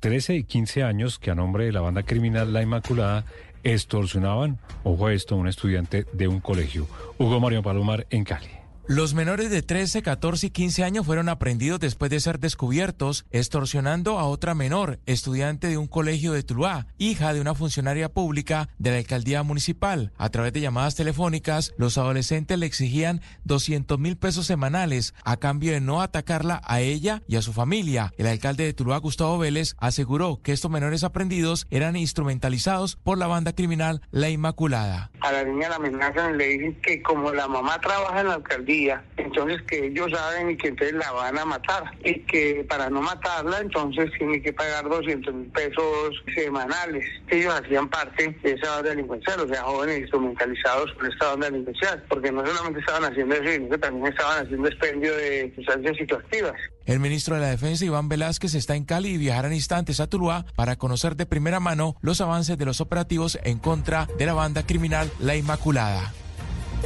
13 0.00 0.36
y 0.36 0.44
15 0.44 0.82
años 0.84 1.18
que 1.18 1.30
a 1.30 1.34
nombre 1.34 1.64
de 1.64 1.72
la 1.72 1.80
banda 1.80 2.02
criminal 2.02 2.52
La 2.52 2.62
Inmaculada 2.62 3.24
extorsionaban, 3.64 4.58
ojo 4.84 5.06
a 5.06 5.12
esto, 5.12 5.36
un 5.36 5.48
estudiante 5.48 6.06
de 6.12 6.28
un 6.28 6.40
colegio. 6.40 6.86
Hugo 7.18 7.40
Mario 7.40 7.62
Palomar 7.62 8.06
en 8.10 8.24
Cali. 8.24 8.57
Los 8.90 9.12
menores 9.12 9.50
de 9.50 9.60
13, 9.60 10.00
14 10.00 10.46
y 10.46 10.50
15 10.50 10.82
años 10.82 11.04
fueron 11.04 11.28
aprendidos 11.28 11.78
después 11.78 12.10
de 12.10 12.20
ser 12.20 12.38
descubiertos 12.38 13.26
extorsionando 13.30 14.18
a 14.18 14.24
otra 14.24 14.54
menor, 14.54 14.98
estudiante 15.04 15.66
de 15.66 15.76
un 15.76 15.86
colegio 15.88 16.32
de 16.32 16.42
Tuluá, 16.42 16.86
hija 16.96 17.34
de 17.34 17.42
una 17.42 17.54
funcionaria 17.54 18.08
pública 18.08 18.70
de 18.78 18.92
la 18.92 18.96
alcaldía 18.96 19.42
municipal. 19.42 20.12
A 20.16 20.30
través 20.30 20.54
de 20.54 20.62
llamadas 20.62 20.94
telefónicas, 20.94 21.74
los 21.76 21.98
adolescentes 21.98 22.58
le 22.58 22.64
exigían 22.64 23.20
200 23.44 23.98
mil 23.98 24.16
pesos 24.16 24.46
semanales 24.46 25.12
a 25.22 25.36
cambio 25.36 25.72
de 25.72 25.82
no 25.82 26.00
atacarla 26.00 26.62
a 26.64 26.80
ella 26.80 27.22
y 27.28 27.36
a 27.36 27.42
su 27.42 27.52
familia. 27.52 28.14
El 28.16 28.26
alcalde 28.26 28.64
de 28.64 28.72
Tuluá, 28.72 28.96
Gustavo 28.96 29.36
Vélez, 29.36 29.74
aseguró 29.76 30.40
que 30.42 30.52
estos 30.52 30.70
menores 30.70 31.04
aprendidos 31.04 31.66
eran 31.68 31.94
instrumentalizados 31.94 32.96
por 32.96 33.18
la 33.18 33.26
banda 33.26 33.52
criminal 33.52 34.00
La 34.12 34.30
Inmaculada. 34.30 35.10
a 35.20 35.30
la 35.30 35.44
niña 35.44 35.68
la 35.68 35.76
amenazan 35.76 36.38
le 36.38 36.46
dicen 36.46 36.80
que 36.80 37.02
como 37.02 37.34
la 37.34 37.48
mamá 37.48 37.78
trabaja 37.82 38.22
en 38.22 38.28
la 38.28 38.34
alcaldía, 38.36 38.77
entonces 39.16 39.62
que 39.62 39.86
ellos 39.86 40.10
saben 40.12 40.56
que 40.56 40.68
entonces 40.68 40.96
la 40.96 41.10
van 41.12 41.38
a 41.38 41.44
matar 41.44 41.84
y 42.04 42.20
que 42.20 42.64
para 42.68 42.88
no 42.90 43.00
matarla 43.00 43.58
entonces 43.60 44.10
tiene 44.18 44.40
que 44.40 44.52
pagar 44.52 44.88
200 44.88 45.34
mil 45.34 45.48
pesos 45.50 46.22
semanales. 46.34 47.04
Ellos 47.28 47.52
hacían 47.54 47.88
parte 47.88 48.36
de 48.42 48.52
esa 48.52 48.76
banda 48.76 48.90
delincuencial, 48.90 49.40
o 49.40 49.48
sea, 49.48 49.62
jóvenes 49.62 50.00
instrumentalizados 50.00 50.92
por 50.92 51.08
esta 51.10 51.30
banda 51.30 51.50
delincuencial, 51.50 52.04
porque 52.08 52.30
no 52.30 52.46
solamente 52.46 52.80
estaban 52.80 53.10
haciendo 53.10 53.34
eso, 53.34 53.52
sino 53.52 53.68
que 53.70 53.78
también 53.78 54.06
estaban 54.06 54.44
haciendo 54.44 54.68
expendio 54.68 55.16
de 55.16 55.52
sustancias 55.56 55.96
psicoactivas. 55.96 56.54
El 56.86 57.00
ministro 57.00 57.34
de 57.34 57.42
la 57.42 57.50
Defensa, 57.50 57.84
Iván 57.84 58.08
Velázquez, 58.08 58.54
está 58.54 58.74
en 58.74 58.84
Cali 58.84 59.10
y 59.10 59.18
viajará 59.18 59.48
en 59.48 59.54
instantes 59.54 60.00
a 60.00 60.06
Tuluá 60.06 60.46
para 60.56 60.76
conocer 60.76 61.16
de 61.16 61.26
primera 61.26 61.60
mano 61.60 61.96
los 62.00 62.20
avances 62.20 62.56
de 62.56 62.64
los 62.64 62.80
operativos 62.80 63.38
en 63.44 63.58
contra 63.58 64.06
de 64.16 64.24
la 64.24 64.32
banda 64.32 64.64
criminal 64.64 65.10
La 65.18 65.36
Inmaculada. 65.36 66.14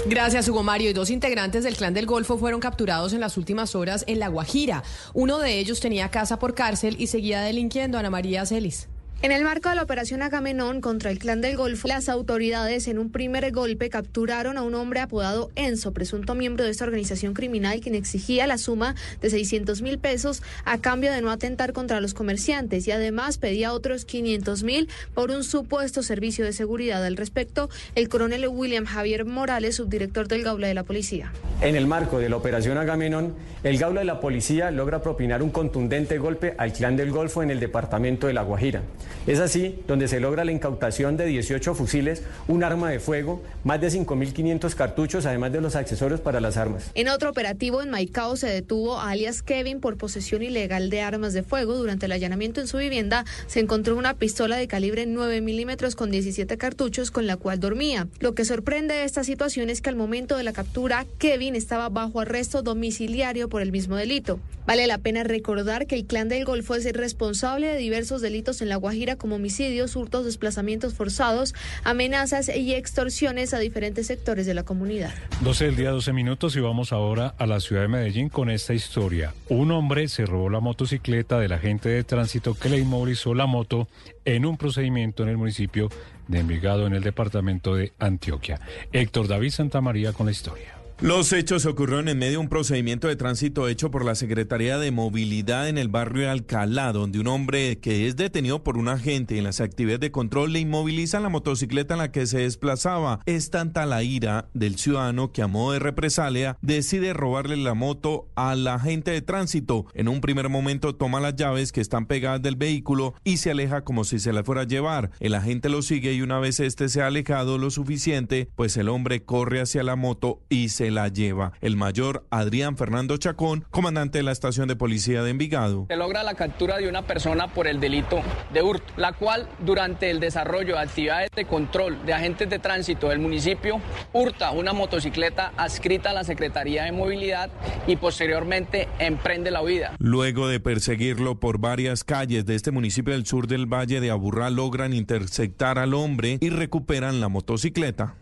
Gracias, 0.06 0.48
Hugo 0.48 0.62
Mario. 0.62 0.90
Y 0.90 0.92
dos 0.92 1.10
integrantes 1.10 1.64
del 1.64 1.76
Clan 1.76 1.94
del 1.94 2.06
Golfo 2.06 2.38
fueron 2.38 2.60
capturados 2.60 3.12
en 3.12 3.20
las 3.20 3.36
últimas 3.36 3.74
horas 3.74 4.04
en 4.06 4.18
La 4.18 4.28
Guajira. 4.28 4.82
Uno 5.14 5.38
de 5.38 5.58
ellos 5.58 5.80
tenía 5.80 6.10
casa 6.10 6.38
por 6.38 6.54
cárcel 6.54 6.96
y 6.98 7.06
seguía 7.06 7.40
delinquiendo. 7.40 7.98
Ana 7.98 8.10
María 8.10 8.44
Celis. 8.44 8.88
En 9.22 9.30
el 9.30 9.44
marco 9.44 9.68
de 9.68 9.76
la 9.76 9.84
operación 9.84 10.20
Agamenón 10.20 10.80
contra 10.80 11.12
el 11.12 11.20
clan 11.20 11.40
del 11.40 11.56
Golfo, 11.56 11.86
las 11.86 12.08
autoridades 12.08 12.88
en 12.88 12.98
un 12.98 13.12
primer 13.12 13.52
golpe 13.52 13.88
capturaron 13.88 14.58
a 14.58 14.62
un 14.62 14.74
hombre 14.74 14.98
apodado 14.98 15.52
Enzo, 15.54 15.92
presunto 15.92 16.34
miembro 16.34 16.64
de 16.64 16.72
esta 16.72 16.82
organización 16.84 17.32
criminal, 17.32 17.78
quien 17.78 17.94
exigía 17.94 18.48
la 18.48 18.58
suma 18.58 18.96
de 19.20 19.30
600 19.30 19.80
mil 19.80 20.00
pesos 20.00 20.42
a 20.64 20.78
cambio 20.78 21.12
de 21.12 21.22
no 21.22 21.30
atentar 21.30 21.72
contra 21.72 22.00
los 22.00 22.14
comerciantes 22.14 22.88
y 22.88 22.90
además 22.90 23.38
pedía 23.38 23.72
otros 23.72 24.04
500 24.06 24.64
mil 24.64 24.88
por 25.14 25.30
un 25.30 25.44
supuesto 25.44 26.02
servicio 26.02 26.44
de 26.44 26.52
seguridad. 26.52 27.04
Al 27.04 27.16
respecto, 27.16 27.70
el 27.94 28.08
coronel 28.08 28.48
William 28.48 28.86
Javier 28.86 29.24
Morales, 29.24 29.76
subdirector 29.76 30.26
del 30.26 30.42
Gaula 30.42 30.66
de 30.66 30.74
la 30.74 30.82
Policía. 30.82 31.32
En 31.60 31.76
el 31.76 31.86
marco 31.86 32.18
de 32.18 32.28
la 32.28 32.34
operación 32.34 32.76
Agamenón, 32.76 33.36
el 33.62 33.78
Gaula 33.78 34.00
de 34.00 34.06
la 34.06 34.18
Policía 34.18 34.72
logra 34.72 35.00
propinar 35.00 35.44
un 35.44 35.50
contundente 35.50 36.18
golpe 36.18 36.56
al 36.58 36.72
clan 36.72 36.96
del 36.96 37.12
Golfo 37.12 37.44
en 37.44 37.52
el 37.52 37.60
departamento 37.60 38.26
de 38.26 38.32
La 38.32 38.42
Guajira. 38.42 38.82
Es 39.26 39.38
así 39.38 39.78
donde 39.86 40.08
se 40.08 40.20
logra 40.20 40.44
la 40.44 40.52
incautación 40.52 41.16
de 41.16 41.26
18 41.26 41.74
fusiles, 41.74 42.22
un 42.48 42.64
arma 42.64 42.90
de 42.90 42.98
fuego, 43.00 43.42
más 43.64 43.80
de 43.80 43.88
5.500 43.88 44.74
cartuchos, 44.74 45.26
además 45.26 45.52
de 45.52 45.60
los 45.60 45.76
accesorios 45.76 46.20
para 46.20 46.40
las 46.40 46.56
armas. 46.56 46.90
En 46.94 47.08
otro 47.08 47.30
operativo 47.30 47.82
en 47.82 47.90
Maicao 47.90 48.36
se 48.36 48.48
detuvo 48.48 48.98
a 48.98 49.10
alias 49.10 49.42
Kevin 49.42 49.80
por 49.80 49.96
posesión 49.96 50.42
ilegal 50.42 50.90
de 50.90 51.00
armas 51.02 51.32
de 51.32 51.42
fuego. 51.42 51.76
Durante 51.76 52.06
el 52.06 52.12
allanamiento 52.12 52.60
en 52.60 52.66
su 52.66 52.78
vivienda 52.78 53.24
se 53.46 53.60
encontró 53.60 53.96
una 53.96 54.14
pistola 54.14 54.56
de 54.56 54.68
calibre 54.68 55.06
9 55.06 55.40
milímetros 55.40 55.94
con 55.96 56.10
17 56.10 56.56
cartuchos 56.58 57.10
con 57.10 57.26
la 57.26 57.36
cual 57.36 57.60
dormía. 57.60 58.08
Lo 58.20 58.34
que 58.34 58.44
sorprende 58.44 58.94
de 58.94 59.04
esta 59.04 59.24
situación 59.24 59.70
es 59.70 59.80
que 59.80 59.90
al 59.90 59.96
momento 59.96 60.36
de 60.36 60.42
la 60.42 60.52
captura, 60.52 61.06
Kevin 61.18 61.54
estaba 61.54 61.88
bajo 61.88 62.20
arresto 62.20 62.62
domiciliario 62.62 63.48
por 63.48 63.62
el 63.62 63.72
mismo 63.72 63.96
delito. 63.96 64.40
Vale 64.66 64.86
la 64.86 64.98
pena 64.98 65.24
recordar 65.24 65.86
que 65.86 65.96
el 65.96 66.06
clan 66.06 66.28
del 66.28 66.44
Golfo 66.44 66.76
es 66.76 66.86
el 66.86 66.94
responsable 66.94 67.66
de 67.66 67.76
diversos 67.76 68.20
delitos 68.22 68.62
en 68.62 68.68
La 68.68 68.76
Guajira 68.76 69.01
como 69.16 69.36
homicidios, 69.36 69.96
hurtos, 69.96 70.24
desplazamientos 70.24 70.94
forzados, 70.94 71.54
amenazas 71.84 72.48
y 72.48 72.74
extorsiones 72.74 73.52
a 73.54 73.58
diferentes 73.58 74.06
sectores 74.06 74.46
de 74.46 74.54
la 74.54 74.62
comunidad. 74.62 75.12
12 75.40 75.66
del 75.66 75.76
día, 75.76 75.90
12 75.90 76.12
minutos 76.12 76.56
y 76.56 76.60
vamos 76.60 76.92
ahora 76.92 77.34
a 77.38 77.46
la 77.46 77.60
ciudad 77.60 77.82
de 77.82 77.88
Medellín 77.88 78.28
con 78.28 78.50
esta 78.50 78.74
historia. 78.74 79.34
Un 79.48 79.70
hombre 79.72 80.08
se 80.08 80.24
robó 80.26 80.48
la 80.50 80.60
motocicleta 80.60 81.38
del 81.38 81.52
agente 81.52 81.88
de 81.88 82.04
tránsito 82.04 82.54
que 82.54 82.68
le 82.68 82.78
inmovilizó 82.78 83.34
la 83.34 83.46
moto 83.46 83.88
en 84.24 84.46
un 84.46 84.56
procedimiento 84.56 85.22
en 85.22 85.30
el 85.30 85.36
municipio 85.36 85.88
de 86.28 86.38
Envigado 86.38 86.86
en 86.86 86.94
el 86.94 87.02
departamento 87.02 87.74
de 87.74 87.92
Antioquia. 87.98 88.60
Héctor 88.92 89.28
David 89.28 89.50
Santamaría 89.50 90.12
con 90.12 90.26
la 90.26 90.32
historia. 90.32 90.81
Los 91.02 91.32
hechos 91.32 91.66
ocurrieron 91.66 92.06
en 92.06 92.16
medio 92.16 92.34
de 92.34 92.38
un 92.38 92.48
procedimiento 92.48 93.08
de 93.08 93.16
tránsito 93.16 93.66
hecho 93.66 93.90
por 93.90 94.04
la 94.04 94.14
Secretaría 94.14 94.78
de 94.78 94.92
Movilidad 94.92 95.68
en 95.68 95.76
el 95.76 95.88
barrio 95.88 96.22
de 96.22 96.28
Alcalá, 96.28 96.92
donde 96.92 97.18
un 97.18 97.26
hombre 97.26 97.80
que 97.80 98.06
es 98.06 98.14
detenido 98.14 98.62
por 98.62 98.78
un 98.78 98.86
agente 98.86 99.36
en 99.36 99.42
las 99.42 99.60
actividades 99.60 99.98
de 99.98 100.12
control 100.12 100.52
le 100.52 100.60
inmoviliza 100.60 101.18
la 101.18 101.28
motocicleta 101.28 101.94
en 101.94 101.98
la 101.98 102.12
que 102.12 102.24
se 102.26 102.38
desplazaba. 102.38 103.18
Es 103.26 103.50
tanta 103.50 103.84
la 103.84 104.04
ira 104.04 104.48
del 104.54 104.76
ciudadano 104.76 105.32
que 105.32 105.42
a 105.42 105.48
modo 105.48 105.72
de 105.72 105.80
represalia 105.80 106.56
decide 106.62 107.14
robarle 107.14 107.56
la 107.56 107.74
moto 107.74 108.28
al 108.36 108.64
agente 108.68 109.10
de 109.10 109.22
tránsito. 109.22 109.86
En 109.94 110.06
un 110.06 110.20
primer 110.20 110.50
momento 110.50 110.94
toma 110.94 111.18
las 111.18 111.34
llaves 111.34 111.72
que 111.72 111.80
están 111.80 112.06
pegadas 112.06 112.42
del 112.42 112.54
vehículo 112.54 113.14
y 113.24 113.38
se 113.38 113.50
aleja 113.50 113.82
como 113.82 114.04
si 114.04 114.20
se 114.20 114.32
la 114.32 114.44
fuera 114.44 114.60
a 114.60 114.66
llevar. 114.68 115.10
El 115.18 115.34
agente 115.34 115.68
lo 115.68 115.82
sigue 115.82 116.12
y 116.12 116.22
una 116.22 116.38
vez 116.38 116.60
este 116.60 116.88
se 116.88 117.02
ha 117.02 117.08
alejado 117.08 117.58
lo 117.58 117.72
suficiente, 117.72 118.48
pues 118.54 118.76
el 118.76 118.88
hombre 118.88 119.24
corre 119.24 119.60
hacia 119.60 119.82
la 119.82 119.96
moto 119.96 120.44
y 120.48 120.68
se 120.68 120.91
la 120.94 121.08
lleva. 121.08 121.52
El 121.60 121.76
mayor 121.76 122.24
Adrián 122.30 122.76
Fernando 122.76 123.16
Chacón, 123.16 123.64
comandante 123.70 124.18
de 124.18 124.24
la 124.24 124.32
estación 124.32 124.68
de 124.68 124.76
policía 124.76 125.22
de 125.22 125.30
Envigado. 125.30 125.86
Se 125.88 125.96
logra 125.96 126.22
la 126.22 126.34
captura 126.34 126.78
de 126.78 126.88
una 126.88 127.02
persona 127.02 127.52
por 127.52 127.66
el 127.66 127.80
delito 127.80 128.20
de 128.52 128.62
hurto, 128.62 128.92
la 128.96 129.12
cual 129.12 129.48
durante 129.60 130.10
el 130.10 130.20
desarrollo 130.20 130.74
de 130.74 130.80
actividades 130.80 131.30
de 131.34 131.44
control 131.44 132.04
de 132.06 132.12
agentes 132.12 132.48
de 132.48 132.58
tránsito 132.58 133.08
del 133.08 133.18
municipio 133.18 133.80
hurta 134.12 134.50
una 134.52 134.72
motocicleta 134.72 135.52
adscrita 135.56 136.10
a 136.10 136.12
la 136.12 136.24
Secretaría 136.24 136.84
de 136.84 136.92
Movilidad 136.92 137.50
y 137.86 137.96
posteriormente 137.96 138.88
emprende 138.98 139.50
la 139.50 139.62
huida. 139.62 139.94
Luego 139.98 140.48
de 140.48 140.60
perseguirlo 140.60 141.40
por 141.40 141.58
varias 141.58 142.04
calles 142.04 142.44
de 142.46 142.54
este 142.54 142.70
municipio 142.70 143.14
del 143.14 143.26
sur 143.26 143.46
del 143.46 143.66
Valle 143.66 144.00
de 144.00 144.10
Aburrá, 144.10 144.50
logran 144.50 144.92
interceptar 144.92 145.78
al 145.78 145.94
hombre 145.94 146.38
y 146.40 146.50
recuperan 146.50 147.20
la 147.20 147.28
motocicleta. 147.28 148.16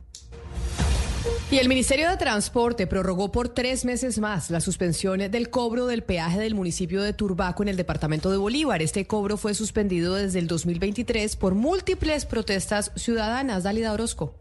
Y 1.51 1.59
el 1.59 1.69
Ministerio 1.69 2.09
de 2.09 2.17
Transporte 2.17 2.87
prorrogó 2.87 3.33
por 3.33 3.49
tres 3.49 3.85
meses 3.85 4.21
más 4.21 4.51
la 4.51 4.61
suspensión 4.61 5.19
del 5.19 5.51
cobro 5.51 5.87
del 5.87 6.05
peaje 6.05 6.39
del 6.39 6.55
municipio 6.55 7.03
de 7.03 7.13
Turbaco 7.13 7.65
en 7.65 7.69
el 7.69 7.77
departamento 7.77 8.31
de 8.31 8.37
Bolívar. 8.37 8.83
Este 8.83 9.09
cobro 9.09 9.37
fue 9.37 9.55
suspendido 9.55 10.15
desde 10.15 10.39
el 10.39 10.47
2023 10.47 11.35
por 11.35 11.57
múltiples 11.57 12.25
protestas 12.25 12.93
ciudadanas. 12.95 13.65
Dalida 13.65 13.93
Orozco. 13.93 14.33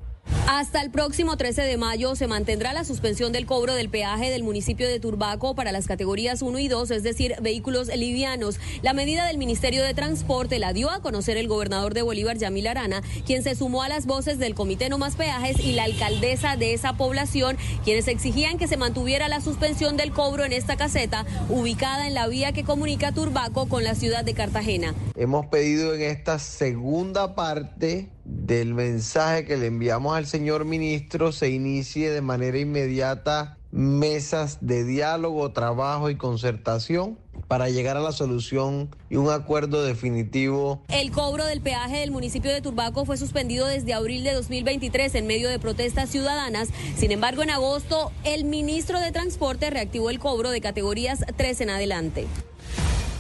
Hasta 0.51 0.81
el 0.81 0.89
próximo 0.89 1.37
13 1.37 1.61
de 1.61 1.77
mayo 1.77 2.15
se 2.15 2.25
mantendrá 2.25 2.73
la 2.73 2.83
suspensión 2.83 3.31
del 3.31 3.45
cobro 3.45 3.75
del 3.75 3.87
peaje 3.87 4.31
del 4.31 4.41
municipio 4.41 4.87
de 4.87 4.99
Turbaco 4.99 5.53
para 5.53 5.71
las 5.71 5.85
categorías 5.85 6.41
1 6.41 6.57
y 6.57 6.67
2, 6.67 6.89
es 6.89 7.03
decir, 7.03 7.35
vehículos 7.39 7.87
livianos. 7.95 8.59
La 8.81 8.93
medida 8.93 9.27
del 9.27 9.37
Ministerio 9.37 9.83
de 9.83 9.93
Transporte 9.93 10.57
la 10.57 10.73
dio 10.73 10.89
a 10.89 11.03
conocer 11.03 11.37
el 11.37 11.47
gobernador 11.47 11.93
de 11.93 12.01
Bolívar, 12.01 12.39
Yamil 12.39 12.65
Arana, 12.65 13.03
quien 13.27 13.43
se 13.43 13.53
sumó 13.53 13.83
a 13.83 13.89
las 13.89 14.07
voces 14.07 14.39
del 14.39 14.55
Comité 14.55 14.89
No 14.89 14.97
Más 14.97 15.15
Peajes 15.15 15.59
y 15.59 15.73
la 15.73 15.83
alcaldesa 15.83 16.55
de 16.55 16.73
esa 16.73 16.93
población, 16.93 17.55
quienes 17.83 18.07
exigían 18.07 18.57
que 18.57 18.67
se 18.67 18.75
mantuviera 18.75 19.27
la 19.27 19.41
suspensión 19.41 19.97
del 19.97 20.11
cobro 20.11 20.45
en 20.45 20.53
esta 20.53 20.77
caseta, 20.77 21.27
ubicada 21.49 22.07
en 22.07 22.15
la 22.15 22.27
vía 22.27 22.53
que 22.53 22.63
comunica 22.63 23.11
Turbaco 23.11 23.69
con 23.69 23.83
la 23.83 23.93
ciudad 23.93 24.25
de 24.25 24.33
Cartagena. 24.33 24.95
Hemos 25.15 25.45
pedido 25.45 25.93
en 25.93 26.01
esta 26.01 26.39
segunda 26.39 27.35
parte 27.35 28.09
del 28.29 28.73
mensaje 28.73 29.45
que 29.45 29.57
le 29.57 29.67
enviamos 29.67 30.15
al 30.15 30.27
señor 30.27 30.65
ministro 30.65 31.31
se 31.31 31.49
inicie 31.49 32.11
de 32.11 32.21
manera 32.21 32.59
inmediata 32.59 33.57
mesas 33.71 34.59
de 34.61 34.83
diálogo, 34.83 35.51
trabajo 35.51 36.09
y 36.09 36.15
concertación 36.15 37.17
para 37.47 37.69
llegar 37.69 37.97
a 37.97 38.01
la 38.01 38.11
solución 38.11 38.89
y 39.09 39.15
un 39.15 39.29
acuerdo 39.29 39.83
definitivo. 39.83 40.83
El 40.89 41.11
cobro 41.11 41.45
del 41.45 41.61
peaje 41.61 41.97
del 41.97 42.11
municipio 42.11 42.51
de 42.51 42.61
Turbaco 42.61 43.05
fue 43.05 43.17
suspendido 43.17 43.65
desde 43.65 43.93
abril 43.93 44.23
de 44.23 44.33
2023 44.33 45.15
en 45.15 45.27
medio 45.27 45.49
de 45.49 45.59
protestas 45.59 46.09
ciudadanas. 46.09 46.69
Sin 46.95 47.11
embargo, 47.11 47.41
en 47.41 47.49
agosto, 47.49 48.11
el 48.23 48.45
ministro 48.45 48.99
de 48.99 49.11
Transporte 49.11 49.69
reactivó 49.69 50.09
el 50.09 50.19
cobro 50.19 50.51
de 50.51 50.61
categorías 50.61 51.25
3 51.37 51.61
en 51.61 51.69
adelante. 51.69 52.27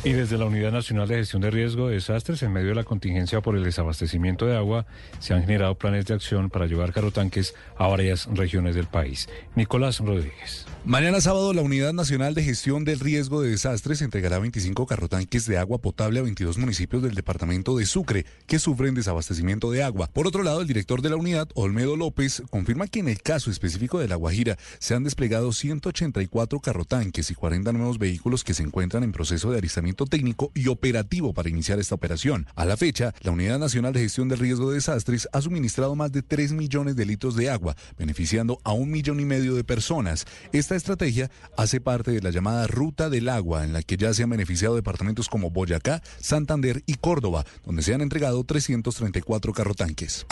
Y 0.01 0.13
desde 0.13 0.37
la 0.37 0.45
Unidad 0.45 0.71
Nacional 0.71 1.09
de 1.09 1.15
Gestión 1.15 1.41
de 1.41 1.51
Riesgo 1.51 1.89
de 1.89 1.95
Desastres, 1.95 2.41
en 2.41 2.53
medio 2.53 2.69
de 2.69 2.75
la 2.75 2.85
contingencia 2.85 3.41
por 3.41 3.57
el 3.57 3.65
desabastecimiento 3.65 4.45
de 4.45 4.55
agua, 4.55 4.85
se 5.19 5.33
han 5.33 5.41
generado 5.41 5.75
planes 5.75 6.05
de 6.05 6.13
acción 6.13 6.49
para 6.49 6.67
llevar 6.67 6.93
carrotanques 6.93 7.53
a 7.77 7.85
varias 7.87 8.25
regiones 8.31 8.75
del 8.75 8.87
país. 8.87 9.27
Nicolás 9.55 9.99
Rodríguez. 9.99 10.65
Mañana 10.85 11.19
sábado, 11.19 11.53
la 11.53 11.61
Unidad 11.61 11.91
Nacional 11.91 12.33
de 12.33 12.45
Gestión 12.45 12.85
del 12.85 13.01
Riesgo 13.01 13.41
de 13.41 13.49
Desastres 13.49 14.01
entregará 14.01 14.39
25 14.39 14.87
carrotanques 14.87 15.45
de 15.45 15.57
agua 15.57 15.79
potable 15.79 16.19
a 16.19 16.23
22 16.23 16.57
municipios 16.57 17.03
del 17.03 17.13
departamento 17.13 17.75
de 17.75 17.85
Sucre 17.85 18.25
que 18.47 18.57
sufren 18.57 18.95
desabastecimiento 18.95 19.69
de 19.69 19.83
agua. 19.83 20.09
Por 20.13 20.27
otro 20.27 20.43
lado, 20.43 20.61
el 20.61 20.67
director 20.67 21.01
de 21.01 21.09
la 21.09 21.17
unidad, 21.17 21.49
Olmedo 21.55 21.97
López, 21.97 22.41
confirma 22.49 22.87
que 22.87 22.99
en 22.99 23.09
el 23.09 23.21
caso 23.21 23.51
específico 23.51 23.99
de 23.99 24.07
La 24.07 24.15
Guajira 24.15 24.57
se 24.79 24.95
han 24.95 25.03
desplegado 25.03 25.51
184 25.51 26.61
carrotanques 26.61 27.29
y 27.29 27.35
40 27.35 27.73
nuevos 27.73 27.99
vehículos 27.99 28.45
que 28.45 28.53
se 28.53 28.63
encuentran 28.63 29.03
en 29.03 29.11
proceso 29.11 29.51
de 29.51 29.57
alistamiento 29.57 29.88
técnico 29.93 30.51
y 30.53 30.67
operativo 30.67 31.33
para 31.33 31.49
iniciar 31.49 31.79
esta 31.79 31.95
operación. 31.95 32.47
A 32.55 32.65
la 32.65 32.77
fecha, 32.77 33.13
la 33.21 33.31
Unidad 33.31 33.59
Nacional 33.59 33.93
de 33.93 34.01
Gestión 34.01 34.29
del 34.29 34.39
Riesgo 34.39 34.69
de 34.69 34.75
Desastres 34.75 35.27
ha 35.31 35.41
suministrado 35.41 35.95
más 35.95 36.11
de 36.11 36.21
3 36.21 36.53
millones 36.53 36.95
de 36.95 37.05
litros 37.05 37.35
de 37.35 37.49
agua, 37.49 37.75
beneficiando 37.97 38.59
a 38.63 38.73
un 38.73 38.91
millón 38.91 39.19
y 39.19 39.25
medio 39.25 39.55
de 39.55 39.63
personas. 39.63 40.25
Esta 40.51 40.75
estrategia 40.75 41.29
hace 41.57 41.81
parte 41.81 42.11
de 42.11 42.21
la 42.21 42.31
llamada 42.31 42.67
Ruta 42.67 43.09
del 43.09 43.29
Agua, 43.29 43.63
en 43.63 43.73
la 43.73 43.83
que 43.83 43.97
ya 43.97 44.13
se 44.13 44.23
han 44.23 44.29
beneficiado 44.29 44.75
departamentos 44.75 45.27
como 45.27 45.51
Boyacá, 45.51 46.01
Santander 46.19 46.83
y 46.85 46.95
Córdoba, 46.95 47.45
donde 47.65 47.83
se 47.83 47.93
han 47.93 48.01
entregado 48.01 48.43
334 48.43 49.53
carrotanques. 49.53 50.25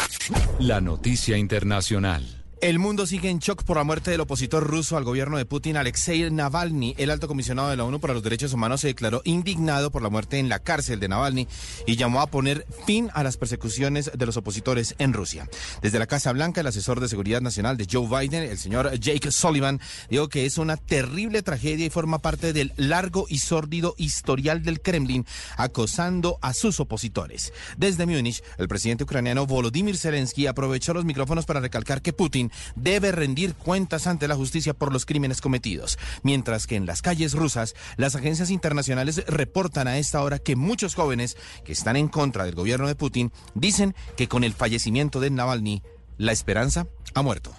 La 0.60 0.82
noticia 0.82 1.38
internacional. 1.38 2.47
El 2.60 2.80
mundo 2.80 3.06
sigue 3.06 3.30
en 3.30 3.38
shock 3.38 3.64
por 3.64 3.78
la 3.78 3.84
muerte 3.84 4.10
del 4.10 4.22
opositor 4.22 4.66
ruso 4.66 4.98
al 4.98 5.04
gobierno 5.04 5.38
de 5.38 5.46
Putin, 5.46 5.78
Alexei 5.78 6.32
Navalny. 6.32 6.96
El 6.98 7.12
alto 7.12 7.28
comisionado 7.28 7.70
de 7.70 7.78
la 7.78 7.84
ONU 7.84 8.00
para 8.00 8.16
los 8.16 8.24
Derechos 8.24 8.52
Humanos 8.52 8.82
se 8.82 8.88
declaró 8.88 9.22
indignado 9.26 9.92
por 9.92 10.02
la 10.02 10.10
muerte 10.10 10.40
en 10.40 10.50
la 10.50 10.58
cárcel 10.58 11.00
de 11.00 11.08
Navalny 11.08 11.48
y 11.86 11.98
llamó 11.98 12.20
a 12.20 12.28
poner 12.28 12.66
fin 12.88 13.12
a 13.14 13.22
las 13.22 13.38
persecuciones 13.38 14.10
de 14.12 14.26
los 14.26 14.38
opositores 14.38 14.96
en 14.98 15.14
Rusia. 15.14 15.48
Desde 15.84 16.00
la 16.00 16.08
Casa 16.08 16.32
Blanca, 16.34 16.62
el 16.62 16.68
asesor 16.68 17.00
de 17.00 17.08
seguridad 17.08 17.42
nacional 17.42 17.78
de 17.78 17.88
Joe 17.90 18.08
Biden, 18.08 18.42
el 18.42 18.58
señor 18.58 18.92
Jake 19.00 19.32
Sullivan, 19.32 19.80
dijo 20.10 20.28
que 20.28 20.48
es 20.48 20.58
una 20.58 20.78
terrible 20.78 21.44
tragedia 21.44 21.86
y 21.86 21.92
forma 21.92 22.18
parte 22.24 22.54
del 22.54 22.74
largo 22.76 23.28
y 23.30 23.38
sórdido 23.38 23.94
historial 24.00 24.64
del 24.64 24.82
Kremlin 24.82 25.28
acosando 25.58 26.40
a 26.42 26.56
sus 26.56 26.80
opositores. 26.80 27.54
Desde 27.78 28.08
Múnich, 28.08 28.42
el 28.58 28.68
presidente 28.68 29.04
ucraniano 29.04 29.46
Volodymyr 29.46 29.96
Zelensky 29.96 30.48
aprovechó 30.48 30.96
los 30.96 31.06
micrófonos 31.06 31.46
para 31.46 31.60
recalcar 31.60 32.02
que 32.02 32.14
Putin 32.14 32.47
debe 32.76 33.12
rendir 33.12 33.56
cuentas 33.56 34.08
ante 34.08 34.28
la 34.28 34.36
justicia 34.36 34.74
por 34.74 34.92
los 34.92 35.06
crímenes 35.06 35.42
cometidos, 35.42 35.98
mientras 36.24 36.68
que 36.68 36.76
en 36.76 36.86
las 36.86 37.02
calles 37.02 37.34
rusas 37.34 37.76
las 37.98 38.16
agencias 38.16 38.50
internacionales 38.50 39.24
reportan 39.28 39.88
a 39.88 39.98
esta 39.98 40.22
hora 40.22 40.40
que 40.40 40.56
muchos 40.56 40.96
jóvenes 40.96 41.38
que 41.64 41.74
están 41.74 41.96
en 41.96 42.08
contra 42.08 42.46
del 42.46 42.56
gobierno 42.56 42.88
de 42.88 42.96
Putin 42.96 43.32
dicen 43.54 43.96
que 44.16 44.28
con 44.28 44.44
el 44.44 44.54
fallecimiento 44.54 45.20
de 45.20 45.30
Navalny 45.30 45.84
la 46.18 46.32
esperanza 46.32 46.88
ha 47.14 47.22
muerto. 47.22 47.54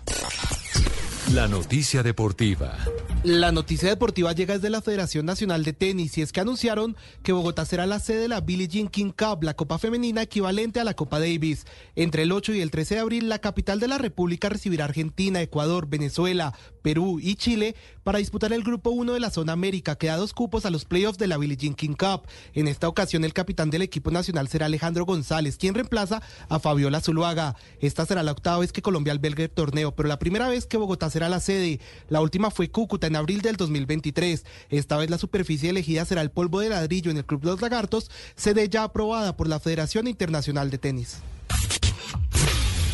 La 1.32 1.47
noticia 1.47 2.02
deportiva. 2.02 2.77
La 3.24 3.51
noticia 3.51 3.89
deportiva 3.89 4.32
llega 4.32 4.55
desde 4.55 4.70
la 4.70 4.81
Federación 4.81 5.27
Nacional 5.27 5.65
de 5.65 5.73
Tenis 5.73 6.16
y 6.16 6.23
es 6.23 6.31
que 6.31 6.39
anunciaron 6.39 6.97
que 7.24 7.32
Bogotá 7.32 7.65
será 7.65 7.85
la 7.85 7.99
sede 7.99 8.20
de 8.20 8.28
la 8.28 8.40
Billie 8.40 8.69
Jean 8.69 8.86
King 8.86 9.11
Cup, 9.11 9.43
la 9.43 9.55
copa 9.55 9.77
femenina 9.78 10.23
equivalente 10.23 10.78
a 10.78 10.85
la 10.85 10.95
Copa 10.95 11.19
Davis. 11.19 11.66
Entre 11.97 12.23
el 12.23 12.31
8 12.31 12.55
y 12.55 12.61
el 12.61 12.70
13 12.70 12.95
de 12.95 13.01
abril, 13.01 13.28
la 13.28 13.40
capital 13.40 13.81
de 13.81 13.89
la 13.89 13.99
República 13.99 14.49
recibirá 14.49 14.85
Argentina, 14.85 15.43
Ecuador, 15.43 15.89
Venezuela, 15.89 16.55
Perú 16.81 17.19
y 17.20 17.35
Chile 17.35 17.74
para 18.05 18.20
disputar 18.20 18.53
el 18.53 18.62
Grupo 18.62 18.90
1 18.90 19.12
de 19.12 19.20
la 19.20 19.31
Zona 19.31 19.53
América, 19.53 19.97
que 19.97 20.07
da 20.07 20.16
dos 20.16 20.32
cupos 20.32 20.65
a 20.65 20.70
los 20.70 20.85
playoffs 20.85 21.19
de 21.19 21.27
la 21.27 21.39
Billie 21.39 21.57
Jean 21.57 21.74
King 21.74 21.97
Cup. 21.99 22.28
En 22.55 22.69
esta 22.69 22.89
ocasión, 22.89 23.24
el 23.24 23.35
capitán 23.35 23.69
del 23.69 23.82
equipo 23.82 24.12
nacional 24.12 24.47
será 24.47 24.66
Alejandro 24.66 25.05
González, 25.05 25.59
quien 25.59 25.74
reemplaza 25.74 26.23
a 26.49 26.61
Fabiola 26.61 27.01
Zuluaga. 27.01 27.57
Esta 27.81 28.07
será 28.07 28.23
la 28.23 28.32
octava 28.32 28.61
vez 28.61 28.73
que 28.73 28.81
Colombia 28.81 29.12
albergue 29.12 29.45
el 29.45 29.51
torneo, 29.51 29.95
pero 29.97 30.09
la 30.09 30.20
primera 30.20 30.49
vez 30.49 30.66
que 30.66 30.77
Bogotá 30.77 31.11
será 31.11 31.28
la 31.28 31.40
sede. 31.40 31.81
La 32.09 32.20
última 32.20 32.53
fue 32.53 32.70
Cúcuta 32.70 33.07
en 33.09 33.16
abril 33.16 33.43
del 33.43 33.56
2023. 33.56 34.44
Esta 34.70 34.97
vez 34.97 35.10
la 35.10 35.18
superficie 35.18 35.70
elegida 35.70 36.05
será 36.05 36.22
el 36.22 36.30
polvo 36.30 36.60
de 36.60 36.68
ladrillo 36.68 37.10
en 37.10 37.16
el 37.16 37.24
Club 37.24 37.44
Los 37.44 37.60
Lagartos, 37.60 38.10
sede 38.36 38.68
ya 38.68 38.85
aprobada 38.85 39.36
por 39.36 39.48
la 39.48 39.60
Federación 39.60 40.06
Internacional 40.06 40.70
de 40.70 40.78
Tenis. 40.78 41.18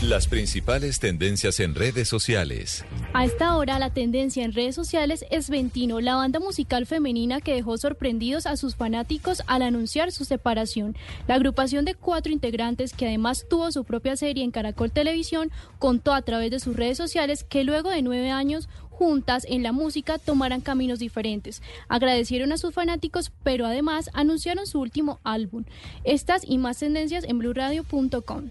Las 0.08 0.26
principales 0.26 1.00
tendencias 1.00 1.60
en 1.60 1.74
redes 1.74 2.08
sociales. 2.08 2.84
A 3.14 3.24
esta 3.24 3.56
hora 3.56 3.78
la 3.78 3.88
tendencia 3.88 4.44
en 4.44 4.52
redes 4.52 4.74
sociales 4.74 5.24
es 5.30 5.48
Ventino, 5.48 5.98
la 6.02 6.14
banda 6.14 6.40
musical 6.40 6.84
femenina 6.84 7.40
que 7.40 7.54
dejó 7.54 7.78
sorprendidos 7.78 8.44
a 8.44 8.58
sus 8.58 8.76
fanáticos 8.76 9.42
al 9.46 9.62
anunciar 9.62 10.12
su 10.12 10.26
separación. 10.26 10.94
La 11.26 11.36
agrupación 11.36 11.86
de 11.86 11.94
cuatro 11.94 12.34
integrantes, 12.34 12.92
que 12.92 13.06
además 13.06 13.46
tuvo 13.48 13.72
su 13.72 13.84
propia 13.84 14.14
serie 14.14 14.44
en 14.44 14.50
Caracol 14.50 14.90
Televisión, 14.90 15.50
contó 15.78 16.12
a 16.12 16.20
través 16.20 16.50
de 16.50 16.60
sus 16.60 16.76
redes 16.76 16.98
sociales 16.98 17.42
que 17.42 17.64
luego 17.64 17.88
de 17.88 18.02
nueve 18.02 18.30
años 18.30 18.68
juntas 18.90 19.46
en 19.48 19.62
la 19.62 19.72
música 19.72 20.18
tomarán 20.18 20.60
caminos 20.60 20.98
diferentes. 20.98 21.62
Agradecieron 21.88 22.52
a 22.52 22.58
sus 22.58 22.74
fanáticos, 22.74 23.32
pero 23.42 23.64
además 23.64 24.10
anunciaron 24.12 24.66
su 24.66 24.80
último 24.80 25.20
álbum. 25.24 25.64
Estas 26.04 26.42
y 26.46 26.58
más 26.58 26.78
tendencias 26.78 27.24
en 27.24 27.38
blurradio.com. 27.38 28.50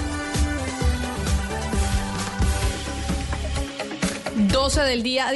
12 4.47 4.81
del 4.81 5.03
día, 5.03 5.27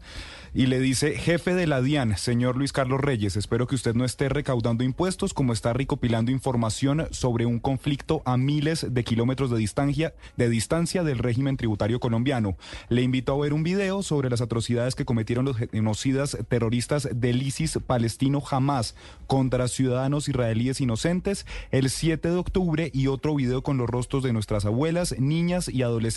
y 0.54 0.66
le 0.66 0.80
dice, 0.80 1.18
jefe 1.18 1.54
de 1.54 1.68
la 1.68 1.82
DIAN, 1.82 2.18
señor 2.18 2.58
Luis 2.58 2.74
Carlos 2.74 3.00
Reyes, 3.00 3.38
espero 3.38 3.68
que 3.68 3.76
usted 3.76 3.96
no 3.96 4.06
esté 4.06 4.30
recaudando 4.30 4.84
impuestos 4.84 5.34
como 5.34 5.54
está 5.54 5.74
recopilando 5.74 6.32
información 6.32 7.08
sobre 7.12 7.46
un 7.46 7.60
conflicto 7.60 8.22
a 8.26 8.38
miles 8.38 8.94
de 8.94 9.04
kilómetros 9.04 9.52
de 9.52 9.58
distancia, 9.58 10.14
de 10.36 10.50
distancia 10.50 11.04
del 11.04 11.20
régimen 11.20 11.58
tributario 11.58 12.00
colombiano. 12.00 12.58
Le 12.90 13.02
invito 13.04 13.34
a 13.34 13.42
ver 13.42 13.54
un 13.54 13.64
video 13.64 14.04
sobre 14.04 14.30
las 14.30 14.42
atrocidades 14.42 14.96
que 14.96 15.06
cometieron 15.06 15.46
los 15.46 15.58
genocidas 15.58 16.38
terroristas 16.50 17.08
del 17.14 17.42
ISIS 17.42 17.80
palestino 17.86 18.44
Hamas 18.50 18.96
contra 19.28 19.68
ciudadanos 19.68 20.28
israelíes 20.28 20.82
inocentes 20.82 21.46
el 21.72 21.90
7 21.90 22.30
de 22.30 22.36
octubre 22.36 22.90
y 22.94 23.08
otro 23.08 23.36
video 23.36 23.62
con 23.62 23.78
los 23.78 23.90
rostros 23.90 24.24
de 24.24 24.34
nuestras 24.34 24.66
abuelas, 24.66 25.16
niñas 25.20 25.70
y 25.70 25.84
adolescentes 25.84 26.17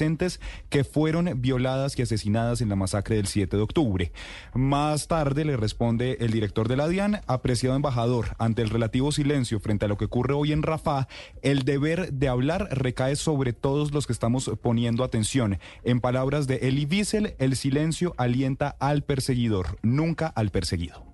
que 0.69 0.85
fueron 0.85 1.41
violadas 1.41 1.99
y 1.99 2.03
asesinadas 2.03 2.61
en 2.61 2.69
la 2.69 2.77
masacre 2.77 3.17
del 3.17 3.27
7 3.27 3.57
de 3.57 3.63
octubre. 3.63 4.13
Más 4.55 5.09
tarde 5.09 5.45
le 5.45 5.57
responde 5.57 6.17
el 6.21 6.31
director 6.31 6.69
de 6.69 6.77
la 6.77 6.89
DIAN, 6.89 7.21
apreciado 7.27 7.77
embajador, 7.77 8.35
ante 8.39 8.63
el 8.63 8.71
relativo 8.71 9.13
silencio 9.13 9.61
frente 9.61 9.85
a 9.85 9.89
lo 9.89 9.97
que 9.97 10.07
ocurre 10.07 10.35
hoy 10.35 10.53
en 10.53 10.63
Rafah, 10.63 11.09
el 11.43 11.65
deber 11.65 12.13
de 12.13 12.29
hablar 12.29 12.69
recae 12.71 13.17
sobre 13.17 13.53
todos 13.53 13.93
los 13.93 14.07
que 14.07 14.13
estamos 14.13 14.51
poniendo 14.63 15.05
atención. 15.05 15.59
En 15.85 16.01
palabras 16.01 16.47
de 16.47 16.57
Elie 16.57 16.87
Wiesel, 16.91 17.35
el 17.39 17.57
silencio 17.57 18.15
alienta 18.17 18.77
al 18.81 19.03
perseguidor, 19.03 19.79
nunca 19.83 20.27
al 20.27 20.51
perseguido. 20.51 21.10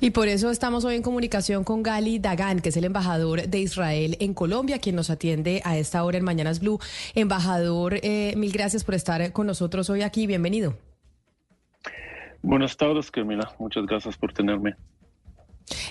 Y 0.00 0.10
por 0.10 0.28
eso 0.28 0.50
estamos 0.50 0.84
hoy 0.84 0.96
en 0.96 1.02
comunicación 1.02 1.64
con 1.64 1.82
Gali 1.82 2.18
Dagan, 2.18 2.60
que 2.60 2.70
es 2.70 2.76
el 2.76 2.84
embajador 2.84 3.48
de 3.48 3.58
Israel 3.58 4.16
en 4.20 4.34
Colombia, 4.34 4.78
quien 4.78 4.96
nos 4.96 5.10
atiende 5.10 5.62
a 5.64 5.76
esta 5.76 6.04
hora 6.04 6.18
en 6.18 6.24
Mañanas 6.24 6.60
Blue. 6.60 6.78
Embajador, 7.14 7.94
eh, 8.02 8.34
mil 8.36 8.52
gracias 8.52 8.84
por 8.84 8.94
estar 8.94 9.32
con 9.32 9.46
nosotros 9.46 9.90
hoy 9.90 10.02
aquí. 10.02 10.26
Bienvenido. 10.26 10.76
Buenas 12.42 12.76
tardes, 12.76 13.10
Camila. 13.10 13.54
Muchas 13.58 13.86
gracias 13.86 14.16
por 14.16 14.32
tenerme. 14.32 14.74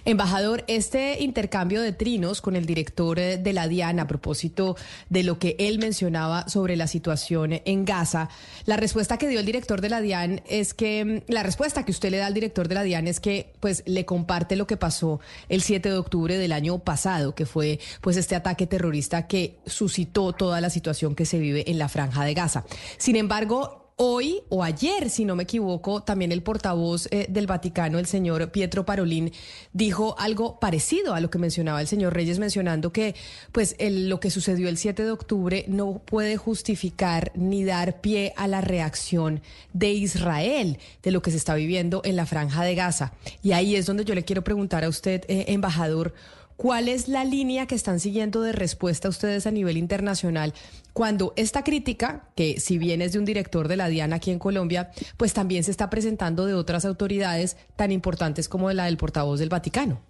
Embajador, 0.05 0.63
este 0.67 1.21
intercambio 1.21 1.81
de 1.81 1.91
trinos 1.91 2.41
con 2.41 2.55
el 2.55 2.65
director 2.65 3.19
eh, 3.19 3.37
de 3.37 3.53
la 3.53 3.67
DIAN 3.67 3.99
a 3.99 4.07
propósito 4.07 4.75
de 5.09 5.23
lo 5.23 5.39
que 5.39 5.55
él 5.59 5.79
mencionaba 5.79 6.47
sobre 6.49 6.75
la 6.75 6.87
situación 6.87 7.61
en 7.65 7.85
Gaza, 7.85 8.29
la 8.65 8.77
respuesta 8.77 9.17
que 9.17 9.27
dio 9.27 9.39
el 9.39 9.45
director 9.45 9.81
de 9.81 9.89
la 9.89 10.01
DIAN 10.01 10.41
es 10.47 10.73
que, 10.73 11.05
mm, 11.05 11.31
la 11.31 11.43
respuesta 11.43 11.83
que 11.85 11.91
usted 11.91 12.11
le 12.11 12.17
da 12.17 12.27
al 12.27 12.33
director 12.33 12.67
de 12.67 12.75
la 12.75 12.83
DIAN 12.83 13.07
es 13.07 13.19
que 13.19 13.53
pues 13.59 13.83
le 13.85 14.05
comparte 14.05 14.55
lo 14.55 14.67
que 14.67 14.77
pasó 14.77 15.19
el 15.49 15.61
7 15.61 15.89
de 15.89 15.97
octubre 15.97 16.37
del 16.37 16.51
año 16.51 16.79
pasado, 16.79 17.35
que 17.35 17.45
fue 17.45 17.79
pues 18.01 18.17
este 18.17 18.35
ataque 18.35 18.67
terrorista 18.67 19.27
que 19.27 19.59
suscitó 19.65 20.33
toda 20.33 20.61
la 20.61 20.69
situación 20.69 21.15
que 21.15 21.25
se 21.25 21.39
vive 21.39 21.69
en 21.69 21.77
la 21.77 21.89
franja 21.89 22.25
de 22.25 22.33
Gaza. 22.33 22.65
Sin 22.97 23.15
embargo, 23.15 23.80
Hoy 24.03 24.41
o 24.49 24.63
ayer, 24.63 25.11
si 25.11 25.25
no 25.25 25.35
me 25.35 25.43
equivoco, 25.43 26.01
también 26.01 26.31
el 26.31 26.41
portavoz 26.41 27.07
eh, 27.11 27.27
del 27.29 27.45
Vaticano, 27.45 27.99
el 27.99 28.07
señor 28.07 28.51
Pietro 28.51 28.83
Parolín, 28.83 29.31
dijo 29.73 30.15
algo 30.17 30.59
parecido 30.59 31.13
a 31.13 31.19
lo 31.19 31.29
que 31.29 31.37
mencionaba 31.37 31.81
el 31.81 31.85
señor 31.85 32.15
Reyes, 32.15 32.39
mencionando 32.39 32.91
que 32.91 33.13
pues 33.51 33.75
lo 33.79 34.19
que 34.19 34.31
sucedió 34.31 34.69
el 34.69 34.77
7 34.79 35.03
de 35.03 35.11
octubre 35.11 35.65
no 35.67 36.01
puede 36.03 36.35
justificar 36.35 37.31
ni 37.35 37.63
dar 37.63 38.01
pie 38.01 38.33
a 38.37 38.47
la 38.47 38.61
reacción 38.61 39.39
de 39.73 39.91
Israel 39.91 40.79
de 41.03 41.11
lo 41.11 41.21
que 41.21 41.29
se 41.29 41.37
está 41.37 41.53
viviendo 41.53 42.01
en 42.03 42.15
la 42.15 42.25
franja 42.25 42.63
de 42.63 42.73
Gaza. 42.73 43.13
Y 43.43 43.51
ahí 43.51 43.75
es 43.75 43.85
donde 43.85 44.03
yo 44.03 44.15
le 44.15 44.25
quiero 44.25 44.43
preguntar 44.43 44.83
a 44.83 44.89
usted, 44.89 45.25
eh, 45.27 45.45
embajador, 45.49 46.15
¿Cuál 46.55 46.87
es 46.87 47.07
la 47.07 47.25
línea 47.25 47.65
que 47.65 47.75
están 47.75 47.99
siguiendo 47.99 48.41
de 48.41 48.51
respuesta 48.51 49.09
ustedes 49.09 49.47
a 49.47 49.51
nivel 49.51 49.77
internacional 49.77 50.53
cuando 50.93 51.33
esta 51.35 51.63
crítica, 51.63 52.27
que 52.35 52.59
si 52.59 52.77
bien 52.77 53.01
es 53.01 53.13
de 53.13 53.19
un 53.19 53.25
director 53.25 53.67
de 53.67 53.77
la 53.77 53.87
DIAN 53.87 54.13
aquí 54.13 54.31
en 54.31 54.39
Colombia, 54.39 54.91
pues 55.17 55.33
también 55.33 55.63
se 55.63 55.71
está 55.71 55.89
presentando 55.89 56.45
de 56.45 56.53
otras 56.53 56.85
autoridades 56.85 57.57
tan 57.75 57.91
importantes 57.91 58.49
como 58.49 58.71
la 58.71 58.85
del 58.85 58.97
portavoz 58.97 59.39
del 59.39 59.49
Vaticano? 59.49 60.01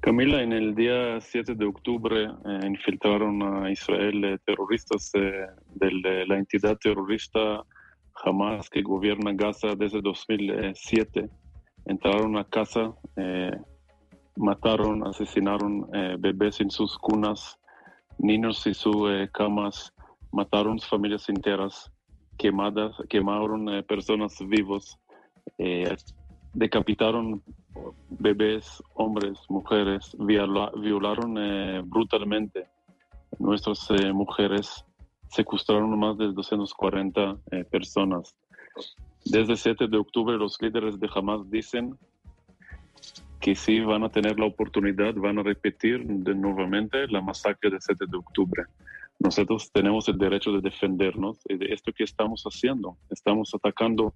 Camila, 0.00 0.40
en 0.40 0.52
el 0.52 0.74
día 0.76 1.20
7 1.20 1.56
de 1.56 1.64
octubre 1.64 2.24
eh, 2.26 2.60
infiltraron 2.64 3.42
a 3.42 3.72
Israel 3.72 4.24
eh, 4.24 4.38
terroristas 4.44 5.10
eh, 5.14 5.46
de 5.74 6.26
la 6.26 6.36
entidad 6.36 6.78
terrorista 6.78 7.64
Hamas 8.24 8.70
que 8.70 8.82
gobierna 8.82 9.32
Gaza 9.32 9.74
desde 9.76 10.00
2007. 10.00 11.28
Entraron 11.86 12.38
a 12.38 12.44
casa 12.44 12.94
mataron, 14.36 15.06
asesinaron 15.06 15.88
eh, 15.92 16.16
bebés 16.18 16.60
en 16.60 16.70
sus 16.70 16.96
cunas, 16.98 17.58
niños 18.18 18.66
en 18.66 18.74
sus 18.74 19.10
eh, 19.10 19.28
camas, 19.32 19.92
mataron 20.32 20.78
familias 20.78 21.28
enteras, 21.28 21.90
quemadas, 22.38 22.94
quemaron 23.08 23.68
eh, 23.68 23.82
personas 23.82 24.38
vivos, 24.46 24.98
decapitaron 26.52 27.42
bebés, 28.10 28.82
hombres, 28.94 29.38
mujeres, 29.48 30.14
violaron 30.18 31.88
brutalmente 31.88 32.66
nuestras 33.38 33.88
mujeres, 34.12 34.84
secuestraron 35.28 35.98
más 35.98 36.18
de 36.18 36.32
240 36.32 37.38
personas. 37.70 38.36
Desde 39.24 39.52
el 39.52 39.58
7 39.58 39.86
de 39.88 39.96
octubre 39.96 40.36
los 40.36 40.60
líderes 40.60 40.98
de 40.98 41.08
Hamas 41.14 41.48
dicen 41.48 41.96
que 43.40 43.54
si 43.54 43.80
van 43.80 44.02
a 44.02 44.08
tener 44.08 44.38
la 44.38 44.46
oportunidad, 44.46 45.14
van 45.14 45.38
a 45.38 45.42
repetir 45.42 46.04
de 46.04 46.34
nuevamente 46.34 47.06
la 47.08 47.20
masacre 47.20 47.70
del 47.70 47.80
7 47.80 48.04
de 48.08 48.16
octubre. 48.16 48.64
Nosotros 49.18 49.70
tenemos 49.72 50.08
el 50.08 50.18
derecho 50.18 50.52
de 50.52 50.60
defendernos 50.60 51.38
y 51.48 51.56
de 51.56 51.72
esto 51.72 51.92
que 51.92 52.04
estamos 52.04 52.42
haciendo. 52.44 52.96
Estamos 53.10 53.54
atacando 53.54 54.14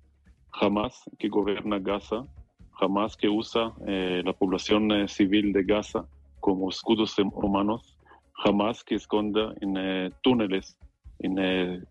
jamás 0.53 1.05
que 1.19 1.29
gobierna 1.29 1.79
Gaza, 1.79 2.25
jamás 2.73 3.17
que 3.17 3.29
usa 3.29 3.73
eh, 3.87 4.23
la 4.25 4.33
población 4.33 4.91
eh, 4.93 5.09
civil 5.09 5.53
de 5.53 5.65
Gaza 5.65 6.07
como 6.41 6.69
escudos 6.69 7.17
humanos, 7.19 7.97
jamás 8.33 8.83
que 8.83 8.97
esconda 8.97 9.55
en 9.61 9.77
eh, 9.77 10.11
túneles, 10.23 10.77
en, 11.21 11.87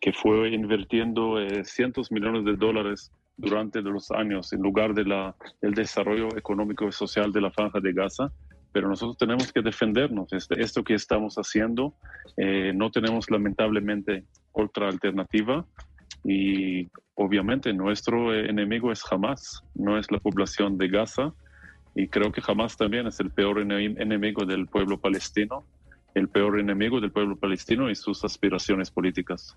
que 0.00 0.12
fue 0.12 0.50
invirtiendo 0.50 1.38
cientos 1.64 2.12
millones 2.12 2.44
de 2.44 2.56
dólares 2.56 3.10
durante 3.36 3.82
los 3.82 4.10
años 4.10 4.52
en 4.52 4.60
lugar 4.60 4.94
de 4.94 5.04
del 5.60 5.74
desarrollo 5.74 6.36
económico 6.36 6.86
y 6.86 6.92
social 6.92 7.32
de 7.32 7.40
la 7.40 7.50
franja 7.50 7.80
de 7.80 7.92
Gaza, 7.92 8.32
pero 8.72 8.88
nosotros 8.88 9.16
tenemos 9.16 9.52
que 9.52 9.62
defendernos. 9.62 10.32
Este, 10.32 10.60
esto 10.60 10.82
que 10.82 10.94
estamos 10.94 11.36
haciendo, 11.36 11.94
eh, 12.36 12.72
no 12.74 12.90
tenemos 12.90 13.30
lamentablemente 13.30 14.24
otra 14.52 14.88
alternativa 14.88 15.64
y 16.24 16.88
obviamente 17.14 17.72
nuestro 17.72 18.34
eh, 18.34 18.48
enemigo 18.50 18.90
es 18.90 19.02
Hamas, 19.10 19.62
no 19.74 19.98
es 19.98 20.10
la 20.10 20.18
población 20.18 20.76
de 20.78 20.88
Gaza 20.88 21.32
y 21.94 22.08
creo 22.08 22.32
que 22.32 22.42
Hamas 22.46 22.76
también 22.76 23.06
es 23.06 23.20
el 23.20 23.30
peor 23.30 23.60
enemigo 23.60 24.44
del 24.44 24.66
pueblo 24.66 24.98
palestino, 24.98 25.64
el 26.14 26.28
peor 26.28 26.58
enemigo 26.58 27.00
del 27.00 27.12
pueblo 27.12 27.36
palestino 27.36 27.90
y 27.90 27.94
sus 27.94 28.24
aspiraciones 28.24 28.90
políticas. 28.90 29.56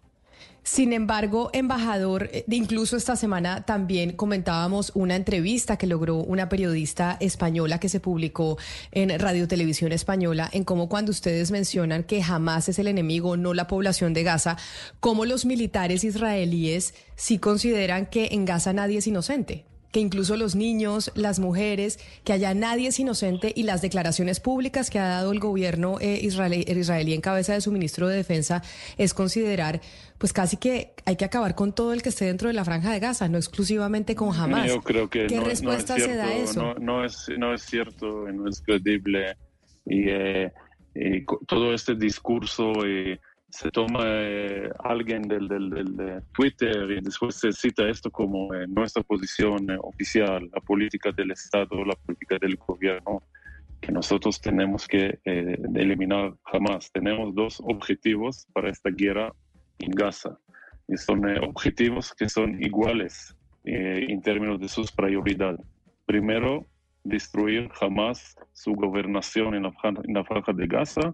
Sin 0.68 0.92
embargo, 0.92 1.50
embajador, 1.54 2.30
eh, 2.34 2.44
incluso 2.50 2.98
esta 2.98 3.16
semana 3.16 3.64
también 3.64 4.12
comentábamos 4.12 4.92
una 4.96 5.16
entrevista 5.16 5.78
que 5.78 5.88
logró 5.88 6.18
una 6.18 6.50
periodista 6.50 7.16
española 7.22 7.80
que 7.80 7.88
se 7.88 8.02
publicó 8.02 8.58
en 8.92 9.18
Radio 9.18 9.48
Televisión 9.48 9.94
Española, 9.94 10.50
en 10.52 10.66
cómo 10.66 10.90
cuando 10.90 11.12
ustedes 11.12 11.52
mencionan 11.52 12.04
que 12.04 12.22
jamás 12.22 12.68
es 12.68 12.80
el 12.80 12.88
enemigo, 12.88 13.38
no 13.38 13.54
la 13.54 13.68
población 13.68 14.14
de 14.14 14.24
Gaza, 14.24 14.58
cómo 15.00 15.24
los 15.24 15.46
militares 15.46 16.04
israelíes 16.04 16.96
sí 17.16 17.40
consideran 17.40 18.06
que 18.06 18.30
en 18.34 18.44
Gaza 18.44 18.74
nadie 18.74 18.98
es 18.98 19.08
inocente 19.08 19.64
que 19.92 20.00
incluso 20.00 20.36
los 20.36 20.56
niños, 20.56 21.12
las 21.16 21.40
mujeres, 21.40 22.00
que 22.24 22.34
allá 22.34 22.54
nadie 22.54 22.90
es 22.90 23.00
inocente 23.00 23.54
y 23.56 23.64
las 23.64 23.82
declaraciones 23.82 24.40
públicas 24.40 24.90
que 24.90 25.00
ha 25.00 25.08
dado 25.08 25.32
el 25.32 25.40
gobierno 25.40 25.98
eh, 26.00 26.20
israelí, 26.22 26.66
israelí 26.68 27.14
en 27.14 27.22
cabeza 27.22 27.54
de 27.54 27.62
su 27.62 27.72
ministro 27.72 28.08
de 28.08 28.18
Defensa 28.18 28.62
es 28.98 29.14
considerar, 29.14 29.82
pues 30.18 30.34
casi 30.34 30.58
que 30.58 30.94
hay 31.06 31.16
que 31.16 31.26
acabar 31.26 31.56
con 31.56 31.74
todo 31.74 31.94
el 31.94 32.02
que 32.02 32.10
esté 32.10 32.26
dentro 32.26 32.48
de 32.48 32.54
la 32.54 32.66
franja 32.66 32.92
de 32.92 33.00
Gaza, 33.00 33.28
no 33.30 33.38
exclusivamente 33.38 34.16
con 34.16 34.36
Hamas. 34.36 34.68
Yo 34.68 34.82
creo 34.82 35.10
que 35.10 35.28
¿Qué 35.28 35.40
respuesta 35.40 35.96
es 35.96 36.04
se 36.04 36.16
da 36.16 36.26
a 36.26 36.36
eso? 36.36 36.76
No, 36.80 37.06
es, 37.06 37.30
no 37.38 37.54
es 37.54 37.62
cierto, 37.64 38.28
no 38.32 38.50
es 38.50 38.62
credible 38.62 39.38
y, 39.86 40.10
eh, 40.10 40.52
todo 41.48 41.74
este 41.74 41.96
discurso... 41.96 42.72
y 42.86 43.20
se 43.58 43.72
toma 43.72 44.02
eh, 44.06 44.70
alguien 44.84 45.24
del, 45.24 46.22
Twitter 46.32 46.92
y 46.92 47.02
después 47.02 47.38
se 47.38 47.52
cita 47.52 47.90
esto 47.90 48.12
como 48.12 48.54
eh, 48.54 48.68
nuestra 48.68 49.02
posición 49.02 49.72
eh, 49.72 49.78
oficial, 49.82 50.48
la 50.54 50.62
política 50.62 51.12
del 51.12 51.32
Estado, 51.32 51.84
la 51.84 51.96
política 51.96 52.38
del 52.40 52.56
gobierno, 52.56 53.24
que 53.82 53.92
nosotros 53.92 54.40
tenemos 54.40 54.88
que 54.88 55.20
eliminar 55.24 56.36
jamás. 56.46 56.92
Tenemos 56.92 57.34
dos 57.34 57.60
objetivos 57.64 58.46
para 58.54 58.70
esta 58.70 58.92
guerra 58.92 59.34
en 59.80 59.92
Gaza. 59.92 60.38
Y 60.88 60.98
son 60.98 61.26
objetivos 61.44 62.14
que 62.14 62.30
son 62.30 62.62
iguales 62.62 63.36
en 63.64 64.22
términos 64.22 64.60
de 64.60 64.68
sus 64.68 64.92
prioridades. 64.92 65.62
Primero, 66.06 66.66
destruir 67.04 67.70
jamás 67.70 68.36
su 68.54 68.74
gobernación 68.74 69.54
en 69.54 69.64
la, 69.64 69.74
en 69.84 70.14
la 70.14 70.24
franja 70.24 70.54
de 70.54 70.66
Gaza 70.66 71.14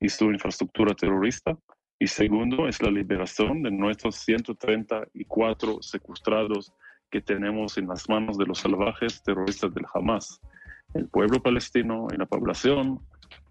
y 0.00 0.08
su 0.08 0.32
infraestructura 0.32 0.94
terrorista. 0.94 1.56
Y 2.02 2.06
segundo, 2.06 2.66
es 2.66 2.80
la 2.80 2.90
liberación 2.90 3.62
de 3.62 3.70
nuestros 3.70 4.14
134 4.16 5.82
secuestrados 5.82 6.72
que 7.10 7.20
tenemos 7.20 7.76
en 7.76 7.88
las 7.88 8.08
manos 8.08 8.38
de 8.38 8.46
los 8.46 8.60
salvajes 8.60 9.22
terroristas 9.22 9.74
del 9.74 9.84
Hamas. 9.92 10.40
El 10.94 11.08
pueblo 11.08 11.42
palestino 11.42 12.08
y 12.10 12.16
la 12.16 12.24
población, 12.24 13.00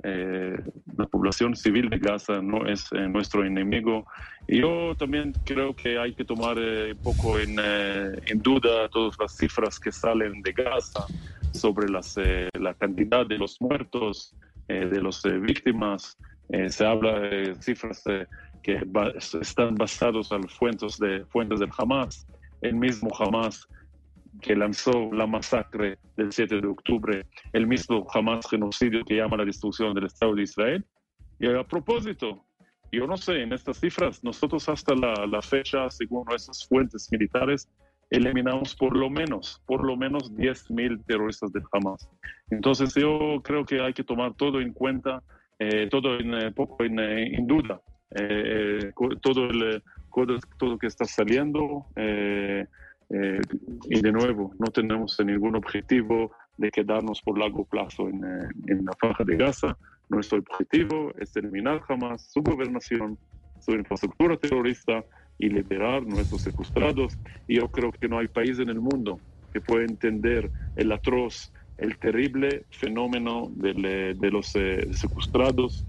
eh, 0.01 0.57
la 0.97 1.05
población 1.05 1.55
civil 1.55 1.91
de 1.91 1.99
Gaza 1.99 2.41
no 2.41 2.65
es 2.65 2.91
eh, 2.91 3.07
nuestro 3.07 3.45
enemigo. 3.45 4.07
Y 4.47 4.61
yo 4.61 4.95
también 4.97 5.31
creo 5.45 5.75
que 5.75 5.99
hay 5.99 6.15
que 6.15 6.25
tomar 6.25 6.57
eh, 6.57 6.93
un 6.93 7.03
poco 7.03 7.37
en, 7.37 7.55
en, 7.59 8.41
duda 8.41 8.89
todas 8.89 9.15
las 9.19 9.37
cifras 9.37 9.79
que 9.79 9.91
salen 9.91 10.41
de 10.41 10.53
Gaza 10.53 11.05
sobre 11.53 11.87
las, 11.87 12.17
la 12.53 12.73
cantidad 12.73 13.27
de 13.27 13.37
los 13.37 13.61
muertos, 13.61 14.35
de 14.67 15.01
las 15.03 15.21
víctimas. 15.41 16.17
Eh, 16.49 16.69
se 16.69 16.85
habla 16.85 17.19
de 17.19 17.55
cifras 17.61 18.03
que 18.63 18.81
están 19.41 19.75
basados 19.75 20.31
en 20.31 20.47
fuentes, 20.47 20.97
de, 20.97 21.25
fuentes 21.25 21.59
del 21.59 21.69
Hamas. 21.77 22.27
El 22.61 22.75
mismo 22.75 23.09
Hamas 23.17 23.67
que 24.41 24.55
lanzó 24.55 25.11
la 25.11 25.27
masacre 25.27 25.97
del 26.15 26.31
7 26.31 26.61
de 26.61 26.67
octubre, 26.67 27.25
el 27.53 27.67
mismo 27.67 28.05
Hamas 28.13 28.47
genocidio 28.49 29.03
que 29.05 29.15
llama 29.15 29.37
la 29.37 29.45
destrucción 29.45 29.93
del 29.93 30.05
Estado 30.05 30.35
de 30.35 30.43
Israel. 30.43 30.85
Y 31.39 31.47
a 31.47 31.63
propósito, 31.63 32.45
yo 32.91 33.05
no 33.05 33.17
sé, 33.17 33.41
en 33.43 33.53
estas 33.53 33.79
cifras, 33.79 34.23
nosotros 34.23 34.67
hasta 34.69 34.95
la, 34.95 35.13
la 35.27 35.41
fecha, 35.41 35.89
según 35.89 36.25
nuestras 36.25 36.67
fuentes 36.67 37.09
militares, 37.11 37.69
eliminamos 38.09 38.75
por 38.75 38.97
lo 38.97 39.09
menos, 39.09 39.61
por 39.67 39.85
lo 39.85 39.95
menos 39.95 40.33
10.000 40.33 41.05
terroristas 41.05 41.51
del 41.51 41.63
Hamas. 41.71 42.09
Entonces 42.49 42.93
yo 42.95 43.41
creo 43.43 43.65
que 43.65 43.81
hay 43.81 43.93
que 43.93 44.03
tomar 44.03 44.33
todo 44.33 44.59
en 44.61 44.73
cuenta 44.73 45.21
eh, 45.59 45.87
todo 45.89 46.19
en, 46.19 46.33
eh, 46.33 46.51
poco 46.51 46.83
en, 46.83 46.99
eh, 46.99 47.35
en 47.35 47.45
duda. 47.45 47.81
todo 49.21 49.49
el 49.49 49.83
todo 50.17 50.77
que 50.79 50.87
está 50.87 51.05
saliendo 51.05 51.85
y 53.89 54.01
de 54.01 54.11
nuevo 54.11 54.53
no 54.57 54.67
tenemos 54.67 55.19
ningún 55.23 55.55
objetivo 55.55 56.31
de 56.59 56.71
quedarnos 56.71 57.21
por 57.21 57.39
largo 57.39 57.63
plazo 57.65 58.09
en, 58.09 58.23
eh, 58.23 58.49
en 58.67 58.85
la 58.85 58.91
faja 58.99 59.23
de 59.23 59.37
Gaza. 59.37 59.77
Nuestro 60.09 60.39
objetivo 60.39 61.13
es 61.17 61.35
eliminar 61.37 61.79
jamás 61.81 62.29
su 62.31 62.41
gobernación, 62.41 63.17
su 63.61 63.71
infraestructura 63.71 64.35
terrorista 64.35 65.03
y 65.37 65.49
liberar 65.49 66.03
nuestros 66.05 66.41
secuestrados. 66.41 67.17
Y 67.47 67.59
yo 67.59 67.69
creo 67.69 67.91
que 67.91 68.09
no 68.09 68.19
hay 68.19 68.27
país 68.27 68.59
en 68.59 68.69
el 68.69 68.81
mundo 68.81 69.19
que 69.53 69.61
pueda 69.61 69.85
entender 69.85 70.51
el 70.75 70.91
atroz, 70.91 71.53
el 71.79 71.97
terrible 71.97 72.63
fenómeno 72.69 73.51
de, 73.55 74.15
de 74.15 74.31
los 74.31 74.55
eh, 74.55 74.87
secuestrados. 74.93 75.85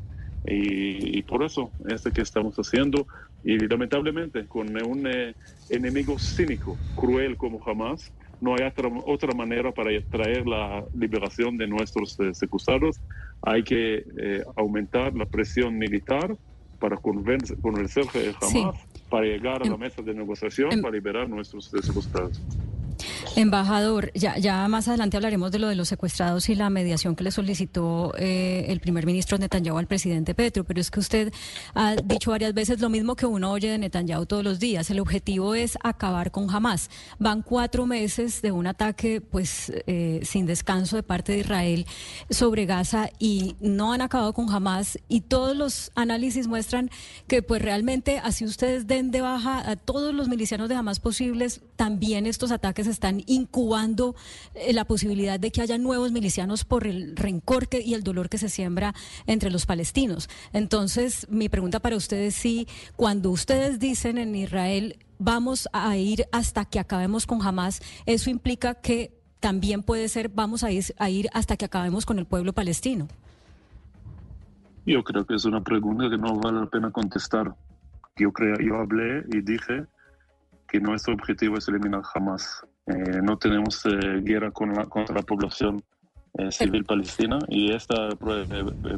Y, 0.47 1.19
y, 1.19 1.23
por 1.23 1.43
eso 1.43 1.71
es 1.89 2.05
lo 2.05 2.11
que 2.13 2.23
estamos 2.23 2.57
haciendo. 2.57 3.07
Y 3.45 3.59
lamentablemente, 3.59 4.47
con 4.47 4.69
un 4.83 5.07
eh, 5.07 5.35
enemigo 5.69 6.19
cínico, 6.19 6.77
cruel 6.97 7.37
como 7.37 7.59
jamás, 7.61 8.13
no 8.41 8.55
hay 8.55 8.67
otra, 8.67 8.89
otra 9.07 9.35
manera 9.35 9.73
para 9.73 9.91
traer 10.11 10.47
la 10.47 10.85
liberación 10.95 11.57
de 11.57 11.67
nuestros 11.67 12.19
eh, 12.21 12.35
secuestrados. 12.35 13.01
Hay 13.43 13.63
que 13.63 14.05
eh, 14.19 14.45
aumentar 14.57 15.15
la 15.15 15.27
presión 15.27 15.79
militar 15.79 16.37
para 16.79 16.97
convencer, 16.97 17.59
convencer 17.59 18.07
jamás, 18.07 18.51
sí. 18.51 19.03
para 19.11 19.27
llegar 19.27 19.63
a 19.63 19.67
la 19.67 19.77
mesa 19.77 20.01
de 20.01 20.15
negociación, 20.15 20.73
en... 20.73 20.83
para 20.83 20.95
liberar 20.95 21.29
nuestros 21.29 21.71
secuestrados. 21.83 22.41
Embajador, 23.37 24.11
ya, 24.15 24.39
ya 24.39 24.67
más 24.69 24.89
adelante 24.89 25.17
hablaremos 25.17 25.51
de 25.53 25.59
lo 25.59 25.69
de 25.69 25.75
los 25.75 25.89
secuestrados 25.89 26.49
y 26.49 26.55
la 26.55 26.71
mediación 26.71 27.17
que 27.17 27.25
le 27.25 27.31
solicitó 27.31 28.13
eh, 28.19 28.67
el 28.69 28.81
primer 28.81 29.07
ministro 29.07 29.39
Netanyahu 29.39 29.79
al 29.79 29.87
presidente 29.87 30.35
Petro, 30.35 30.65
pero 30.65 30.81
es 30.81 30.91
que 30.91 31.01
usted 31.01 31.33
ha 31.75 31.97
dicho 31.97 32.31
varias 32.31 32.55
veces 32.55 32.81
lo 32.81 32.89
mismo 32.89 33.17
que 33.17 33.27
uno 33.27 33.51
oye 33.51 33.71
de 33.71 33.79
Netanyahu 33.79 34.27
todos 34.27 34.45
los 34.45 34.59
días. 34.59 34.91
El 34.91 35.01
objetivo 35.01 35.55
es 35.55 35.79
acabar 35.83 36.31
con 36.31 36.51
Hamas. 36.51 36.91
Van 37.19 37.43
cuatro 37.43 37.87
meses 37.87 38.43
de 38.43 38.53
un 38.53 38.67
ataque 38.67 39.21
pues 39.21 39.73
eh, 39.87 40.21
sin 40.25 40.47
descanso 40.47 40.97
de 40.97 41.03
parte 41.03 41.33
de 41.33 41.39
Israel 41.39 41.87
sobre 42.29 42.67
Gaza 42.67 43.11
y 43.19 43.57
no 43.61 43.93
han 43.93 44.01
acabado 44.01 44.33
con 44.33 44.51
Hamas 44.51 44.99
y 45.09 45.23
todos 45.23 45.57
los 45.57 45.93
análisis 45.95 46.47
muestran 46.47 46.91
que 47.27 47.43
pues 47.43 47.63
realmente 47.63 48.19
así 48.19 48.45
ustedes 48.45 48.87
den 48.87 49.11
de 49.11 49.21
baja 49.21 49.69
a 49.69 49.77
todos 49.77 50.15
los 50.15 50.29
milicianos 50.29 50.69
de 50.69 50.75
Hamas 50.75 51.01
posibles, 51.01 51.61
también 51.77 52.27
estos 52.27 52.51
ataques 52.51 52.87
están 52.91 53.23
incubando 53.27 54.15
eh, 54.55 54.73
la 54.73 54.85
posibilidad 54.85 55.39
de 55.39 55.51
que 55.51 55.63
haya 55.63 55.79
nuevos 55.79 56.13
milicianos 56.13 56.65
por 56.65 56.87
el 56.87 57.17
rencor 57.17 57.61
y 57.73 57.95
el 57.95 58.03
dolor 58.03 58.29
que 58.29 58.39
se 58.39 58.49
siembra 58.49 58.95
entre 59.27 59.51
los 59.51 59.67
palestinos. 59.67 60.29
Entonces, 60.53 61.27
mi 61.29 61.49
pregunta 61.49 61.81
para 61.81 61.97
ustedes 61.97 62.21
es 62.21 62.35
si 62.35 62.69
cuando 62.97 63.31
ustedes 63.31 63.79
dicen 63.79 64.19
en 64.19 64.35
Israel 64.35 64.99
vamos 65.19 65.69
a 65.73 65.97
ir 65.97 66.27
hasta 66.33 66.65
que 66.65 66.79
acabemos 66.79 67.27
con 67.27 67.43
Hamas, 67.43 67.83
eso 68.07 68.31
implica 68.31 68.75
que 68.75 69.13
también 69.41 69.83
puede 69.83 70.09
ser 70.09 70.29
vamos 70.29 70.65
a 70.65 70.71
ir, 70.71 70.85
a 70.99 71.11
ir 71.11 71.29
hasta 71.33 71.57
que 71.57 71.65
acabemos 71.65 72.07
con 72.07 72.19
el 72.19 72.27
pueblo 72.27 72.53
palestino. 72.53 73.09
Yo 74.87 75.05
creo 75.05 75.27
que 75.27 75.35
es 75.35 75.45
una 75.45 75.63
pregunta 75.63 76.09
que 76.09 76.19
no 76.19 76.39
vale 76.39 76.61
la 76.61 76.67
pena 76.67 76.91
contestar. 76.91 77.55
Yo 78.17 78.33
creo, 78.33 78.57
yo 78.59 78.77
hablé 78.77 79.25
y 79.29 79.41
dije 79.41 79.87
que 80.69 80.81
nuestro 80.81 81.15
objetivo 81.15 81.59
es 81.59 81.69
eliminar 81.69 82.03
Hamas. 82.15 82.65
Eh, 82.91 83.21
no 83.23 83.37
tenemos 83.37 83.85
eh, 83.87 84.21
guerra 84.23 84.51
con 84.51 84.75
la, 84.75 84.87
contra 84.87 85.15
la 85.15 85.23
población 85.23 85.83
eh, 86.39 86.51
civil 86.51 86.85
palestina. 86.85 87.39
Y 87.49 87.73
esta 87.73 88.09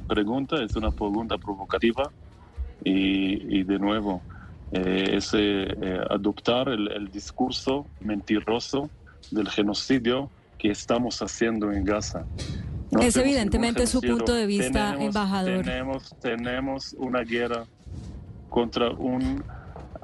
pregunta 0.08 0.62
es 0.62 0.74
una 0.76 0.90
pregunta 0.90 1.38
provocativa. 1.38 2.10
Y, 2.84 3.58
y 3.58 3.62
de 3.62 3.78
nuevo 3.78 4.22
es 4.72 5.32
adoptar 6.10 6.68
el, 6.70 6.90
el, 6.90 7.10
discurso 7.10 7.86
mentiroso 8.00 8.90
del 9.30 9.48
genocidio 9.48 10.30
que 10.58 10.70
estamos 10.70 11.22
haciendo 11.22 11.70
en 11.70 11.84
Gaza. 11.84 12.24
No 12.90 13.00
es 13.02 13.16
evidentemente 13.16 13.86
su 13.86 14.00
punto 14.00 14.34
de 14.34 14.46
vista, 14.46 14.92
tenemos, 14.92 15.04
embajador. 15.04 15.62
Tenemos, 15.62 16.16
tenemos 16.20 16.96
una 16.98 17.20
guerra 17.20 17.66
contra 18.48 18.90
un 18.90 19.44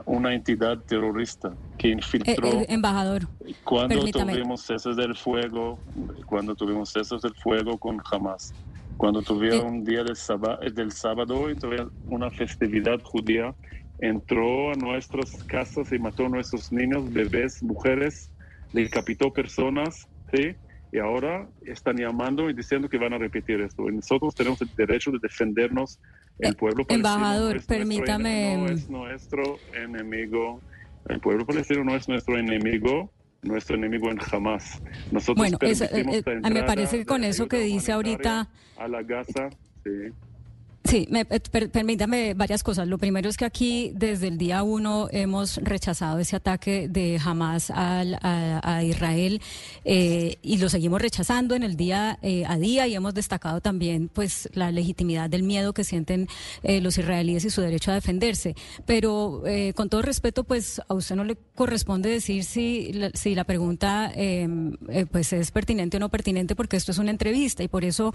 una 0.09 0.35
entidad 0.35 0.79
terrorista 0.79 1.53
que 1.79 1.89
infiltró. 1.89 2.49
Eh, 2.49 2.63
eh, 2.63 2.67
embajador. 2.69 3.29
Cuando 3.65 3.95
permítame. 3.97 4.33
tuvimos 4.35 4.63
cesos 4.63 4.97
del 4.97 5.17
fuego, 5.17 5.79
cuando 6.27 6.55
tuvimos 6.55 6.91
cesos 6.93 7.23
del 7.23 7.35
fuego 7.35 7.79
con 7.79 8.01
Hamas, 8.11 8.53
cuando 8.97 9.23
tuvieron 9.23 9.61
Eh. 9.61 9.71
un 9.71 9.85
día 9.85 10.03
del, 10.05 10.17
sábado, 10.17 10.59
del 10.71 10.93
sábado 10.93 11.51
y 11.51 11.55
tuvieron 11.55 11.93
una 12.09 12.31
festividad 12.31 13.01
judía, 13.03 13.55
entró 14.01 14.73
a 14.73 14.75
nuestras 14.75 15.43
casas 15.45 15.93
y 15.93 15.99
mató 15.99 16.27
a 16.27 16.29
nuestros 16.29 16.71
niños, 16.73 17.11
bebés, 17.13 17.63
mujeres, 17.63 18.31
decapitó 18.73 19.33
personas, 19.33 20.07
¿sí? 20.33 20.55
Y 20.93 20.99
ahora 20.99 21.47
están 21.67 21.97
llamando 21.97 22.49
y 22.49 22.55
diciendo 22.55 22.89
que 22.89 22.97
van 22.99 23.13
a 23.13 23.19
repetir 23.19 23.61
esto. 23.61 23.89
Y 23.89 23.97
nosotros 23.97 24.35
tenemos 24.35 24.61
el 24.63 24.71
derecho 24.75 25.11
de 25.11 25.19
defendernos. 25.21 25.99
El 26.39 26.55
pueblo 26.55 26.87
palestino 26.87 27.09
Embajador, 27.15 27.57
es 27.57 27.67
permítame. 27.67 28.57
Nuestro, 28.57 28.93
no 28.93 29.11
es 29.11 29.31
nuestro 29.31 29.59
enemigo. 29.75 30.61
El 31.09 31.21
pueblo 31.21 31.47
palestino 31.47 31.85
no 31.85 31.95
es 31.97 32.09
nuestro 32.09 32.37
enemigo. 32.39 33.11
Nuestro 33.43 33.77
enemigo 33.77 34.11
en 34.11 34.19
jamás. 34.19 34.83
Nosotros 35.13 35.37
Bueno, 35.37 35.59
eso, 35.61 35.85
eh, 35.85 36.23
eh, 36.27 36.51
me 36.51 36.65
parece 36.65 36.99
que 36.99 37.07
con 37.07 37.23
eso 37.23 37.47
que 37.47 37.61
dice 37.61 37.93
ahorita. 37.93 38.49
A 38.77 38.89
la 38.89 39.03
Gaza, 39.03 39.49
sí. 39.85 40.13
Sí, 40.85 41.07
me, 41.11 41.21
eh, 41.29 41.41
per- 41.51 41.71
permítame 41.71 42.33
varias 42.33 42.63
cosas. 42.63 42.89
Lo 42.89 42.97
primero 42.97 43.29
es 43.29 43.37
que 43.37 43.45
aquí 43.45 43.93
desde 43.95 44.29
el 44.29 44.39
día 44.39 44.63
uno 44.63 45.09
hemos 45.11 45.57
rechazado 45.57 46.19
ese 46.19 46.37
ataque 46.37 46.89
de 46.89 47.21
Hamas 47.23 47.71
al- 47.71 48.19
a, 48.23 48.83
Israel 48.85 49.43
eh, 49.85 50.37
y 50.41 50.57
lo 50.59 50.69
seguimos 50.71 51.03
rechazando 51.03 51.55
en 51.55 51.63
el 51.63 51.77
día 51.77 52.19
eh, 52.23 52.45
a 52.47 52.57
día 52.57 52.87
y 52.87 52.95
hemos 52.95 53.13
destacado 53.13 53.61
también 53.61 54.09
pues 54.09 54.49
la 54.55 54.71
legitimidad 54.71 55.29
del 55.29 55.43
miedo 55.43 55.75
que 55.75 55.85
sienten 55.85 56.27
eh, 56.63 56.81
los 56.81 56.97
israelíes 56.97 57.45
y 57.45 57.51
su 57.51 57.61
derecho 57.61 57.91
a 57.91 57.95
defenderse. 57.95 58.55
Pero 58.87 59.43
eh, 59.47 59.75
con 59.75 59.91
todo 59.91 60.01
respeto, 60.01 60.45
pues 60.45 60.81
a 60.89 60.95
usted 60.95 61.17
no 61.17 61.25
le 61.25 61.37
corresponde 61.55 62.09
decir 62.09 62.45
si 62.45 62.93
la, 62.95 63.11
si 63.13 63.35
la 63.35 63.45
pregunta 63.45 64.11
eh, 64.15 64.49
pues 65.11 65.35
es 65.35 65.51
pertinente 65.51 65.99
o 65.99 66.01
no 66.01 66.09
pertinente 66.09 66.57
porque 66.57 66.77
esto 66.79 66.93
es 66.93 66.99
una 66.99 67.11
entrevista 67.11 67.63
y 67.63 67.69
por 67.69 67.85
eso 67.85 68.15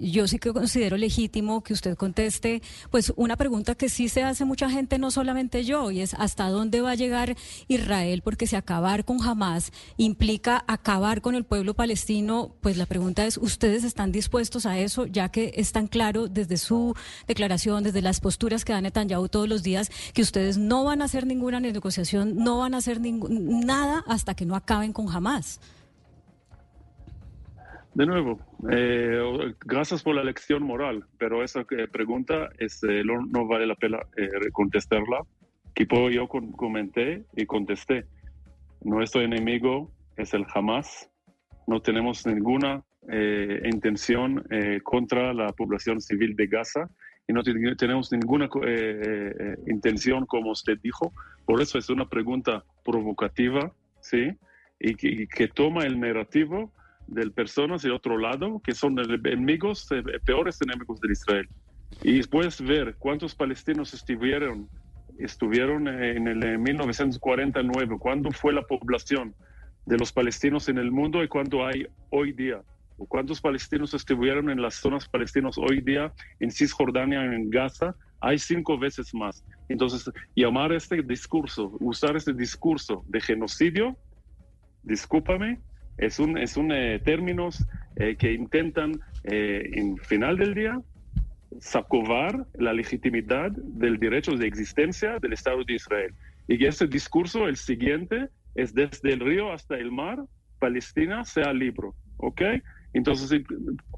yo 0.00 0.26
sí 0.26 0.38
que 0.38 0.52
considero 0.52 0.96
legítimo 0.96 1.62
que 1.66 1.72
usted 1.72 1.96
conteste 1.96 2.62
pues 2.90 3.12
una 3.16 3.36
pregunta 3.36 3.74
que 3.74 3.88
sí 3.88 4.08
se 4.08 4.22
hace 4.22 4.44
mucha 4.44 4.70
gente, 4.70 4.98
no 4.98 5.10
solamente 5.10 5.64
yo, 5.64 5.90
y 5.90 6.00
es 6.00 6.14
hasta 6.14 6.48
dónde 6.48 6.80
va 6.80 6.92
a 6.92 6.94
llegar 6.94 7.36
Israel, 7.66 8.22
porque 8.22 8.46
si 8.46 8.54
acabar 8.54 9.04
con 9.04 9.20
Hamas 9.20 9.72
implica 9.96 10.64
acabar 10.68 11.20
con 11.20 11.34
el 11.34 11.44
pueblo 11.44 11.74
palestino, 11.74 12.54
pues 12.60 12.76
la 12.76 12.86
pregunta 12.86 13.26
es, 13.26 13.36
¿ustedes 13.36 13.82
están 13.82 14.12
dispuestos 14.12 14.64
a 14.64 14.78
eso, 14.78 15.06
ya 15.06 15.28
que 15.28 15.52
es 15.56 15.72
tan 15.72 15.88
claro 15.88 16.28
desde 16.28 16.56
su 16.56 16.94
declaración, 17.26 17.82
desde 17.82 18.00
las 18.00 18.20
posturas 18.20 18.64
que 18.64 18.72
da 18.72 18.80
Netanyahu 18.80 19.28
todos 19.28 19.48
los 19.48 19.64
días, 19.64 19.90
que 20.14 20.22
ustedes 20.22 20.58
no 20.58 20.84
van 20.84 21.02
a 21.02 21.06
hacer 21.06 21.26
ninguna 21.26 21.58
negociación, 21.58 22.36
no 22.36 22.58
van 22.58 22.74
a 22.74 22.78
hacer 22.78 23.00
nada 23.00 24.04
hasta 24.06 24.34
que 24.34 24.46
no 24.46 24.54
acaben 24.54 24.92
con 24.92 25.08
Hamas? 25.10 25.60
De 27.94 28.06
nuevo, 28.06 28.38
eh, 28.70 29.54
gracias 29.64 30.02
por 30.02 30.14
la 30.14 30.24
lección 30.24 30.62
moral, 30.62 31.04
pero 31.18 31.42
esa 31.42 31.60
eh, 31.70 31.88
pregunta 31.90 32.48
es, 32.58 32.82
eh, 32.84 33.02
no, 33.04 33.24
no 33.26 33.46
vale 33.46 33.66
la 33.66 33.74
pena 33.74 33.98
eh, 34.16 34.28
contestarla. 34.52 35.20
Puedo- 35.88 36.10
yo 36.10 36.26
comenté 36.28 37.24
y 37.36 37.44
contesté. 37.44 38.06
Nuestro 38.82 39.20
enemigo 39.20 39.90
es 40.16 40.32
el 40.32 40.46
Hamas. 40.54 41.10
No 41.66 41.80
tenemos 41.82 42.26
ninguna 42.26 42.82
eh, 43.10 43.60
intención 43.64 44.42
eh, 44.50 44.80
contra 44.82 45.34
la 45.34 45.48
población 45.52 46.00
civil 46.00 46.34
de 46.34 46.46
Gaza 46.46 46.88
y 47.28 47.32
no 47.34 47.42
ten- 47.42 47.76
tenemos 47.76 48.10
ninguna 48.10 48.48
intención, 49.66 50.24
como 50.26 50.50
usted 50.52 50.78
dijo. 50.82 51.12
Por 51.44 51.60
eso 51.60 51.76
es 51.78 51.90
una 51.90 52.08
pregunta 52.08 52.64
provocativa, 52.84 53.70
¿sí? 54.00 54.30
Y 54.80 54.94
que, 54.94 55.08
y 55.08 55.26
que 55.26 55.48
toma 55.48 55.84
el 55.84 56.00
narrativo 56.00 56.72
de 57.06 57.30
personas 57.30 57.82
de 57.82 57.90
otro 57.90 58.18
lado 58.18 58.60
que 58.64 58.74
son 58.74 58.98
enemigos, 58.98 59.86
eh, 59.90 60.02
peores 60.24 60.60
enemigos 60.60 61.00
de 61.00 61.12
Israel. 61.12 61.48
Y 62.02 62.22
puedes 62.24 62.60
ver 62.60 62.96
cuántos 62.98 63.34
palestinos 63.34 63.94
estuvieron, 63.94 64.68
estuvieron 65.18 65.88
en 65.88 66.26
el 66.28 66.42
eh, 66.42 66.58
1949, 66.58 67.96
cuándo 67.98 68.30
fue 68.32 68.52
la 68.52 68.62
población 68.62 69.34
de 69.86 69.96
los 69.96 70.12
palestinos 70.12 70.68
en 70.68 70.78
el 70.78 70.90
mundo 70.90 71.22
y 71.22 71.28
cuánto 71.28 71.64
hay 71.64 71.86
hoy 72.10 72.32
día. 72.32 72.60
Cuántos 73.08 73.40
palestinos 73.40 73.92
estuvieron 73.92 74.50
en 74.50 74.60
las 74.60 74.76
zonas 74.76 75.08
palestinas 75.08 75.58
hoy 75.58 75.80
día, 75.82 76.12
en 76.40 76.50
Cisjordania, 76.50 77.22
en 77.24 77.50
Gaza, 77.50 77.94
hay 78.20 78.38
cinco 78.38 78.78
veces 78.78 79.14
más. 79.14 79.44
Entonces, 79.68 80.10
llamar 80.34 80.72
este 80.72 81.02
discurso, 81.02 81.76
usar 81.80 82.16
este 82.16 82.32
discurso 82.32 83.04
de 83.06 83.20
genocidio, 83.20 83.96
discúlpame, 84.82 85.60
es 85.98 86.18
un, 86.18 86.38
es 86.38 86.56
un 86.56 86.72
eh, 86.72 86.98
términos 86.98 87.64
eh, 87.96 88.16
que 88.16 88.32
intentan, 88.32 89.00
eh, 89.24 89.70
en 89.72 89.96
final 89.96 90.36
del 90.36 90.54
día, 90.54 90.80
sacovar 91.60 92.46
la 92.58 92.72
legitimidad 92.72 93.50
del 93.52 93.98
derecho 93.98 94.32
de 94.32 94.46
existencia 94.46 95.18
del 95.18 95.32
Estado 95.32 95.64
de 95.64 95.74
Israel. 95.74 96.14
Y 96.48 96.64
ese 96.64 96.86
discurso, 96.86 97.48
el 97.48 97.56
siguiente, 97.56 98.28
es 98.54 98.74
desde 98.74 99.12
el 99.12 99.20
río 99.20 99.52
hasta 99.52 99.76
el 99.76 99.90
mar, 99.90 100.18
Palestina 100.58 101.24
sea 101.24 101.52
libre. 101.52 101.88
¿ok? 102.18 102.42
Entonces, 102.92 103.42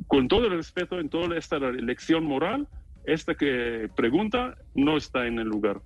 con 0.06 0.28
todo 0.28 0.46
el 0.46 0.56
respeto, 0.56 0.98
en 0.98 1.08
toda 1.08 1.36
esta 1.36 1.58
lección 1.58 2.24
moral, 2.24 2.66
esta 3.04 3.34
que 3.34 3.88
pregunta 3.96 4.56
no 4.74 4.96
está 4.96 5.26
en 5.26 5.38
el 5.38 5.48
lugar. 5.48 5.80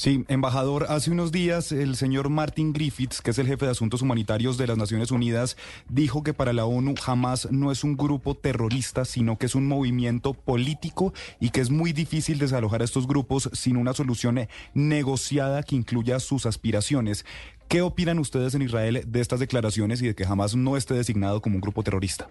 Sí, 0.00 0.24
embajador, 0.28 0.86
hace 0.88 1.10
unos 1.10 1.30
días 1.30 1.72
el 1.72 1.94
señor 1.94 2.30
Martin 2.30 2.72
Griffiths, 2.72 3.20
que 3.20 3.32
es 3.32 3.38
el 3.38 3.46
jefe 3.46 3.66
de 3.66 3.72
asuntos 3.72 4.00
humanitarios 4.00 4.56
de 4.56 4.66
las 4.66 4.78
Naciones 4.78 5.10
Unidas, 5.10 5.58
dijo 5.90 6.22
que 6.22 6.32
para 6.32 6.54
la 6.54 6.64
ONU 6.64 6.94
jamás 6.98 7.52
no 7.52 7.70
es 7.70 7.84
un 7.84 7.98
grupo 7.98 8.34
terrorista, 8.34 9.04
sino 9.04 9.36
que 9.36 9.44
es 9.44 9.54
un 9.54 9.68
movimiento 9.68 10.32
político 10.32 11.12
y 11.38 11.50
que 11.50 11.60
es 11.60 11.68
muy 11.68 11.92
difícil 11.92 12.38
desalojar 12.38 12.80
a 12.80 12.84
estos 12.84 13.06
grupos 13.06 13.50
sin 13.52 13.76
una 13.76 13.92
solución 13.92 14.48
negociada 14.72 15.62
que 15.62 15.76
incluya 15.76 16.18
sus 16.18 16.46
aspiraciones. 16.46 17.26
¿Qué 17.68 17.82
opinan 17.82 18.18
ustedes 18.20 18.54
en 18.54 18.62
Israel 18.62 19.02
de 19.06 19.20
estas 19.20 19.38
declaraciones 19.38 20.00
y 20.00 20.06
de 20.06 20.14
que 20.14 20.24
jamás 20.24 20.56
no 20.56 20.78
esté 20.78 20.94
designado 20.94 21.42
como 21.42 21.56
un 21.56 21.60
grupo 21.60 21.82
terrorista? 21.82 22.30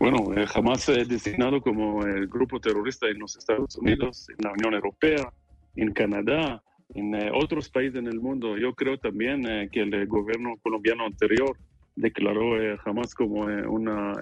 Bueno, 0.00 0.34
eh, 0.34 0.44
jamás 0.48 0.88
es 0.88 1.06
designado 1.08 1.60
como 1.60 2.04
el 2.04 2.26
grupo 2.26 2.58
terrorista 2.58 3.06
en 3.06 3.20
los 3.20 3.36
Estados 3.36 3.76
Unidos, 3.76 4.26
en 4.28 4.44
la 4.44 4.50
Unión 4.50 4.74
Europea, 4.74 5.32
en 5.76 5.92
Canadá, 5.92 6.62
en 6.94 7.14
eh, 7.14 7.30
otros 7.32 7.68
países 7.68 7.98
en 7.98 8.06
el 8.06 8.20
mundo. 8.20 8.56
Yo 8.56 8.74
creo 8.74 8.98
también 8.98 9.48
eh, 9.48 9.68
que 9.70 9.80
el 9.80 10.06
gobierno 10.06 10.54
colombiano 10.62 11.06
anterior 11.06 11.56
declaró 11.96 12.60
eh, 12.60 12.76
jamás 12.78 13.14
como 13.14 13.42
una 13.42 14.12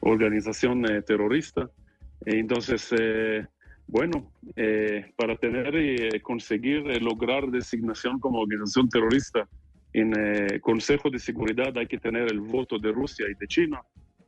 organización 0.00 0.84
terrorista. 1.06 1.68
Entonces, 2.26 2.94
bueno, 3.86 4.30
para 5.16 5.36
tener 5.36 5.74
y 5.74 6.20
conseguir 6.20 7.02
lograr 7.02 7.50
designación 7.50 8.20
como 8.20 8.40
organización 8.40 8.88
terrorista 8.88 9.48
en 9.92 10.12
Consejo 10.60 11.10
de 11.10 11.18
Seguridad 11.18 11.76
hay 11.76 11.86
que 11.86 11.98
tener 11.98 12.30
el 12.30 12.40
voto 12.40 12.78
de 12.78 12.92
Rusia 12.92 13.26
y 13.28 13.34
de 13.34 13.46
China. 13.46 13.80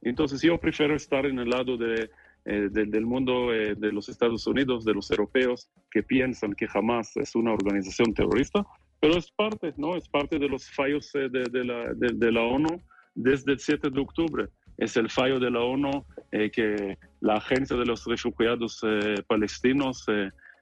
Entonces, 0.03 0.41
yo 0.43 0.59
prefiero 0.59 0.97
estar 0.97 1.27
en 1.27 1.39
el 1.39 1.51
lado 1.51 1.77
de 1.77 2.09
eh, 2.49 2.69
del 2.71 3.05
mundo 3.05 3.53
eh, 3.53 3.75
de 3.75 3.91
los 3.91 4.09
Estados 4.09 4.47
Unidos, 4.47 4.85
de 4.85 4.95
los 4.95 5.11
europeos, 5.11 5.69
que 5.91 6.05
piensan 6.05 6.55
que 6.55 6.69
jamás 6.69 7.17
es 7.17 7.35
una 7.35 7.53
organización 7.53 8.15
terrorista, 8.15 8.65
pero 9.01 9.17
es 9.17 9.33
parte, 9.33 9.75
¿no? 9.77 9.97
Es 9.97 10.09
parte 10.09 10.39
de 10.39 10.49
los 10.49 10.71
fallos 10.71 11.13
eh, 11.17 11.29
de, 11.29 11.65
la, 11.65 11.93
de, 11.93 12.31
la, 12.31 12.43
ONU 12.43 12.81
desde 13.17 13.51
el 13.51 13.59
7 13.59 13.91
de 13.91 14.01
octubre. 14.01 14.47
Es 14.79 14.97
el 14.97 15.11
fallo 15.11 15.41
de 15.41 15.51
la 15.51 15.61
ONU 15.61 16.05
que 16.31 16.97
la 17.21 17.35
Agencia 17.35 17.77
de 17.77 17.87
los 17.87 18.05
Refugiados 18.05 18.81
Palestinos, 19.27 20.05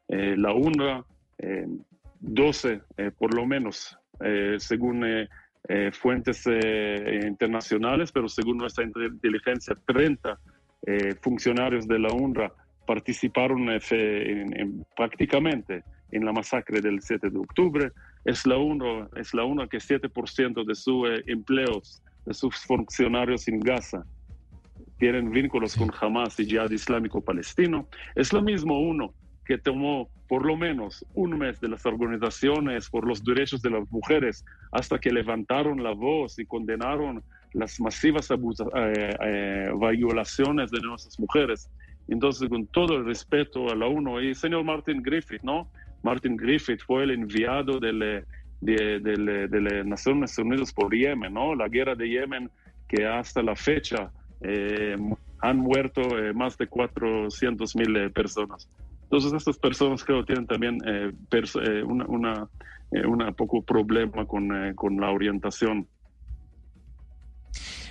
la 0.09 0.53
UNRWA, 0.55 1.05
12 2.21 2.81
por 3.19 3.35
lo 3.35 3.45
menos, 3.45 3.99
según 4.59 5.05
fuentes 5.93 6.47
internacionales, 6.47 8.13
pero 8.13 8.29
según 8.29 8.59
nuestra 8.59 8.85
inteligencia, 8.85 9.77
30 9.85 10.39
eh, 10.87 11.15
funcionarios 11.21 11.87
de 11.87 11.99
la 11.99 12.13
UNRWA 12.13 12.53
participaron 12.87 13.71
en, 13.71 14.87
prácticamente 14.95 15.83
en 16.11 16.25
la 16.25 16.33
masacre 16.33 16.81
del 16.81 17.01
7 17.01 17.31
de 17.31 17.39
octubre. 17.39 17.91
Es 18.25 18.47
la 18.47 18.59
UNRWA, 18.59 19.09
es 19.17 19.33
la 19.33 19.45
UNRWA 19.45 19.69
que 19.69 19.79
7% 19.79 20.65
de 20.65 20.75
sus 20.75 21.09
eh, 21.09 21.25
empleos, 21.27 22.03
de 22.27 22.35
sus 22.35 22.57
funcionarios 22.59 23.49
en 23.49 23.61
Gaza, 23.61 24.05
tienen 24.99 25.31
vínculos 25.31 25.77
con 25.77 25.91
Hamas 26.01 26.39
y 26.41 26.47
Jihad 26.47 26.71
Islámico 26.71 27.21
Palestino. 27.21 27.89
Es 28.15 28.33
lo 28.33 28.43
mismo 28.43 28.79
uno 28.81 29.15
que 29.45 29.59
tomó 29.59 30.09
por 30.29 30.47
lo 30.47 30.57
menos 30.57 31.05
un 31.15 31.39
mes 31.39 31.61
de 31.61 31.69
las 31.69 31.85
organizaciones 31.85 32.89
por 32.89 33.07
los 33.07 33.23
derechos 33.23 33.61
de 33.61 33.71
las 33.71 33.91
mujeres 33.91 34.45
hasta 34.73 34.99
que 34.99 35.13
levantaron 35.13 35.83
la 35.83 35.93
voz 35.93 36.39
y 36.39 36.47
condenaron 36.47 37.23
las 37.55 37.81
masivas 37.81 38.29
eh, 38.31 39.17
eh, 39.21 39.71
violaciones 39.93 40.71
de 40.71 40.81
nuestras 40.81 41.19
mujeres. 41.19 41.71
Entonces, 42.09 42.49
con 42.49 42.67
todo 42.67 42.97
el 42.97 43.07
respeto 43.07 43.71
a 43.71 43.75
la 43.75 43.87
ONU 43.87 44.21
y 44.21 44.35
señor 44.35 44.65
Martin 44.65 45.03
Griffith, 45.03 45.43
¿no? 45.43 45.71
Martin 46.03 46.37
Griffith 46.37 46.81
fue 46.85 47.05
el 47.05 47.13
enviado 47.13 47.81
de, 47.81 48.25
de, 48.61 49.01
de, 49.01 49.61
las 49.61 49.87
Naciones 49.87 50.37
Unidas 50.37 50.73
por 50.73 50.95
Yemen, 50.95 51.33
¿no? 51.33 51.55
La 51.55 51.69
guerra 51.69 51.95
de 51.95 52.09
Yemen 52.09 52.51
que 52.89 53.07
hasta 53.07 53.43
la 53.43 53.57
fecha 53.57 54.11
eh, 54.43 54.99
han 55.41 55.57
muerto 55.57 56.03
más 56.35 56.59
de 56.59 56.67
400 56.67 57.77
mil 57.77 58.11
personas. 58.11 58.69
Entonces, 59.05 59.33
estas 59.33 59.59
personas 59.59 60.05
creo 60.05 60.25
tienen 60.25 60.47
también 60.47 60.79
una, 61.87 62.05
una, 62.07 62.49
una, 63.07 63.33
poco 63.33 63.63
problema 63.63 64.27
con, 64.27 64.75
con 64.75 65.01
la 65.01 65.11
orientación 65.11 65.87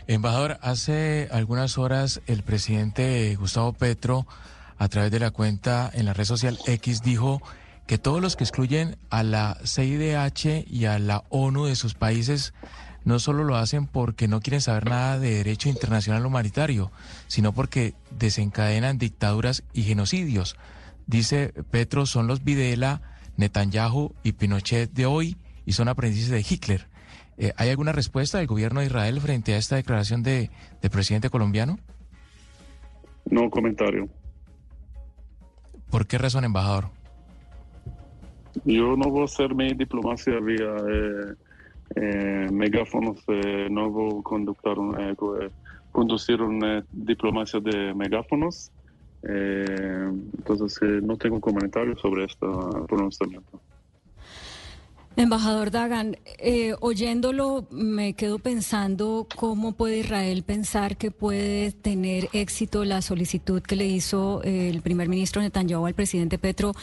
Embajador, 0.07 0.59
hace 0.61 1.29
algunas 1.31 1.77
horas 1.77 2.21
el 2.27 2.43
presidente 2.43 3.35
Gustavo 3.35 3.73
Petro, 3.73 4.27
a 4.77 4.87
través 4.89 5.11
de 5.11 5.19
la 5.19 5.31
cuenta 5.31 5.89
en 5.93 6.05
la 6.05 6.13
red 6.13 6.25
social 6.25 6.57
X, 6.65 7.01
dijo 7.01 7.41
que 7.87 7.97
todos 7.97 8.21
los 8.21 8.35
que 8.35 8.43
excluyen 8.43 8.97
a 9.09 9.23
la 9.23 9.57
CIDH 9.65 10.65
y 10.69 10.85
a 10.85 10.99
la 10.99 11.23
ONU 11.29 11.65
de 11.65 11.75
sus 11.75 11.93
países 11.93 12.53
no 13.05 13.19
solo 13.19 13.43
lo 13.43 13.57
hacen 13.57 13.87
porque 13.87 14.27
no 14.27 14.39
quieren 14.39 14.61
saber 14.61 14.89
nada 14.89 15.19
de 15.19 15.35
derecho 15.35 15.69
internacional 15.69 16.25
humanitario, 16.25 16.91
sino 17.27 17.51
porque 17.51 17.95
desencadenan 18.11 18.97
dictaduras 18.97 19.63
y 19.73 19.83
genocidios. 19.83 20.55
Dice 21.05 21.53
Petro, 21.69 22.05
son 22.05 22.27
los 22.27 22.43
Videla, 22.43 23.01
Netanyahu 23.35 24.13
y 24.23 24.33
Pinochet 24.33 24.91
de 24.93 25.05
hoy 25.05 25.37
y 25.65 25.73
son 25.73 25.89
aprendices 25.89 26.29
de 26.29 26.45
Hitler. 26.47 26.87
Eh, 27.37 27.51
¿Hay 27.57 27.69
alguna 27.69 27.91
respuesta 27.91 28.37
del 28.37 28.47
gobierno 28.47 28.79
de 28.79 28.87
Israel 28.87 29.19
frente 29.19 29.53
a 29.53 29.57
esta 29.57 29.75
declaración 29.75 30.23
de, 30.23 30.49
del 30.81 30.91
presidente 30.91 31.29
colombiano? 31.29 31.79
No 33.29 33.49
comentario. 33.49 34.07
¿Por 35.89 36.05
qué 36.07 36.17
razón, 36.17 36.43
embajador? 36.43 36.89
Yo 38.65 38.95
no 38.95 39.09
voy 39.09 39.21
a 39.21 39.25
hacer 39.25 39.55
mi 39.55 39.73
diplomacia 39.73 40.39
vía 40.39 40.75
eh, 40.89 41.33
eh, 41.95 42.47
megáfonos, 42.51 43.23
no 43.69 43.89
voy 43.89 44.19
a 44.19 44.23
conductar 44.23 44.75
conducir 45.91 46.41
una 46.41 46.83
diplomacia 46.91 47.59
de 47.59 47.93
megáfonos. 47.93 48.71
entonces, 49.23 51.03
no 51.03 51.17
tengo 51.17 51.39
comentario 51.39 51.95
sobre 51.97 52.25
este 52.25 52.45
pronunciamiento. 52.87 53.61
Embajador 55.15 55.69
Dagan, 55.69 56.17
eh, 56.39 56.73
oyéndolo 56.79 57.67
me 57.69 58.13
quedo 58.13 58.39
pensando 58.39 59.27
cómo 59.35 59.73
puede 59.73 59.99
Israel 59.99 60.41
pensar 60.41 60.97
que 60.97 61.11
puede 61.11 61.71
tener 61.71 62.29
éxito 62.33 62.83
la 62.83 63.01
solicitud 63.03 63.61
que 63.61 63.75
le 63.75 63.85
hizo 63.85 64.41
el 64.43 64.81
primer 64.81 65.09
ministro 65.09 65.41
Netanyahu 65.41 65.85
al 65.85 65.93
presidente 65.93 66.39
Petro 66.39 66.73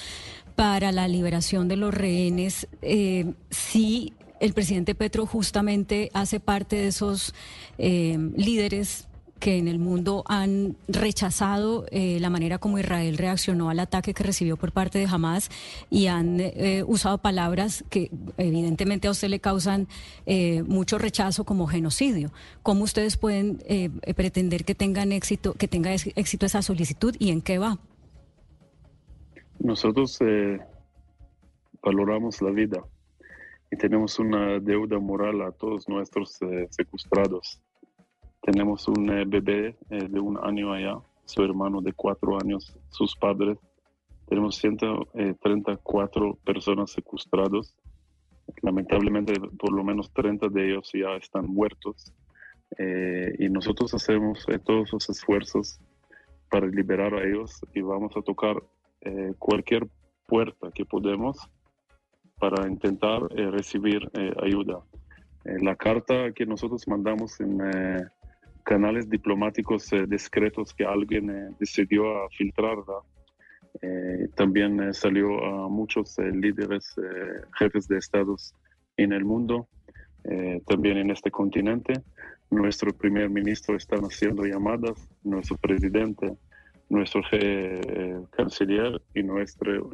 para 0.54 0.92
la 0.92 1.08
liberación 1.08 1.66
de 1.66 1.76
los 1.76 1.92
rehenes. 1.92 2.68
Eh, 2.82 3.34
si 3.50 4.12
el 4.38 4.52
presidente 4.52 4.94
Petro 4.94 5.26
justamente 5.26 6.10
hace 6.14 6.38
parte 6.38 6.76
de 6.76 6.88
esos 6.88 7.34
eh, 7.78 8.16
líderes 8.36 9.08
que 9.40 9.56
en 9.56 9.66
el 9.66 9.78
mundo 9.78 10.22
han 10.26 10.76
rechazado 10.86 11.86
eh, 11.90 12.20
la 12.20 12.30
manera 12.30 12.58
como 12.58 12.78
Israel 12.78 13.16
reaccionó 13.16 13.70
al 13.70 13.80
ataque 13.80 14.14
que 14.14 14.22
recibió 14.22 14.56
por 14.56 14.70
parte 14.70 14.98
de 14.98 15.06
Hamas 15.06 15.50
y 15.88 16.06
han 16.06 16.38
eh, 16.38 16.84
usado 16.86 17.18
palabras 17.18 17.82
que 17.88 18.10
evidentemente 18.36 19.08
a 19.08 19.10
usted 19.10 19.28
le 19.28 19.40
causan 19.40 19.88
eh, 20.26 20.62
mucho 20.62 20.98
rechazo 20.98 21.44
como 21.44 21.66
genocidio. 21.66 22.30
¿Cómo 22.62 22.84
ustedes 22.84 23.16
pueden 23.16 23.58
pretender 24.14 24.64
que 24.64 24.74
tengan 24.74 25.10
éxito, 25.12 25.54
que 25.54 25.66
tenga 25.66 25.92
éxito 25.92 26.46
esa 26.46 26.62
solicitud 26.62 27.16
y 27.18 27.30
en 27.30 27.40
qué 27.40 27.58
va? 27.58 27.78
Nosotros 29.58 30.18
valoramos 31.82 32.42
la 32.42 32.50
vida 32.50 32.84
y 33.70 33.76
tenemos 33.76 34.18
una 34.18 34.60
deuda 34.60 34.98
moral 34.98 35.40
a 35.42 35.52
todos 35.52 35.88
nuestros 35.88 36.38
secuestrados 36.70 37.60
tenemos 38.42 38.88
un 38.88 39.10
eh, 39.10 39.24
bebé 39.26 39.76
eh, 39.90 40.08
de 40.08 40.20
un 40.20 40.38
año 40.42 40.72
allá, 40.72 40.98
su 41.24 41.42
hermano 41.42 41.80
de 41.80 41.92
cuatro 41.92 42.38
años, 42.40 42.76
sus 42.88 43.14
padres. 43.14 43.58
Tenemos 44.28 44.56
134 44.56 46.26
eh, 46.26 46.36
personas 46.44 46.90
secuestradas. 46.90 47.74
Lamentablemente, 48.62 49.34
por 49.58 49.72
lo 49.72 49.84
menos 49.84 50.12
30 50.12 50.48
de 50.48 50.70
ellos 50.70 50.90
ya 50.92 51.16
están 51.16 51.46
muertos. 51.46 52.12
y 52.78 53.48
nosotros 53.48 53.92
hacemos 53.94 54.46
todos 54.64 54.92
los 54.92 55.08
esfuerzos 55.10 55.80
para 56.48 56.66
liberar 56.66 57.14
a 57.14 57.24
ellos 57.24 57.60
y 57.74 57.80
vamos 57.80 58.16
a 58.16 58.22
tocar 58.22 58.56
cualquier 59.38 59.88
puerta 60.26 60.70
que 60.72 60.84
podemos 60.84 61.36
para 62.38 62.68
intentar 62.68 63.22
recibir 63.58 64.08
ayuda. 64.42 64.82
la 65.44 65.74
carta 65.76 66.32
que 66.32 66.46
nosotros 66.46 66.86
mandamos 66.88 67.40
en 67.40 67.60
canales 68.64 69.08
diplomáticos 69.08 69.92
eh, 69.92 70.06
discretos 70.06 70.74
que 70.74 70.84
alguien 70.84 71.30
eh, 71.30 71.50
decidió 71.58 72.28
filtrar. 72.36 72.78
Eh, 73.82 74.28
también 74.34 74.92
salió 74.92 75.44
a 75.44 75.68
muchos 75.68 76.18
líderes, 76.18 76.94
jefes 77.56 77.86
de 77.86 77.98
estados 77.98 78.54
en 78.96 79.12
el 79.12 79.24
mundo, 79.24 79.68
también 80.66 80.98
en 80.98 81.10
este 81.10 81.30
continente. 81.30 81.94
nuestro 82.50 82.92
primer 82.92 83.30
ministro 83.30 83.76
están 83.76 84.00
haciendo 84.00 84.44
llamadas, 84.44 85.08
nuestro 85.22 85.56
presidente, 85.56 86.36
nuestro 86.88 87.22
canciller 88.30 89.00
y 89.14 89.22
nuestro 89.22 89.90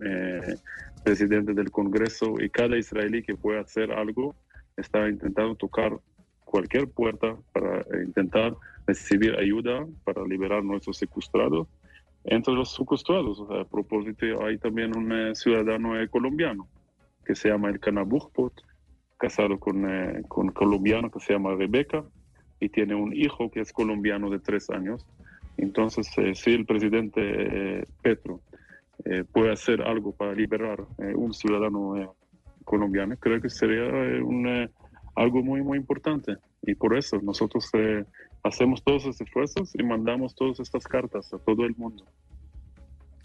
presidente 1.04 1.52
del 1.52 1.70
Congreso 1.70 2.34
y 2.40 2.48
cada 2.48 2.78
israelí 2.78 3.22
que 3.22 3.36
pueda 3.36 3.60
hacer 3.60 3.92
algo 3.92 4.34
está 4.76 5.06
intentando 5.08 5.54
tocar 5.54 6.00
cualquier 6.46 6.88
puerta 6.88 7.36
para 7.52 7.84
intentar 8.02 8.56
recibir 8.86 9.36
ayuda 9.38 9.86
para 10.04 10.24
liberar 10.24 10.64
nuestros 10.64 10.96
secuestrados. 10.96 11.68
Entre 12.24 12.54
los 12.54 12.74
secuestrados, 12.74 13.42
a 13.50 13.64
propósito, 13.64 14.24
hay 14.44 14.56
también 14.56 14.96
un 14.96 15.12
eh, 15.12 15.34
ciudadano 15.34 15.92
colombiano 16.10 16.66
que 17.26 17.34
se 17.34 17.50
llama 17.50 17.68
el 17.68 17.78
Canabujpot, 17.78 18.54
casado 19.18 19.58
con, 19.58 19.84
un 19.84 20.22
con 20.28 20.50
colombiano 20.52 21.10
que 21.10 21.20
se 21.20 21.34
llama 21.34 21.54
Rebeca 21.54 22.04
y 22.60 22.68
tiene 22.68 22.94
un 22.94 23.12
hijo 23.14 23.50
que 23.50 23.60
es 23.60 23.72
colombiano 23.72 24.30
de 24.30 24.38
tres 24.38 24.70
años. 24.70 25.06
Entonces, 25.56 26.08
eh, 26.18 26.34
si 26.34 26.52
el 26.52 26.66
presidente 26.66 27.20
eh, 27.22 27.86
Petro 28.02 28.40
eh, 29.04 29.24
puede 29.30 29.52
hacer 29.52 29.82
algo 29.82 30.12
para 30.12 30.34
liberar 30.34 30.84
un 31.14 31.32
ciudadano 31.32 32.14
colombiano, 32.64 33.16
creo 33.18 33.40
que 33.40 33.50
sería 33.50 33.84
un, 34.22 34.70
algo 35.16 35.42
muy, 35.42 35.62
muy 35.62 35.78
importante. 35.78 36.36
Y 36.62 36.74
por 36.74 36.96
eso 36.96 37.18
nosotros 37.22 37.70
hacemos 38.42 38.82
todos 38.84 39.04
estos 39.04 39.20
esfuerzos 39.22 39.74
y 39.74 39.82
mandamos 39.82 40.34
todas 40.34 40.60
estas 40.60 40.84
cartas 40.84 41.32
a 41.32 41.38
todo 41.38 41.64
el 41.64 41.74
mundo. 41.76 42.04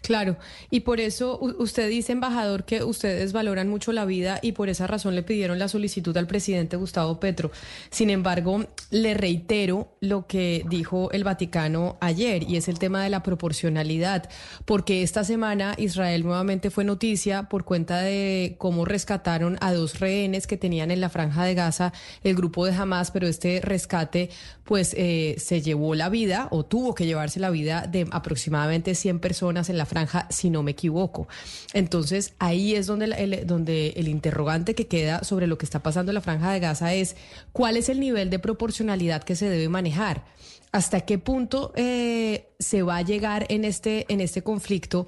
Claro, 0.02 0.36
y 0.68 0.80
por 0.80 0.98
eso 0.98 1.38
usted 1.58 1.88
dice, 1.88 2.10
embajador, 2.10 2.64
que 2.64 2.82
ustedes 2.82 3.32
valoran 3.32 3.68
mucho 3.68 3.92
la 3.92 4.04
vida 4.04 4.40
y 4.42 4.52
por 4.52 4.68
esa 4.68 4.88
razón 4.88 5.14
le 5.14 5.22
pidieron 5.22 5.60
la 5.60 5.68
solicitud 5.68 6.16
al 6.16 6.26
presidente 6.26 6.76
Gustavo 6.76 7.20
Petro. 7.20 7.52
Sin 7.90 8.10
embargo, 8.10 8.66
le 8.90 9.14
reitero 9.14 9.96
lo 10.00 10.26
que 10.26 10.64
dijo 10.68 11.12
el 11.12 11.22
Vaticano 11.22 11.98
ayer 12.00 12.42
y 12.42 12.56
es 12.56 12.66
el 12.66 12.80
tema 12.80 13.04
de 13.04 13.10
la 13.10 13.22
proporcionalidad, 13.22 14.28
porque 14.64 15.04
esta 15.04 15.22
semana 15.22 15.74
Israel 15.78 16.24
nuevamente 16.24 16.70
fue 16.70 16.82
noticia 16.82 17.44
por 17.44 17.64
cuenta 17.64 18.00
de 18.00 18.56
cómo 18.58 18.84
rescataron 18.84 19.56
a 19.60 19.72
dos 19.72 20.00
rehenes 20.00 20.48
que 20.48 20.56
tenían 20.56 20.90
en 20.90 21.00
la 21.00 21.10
franja 21.10 21.44
de 21.44 21.54
Gaza 21.54 21.92
el 22.24 22.34
grupo 22.34 22.66
de 22.66 22.72
Hamas, 22.72 23.12
pero 23.12 23.28
este 23.28 23.60
rescate 23.60 24.30
pues 24.64 24.94
eh, 24.98 25.36
se 25.38 25.60
llevó 25.60 25.94
la 25.94 26.08
vida 26.08 26.48
o 26.50 26.64
tuvo 26.64 26.94
que 26.94 27.06
llevarse 27.06 27.38
la 27.38 27.50
vida 27.50 27.86
de 27.86 28.08
aproximadamente 28.10 28.94
100 28.94 29.20
personas 29.20 29.68
en 29.68 29.78
la 29.78 29.86
franja, 29.92 30.26
si 30.30 30.48
no 30.48 30.62
me 30.62 30.70
equivoco. 30.70 31.28
Entonces, 31.74 32.34
ahí 32.38 32.74
es 32.74 32.86
donde 32.86 33.04
el, 33.04 33.46
donde 33.46 33.88
el 33.96 34.08
interrogante 34.08 34.74
que 34.74 34.86
queda 34.86 35.22
sobre 35.22 35.46
lo 35.46 35.58
que 35.58 35.66
está 35.66 35.82
pasando 35.82 36.10
en 36.10 36.14
la 36.14 36.20
franja 36.22 36.50
de 36.50 36.60
Gaza 36.60 36.94
es 36.94 37.14
cuál 37.52 37.76
es 37.76 37.88
el 37.90 38.00
nivel 38.00 38.30
de 38.30 38.38
proporcionalidad 38.38 39.22
que 39.22 39.36
se 39.36 39.48
debe 39.48 39.68
manejar. 39.68 40.24
¿Hasta 40.72 41.02
qué 41.02 41.18
punto 41.18 41.72
eh, 41.76 42.48
se 42.58 42.82
va 42.82 42.96
a 42.96 43.02
llegar 43.02 43.44
en 43.50 43.66
este, 43.66 44.06
en 44.08 44.22
este 44.22 44.42
conflicto 44.42 45.06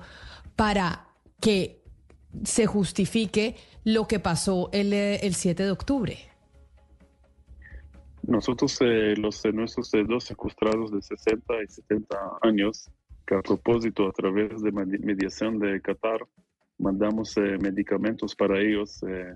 para 0.57 1.09
que 1.41 1.83
se 2.45 2.67
justifique 2.67 3.57
lo 3.85 4.07
que 4.07 4.21
pasó 4.21 4.69
el, 4.73 4.93
el 4.93 5.35
7 5.35 5.63
de 5.63 5.71
octubre? 5.71 6.19
Nosotros, 8.27 8.79
eh, 8.81 9.15
los 9.17 9.45
nuestros 9.53 9.91
dos 10.07 10.25
secuestrados 10.25 10.91
de 10.93 11.03
60 11.03 11.63
y 11.63 11.67
70 11.69 12.17
años, 12.43 12.91
que 13.27 13.35
a 13.35 13.43
propósito, 13.43 14.07
a 14.09 14.13
través 14.13 14.63
de 14.63 14.73
mediación 14.73 15.59
de 15.59 15.81
Qatar, 15.81 16.21
mandamos 16.79 17.37
eh, 17.37 17.59
medicamentos 17.59 18.35
para 18.35 18.61
ellos 18.61 19.03
eh, 19.09 19.35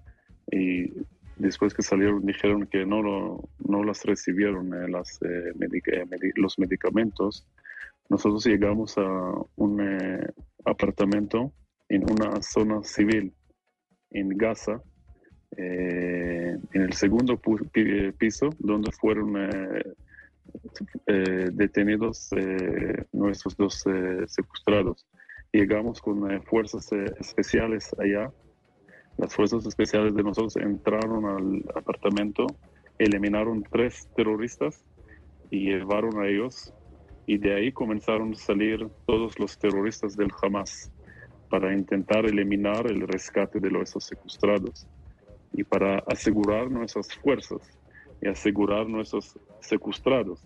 y 0.51 0.93
después 1.37 1.73
que 1.73 1.83
salieron 1.83 2.25
dijeron 2.25 2.67
que 2.67 2.85
no, 2.85 3.03
lo, 3.03 3.49
no 3.59 3.85
las 3.85 4.05
recibieron 4.05 4.75
eh, 4.75 4.89
las, 4.89 5.21
los 6.35 6.59
medicamentos. 6.59 7.47
Nosotros 8.09 8.45
llegamos 8.47 8.97
a 8.97 9.33
un 9.57 9.81
apartamento 10.65 11.53
en 11.91 12.11
una 12.11 12.41
zona 12.41 12.83
civil 12.83 13.35
en 14.11 14.31
Gaza, 14.31 14.83
en 15.59 16.63
el 16.73 16.93
segundo 16.95 17.39
piso, 18.19 18.49
donde 18.59 18.91
fueron 18.93 19.37
eh, 21.07 21.49
detenidos 21.53 22.31
eh, 22.33 23.05
nuestros 23.13 23.57
dos 23.57 23.85
eh, 23.87 24.25
secuestrados. 24.27 25.07
Llegamos 25.53 26.01
con 26.01 26.43
fuerzas 26.43 26.91
especiales 27.19 27.95
allá. 27.99 28.31
Las 29.17 29.35
fuerzas 29.35 29.67
especiales 29.67 30.15
de 30.15 30.23
nosotros 30.23 30.57
entraron 30.57 31.25
al 31.25 31.65
apartamento, 31.75 32.47
eliminaron 32.99 33.65
tres 33.65 34.09
terroristas 34.15 34.85
y 35.51 35.71
llevaron 35.71 36.21
a 36.21 36.29
ellos. 36.29 36.73
Y 37.27 37.39
de 37.39 37.55
ahí 37.55 37.73
comenzaron 37.73 38.33
a 38.33 38.37
salir 38.37 38.89
todos 39.07 39.39
los 39.39 39.59
terroristas 39.59 40.17
del 40.17 40.31
Hamas 40.43 40.93
para 41.51 41.75
intentar 41.75 42.27
eliminar 42.27 42.87
el 42.91 43.07
rescate 43.09 43.59
de 43.59 43.71
los 43.71 43.91
secuestrados 43.91 44.87
y 45.53 45.65
para 45.65 45.99
asegurar 46.07 46.71
nuestras 46.71 47.13
fuerzas 47.15 47.61
y 48.21 48.29
asegurar 48.29 48.87
nuestros 48.89 49.39
secuestrados 49.61 50.41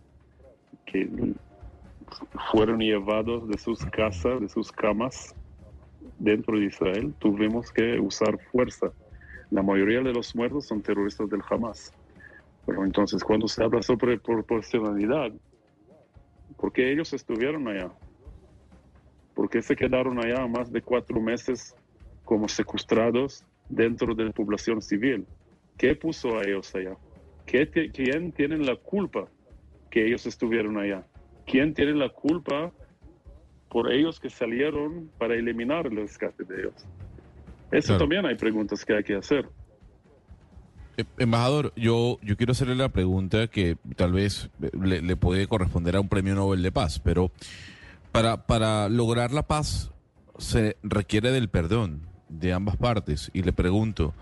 que 0.87 1.09
fueron 2.51 2.81
llevados 2.81 3.49
de 3.49 3.59
sus 3.59 3.85
casas, 3.87 4.41
de 4.41 4.49
sus 4.49 4.71
camas 4.71 5.35
dentro 6.19 6.59
de 6.59 6.67
Israel, 6.67 7.15
tuvimos 7.19 7.71
que 7.73 7.99
usar 7.99 8.39
fuerza. 8.51 8.93
La 9.51 9.63
mayoría 9.63 10.01
de 10.01 10.13
los 10.13 10.35
muertos 10.35 10.67
son 10.67 10.83
terroristas 10.83 11.29
del 11.29 11.43
Hamas. 11.49 11.93
Pero 12.67 12.85
entonces, 12.85 13.25
cuando 13.25 13.49
se 13.49 13.63
habla 13.63 13.83
sobre 13.83 14.19
proporcionalidad, 14.19 15.33
¿por 16.57 16.73
qué 16.73 16.93
ellos 16.93 17.13
estuvieron 17.13 17.67
allá? 17.69 17.91
¿Por 19.35 19.49
qué 19.49 19.63
se 19.63 19.75
quedaron 19.75 20.19
allá 20.19 20.47
más 20.47 20.71
de 20.71 20.81
cuatro 20.81 21.21
meses 21.21 21.75
como 22.25 22.49
secuestrados 22.49 23.45
dentro 23.69 24.15
de 24.15 24.27
la 24.27 24.33
población 24.33 24.81
civil? 24.81 25.27
¿Qué 25.77 25.97
puso 25.97 26.39
a 26.39 26.45
ellos 26.45 26.73
allá? 26.75 26.97
¿Quién 27.47 28.33
tiene 28.33 28.59
la 28.59 28.77
culpa 28.77 29.27
que 29.91 30.07
ellos 30.07 30.27
estuvieron 30.27 30.79
allá? 30.79 31.05
¿Quién 31.47 31.75
tiene 31.75 31.93
la 31.93 32.09
culpa 32.09 32.73
por 33.69 33.93
ellos 33.93 34.21
que 34.21 34.31
salieron 34.31 35.11
para 35.19 35.35
eliminar 35.35 35.87
el 35.87 35.97
rescate 35.97 36.45
de 36.45 36.61
ellos? 36.61 36.75
Eso 37.71 37.97
también 37.97 38.27
hay 38.27 38.37
preguntas 38.37 38.85
que 38.85 38.95
hay 38.95 39.03
que 39.03 39.17
hacer. 39.17 39.49
Eh, 40.97 41.05
embajador, 41.19 41.73
yo, 41.75 42.19
yo 42.23 42.37
quiero 42.37 42.53
hacerle 42.53 42.75
la 42.75 42.91
pregunta 42.91 43.47
que 43.47 43.77
tal 43.97 44.13
vez 44.13 44.51
le, 44.61 45.17
puede 45.17 45.47
corresponder 45.47 45.97
a 45.97 46.01
un 46.01 46.09
premio 46.09 46.35
Nobel 46.35 46.63
de 46.63 46.71
Paz, 46.71 46.99
pero 46.99 47.33
para, 48.13 48.47
para 48.47 48.91
lograr 48.91 49.33
la 49.33 49.47
paz 49.47 49.91
se 50.37 50.77
requiere 50.83 51.31
del 51.31 51.49
perdón 51.49 52.03
de 52.29 52.53
ambas 52.53 52.77
partes. 52.77 53.31
Y 53.33 53.43
le 53.43 53.55
pregunto, 53.55 54.13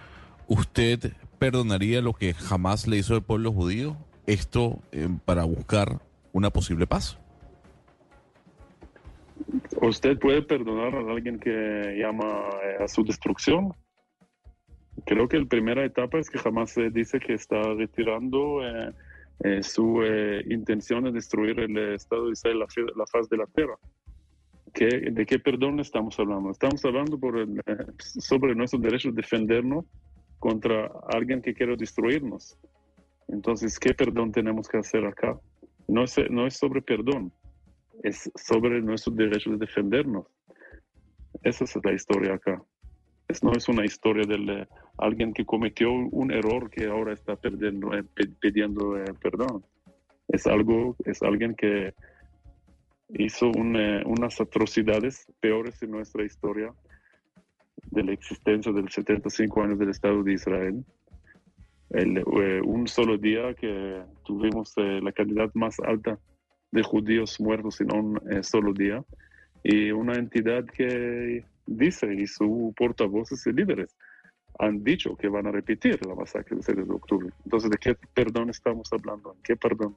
¿usted 0.46 1.12
perdonaría 1.40 2.02
lo 2.02 2.12
que 2.12 2.34
jamás 2.34 2.86
le 2.86 2.98
hizo 2.98 3.16
el 3.16 3.22
pueblo 3.22 3.50
judío? 3.50 3.96
Esto 4.26 4.78
eh, 4.92 5.08
para 5.24 5.42
buscar 5.44 5.98
una 6.32 6.50
posible 6.50 6.86
paz. 6.86 7.18
¿Usted 9.80 10.18
puede 10.18 10.42
perdonar 10.42 10.94
a 10.94 11.10
alguien 11.10 11.40
que 11.40 11.96
llama 11.98 12.50
eh, 12.62 12.84
a 12.84 12.86
su 12.86 13.02
destrucción? 13.02 13.72
Creo 15.06 15.26
que 15.28 15.38
la 15.38 15.46
primera 15.46 15.82
etapa 15.84 16.18
es 16.18 16.28
que 16.28 16.38
jamás 16.38 16.72
se 16.72 16.90
dice 16.90 17.18
que 17.18 17.32
está 17.32 17.60
retirando 17.74 18.60
eh, 19.42 19.62
su 19.62 20.02
intención 20.50 21.04
de 21.04 21.12
destruir 21.12 21.58
el 21.58 21.94
Estado 21.94 22.26
de 22.26 22.32
Israel, 22.32 22.58
la, 22.58 23.06
faz 23.06 23.30
de 23.30 23.38
la 23.38 23.46
tierra. 23.46 23.78
¿De 24.74 25.26
qué 25.26 25.38
perdón 25.38 25.80
estamos 25.80 26.20
hablando? 26.20 26.50
Estamos 26.50 26.84
hablando 26.84 27.18
por 27.18 27.34
sobre 27.98 28.54
nuestro 28.54 28.78
derecho 28.78 29.08
de 29.08 29.14
defendernos 29.14 29.86
contra 30.40 30.90
alguien 31.12 31.40
que 31.40 31.54
quiere 31.54 31.76
destruirnos. 31.76 32.58
Entonces, 33.28 33.78
¿qué 33.78 33.94
perdón 33.94 34.32
tenemos 34.32 34.68
que 34.68 34.78
hacer 34.78 35.06
acá? 35.06 35.38
No 35.86 36.02
es, 36.02 36.16
no 36.30 36.46
es 36.46 36.56
sobre 36.56 36.82
perdón, 36.82 37.32
es 38.02 38.30
sobre 38.34 38.80
nuestro 38.80 39.12
derecho 39.12 39.50
de 39.50 39.58
defendernos. 39.58 40.26
Esa 41.42 41.64
es 41.64 41.78
la 41.84 41.92
historia 41.92 42.34
acá. 42.34 42.60
Es, 43.28 43.44
no 43.44 43.52
es 43.52 43.68
una 43.68 43.84
historia 43.84 44.24
de 44.26 44.66
alguien 44.98 45.32
que 45.32 45.44
cometió 45.44 45.92
un 45.92 46.32
error 46.32 46.68
que 46.70 46.86
ahora 46.86 47.12
está 47.12 47.36
perdiendo, 47.36 47.94
eh, 47.94 48.02
pidiendo 48.40 48.96
eh, 48.96 49.04
perdón. 49.22 49.64
Es, 50.28 50.46
algo, 50.46 50.96
es 51.04 51.22
alguien 51.22 51.54
que 51.54 51.94
hizo 53.10 53.50
eh, 53.54 54.02
unas 54.06 54.40
atrocidades 54.40 55.26
peores 55.40 55.82
en 55.82 55.90
nuestra 55.92 56.24
historia 56.24 56.72
de 57.90 58.04
la 58.04 58.12
existencia 58.12 58.72
de 58.72 58.82
los 58.82 58.92
75 58.92 59.62
años 59.62 59.78
del 59.78 59.90
Estado 59.90 60.22
de 60.22 60.32
Israel. 60.32 60.84
El, 61.90 62.18
eh, 62.18 62.60
un 62.64 62.86
solo 62.86 63.18
día 63.18 63.54
que 63.54 64.02
tuvimos 64.24 64.72
eh, 64.76 65.00
la 65.02 65.12
cantidad 65.12 65.50
más 65.54 65.80
alta 65.80 66.18
de 66.70 66.82
judíos 66.82 67.40
muertos 67.40 67.80
en 67.80 67.92
un 67.92 68.20
eh, 68.30 68.42
solo 68.42 68.72
día 68.72 69.04
y 69.64 69.90
una 69.90 70.14
entidad 70.14 70.64
que 70.66 71.44
dice 71.66 72.14
y 72.14 72.26
su 72.26 72.72
portavoces 72.76 73.46
y 73.46 73.52
líderes 73.52 73.96
han 74.58 74.84
dicho 74.84 75.16
que 75.16 75.28
van 75.28 75.46
a 75.46 75.52
repetir 75.52 76.04
la 76.06 76.14
masacre 76.14 76.56
del 76.56 76.64
7 76.64 76.84
de 76.84 76.92
octubre. 76.92 77.30
Entonces, 77.44 77.70
¿de 77.70 77.78
qué 77.78 77.96
perdón 78.14 78.50
estamos 78.50 78.92
hablando? 78.92 79.36
¿Qué 79.42 79.56
perdón? 79.56 79.96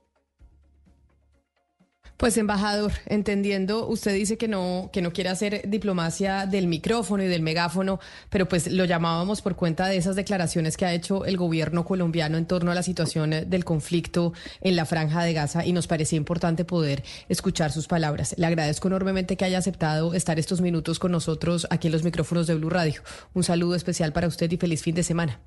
Pues 2.17 2.37
embajador, 2.37 2.91
entendiendo, 3.07 3.87
usted 3.87 4.13
dice 4.13 4.37
que 4.37 4.47
no 4.47 4.89
que 4.93 5.01
no 5.01 5.11
quiere 5.11 5.29
hacer 5.29 5.67
diplomacia 5.67 6.45
del 6.45 6.67
micrófono 6.67 7.23
y 7.23 7.27
del 7.27 7.41
megáfono, 7.41 7.99
pero 8.29 8.47
pues 8.47 8.71
lo 8.71 8.85
llamábamos 8.85 9.41
por 9.41 9.55
cuenta 9.55 9.87
de 9.87 9.97
esas 9.97 10.15
declaraciones 10.15 10.77
que 10.77 10.85
ha 10.85 10.93
hecho 10.93 11.25
el 11.25 11.37
gobierno 11.37 11.85
colombiano 11.85 12.37
en 12.37 12.45
torno 12.45 12.71
a 12.71 12.75
la 12.75 12.83
situación 12.83 13.31
del 13.31 13.65
conflicto 13.65 14.33
en 14.61 14.75
la 14.75 14.85
franja 14.85 15.23
de 15.23 15.33
Gaza 15.33 15.65
y 15.65 15.73
nos 15.73 15.87
parecía 15.87 16.17
importante 16.17 16.65
poder 16.65 17.03
escuchar 17.29 17.71
sus 17.71 17.87
palabras. 17.87 18.35
Le 18.37 18.45
agradezco 18.45 18.87
enormemente 18.87 19.35
que 19.35 19.45
haya 19.45 19.57
aceptado 19.57 20.13
estar 20.13 20.39
estos 20.39 20.61
minutos 20.61 20.99
con 20.99 21.11
nosotros 21.11 21.67
aquí 21.71 21.87
en 21.87 21.93
los 21.93 22.03
micrófonos 22.03 22.47
de 22.47 22.55
Blue 22.55 22.69
Radio. 22.69 23.01
Un 23.33 23.43
saludo 23.43 23.75
especial 23.75 24.13
para 24.13 24.27
usted 24.27 24.51
y 24.51 24.57
feliz 24.57 24.83
fin 24.83 24.95
de 24.95 25.03
semana. 25.03 25.39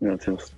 Gracias. 0.00 0.52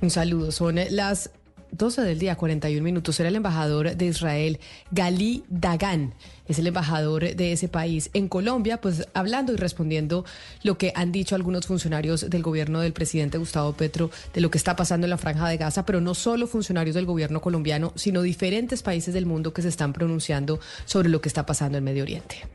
Un 0.00 0.10
saludo. 0.10 0.52
Son 0.52 0.78
las 0.90 1.30
12 1.72 2.02
del 2.02 2.18
día, 2.18 2.36
41 2.36 2.82
minutos. 2.82 3.18
Era 3.20 3.28
el 3.28 3.36
embajador 3.36 3.96
de 3.96 4.06
Israel, 4.06 4.58
Gali 4.90 5.44
Dagan. 5.48 6.14
Es 6.46 6.58
el 6.58 6.66
embajador 6.66 7.34
de 7.36 7.52
ese 7.52 7.68
país 7.68 8.10
en 8.14 8.28
Colombia, 8.28 8.80
pues 8.80 9.06
hablando 9.12 9.52
y 9.52 9.56
respondiendo 9.56 10.24
lo 10.62 10.78
que 10.78 10.92
han 10.94 11.12
dicho 11.12 11.34
algunos 11.34 11.66
funcionarios 11.66 12.30
del 12.30 12.42
gobierno 12.42 12.80
del 12.80 12.92
presidente 12.92 13.38
Gustavo 13.38 13.72
Petro 13.74 14.10
de 14.32 14.40
lo 14.40 14.50
que 14.50 14.58
está 14.58 14.74
pasando 14.74 15.06
en 15.06 15.10
la 15.10 15.18
franja 15.18 15.48
de 15.48 15.58
Gaza, 15.58 15.84
pero 15.84 16.00
no 16.00 16.14
solo 16.14 16.46
funcionarios 16.46 16.94
del 16.94 17.06
gobierno 17.06 17.40
colombiano, 17.40 17.92
sino 17.96 18.22
diferentes 18.22 18.82
países 18.82 19.12
del 19.12 19.26
mundo 19.26 19.52
que 19.52 19.62
se 19.62 19.68
están 19.68 19.92
pronunciando 19.92 20.58
sobre 20.86 21.10
lo 21.10 21.20
que 21.20 21.28
está 21.28 21.44
pasando 21.44 21.76
en 21.78 21.84
Medio 21.84 22.02
Oriente. 22.02 22.46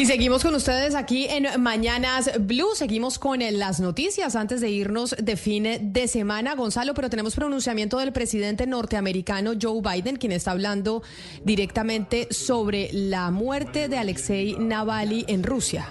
Y 0.00 0.06
seguimos 0.06 0.42
con 0.42 0.54
ustedes 0.54 0.94
aquí 0.94 1.26
en 1.28 1.46
Mañanas 1.62 2.30
Blue. 2.40 2.74
Seguimos 2.74 3.18
con 3.18 3.40
las 3.58 3.80
noticias 3.80 4.34
antes 4.34 4.62
de 4.62 4.70
irnos 4.70 5.14
de 5.22 5.36
fin 5.36 5.92
de 5.92 6.08
semana, 6.08 6.54
Gonzalo, 6.54 6.94
pero 6.94 7.10
tenemos 7.10 7.34
pronunciamiento 7.34 7.98
del 7.98 8.10
presidente 8.10 8.66
norteamericano 8.66 9.52
Joe 9.60 9.82
Biden, 9.82 10.16
quien 10.16 10.32
está 10.32 10.52
hablando 10.52 11.02
directamente 11.44 12.28
sobre 12.30 12.88
la 12.94 13.30
muerte 13.30 13.88
de 13.88 13.98
Alexei 13.98 14.56
Navalny 14.58 15.26
en 15.28 15.42
Rusia. 15.42 15.86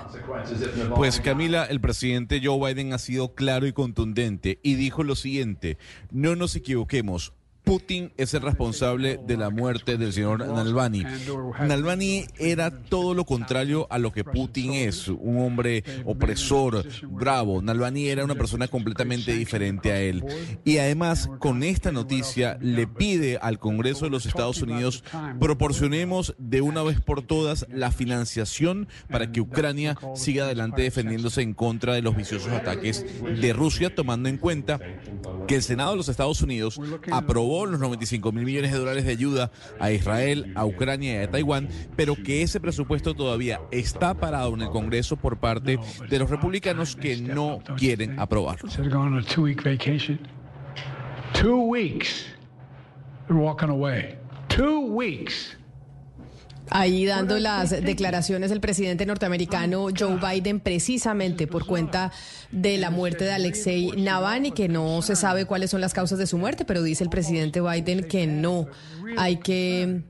Pues 0.95 1.19
Camila, 1.19 1.65
el 1.65 1.79
presidente 1.79 2.41
Joe 2.43 2.73
Biden 2.73 2.93
ha 2.93 2.97
sido 2.97 3.35
claro 3.35 3.67
y 3.67 3.73
contundente 3.73 4.59
y 4.63 4.73
dijo 4.73 5.03
lo 5.03 5.15
siguiente, 5.15 5.77
no 6.09 6.35
nos 6.35 6.55
equivoquemos, 6.55 7.33
Putin 7.69 8.11
es 8.17 8.33
el 8.33 8.41
responsable 8.41 9.19
de 9.27 9.37
la 9.37 9.51
muerte 9.51 9.99
del 9.99 10.11
señor 10.11 10.39
Navalny. 10.39 11.05
Navalny 11.67 12.25
era 12.39 12.71
todo 12.71 13.13
lo 13.13 13.25
contrario 13.25 13.85
a 13.91 13.99
lo 13.99 14.11
que 14.11 14.23
Putin 14.23 14.73
es, 14.73 15.07
un 15.07 15.39
hombre 15.39 15.83
opresor, 16.03 16.83
bravo. 17.11 17.61
Navalny 17.61 18.07
era 18.07 18.25
una 18.25 18.33
persona 18.33 18.67
completamente 18.67 19.33
diferente 19.33 19.91
a 19.91 20.01
él. 20.01 20.25
Y 20.65 20.79
además, 20.79 21.29
con 21.37 21.61
esta 21.61 21.91
noticia, 21.91 22.57
le 22.59 22.87
pide 22.87 23.37
al 23.39 23.59
Congreso 23.59 24.05
de 24.05 24.11
los 24.11 24.25
Estados 24.25 24.63
Unidos 24.63 25.03
proporcionemos 25.39 26.33
de 26.39 26.61
una 26.61 26.81
vez 26.81 26.99
por 26.99 27.21
todas 27.21 27.67
la 27.69 27.91
financiación 27.91 28.87
para 29.11 29.31
que 29.31 29.41
Ucrania 29.41 29.95
siga 30.15 30.45
adelante 30.45 30.81
defendiéndose 30.81 31.43
en 31.43 31.53
contra 31.53 31.93
de 31.93 32.01
los 32.01 32.15
viciosos 32.15 32.51
ataques 32.51 33.05
de 33.21 33.53
Rusia, 33.53 33.93
tomando 33.93 34.27
en 34.27 34.37
cuenta 34.37 34.79
que 35.49 35.55
el 35.55 35.63
Senado 35.63 35.91
de 35.91 35.97
los 35.97 36.09
Estados 36.09 36.43
Unidos 36.43 36.79
aprobó 37.11 37.65
los 37.65 37.79
95 37.79 38.31
mil 38.31 38.45
millones 38.45 38.71
de 38.71 38.77
dólares 38.77 39.03
de 39.03 39.11
ayuda 39.13 39.49
a 39.79 39.91
Israel, 39.91 40.53
a 40.55 40.63
Ucrania 40.63 41.21
y 41.21 41.23
a 41.23 41.31
Taiwán, 41.31 41.69
pero 41.95 42.13
que 42.15 42.43
ese 42.43 42.59
presupuesto 42.59 43.15
todavía 43.15 43.59
está 43.71 44.13
parado 44.13 44.53
en 44.53 44.61
el 44.61 44.69
Congreso 44.69 45.17
por 45.17 45.39
parte 45.39 45.79
de 46.07 46.19
los 46.19 46.29
republicanos 46.29 46.95
que 46.95 47.17
no 47.17 47.63
quieren 47.79 48.19
aprobarlo. 48.19 48.69
Two 51.33 51.61
weeks. 51.67 52.25
They're 53.27 53.39
walking 53.39 53.69
away. 53.69 54.17
Two 54.49 54.81
weeks. 54.81 55.57
Ahí 56.71 57.05
dando 57.05 57.39
las 57.39 57.71
declaraciones 57.71 58.49
del 58.49 58.59
presidente 58.59 59.05
norteamericano 59.05 59.87
Joe 59.97 60.17
Biden 60.17 60.59
precisamente 60.59 61.47
por 61.47 61.65
cuenta 61.65 62.11
de 62.51 62.77
la 62.77 62.91
muerte 62.91 63.25
de 63.25 63.31
Alexei 63.31 63.91
Navalny, 63.97 64.51
que 64.51 64.67
no 64.67 65.01
se 65.01 65.15
sabe 65.15 65.45
cuáles 65.45 65.71
son 65.71 65.81
las 65.81 65.93
causas 65.93 66.19
de 66.19 66.27
su 66.27 66.37
muerte, 66.37 66.65
pero 66.65 66.83
dice 66.83 67.03
el 67.03 67.09
presidente 67.09 67.61
Biden 67.61 68.03
que 68.03 68.27
no 68.27 68.67
hay 69.17 69.37
que 69.37 70.03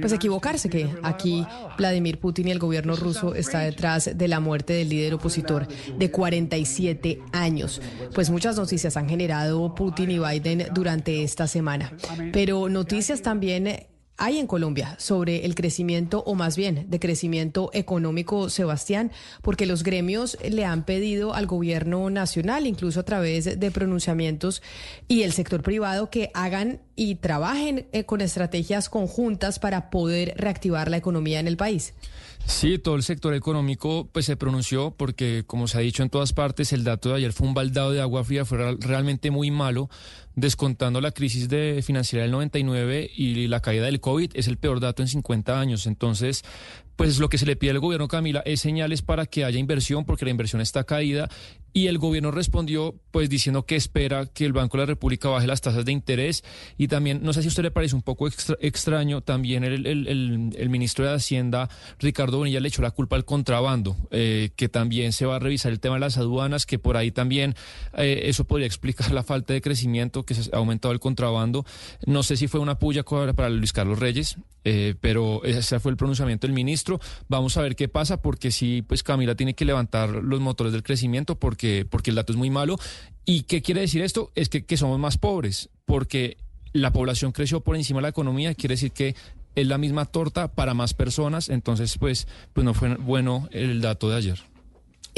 pues 0.00 0.12
equivocarse 0.12 0.68
que 0.70 0.88
aquí 1.02 1.46
Vladimir 1.76 2.18
Putin 2.18 2.48
y 2.48 2.50
el 2.50 2.58
gobierno 2.58 2.96
ruso 2.96 3.34
está 3.34 3.60
detrás 3.60 4.10
de 4.14 4.28
la 4.28 4.40
muerte 4.40 4.72
del 4.72 4.88
líder 4.88 5.14
opositor 5.14 5.68
de 5.68 6.10
47 6.10 7.20
años. 7.32 7.82
Pues 8.14 8.30
muchas 8.30 8.56
noticias 8.56 8.96
han 8.96 9.08
generado 9.08 9.74
Putin 9.74 10.10
y 10.10 10.18
Biden 10.18 10.68
durante 10.72 11.22
esta 11.22 11.46
semana, 11.46 11.92
pero 12.32 12.68
noticias 12.68 13.22
también 13.22 13.86
hay 14.18 14.38
en 14.38 14.46
Colombia 14.46 14.96
sobre 14.98 15.44
el 15.44 15.54
crecimiento, 15.54 16.22
o 16.26 16.34
más 16.34 16.56
bien 16.56 16.86
de 16.88 17.00
crecimiento 17.00 17.70
económico, 17.72 18.48
Sebastián, 18.48 19.12
porque 19.42 19.66
los 19.66 19.82
gremios 19.82 20.38
le 20.48 20.64
han 20.64 20.84
pedido 20.84 21.34
al 21.34 21.46
gobierno 21.46 22.08
nacional, 22.10 22.66
incluso 22.66 23.00
a 23.00 23.04
través 23.04 23.58
de 23.58 23.70
pronunciamientos, 23.70 24.62
y 25.08 25.22
el 25.22 25.32
sector 25.32 25.62
privado 25.62 26.10
que 26.10 26.30
hagan 26.34 26.80
y 26.94 27.16
trabajen 27.16 27.86
eh, 27.92 28.04
con 28.04 28.20
estrategias 28.20 28.88
conjuntas 28.88 29.58
para 29.58 29.90
poder 29.90 30.34
reactivar 30.36 30.90
la 30.90 30.96
economía 30.96 31.40
en 31.40 31.48
el 31.48 31.56
país. 31.56 31.92
Sí, 32.46 32.78
todo 32.78 32.94
el 32.94 33.02
sector 33.02 33.34
económico 33.34 34.08
pues 34.12 34.24
se 34.24 34.36
pronunció 34.36 34.92
porque 34.92 35.42
como 35.46 35.66
se 35.66 35.78
ha 35.78 35.80
dicho 35.80 36.04
en 36.04 36.10
todas 36.10 36.32
partes, 36.32 36.72
el 36.72 36.84
dato 36.84 37.08
de 37.08 37.16
ayer 37.16 37.32
fue 37.32 37.48
un 37.48 37.54
baldado 37.54 37.90
de 37.90 38.00
agua 38.00 38.22
fría, 38.22 38.44
fue 38.44 38.76
realmente 38.78 39.32
muy 39.32 39.50
malo, 39.50 39.90
descontando 40.36 41.00
la 41.00 41.10
crisis 41.10 41.48
de 41.48 41.82
financiera 41.84 42.22
del 42.22 42.30
99 42.30 43.10
y 43.16 43.48
la 43.48 43.60
caída 43.60 43.86
del 43.86 44.00
COVID, 44.00 44.30
es 44.34 44.46
el 44.46 44.58
peor 44.58 44.78
dato 44.78 45.02
en 45.02 45.08
50 45.08 45.58
años. 45.58 45.88
Entonces, 45.88 46.44
pues 46.94 47.18
lo 47.18 47.28
que 47.28 47.36
se 47.36 47.46
le 47.46 47.56
pide 47.56 47.72
al 47.72 47.80
gobierno, 47.80 48.06
Camila, 48.06 48.42
es 48.46 48.60
señales 48.60 49.02
para 49.02 49.26
que 49.26 49.44
haya 49.44 49.58
inversión, 49.58 50.04
porque 50.04 50.24
la 50.24 50.30
inversión 50.30 50.62
está 50.62 50.84
caída. 50.84 51.28
Y 51.76 51.88
el 51.88 51.98
gobierno 51.98 52.30
respondió, 52.30 52.94
pues 53.10 53.28
diciendo 53.28 53.66
que 53.66 53.76
espera 53.76 54.24
que 54.24 54.46
el 54.46 54.54
Banco 54.54 54.78
de 54.78 54.84
la 54.84 54.86
República 54.86 55.28
baje 55.28 55.46
las 55.46 55.60
tasas 55.60 55.84
de 55.84 55.92
interés. 55.92 56.42
Y 56.78 56.88
también, 56.88 57.20
no 57.22 57.34
sé 57.34 57.42
si 57.42 57.48
a 57.48 57.50
usted 57.50 57.64
le 57.64 57.70
parece 57.70 57.94
un 57.94 58.00
poco 58.00 58.26
extraño, 58.60 59.20
también 59.20 59.62
el, 59.62 60.70
ministro 60.70 61.04
de 61.04 61.12
Hacienda, 61.12 61.68
Ricardo 61.98 62.38
Bonilla, 62.38 62.60
le 62.60 62.68
echó 62.68 62.80
la 62.80 62.92
culpa 62.92 63.16
al 63.16 63.26
contrabando, 63.26 63.94
eh, 64.10 64.52
que 64.56 64.70
también 64.70 65.12
se 65.12 65.26
va 65.26 65.36
a 65.36 65.38
revisar 65.38 65.70
el 65.70 65.78
tema 65.78 65.96
de 65.96 66.00
las 66.00 66.16
aduanas, 66.16 66.64
que 66.64 66.78
por 66.78 66.96
ahí 66.96 67.10
también 67.10 67.54
eh, 67.98 68.22
eso 68.22 68.44
podría 68.44 68.66
explicar 68.66 69.12
la 69.12 69.22
falta 69.22 69.52
de 69.52 69.60
crecimiento, 69.60 70.22
que 70.22 70.32
se 70.32 70.48
ha 70.54 70.56
aumentado 70.56 70.94
el 70.94 71.00
contrabando. 71.00 71.66
No 72.06 72.22
sé 72.22 72.38
si 72.38 72.48
fue 72.48 72.58
una 72.58 72.78
puya 72.78 73.02
para 73.02 73.50
Luis 73.50 73.74
Carlos 73.74 73.98
Reyes, 73.98 74.38
eh, 74.68 74.96
pero 75.00 75.44
ese 75.44 75.78
fue 75.78 75.92
el 75.92 75.96
pronunciamiento 75.96 76.48
del 76.48 76.52
ministro. 76.52 76.98
Vamos 77.28 77.56
a 77.56 77.62
ver 77.62 77.76
qué 77.76 77.86
pasa, 77.86 78.20
porque 78.20 78.50
sí, 78.50 78.82
pues 78.82 79.04
Camila 79.04 79.36
tiene 79.36 79.54
que 79.54 79.64
levantar 79.64 80.10
los 80.10 80.40
motores 80.40 80.72
del 80.72 80.82
crecimiento, 80.82 81.38
porque, 81.38 81.65
porque 81.88 82.10
el 82.10 82.16
dato 82.16 82.32
es 82.32 82.38
muy 82.38 82.50
malo. 82.50 82.78
¿Y 83.24 83.42
qué 83.42 83.62
quiere 83.62 83.80
decir 83.80 84.02
esto? 84.02 84.30
Es 84.34 84.48
que, 84.48 84.64
que 84.64 84.76
somos 84.76 84.98
más 84.98 85.18
pobres, 85.18 85.68
porque 85.84 86.36
la 86.72 86.92
población 86.92 87.32
creció 87.32 87.60
por 87.60 87.76
encima 87.76 87.98
de 87.98 88.02
la 88.02 88.08
economía, 88.08 88.54
quiere 88.54 88.74
decir 88.74 88.92
que 88.92 89.14
es 89.54 89.66
la 89.66 89.78
misma 89.78 90.04
torta 90.04 90.48
para 90.48 90.74
más 90.74 90.94
personas, 90.94 91.48
entonces 91.48 91.96
pues, 91.98 92.28
pues 92.52 92.64
no 92.64 92.74
fue 92.74 92.94
bueno 92.96 93.48
el 93.52 93.80
dato 93.80 94.08
de 94.10 94.16
ayer. 94.16 94.38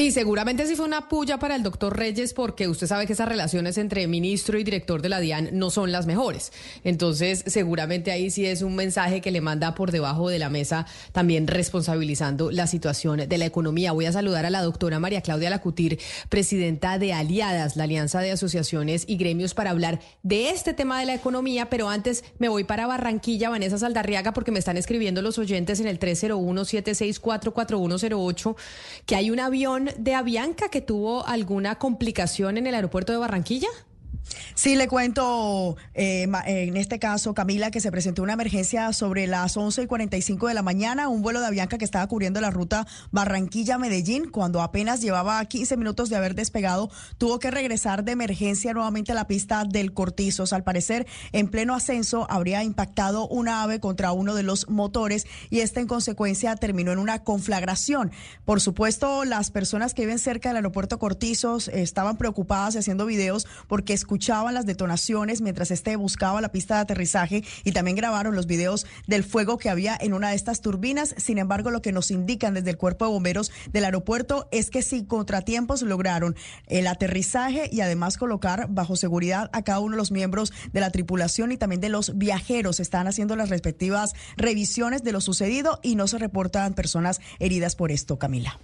Y 0.01 0.13
seguramente 0.13 0.65
sí 0.65 0.77
fue 0.77 0.87
una 0.87 1.09
puya 1.09 1.41
para 1.41 1.57
el 1.57 1.65
doctor 1.65 1.97
Reyes 1.97 2.33
porque 2.33 2.69
usted 2.69 2.87
sabe 2.87 3.09
que 3.09 3.15
esas 3.15 3.29
relaciones 3.29 3.79
entre 3.79 4.07
ministro 4.07 4.57
y 4.57 4.63
director 4.63 5.03
de 5.03 5.09
la 5.09 5.19
DIAN 5.19 5.49
no 5.55 5.71
son 5.71 5.91
las 5.91 6.07
mejores. 6.07 6.53
Entonces 6.85 7.43
seguramente 7.49 8.13
ahí 8.13 8.31
sí 8.31 8.47
es 8.47 8.63
un 8.63 8.77
mensaje 8.77 9.21
que 9.21 9.33
le 9.33 9.41
manda 9.41 9.75
por 9.75 9.91
debajo 9.91 10.29
de 10.29 10.39
la 10.39 10.51
mesa 10.51 10.87
también 11.11 11.49
responsabilizando 11.49 12.53
la 12.53 12.69
situación 12.69 13.29
de 13.29 13.39
la 13.39 13.47
economía. 13.47 13.91
Voy 13.91 14.07
a 14.07 14.13
saludar 14.13 14.47
a 14.47 14.51
la 14.51 14.63
doctora 14.63 15.01
María 15.01 15.21
Claudia 15.21 15.51
Lacutir, 15.51 15.99
presidenta 16.29 17.01
de 17.01 17.13
Aliadas, 17.13 17.75
la 17.75 17.83
Alianza 17.83 18.21
de 18.21 18.31
Asociaciones 18.31 19.03
y 19.05 19.17
Gremios 19.17 19.55
para 19.55 19.71
hablar 19.71 19.99
de 20.23 20.51
este 20.51 20.75
tema 20.75 21.01
de 21.01 21.07
la 21.07 21.15
economía. 21.15 21.71
Pero 21.71 21.89
antes 21.89 22.23
me 22.39 22.49
voy 22.49 22.63
para 22.63 22.87
Barranquilla, 22.87 23.51
Vanessa 23.51 23.79
Saldarriaga, 23.79 24.33
porque 24.33 24.53
me 24.53 24.61
están 24.61 24.77
escribiendo 24.77 25.23
los 25.23 25.39
oyentes 25.39 25.81
en 25.81 25.89
el 25.89 25.99
301 25.99 26.65
764 26.65 27.53
4108 27.53 28.57
que 29.05 29.17
hay 29.17 29.33
un 29.33 29.41
avión 29.41 29.88
de 29.97 30.15
Avianca 30.15 30.69
que 30.69 30.81
tuvo 30.81 31.27
alguna 31.27 31.77
complicación 31.77 32.57
en 32.59 32.67
el 32.67 32.75
aeropuerto 32.75 33.13
de 33.13 33.19
Barranquilla? 33.19 33.69
Sí, 34.55 34.77
le 34.77 34.89
cuento 34.89 35.77
eh, 35.95 36.23
en 36.47 36.77
este 36.77 36.99
caso, 36.99 37.35
Camila, 37.35 37.71
que 37.71 37.81
se 37.81 37.91
presentó 37.91 38.23
una 38.23 38.33
emergencia 38.33 38.93
sobre 38.93 39.27
las 39.27 39.57
11 39.57 39.83
y 39.83 39.87
45 39.87 40.49
de 40.49 40.55
la 40.55 40.63
mañana, 40.63 41.09
un 41.09 41.23
vuelo 41.23 41.41
de 41.41 41.47
Avianca 41.47 41.79
que 41.79 41.85
estaba 41.85 42.07
cubriendo 42.07 42.41
la 42.41 42.51
ruta 42.51 42.87
Barranquilla-Medellín, 43.13 44.31
cuando 44.31 44.63
apenas 44.63 45.01
llevaba 45.01 45.45
15 45.45 45.77
minutos 45.77 46.09
de 46.09 46.17
haber 46.17 46.35
despegado, 46.35 46.91
tuvo 47.19 47.39
que 47.39 47.51
regresar 47.51 48.05
de 48.05 48.13
emergencia 48.13 48.75
nuevamente 48.75 49.13
a 49.13 49.15
la 49.15 49.27
pista 49.27 49.65
del 49.65 49.93
Cortizos. 49.93 50.53
Al 50.53 50.65
parecer, 50.65 51.07
en 51.33 51.49
pleno 51.49 51.75
ascenso, 51.75 52.27
habría 52.31 52.65
impactado 52.65 53.29
una 53.29 53.63
ave 53.63 53.81
contra 53.81 54.13
uno 54.13 54.35
de 54.35 54.43
los 54.43 54.69
motores 54.69 55.27
y 55.51 55.61
esta 55.61 55.81
en 55.81 55.87
consecuencia 55.87 56.57
terminó 56.57 56.93
en 56.93 56.99
una 56.99 57.23
conflagración. 57.23 58.11
Por 58.45 58.61
supuesto, 58.61 59.25
las 59.25 59.51
personas 59.51 59.95
que 59.95 60.03
viven 60.03 60.19
cerca 60.19 60.49
del 60.49 60.57
aeropuerto 60.57 60.99
Cortizos 60.99 61.69
estaban 61.69 62.17
preocupadas 62.17 62.75
y 62.75 62.79
haciendo 62.79 63.07
videos 63.07 63.47
porque 63.67 63.93
escuchaban 64.19 64.53
las 64.53 64.67
detonaciones 64.67 65.41
mientras 65.43 65.71
este 65.71 65.95
buscaba 65.95 66.41
la 66.41 66.51
pista 66.51 66.75
de 66.75 66.81
aterrizaje 66.81 67.45
y 67.63 67.71
también 67.71 67.97
grabaron 67.97 68.35
los 68.35 68.49
videos 68.49 68.85
del 69.07 69.23
fuego 69.23 69.59
que 69.59 69.71
había 69.71 69.97
en 70.01 70.13
una 70.13 70.31
de 70.31 70.35
estas 70.35 70.61
turbinas. 70.61 71.15
Sin 71.19 71.39
embargo, 71.39 71.71
lo 71.71 71.83
que 71.83 71.93
nos 71.93 72.11
indican 72.11 72.55
desde 72.55 72.71
el 72.71 72.77
cuerpo 72.77 73.05
de 73.05 73.13
bomberos 73.13 73.53
del 73.73 73.85
aeropuerto 73.85 74.49
es 74.51 74.71
que 74.71 74.83
sin 74.83 75.05
contratiempos 75.05 75.83
lograron 75.83 76.35
el 76.67 76.89
aterrizaje 76.89 77.71
y 77.71 77.81
además 77.81 78.17
colocar 78.17 78.67
bajo 78.69 78.97
seguridad 78.97 79.51
a 79.53 79.63
cada 79.63 79.79
uno 79.79 79.93
de 79.93 79.99
los 79.99 80.11
miembros 80.11 80.53
de 80.73 80.81
la 80.81 80.91
tripulación 80.91 81.53
y 81.53 81.57
también 81.57 81.81
de 81.81 81.89
los 81.89 82.19
viajeros. 82.19 82.81
Están 82.81 83.07
haciendo 83.07 83.37
las 83.37 83.51
respectivas 83.51 84.15
revisiones 84.37 85.05
de 85.05 85.13
lo 85.13 85.21
sucedido 85.21 85.79
y 85.81 85.95
no 85.95 86.09
se 86.09 86.19
reportan 86.19 86.75
personas 86.75 87.21
heridas 87.39 87.77
por 87.77 87.93
esto, 87.93 88.19
Camila. 88.19 88.59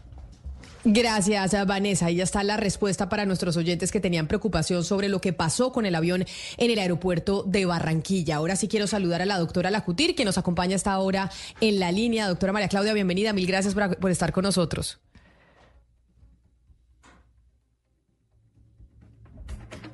Gracias, 0.86 1.66
Vanessa. 1.66 2.06
Ahí 2.06 2.16
ya 2.16 2.24
está 2.24 2.44
la 2.44 2.59
respuesta 2.59 3.09
para 3.09 3.24
nuestros 3.24 3.56
oyentes 3.56 3.90
que 3.90 4.01
tenían 4.01 4.27
preocupación 4.27 4.85
sobre 4.85 5.09
lo 5.09 5.19
que 5.19 5.32
pasó 5.32 5.73
con 5.73 5.86
el 5.86 5.94
avión 5.94 6.27
en 6.59 6.70
el 6.70 6.78
aeropuerto 6.78 7.43
de 7.43 7.65
Barranquilla. 7.65 8.36
Ahora 8.36 8.55
sí 8.55 8.69
quiero 8.69 8.86
saludar 8.86 9.23
a 9.23 9.27
la 9.27 9.39
doctora 9.39 9.70
Lacutir, 9.70 10.15
que 10.15 10.27
nos 10.27 10.36
acompaña 10.36 10.77
hasta 10.77 10.93
ahora 10.93 11.31
en 11.62 11.81
la 11.81 11.90
línea. 11.90 12.28
Doctora 12.28 12.52
María 12.52 12.69
Claudia, 12.69 12.93
bienvenida. 12.93 13.32
Mil 13.32 13.47
gracias 13.47 13.74
por, 13.74 14.11
estar 14.11 14.31
con 14.32 14.44
nosotros. 14.44 14.98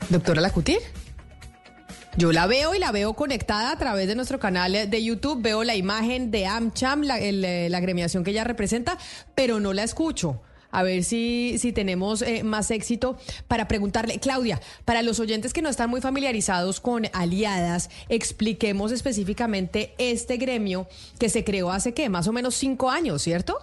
Doctora 0.08 0.40
Lacutir. 0.40 0.78
Yo 2.16 2.32
la 2.32 2.48
veo 2.48 2.74
y 2.74 2.80
la 2.80 2.90
veo 2.90 3.14
conectada 3.14 3.70
a 3.70 3.78
través 3.78 4.08
de 4.08 4.16
nuestro 4.16 4.40
canal 4.40 4.72
de 4.72 5.04
YouTube. 5.04 5.40
Veo 5.40 5.62
la 5.62 5.76
imagen 5.76 6.32
de 6.32 6.46
AmCham, 6.46 7.02
la, 7.02 7.20
la 7.20 7.78
agremiación 7.78 8.24
que 8.24 8.32
ella 8.32 8.42
representa, 8.42 8.98
pero 9.36 9.60
no 9.60 9.72
la 9.72 9.84
escucho 9.84 10.42
a 10.70 10.82
ver 10.82 11.04
si, 11.04 11.56
si 11.58 11.72
tenemos 11.72 12.22
eh, 12.22 12.42
más 12.44 12.70
éxito 12.70 13.16
para 13.48 13.68
preguntarle. 13.68 14.18
Claudia, 14.18 14.60
para 14.84 15.02
los 15.02 15.20
oyentes 15.20 15.52
que 15.52 15.62
no 15.62 15.68
están 15.68 15.90
muy 15.90 16.00
familiarizados 16.00 16.80
con 16.80 17.06
aliadas, 17.12 17.90
expliquemos 18.08 18.92
específicamente 18.92 19.94
este 19.98 20.36
gremio 20.36 20.88
que 21.18 21.28
se 21.28 21.44
creó 21.44 21.70
hace, 21.70 21.94
¿qué? 21.94 22.08
Más 22.08 22.28
o 22.28 22.32
menos 22.32 22.54
cinco 22.54 22.90
años, 22.90 23.22
¿cierto? 23.22 23.58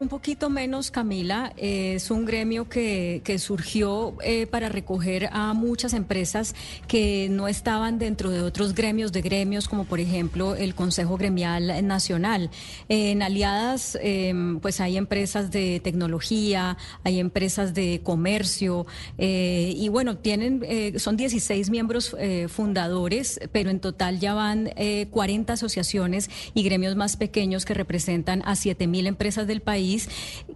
Un 0.00 0.06
poquito 0.06 0.48
menos, 0.48 0.92
Camila. 0.92 1.52
es 1.56 2.12
un 2.12 2.24
gremio 2.24 2.68
que, 2.68 3.20
surgió 3.40 4.14
eh, 4.22 4.46
para 4.46 4.68
recoger 4.68 5.28
a 5.32 5.54
muchas 5.54 5.92
empresas 5.92 6.54
que 6.86 7.26
no 7.28 7.48
estaban 7.48 7.98
dentro 7.98 8.30
de 8.30 8.42
otros 8.42 8.76
gremios 8.76 9.10
de 9.10 9.22
gremios, 9.22 9.66
como 9.66 9.86
por 9.86 9.98
ejemplo 9.98 10.54
el 10.54 10.76
Consejo 10.76 11.16
Gremial 11.16 11.84
Nacional. 11.84 12.50
en 12.88 13.22
Aliadas, 13.22 13.98
em, 14.00 14.60
pues 14.60 14.80
hay 14.80 14.96
empresas 14.96 15.50
de 15.50 15.80
tecnología, 15.80 16.76
hay 17.02 17.18
empresas 17.18 17.74
de 17.74 18.00
comercio, 18.04 18.86
eh, 19.18 19.72
y 19.76 19.88
bueno, 19.88 20.18
tienen, 20.18 20.62
eh, 20.64 20.96
son 21.00 21.16
16 21.16 21.70
miembros 21.70 22.14
fundadores, 22.48 23.40
pero 23.50 23.70
en 23.70 23.80
total 23.80 24.20
ya 24.20 24.34
van 24.34 24.70
40 25.10 25.54
asociaciones 25.54 26.30
y 26.54 26.62
gremios 26.62 26.94
más 26.94 27.16
pequeños 27.16 27.64
que 27.64 27.74
representan 27.74 28.42
a 28.44 28.54
7 28.54 28.86
mil 28.86 29.08
empresas 29.08 29.48
del 29.48 29.60
país 29.60 29.87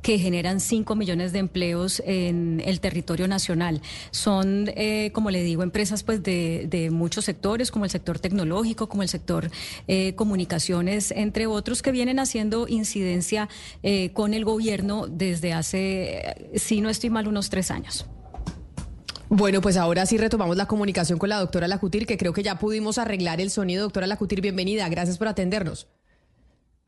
que 0.03 0.19
generan 0.19 0.61
5 0.61 0.95
millones 0.97 1.33
de 1.33 1.39
empleos 1.39 2.03
en 2.05 2.63
el 2.65 2.81
territorio 2.81 3.29
nacional. 3.29 3.81
Son, 4.11 4.71
eh, 4.77 5.11
como 5.13 5.31
le 5.31 5.43
digo, 5.43 5.63
empresas 5.63 6.03
pues 6.03 6.23
de, 6.23 6.89
muchos 6.93 7.25
sectores, 7.25 7.71
como 7.71 7.85
el 7.85 7.91
sector 7.91 8.19
tecnológico, 8.19 8.89
como 8.89 9.03
el 9.03 9.09
sector 9.09 9.51
eh, 9.89 10.15
comunicaciones, 10.15 11.11
entre 11.13 11.47
otros, 11.47 11.83
que 11.83 11.93
vienen 11.93 12.19
haciendo 12.19 12.67
incidencia 12.69 13.49
eh, 13.83 14.11
con 14.13 14.35
el 14.35 14.45
gobierno 14.45 15.07
desde 15.07 15.53
hace, 15.53 16.51
si 16.55 16.81
no 16.81 16.89
estoy 16.89 17.11
mal, 17.11 17.29
unos 17.29 17.51
tres 17.51 17.71
años. 17.71 18.07
Bueno, 19.35 19.63
pues 19.63 19.79
ahora 19.79 20.05
sí 20.05 20.19
retomamos 20.19 20.59
la 20.59 20.67
comunicación 20.67 21.19
con 21.19 21.31
la 21.31 21.39
doctora 21.39 21.67
Lacutir, 21.67 22.05
que 22.05 22.19
creo 22.19 22.35
que 22.35 22.43
ya 22.43 22.59
pudimos 22.59 22.99
arreglar 22.99 23.41
el 23.41 23.51
sonido. 23.51 23.85
Doctora 23.85 24.07
Lacutir, 24.07 24.43
bienvenida. 24.43 24.87
Gracias 24.91 25.17
por 25.17 25.27
atendernos. 25.27 25.89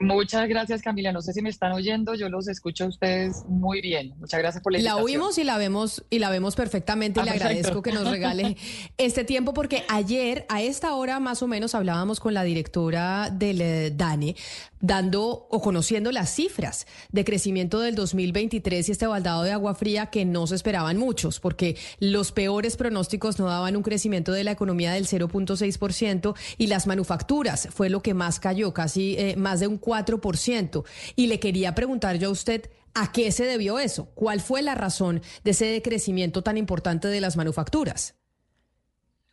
Muchas 0.00 0.48
gracias, 0.48 0.82
Camila. 0.82 1.12
No 1.12 1.22
sé 1.22 1.32
si 1.32 1.40
me 1.40 1.50
están 1.50 1.70
oyendo, 1.72 2.14
yo 2.14 2.28
los 2.28 2.48
escucho 2.48 2.84
a 2.84 2.88
ustedes 2.88 3.44
muy 3.46 3.80
bien. 3.80 4.12
Muchas 4.18 4.40
gracias 4.40 4.62
por 4.62 4.72
la 4.72 4.78
invitación. 4.78 4.98
La 4.98 5.04
oímos 5.04 5.38
y 5.38 5.44
la 5.44 5.56
vemos 5.56 6.04
y 6.10 6.18
la 6.18 6.30
vemos 6.30 6.56
perfectamente 6.56 7.20
y 7.20 7.22
ah, 7.22 7.26
le 7.26 7.30
agradezco 7.30 7.80
que 7.80 7.92
nos 7.92 8.10
regale 8.10 8.56
este 8.98 9.22
tiempo 9.22 9.54
porque 9.54 9.84
ayer 9.88 10.46
a 10.48 10.62
esta 10.62 10.94
hora 10.94 11.20
más 11.20 11.42
o 11.42 11.46
menos 11.46 11.76
hablábamos 11.76 12.18
con 12.18 12.34
la 12.34 12.42
directora 12.42 13.30
del 13.30 13.60
eh, 13.60 13.92
DANE 13.94 14.34
dando 14.84 15.46
o 15.50 15.62
conociendo 15.62 16.12
las 16.12 16.30
cifras 16.34 16.86
de 17.10 17.24
crecimiento 17.24 17.80
del 17.80 17.94
2023 17.94 18.88
y 18.88 18.92
este 18.92 19.06
baldado 19.06 19.42
de 19.42 19.52
agua 19.52 19.74
fría 19.74 20.06
que 20.06 20.26
no 20.26 20.46
se 20.46 20.56
esperaban 20.56 20.98
muchos, 20.98 21.40
porque 21.40 21.76
los 22.00 22.32
peores 22.32 22.76
pronósticos 22.76 23.38
no 23.38 23.46
daban 23.46 23.76
un 23.76 23.82
crecimiento 23.82 24.32
de 24.32 24.44
la 24.44 24.50
economía 24.50 24.92
del 24.92 25.06
0.6% 25.06 26.36
y 26.58 26.66
las 26.66 26.86
manufacturas 26.86 27.68
fue 27.72 27.88
lo 27.88 28.02
que 28.02 28.12
más 28.12 28.40
cayó, 28.40 28.74
casi 28.74 29.16
eh, 29.18 29.36
más 29.36 29.60
de 29.60 29.68
un 29.68 29.80
4%. 29.80 30.84
Y 31.16 31.28
le 31.28 31.40
quería 31.40 31.74
preguntar 31.74 32.18
yo 32.18 32.28
a 32.28 32.32
usted, 32.32 32.70
¿a 32.92 33.10
qué 33.10 33.32
se 33.32 33.44
debió 33.46 33.78
eso? 33.78 34.10
¿Cuál 34.14 34.40
fue 34.40 34.60
la 34.60 34.74
razón 34.74 35.22
de 35.44 35.52
ese 35.52 35.64
decrecimiento 35.64 36.42
tan 36.42 36.58
importante 36.58 37.08
de 37.08 37.22
las 37.22 37.36
manufacturas? 37.38 38.16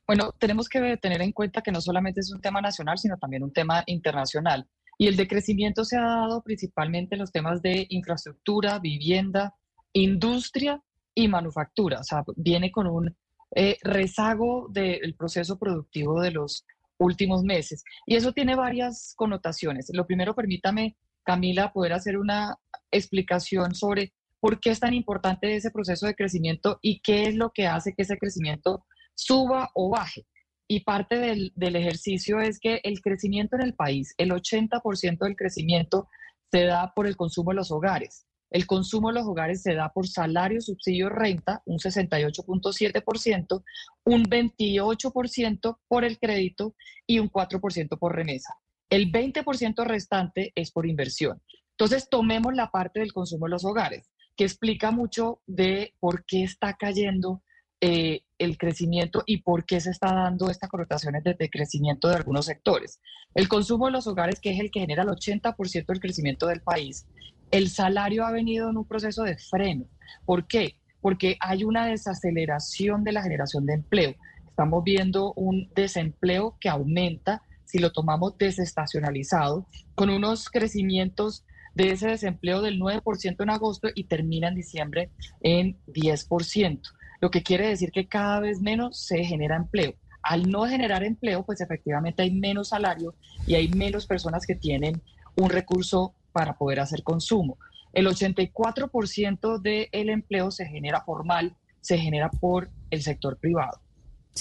Bueno, 0.07 0.33
tenemos 0.37 0.69
que 0.69 0.97
tener 0.97 1.21
en 1.21 1.33
cuenta 1.33 1.61
que 1.61 1.71
no 1.71 1.81
solamente 1.81 2.21
es 2.21 2.31
un 2.31 2.41
tema 2.41 2.61
nacional, 2.61 2.97
sino 2.97 3.17
también 3.17 3.43
un 3.43 3.51
tema 3.51 3.83
internacional. 3.85 4.67
Y 5.01 5.07
el 5.07 5.15
decrecimiento 5.15 5.83
se 5.83 5.97
ha 5.97 6.01
dado 6.01 6.43
principalmente 6.43 7.15
en 7.15 7.21
los 7.21 7.31
temas 7.31 7.63
de 7.63 7.87
infraestructura, 7.89 8.77
vivienda, 8.77 9.55
industria 9.93 10.79
y 11.15 11.27
manufactura. 11.27 12.01
O 12.01 12.03
sea, 12.03 12.23
viene 12.35 12.71
con 12.71 12.85
un 12.85 13.17
eh, 13.55 13.79
rezago 13.81 14.67
del 14.69 15.15
proceso 15.15 15.57
productivo 15.57 16.21
de 16.21 16.29
los 16.29 16.67
últimos 16.99 17.41
meses. 17.41 17.83
Y 18.05 18.15
eso 18.15 18.31
tiene 18.31 18.55
varias 18.55 19.15
connotaciones. 19.15 19.89
Lo 19.91 20.05
primero, 20.05 20.35
permítame, 20.35 20.95
Camila, 21.23 21.73
poder 21.73 21.93
hacer 21.93 22.19
una 22.19 22.59
explicación 22.91 23.73
sobre 23.73 24.13
por 24.39 24.59
qué 24.59 24.69
es 24.69 24.79
tan 24.79 24.93
importante 24.93 25.55
ese 25.55 25.71
proceso 25.71 26.05
de 26.05 26.13
crecimiento 26.13 26.77
y 26.79 27.01
qué 27.01 27.23
es 27.23 27.33
lo 27.33 27.49
que 27.49 27.65
hace 27.65 27.95
que 27.95 28.03
ese 28.03 28.19
crecimiento 28.19 28.85
suba 29.15 29.71
o 29.73 29.89
baje. 29.89 30.27
Y 30.71 30.85
parte 30.85 31.17
del, 31.17 31.75
ejercicio 31.75 32.39
es 32.39 32.57
que 32.57 32.79
el 32.85 33.01
crecimiento 33.01 33.57
en 33.57 33.63
el 33.63 33.73
país, 33.73 34.15
el 34.17 34.31
80% 34.31 35.17
del 35.19 35.35
crecimiento 35.35 36.07
se 36.49 36.63
da 36.63 36.93
por 36.95 37.07
el 37.07 37.17
consumo 37.17 37.51
de 37.51 37.57
los 37.57 37.71
hogares. 37.71 38.25
El 38.49 38.65
consumo 38.65 39.09
de 39.09 39.15
los 39.15 39.27
hogares 39.27 39.61
se 39.63 39.73
da 39.73 39.89
por 39.89 40.07
salario, 40.07 40.61
subsidio, 40.61 41.09
renta, 41.09 41.61
un 41.65 41.77
68.7%, 41.77 43.63
un 44.05 44.23
28% 44.23 45.77
por 45.89 46.05
el 46.05 46.17
crédito 46.17 46.73
y 47.05 47.19
un 47.19 47.29
4% 47.29 47.99
por 47.99 48.15
remesa. 48.15 48.55
El 48.89 49.11
20% 49.11 49.83
restante 49.83 50.53
es 50.55 50.71
por 50.71 50.87
inversión. 50.87 51.41
Entonces, 51.71 52.07
tomemos 52.09 52.53
la 52.53 52.71
parte 52.71 53.01
del 53.01 53.11
consumo 53.11 53.47
de 53.47 53.51
los 53.51 53.65
hogares, 53.65 54.09
que 54.37 54.45
explica 54.45 54.91
mucho 54.91 55.41
de 55.47 55.95
por 55.99 56.23
qué 56.23 56.43
está 56.43 56.75
cayendo 56.75 57.43
eh, 57.83 58.21
el 58.37 58.59
crecimiento 58.59 59.23
y 59.25 59.41
por 59.41 59.65
qué 59.65 59.79
se 59.81 59.89
está 59.89 60.13
dando 60.13 60.51
estas 60.51 60.69
connotaciones 60.69 61.23
de 61.23 61.49
crecimiento 61.49 62.09
de 62.09 62.15
algunos 62.15 62.45
sectores. 62.45 62.99
El 63.33 63.47
consumo 63.47 63.87
de 63.87 63.91
los 63.93 64.05
hogares, 64.05 64.39
que 64.39 64.51
es 64.51 64.59
el 64.59 64.69
que 64.69 64.81
genera 64.81 65.01
el 65.01 65.09
80% 65.09 65.87
del 65.87 65.99
crecimiento 65.99 66.45
del 66.45 66.61
país, 66.61 67.07
el 67.49 67.69
salario 67.69 68.23
ha 68.23 68.31
venido 68.31 68.69
en 68.69 68.77
un 68.77 68.85
proceso 68.85 69.23
de 69.23 69.35
freno. 69.35 69.85
¿Por 70.25 70.45
qué? 70.45 70.77
Porque 71.01 71.37
hay 71.39 71.63
una 71.63 71.87
desaceleración 71.87 73.03
de 73.03 73.13
la 73.13 73.23
generación 73.23 73.65
de 73.65 73.73
empleo. 73.73 74.15
Estamos 74.47 74.83
viendo 74.83 75.33
un 75.33 75.71
desempleo 75.73 76.57
que 76.59 76.69
aumenta 76.69 77.41
si 77.65 77.79
lo 77.79 77.91
tomamos 77.91 78.37
desestacionalizado, 78.37 79.65
con 79.95 80.11
unos 80.11 80.49
crecimientos 80.49 81.45
de 81.73 81.91
ese 81.91 82.09
desempleo 82.09 82.61
del 82.61 82.79
9% 82.79 83.41
en 83.41 83.49
agosto 83.49 83.87
y 83.95 84.03
termina 84.03 84.49
en 84.49 84.55
diciembre 84.55 85.09
en 85.41 85.79
10% 85.87 86.81
lo 87.21 87.29
que 87.29 87.43
quiere 87.43 87.67
decir 87.67 87.91
que 87.91 88.07
cada 88.07 88.39
vez 88.39 88.59
menos 88.59 88.99
se 88.99 89.23
genera 89.23 89.55
empleo. 89.55 89.93
Al 90.23 90.49
no 90.49 90.65
generar 90.65 91.03
empleo, 91.03 91.45
pues 91.45 91.61
efectivamente 91.61 92.23
hay 92.23 92.31
menos 92.31 92.69
salario 92.69 93.15
y 93.47 93.55
hay 93.55 93.69
menos 93.69 94.05
personas 94.05 94.45
que 94.45 94.55
tienen 94.55 95.01
un 95.35 95.49
recurso 95.49 96.13
para 96.31 96.57
poder 96.57 96.79
hacer 96.79 97.03
consumo. 97.03 97.57
El 97.93 98.07
84% 98.07 99.61
del 99.61 100.09
empleo 100.09 100.51
se 100.51 100.65
genera 100.65 101.01
formal, 101.01 101.55
se 101.79 101.97
genera 101.97 102.29
por 102.29 102.69
el 102.89 103.01
sector 103.01 103.37
privado. 103.37 103.79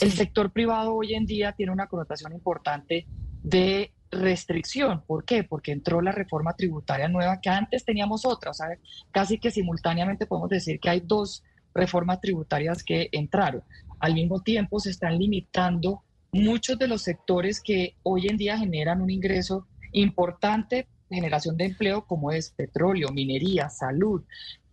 El 0.00 0.12
sector 0.12 0.52
privado 0.52 0.94
hoy 0.94 1.14
en 1.14 1.26
día 1.26 1.52
tiene 1.52 1.72
una 1.72 1.86
connotación 1.86 2.32
importante 2.32 3.06
de 3.42 3.92
restricción. 4.10 5.02
¿Por 5.06 5.24
qué? 5.24 5.44
Porque 5.44 5.72
entró 5.72 6.00
la 6.00 6.12
reforma 6.12 6.54
tributaria 6.54 7.08
nueva 7.08 7.40
que 7.40 7.48
antes 7.48 7.84
teníamos 7.84 8.24
otra. 8.24 8.50
O 8.50 8.54
sea, 8.54 8.68
casi 9.10 9.38
que 9.38 9.50
simultáneamente 9.50 10.26
podemos 10.26 10.50
decir 10.50 10.78
que 10.80 10.90
hay 10.90 11.00
dos 11.00 11.42
reformas 11.74 12.20
tributarias 12.20 12.82
que 12.82 13.08
entraron. 13.12 13.62
Al 13.98 14.14
mismo 14.14 14.40
tiempo 14.40 14.80
se 14.80 14.90
están 14.90 15.18
limitando 15.18 16.02
muchos 16.32 16.78
de 16.78 16.88
los 16.88 17.02
sectores 17.02 17.60
que 17.60 17.94
hoy 18.02 18.28
en 18.28 18.36
día 18.36 18.58
generan 18.58 19.00
un 19.00 19.10
ingreso 19.10 19.66
importante, 19.92 20.86
generación 21.08 21.56
de 21.56 21.66
empleo, 21.66 22.06
como 22.06 22.30
es 22.30 22.50
petróleo, 22.50 23.08
minería, 23.10 23.68
salud, 23.68 24.22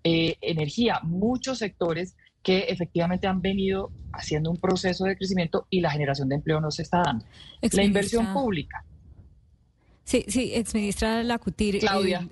eh, 0.04 0.38
energía, 0.42 1.00
muchos 1.04 1.60
sectores 1.60 2.16
que 2.44 2.60
efectivamente 2.70 3.28
han 3.28 3.42
venido 3.42 3.92
haciendo 4.14 4.50
un 4.50 4.58
proceso 4.58 5.06
de 5.06 5.18
crecimiento 5.18 5.68
y 5.70 5.82
la 5.82 5.92
generación 5.92 6.30
de 6.30 6.36
empleo 6.36 6.62
no 6.62 6.72
se 6.72 6.84
está 6.84 7.02
dando. 7.04 7.26
La 7.62 7.84
inversión 7.84 8.32
pública. 8.32 8.86
Sí, 10.06 10.24
sí, 10.30 10.54
exministra 10.54 11.24
Lacutir. 11.24 11.80
Claudia. 11.80 12.30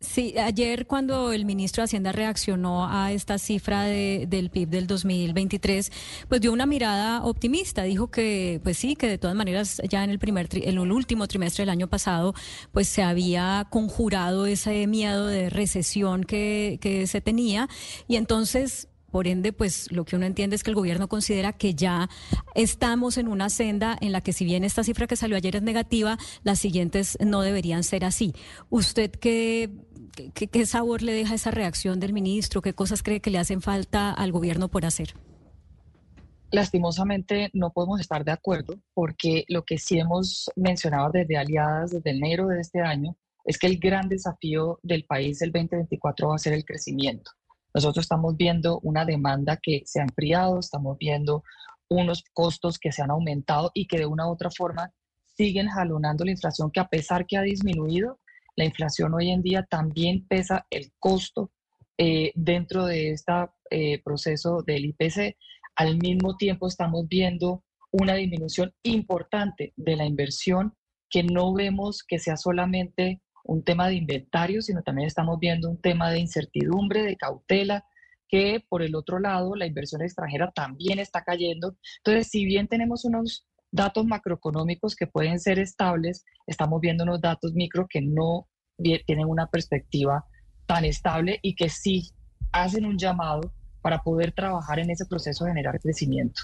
Sí, 0.00 0.38
ayer 0.38 0.86
cuando 0.86 1.32
el 1.32 1.44
ministro 1.44 1.80
de 1.80 1.86
Hacienda 1.86 2.12
reaccionó 2.12 2.88
a 2.88 3.10
esta 3.10 3.36
cifra 3.36 3.82
del 3.82 4.48
PIB 4.48 4.68
del 4.68 4.86
2023, 4.86 5.90
pues 6.28 6.40
dio 6.40 6.52
una 6.52 6.66
mirada 6.66 7.24
optimista. 7.24 7.82
Dijo 7.82 8.08
que, 8.08 8.60
pues 8.62 8.78
sí, 8.78 8.94
que 8.94 9.08
de 9.08 9.18
todas 9.18 9.34
maneras 9.34 9.82
ya 9.88 10.04
en 10.04 10.10
el 10.10 10.20
primer, 10.20 10.48
en 10.52 10.78
el 10.78 10.92
último 10.92 11.26
trimestre 11.26 11.62
del 11.62 11.70
año 11.70 11.88
pasado, 11.88 12.32
pues 12.70 12.88
se 12.88 13.02
había 13.02 13.66
conjurado 13.70 14.46
ese 14.46 14.86
miedo 14.86 15.26
de 15.26 15.50
recesión 15.50 16.22
que, 16.22 16.78
que 16.80 17.08
se 17.08 17.20
tenía 17.20 17.68
y 18.06 18.16
entonces 18.16 18.88
por 19.10 19.26
ende, 19.26 19.52
pues 19.52 19.90
lo 19.90 20.04
que 20.04 20.16
uno 20.16 20.26
entiende 20.26 20.56
es 20.56 20.62
que 20.62 20.70
el 20.70 20.74
gobierno 20.74 21.08
considera 21.08 21.52
que 21.52 21.74
ya 21.74 22.10
estamos 22.54 23.16
en 23.16 23.28
una 23.28 23.48
senda 23.48 23.96
en 24.00 24.12
la 24.12 24.20
que 24.20 24.32
si 24.32 24.44
bien 24.44 24.64
esta 24.64 24.84
cifra 24.84 25.06
que 25.06 25.16
salió 25.16 25.36
ayer 25.36 25.56
es 25.56 25.62
negativa, 25.62 26.18
las 26.42 26.58
siguientes 26.58 27.16
no 27.24 27.40
deberían 27.40 27.84
ser 27.84 28.04
así. 28.04 28.34
¿Usted 28.68 29.10
qué, 29.10 29.70
qué, 30.34 30.66
sabor 30.66 31.02
le 31.02 31.12
deja 31.12 31.34
esa 31.34 31.50
reacción 31.50 32.00
del 32.00 32.12
ministro? 32.12 32.62
¿Qué 32.62 32.74
cosas 32.74 33.02
cree 33.02 33.20
que 33.20 33.30
le 33.30 33.38
hacen 33.38 33.60
falta 33.60 34.12
al 34.12 34.32
gobierno 34.32 34.68
por 34.68 34.84
hacer? 34.84 35.14
Lastimosamente 36.50 37.50
no 37.52 37.70
podemos 37.72 38.00
estar 38.00 38.24
de 38.24 38.32
acuerdo 38.32 38.74
porque 38.94 39.44
lo 39.48 39.64
que 39.64 39.78
sí 39.78 39.98
hemos 39.98 40.50
mencionado 40.56 41.10
desde 41.12 41.36
Aliadas 41.36 41.90
desde 41.90 42.10
enero 42.10 42.48
de 42.48 42.60
este 42.60 42.80
año 42.80 43.16
es 43.44 43.58
que 43.58 43.66
el 43.66 43.78
gran 43.78 44.08
desafío 44.08 44.78
del 44.82 45.04
país 45.04 45.40
el 45.42 45.52
2024 45.52 46.28
va 46.28 46.34
a 46.34 46.38
ser 46.38 46.54
el 46.54 46.64
crecimiento. 46.64 47.30
Nosotros 47.74 48.04
estamos 48.04 48.36
viendo 48.36 48.80
una 48.82 49.04
demanda 49.04 49.58
que 49.62 49.82
se 49.84 50.00
ha 50.00 50.04
enfriado, 50.04 50.58
estamos 50.58 50.96
viendo 50.98 51.44
unos 51.88 52.24
costos 52.32 52.78
que 52.78 52.92
se 52.92 53.02
han 53.02 53.10
aumentado 53.10 53.70
y 53.74 53.86
que 53.86 53.98
de 53.98 54.06
una 54.06 54.26
u 54.26 54.32
otra 54.32 54.50
forma 54.50 54.92
siguen 55.36 55.68
jalonando 55.68 56.24
la 56.24 56.32
inflación, 56.32 56.70
que 56.70 56.80
a 56.80 56.88
pesar 56.88 57.26
que 57.26 57.36
ha 57.36 57.42
disminuido, 57.42 58.18
la 58.58 58.64
inflación 58.64 59.14
hoy 59.14 59.30
en 59.30 59.40
día 59.40 59.62
también 59.70 60.26
pesa 60.26 60.66
el 60.70 60.90
costo 60.98 61.52
eh, 61.96 62.32
dentro 62.34 62.86
de 62.86 63.12
este 63.12 63.32
proceso 64.04 64.62
del 64.66 64.86
IPC. 64.86 65.36
Al 65.76 65.96
mismo 65.96 66.36
tiempo 66.36 66.66
estamos 66.66 67.06
viendo 67.06 67.62
una 67.92 68.14
disminución 68.14 68.74
importante 68.82 69.72
de 69.76 69.94
la 69.94 70.06
inversión 70.06 70.74
que 71.08 71.22
no 71.22 71.54
vemos 71.54 72.02
que 72.02 72.18
sea 72.18 72.36
solamente 72.36 73.22
un 73.44 73.62
tema 73.62 73.86
de 73.86 73.94
inventario, 73.94 74.60
sino 74.60 74.82
también 74.82 75.06
estamos 75.06 75.38
viendo 75.38 75.70
un 75.70 75.80
tema 75.80 76.10
de 76.10 76.18
incertidumbre, 76.18 77.04
de 77.04 77.16
cautela, 77.16 77.84
que 78.28 78.62
por 78.68 78.82
el 78.82 78.96
otro 78.96 79.20
lado 79.20 79.54
la 79.54 79.66
inversión 79.66 80.02
extranjera 80.02 80.50
también 80.50 80.98
está 80.98 81.22
cayendo. 81.22 81.76
Entonces, 81.98 82.28
si 82.28 82.44
bien 82.44 82.66
tenemos 82.66 83.04
unos 83.04 83.47
datos 83.70 84.06
macroeconómicos 84.06 84.96
que 84.96 85.06
pueden 85.06 85.38
ser 85.40 85.58
estables, 85.58 86.24
estamos 86.46 86.80
viendo 86.80 87.04
unos 87.04 87.20
datos 87.20 87.52
micro 87.52 87.86
que 87.88 88.00
no 88.00 88.48
tienen 88.76 89.26
una 89.26 89.46
perspectiva 89.46 90.24
tan 90.66 90.84
estable 90.84 91.38
y 91.42 91.54
que 91.54 91.68
sí 91.68 92.10
hacen 92.52 92.84
un 92.84 92.98
llamado 92.98 93.52
para 93.80 94.02
poder 94.02 94.32
trabajar 94.32 94.78
en 94.80 94.90
ese 94.90 95.06
proceso 95.06 95.44
de 95.44 95.52
generar 95.52 95.80
crecimiento. 95.80 96.42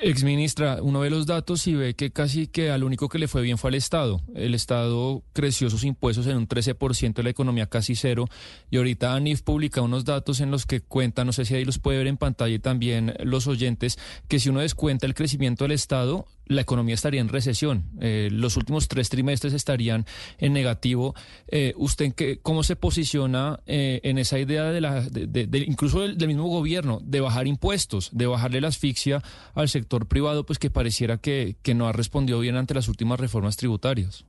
Exministra, 0.00 0.78
uno 0.80 1.00
ve 1.00 1.10
los 1.10 1.26
datos 1.26 1.66
y 1.66 1.74
ve 1.74 1.94
que 1.94 2.12
casi 2.12 2.46
que 2.46 2.70
al 2.70 2.84
único 2.84 3.08
que 3.08 3.18
le 3.18 3.28
fue 3.28 3.42
bien 3.42 3.58
fue 3.58 3.68
al 3.68 3.74
Estado. 3.74 4.20
El 4.34 4.54
Estado 4.54 5.22
creció 5.32 5.70
sus 5.70 5.84
impuestos 5.84 6.26
en 6.26 6.36
un 6.36 6.48
13%, 6.48 7.22
la 7.22 7.30
economía 7.30 7.66
casi 7.66 7.94
cero. 7.94 8.26
Y 8.70 8.76
ahorita 8.76 9.14
ANIF 9.14 9.42
publica 9.42 9.82
unos 9.82 10.04
datos 10.04 10.40
en 10.40 10.50
los 10.50 10.66
que 10.66 10.80
cuenta, 10.80 11.24
no 11.24 11.32
sé 11.32 11.44
si 11.44 11.54
ahí 11.54 11.64
los 11.64 11.78
puede 11.78 11.98
ver 11.98 12.06
en 12.06 12.16
pantalla 12.16 12.58
también 12.58 13.14
los 13.22 13.48
oyentes, 13.48 13.98
que 14.28 14.38
si 14.38 14.48
uno 14.48 14.60
descuenta 14.60 15.06
el 15.06 15.14
crecimiento 15.14 15.64
del 15.64 15.72
Estado, 15.72 16.26
la 16.48 16.62
economía 16.62 16.94
estaría 16.94 17.20
en 17.20 17.28
recesión. 17.28 17.84
Eh, 18.00 18.28
los 18.32 18.56
últimos 18.56 18.88
tres 18.88 19.08
trimestres 19.08 19.52
estarían 19.52 20.06
en 20.38 20.52
negativo. 20.52 21.14
Eh, 21.48 21.74
¿Usted 21.76 22.12
qué, 22.14 22.38
cómo 22.40 22.62
se 22.62 22.76
posiciona 22.76 23.60
eh, 23.66 24.00
en 24.02 24.18
esa 24.18 24.38
idea 24.38 24.64
de 24.64 24.80
la, 24.80 25.02
de, 25.02 25.64
incluso 25.66 26.00
del, 26.00 26.26
mismo 26.26 26.48
gobierno, 26.48 27.00
de 27.02 27.20
bajar 27.20 27.46
impuestos, 27.46 28.10
de 28.12 28.26
bajarle 28.26 28.60
la 28.60 28.68
asfixia 28.68 29.22
al 29.54 29.68
sector 29.68 30.06
privado, 30.06 30.44
pues 30.44 30.58
que 30.58 30.70
pareciera 30.70 31.18
que, 31.18 31.56
que 31.62 31.74
no 31.74 31.86
ha 31.86 31.92
respondido 31.92 32.40
bien 32.40 32.56
ante 32.56 32.74
las 32.74 32.88
últimas 32.88 33.20
reformas 33.20 33.56
tributarias? 33.56 34.24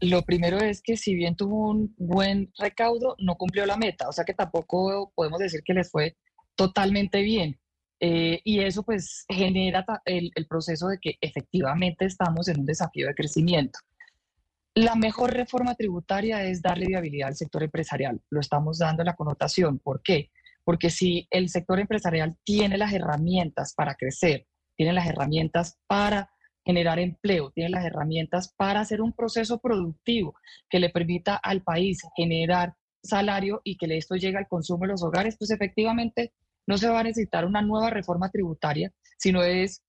Lo 0.00 0.22
primero 0.22 0.58
es 0.58 0.80
que 0.80 0.96
si 0.96 1.14
bien 1.14 1.34
tuvo 1.34 1.70
un 1.70 1.94
buen 1.98 2.52
recaudo, 2.56 3.16
no 3.18 3.34
cumplió 3.34 3.66
la 3.66 3.76
meta, 3.76 4.08
o 4.08 4.12
sea 4.12 4.24
que 4.24 4.34
tampoco 4.34 5.10
podemos 5.14 5.40
decir 5.40 5.62
que 5.64 5.74
le 5.74 5.82
fue 5.82 6.16
totalmente 6.54 7.22
bien. 7.22 7.58
Eh, 8.00 8.40
y 8.44 8.60
eso 8.60 8.84
pues 8.84 9.24
genera 9.28 9.84
el, 10.04 10.30
proceso 10.48 10.88
de 10.88 10.98
que 11.00 11.16
efectivamente 11.20 12.04
estamos 12.04 12.48
en 12.48 12.60
un 12.60 12.66
desafío 12.66 13.08
de 13.08 13.14
crecimiento. 13.14 13.80
La 14.74 14.94
mejor 14.94 15.32
reforma 15.32 15.74
tributaria 15.74 16.44
es 16.44 16.62
darle 16.62 16.86
viabilidad 16.86 17.28
al 17.28 17.36
sector 17.36 17.64
empresarial. 17.64 18.20
Lo 18.30 18.40
estamos 18.40 18.78
dando 18.78 19.02
la 19.02 19.16
connotación. 19.16 19.80
¿Por 19.80 20.02
qué? 20.02 20.30
Porque 20.64 20.90
si 20.90 21.26
el 21.30 21.48
sector 21.48 21.80
empresarial 21.80 22.36
tiene 22.44 22.78
las 22.78 22.92
herramientas 22.92 23.74
para 23.74 23.94
crecer, 23.94 24.46
tiene 24.76 24.92
las 24.92 25.06
herramientas 25.06 25.78
para 25.88 26.30
generar 26.64 26.98
empleo, 27.00 27.50
tiene 27.50 27.70
las 27.70 27.84
herramientas 27.84 28.54
para 28.56 28.80
hacer 28.80 29.00
un 29.00 29.12
proceso 29.12 29.58
productivo 29.58 30.34
que 30.68 30.78
le 30.78 30.90
permita 30.90 31.36
al 31.36 31.62
país 31.62 32.02
generar 32.14 32.74
salario 33.02 33.60
y 33.64 33.76
que 33.76 33.86
esto 33.96 34.16
llegue 34.16 34.36
al 34.36 34.48
consumo 34.48 34.84
de 34.84 34.92
los 34.92 35.02
hogares, 35.02 35.36
pues 35.38 35.50
efectivamente 35.50 36.32
no 36.68 36.76
se 36.76 36.88
va 36.88 37.00
a 37.00 37.02
necesitar 37.02 37.46
una 37.46 37.62
nueva 37.62 37.88
reforma 37.88 38.28
tributaria, 38.28 38.92
sino 39.16 39.42
es 39.42 39.82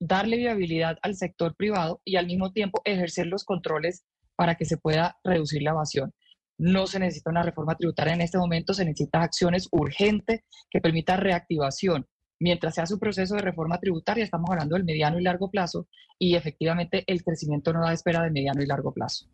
darle 0.00 0.38
viabilidad 0.38 0.96
al 1.02 1.16
sector 1.16 1.54
privado 1.54 2.00
y 2.02 2.16
al 2.16 2.26
mismo 2.26 2.50
tiempo 2.50 2.80
ejercer 2.86 3.26
los 3.26 3.44
controles 3.44 4.04
para 4.34 4.54
que 4.54 4.64
se 4.64 4.78
pueda 4.78 5.18
reducir 5.22 5.62
la 5.62 5.72
evasión. 5.72 6.14
No 6.56 6.86
se 6.86 6.98
necesita 6.98 7.30
una 7.30 7.42
reforma 7.42 7.76
tributaria 7.76 8.14
en 8.14 8.22
este 8.22 8.38
momento, 8.38 8.72
se 8.72 8.86
necesitan 8.86 9.22
acciones 9.22 9.68
urgentes 9.70 10.40
que 10.70 10.80
permitan 10.80 11.20
reactivación. 11.20 12.06
Mientras 12.40 12.74
sea 12.74 12.86
su 12.86 12.98
proceso 12.98 13.34
de 13.34 13.42
reforma 13.42 13.78
tributaria, 13.78 14.24
estamos 14.24 14.48
hablando 14.50 14.76
del 14.76 14.84
mediano 14.84 15.20
y 15.20 15.22
largo 15.22 15.50
plazo 15.50 15.88
y 16.18 16.36
efectivamente 16.36 17.04
el 17.06 17.22
crecimiento 17.22 17.74
no 17.74 17.82
da 17.82 17.92
espera 17.92 18.22
de 18.22 18.30
mediano 18.30 18.62
y 18.62 18.66
largo 18.66 18.94
plazo. 18.94 19.26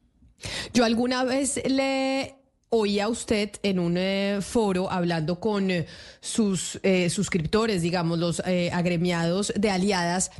Yo 0.72 0.84
alguna 0.84 1.22
vez 1.22 1.62
le 1.70 2.39
oía 2.70 3.08
usted 3.08 3.50
en 3.64 3.80
un 3.80 3.96
eh, 3.96 4.38
foro 4.40 4.90
hablando 4.90 5.40
con 5.40 5.70
eh, 5.70 5.86
sus 6.20 6.78
eh, 6.84 7.10
suscriptores, 7.10 7.82
digamos, 7.82 8.18
los 8.18 8.40
agremiados 8.72 9.52
de 9.56 9.70
aliadas, 9.70 10.30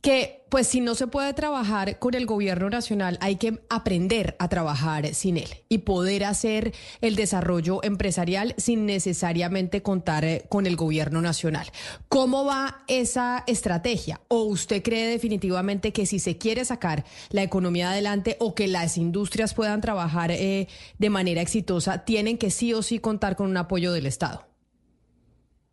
que 0.00 0.38
pues 0.48 0.66
si 0.66 0.80
no 0.80 0.94
se 0.94 1.06
puede 1.06 1.34
trabajar 1.34 1.98
con 1.98 2.14
el 2.14 2.24
gobierno 2.24 2.70
nacional, 2.70 3.18
hay 3.20 3.36
que 3.36 3.60
aprender 3.68 4.34
a 4.38 4.48
trabajar 4.48 5.14
sin 5.14 5.36
él 5.36 5.48
y 5.68 5.78
poder 5.78 6.24
hacer 6.24 6.72
el 7.00 7.16
desarrollo 7.16 7.82
empresarial 7.84 8.54
sin 8.56 8.86
necesariamente 8.86 9.82
contar 9.82 10.24
eh, 10.24 10.44
con 10.48 10.66
el 10.66 10.76
gobierno 10.76 11.20
nacional. 11.20 11.66
¿Cómo 12.08 12.44
va 12.44 12.84
esa 12.88 13.44
estrategia? 13.46 14.20
¿O 14.28 14.44
usted 14.44 14.82
cree 14.82 15.08
definitivamente 15.08 15.92
que 15.92 16.06
si 16.06 16.18
se 16.18 16.38
quiere 16.38 16.64
sacar 16.64 17.04
la 17.30 17.42
economía 17.42 17.90
adelante 17.90 18.36
o 18.40 18.54
que 18.54 18.68
las 18.68 18.96
industrias 18.96 19.54
puedan 19.54 19.80
trabajar 19.80 20.30
eh, 20.30 20.68
de 20.98 21.10
manera 21.10 21.42
exitosa, 21.42 22.04
tienen 22.04 22.38
que 22.38 22.50
sí 22.50 22.72
o 22.72 22.82
sí 22.82 23.00
contar 23.00 23.36
con 23.36 23.50
un 23.50 23.56
apoyo 23.56 23.92
del 23.92 24.06
Estado? 24.06 24.47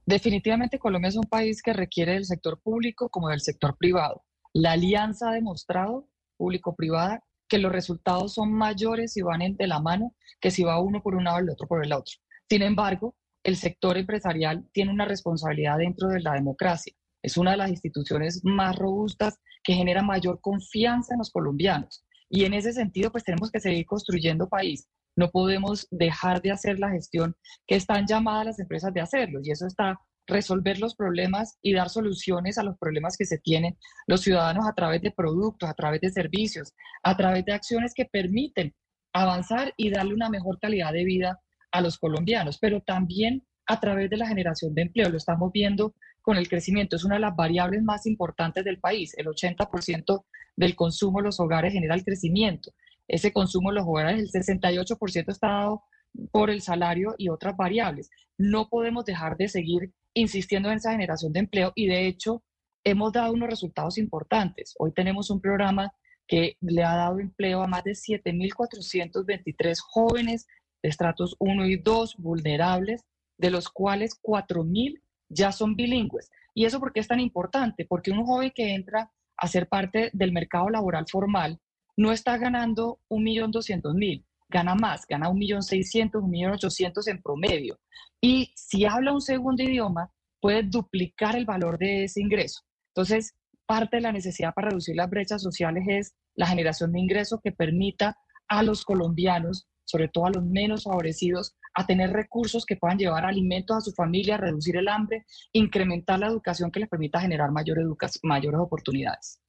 Definitivamente 0.05 0.77
Colombia 0.77 1.09
es 1.09 1.15
un 1.15 1.23
país 1.23 1.63
que 1.63 1.73
requiere 1.73 2.13
del 2.13 2.25
sector 2.25 2.61
público 2.61 3.09
como 3.09 3.29
del 3.29 3.41
sector 3.41 3.75
privado. 3.75 4.23
La 4.53 4.73
alianza 4.73 5.29
ha 5.29 5.33
demostrado, 5.33 6.07
público-privada, 6.37 7.23
que 7.47 7.57
los 7.57 7.71
resultados 7.71 8.33
son 8.33 8.53
mayores 8.53 9.13
si 9.13 9.21
van 9.21 9.55
de 9.55 9.67
la 9.67 9.79
mano 9.79 10.13
que 10.39 10.51
si 10.51 10.63
va 10.63 10.79
uno 10.79 11.01
por 11.01 11.15
un 11.15 11.23
lado 11.23 11.39
el 11.39 11.49
otro 11.49 11.67
por 11.67 11.83
el 11.83 11.91
otro. 11.91 12.13
Sin 12.47 12.61
embargo, 12.61 13.15
el 13.43 13.55
sector 13.55 13.97
empresarial 13.97 14.67
tiene 14.73 14.91
una 14.91 15.05
responsabilidad 15.05 15.77
dentro 15.79 16.07
de 16.09 16.21
la 16.21 16.33
democracia. 16.33 16.93
Es 17.23 17.37
una 17.37 17.51
de 17.51 17.57
las 17.57 17.69
instituciones 17.71 18.41
más 18.43 18.75
robustas 18.75 19.39
que 19.63 19.73
genera 19.73 20.03
mayor 20.03 20.39
confianza 20.39 21.15
en 21.15 21.19
los 21.19 21.31
colombianos. 21.31 22.05
Y 22.29 22.45
en 22.45 22.53
ese 22.53 22.73
sentido, 22.73 23.11
pues 23.11 23.23
tenemos 23.23 23.49
que 23.49 23.59
seguir 23.59 23.85
construyendo 23.85 24.47
país. 24.47 24.87
No 25.15 25.31
podemos 25.31 25.87
dejar 25.91 26.41
de 26.41 26.51
hacer 26.51 26.79
la 26.79 26.89
gestión 26.89 27.35
que 27.67 27.75
están 27.75 28.05
llamadas 28.07 28.45
las 28.45 28.59
empresas 28.59 28.93
de 28.93 29.01
hacerlo. 29.01 29.39
Y 29.43 29.51
eso 29.51 29.67
está 29.67 29.99
resolver 30.27 30.79
los 30.79 30.95
problemas 30.95 31.57
y 31.61 31.73
dar 31.73 31.89
soluciones 31.89 32.57
a 32.57 32.63
los 32.63 32.77
problemas 32.77 33.15
que 33.17 33.25
se 33.25 33.37
tienen 33.37 33.77
los 34.07 34.21
ciudadanos 34.21 34.67
a 34.67 34.73
través 34.73 35.01
de 35.01 35.11
productos, 35.11 35.69
a 35.69 35.73
través 35.73 36.01
de 36.01 36.09
servicios, 36.09 36.73
a 37.03 37.15
través 37.15 37.45
de 37.45 37.53
acciones 37.53 37.93
que 37.93 38.05
permiten 38.05 38.73
avanzar 39.13 39.73
y 39.77 39.91
darle 39.91 40.13
una 40.13 40.29
mejor 40.29 40.59
calidad 40.59 40.91
de 40.93 41.05
vida 41.05 41.39
a 41.71 41.81
los 41.81 41.97
colombianos, 41.97 42.57
pero 42.59 42.81
también 42.81 43.45
a 43.67 43.79
través 43.79 44.09
de 44.09 44.17
la 44.17 44.27
generación 44.27 44.73
de 44.73 44.83
empleo. 44.83 45.09
Lo 45.09 45.17
estamos 45.17 45.51
viendo 45.51 45.93
con 46.21 46.37
el 46.37 46.49
crecimiento. 46.49 46.95
Es 46.95 47.03
una 47.03 47.15
de 47.15 47.21
las 47.21 47.35
variables 47.35 47.83
más 47.83 48.05
importantes 48.05 48.63
del 48.63 48.79
país. 48.79 49.13
El 49.17 49.27
80% 49.27 50.25
del 50.55 50.75
consumo 50.75 51.19
de 51.19 51.25
los 51.25 51.39
hogares 51.39 51.73
genera 51.73 51.95
el 51.95 52.03
crecimiento. 52.03 52.71
Ese 53.07 53.31
consumo 53.31 53.69
de 53.69 53.75
los 53.75 53.87
hogares, 53.87 54.19
el 54.19 54.31
68% 54.31 55.25
está 55.29 55.47
dado 55.47 55.83
por 56.31 56.49
el 56.49 56.61
salario 56.61 57.15
y 57.17 57.29
otras 57.29 57.55
variables. 57.55 58.09
No 58.37 58.69
podemos 58.69 59.05
dejar 59.05 59.37
de 59.37 59.47
seguir 59.47 59.91
insistiendo 60.13 60.69
en 60.69 60.77
esa 60.77 60.91
generación 60.91 61.33
de 61.33 61.39
empleo 61.39 61.71
y 61.75 61.87
de 61.87 62.07
hecho 62.07 62.43
hemos 62.83 63.11
dado 63.11 63.33
unos 63.33 63.49
resultados 63.49 63.97
importantes. 63.97 64.75
Hoy 64.79 64.93
tenemos 64.93 65.29
un 65.29 65.41
programa 65.41 65.93
que 66.27 66.57
le 66.61 66.83
ha 66.83 66.95
dado 66.95 67.19
empleo 67.19 67.61
a 67.61 67.67
más 67.67 67.83
de 67.83 67.91
7.423 67.91 69.77
jóvenes 69.79 70.47
de 70.81 70.89
estratos 70.89 71.35
1 71.39 71.65
y 71.65 71.77
2 71.77 72.15
vulnerables, 72.17 73.03
de 73.37 73.51
los 73.51 73.69
cuales 73.69 74.19
4.000 74.21 75.01
ya 75.29 75.51
son 75.51 75.75
bilingües. 75.75 76.31
¿Y 76.53 76.65
eso 76.65 76.79
por 76.79 76.93
qué 76.93 76.99
es 77.01 77.07
tan 77.07 77.19
importante? 77.19 77.85
Porque 77.85 78.11
un 78.11 78.25
joven 78.25 78.51
que 78.55 78.73
entra 78.73 79.11
a 79.37 79.47
ser 79.47 79.67
parte 79.67 80.09
del 80.13 80.31
mercado 80.31 80.69
laboral 80.69 81.05
formal 81.09 81.59
no 81.97 82.11
está 82.11 82.37
ganando 82.37 82.99
1.200.000, 83.09 84.25
gana 84.49 84.75
más, 84.75 85.05
gana 85.07 85.29
1.600.000, 85.29 86.11
1.800.000 86.21 87.11
en 87.11 87.21
promedio. 87.21 87.79
Y 88.21 88.51
si 88.55 88.85
habla 88.85 89.13
un 89.13 89.21
segundo 89.21 89.63
idioma, 89.63 90.11
puede 90.41 90.63
duplicar 90.63 91.35
el 91.35 91.45
valor 91.45 91.77
de 91.77 92.05
ese 92.05 92.21
ingreso. 92.21 92.61
Entonces, 92.89 93.33
parte 93.65 93.97
de 93.97 94.01
la 94.01 94.11
necesidad 94.11 94.53
para 94.53 94.69
reducir 94.69 94.95
las 94.95 95.09
brechas 95.09 95.41
sociales 95.41 95.83
es 95.87 96.15
la 96.35 96.47
generación 96.47 96.91
de 96.91 96.99
ingresos 96.99 97.39
que 97.43 97.51
permita 97.51 98.17
a 98.47 98.61
los 98.63 98.83
colombianos, 98.83 99.67
sobre 99.85 100.07
todo 100.07 100.25
a 100.25 100.31
los 100.31 100.45
menos 100.45 100.83
favorecidos, 100.83 101.55
a 101.73 101.85
tener 101.85 102.11
recursos 102.11 102.65
que 102.65 102.75
puedan 102.75 102.97
llevar 102.97 103.25
alimentos 103.25 103.77
a 103.77 103.81
su 103.81 103.91
familia, 103.91 104.37
reducir 104.37 104.77
el 104.77 104.87
hambre, 104.87 105.25
incrementar 105.51 106.19
la 106.19 106.27
educación 106.27 106.71
que 106.71 106.79
les 106.79 106.89
permita 106.89 107.19
generar 107.19 107.51
mayor 107.51 107.77
mayores 108.23 108.59
oportunidades. 108.59 109.41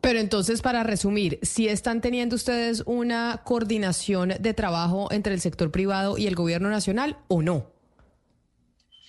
Pero 0.00 0.18
entonces, 0.18 0.62
para 0.62 0.82
resumir, 0.82 1.38
si 1.42 1.68
están 1.68 2.00
teniendo 2.00 2.34
ustedes 2.34 2.82
una 2.86 3.42
coordinación 3.44 4.34
de 4.40 4.52
trabajo 4.52 5.10
entre 5.12 5.32
el 5.32 5.40
sector 5.40 5.70
privado 5.70 6.18
y 6.18 6.26
el 6.26 6.34
gobierno 6.34 6.70
nacional 6.70 7.18
o 7.28 7.40
no? 7.40 7.70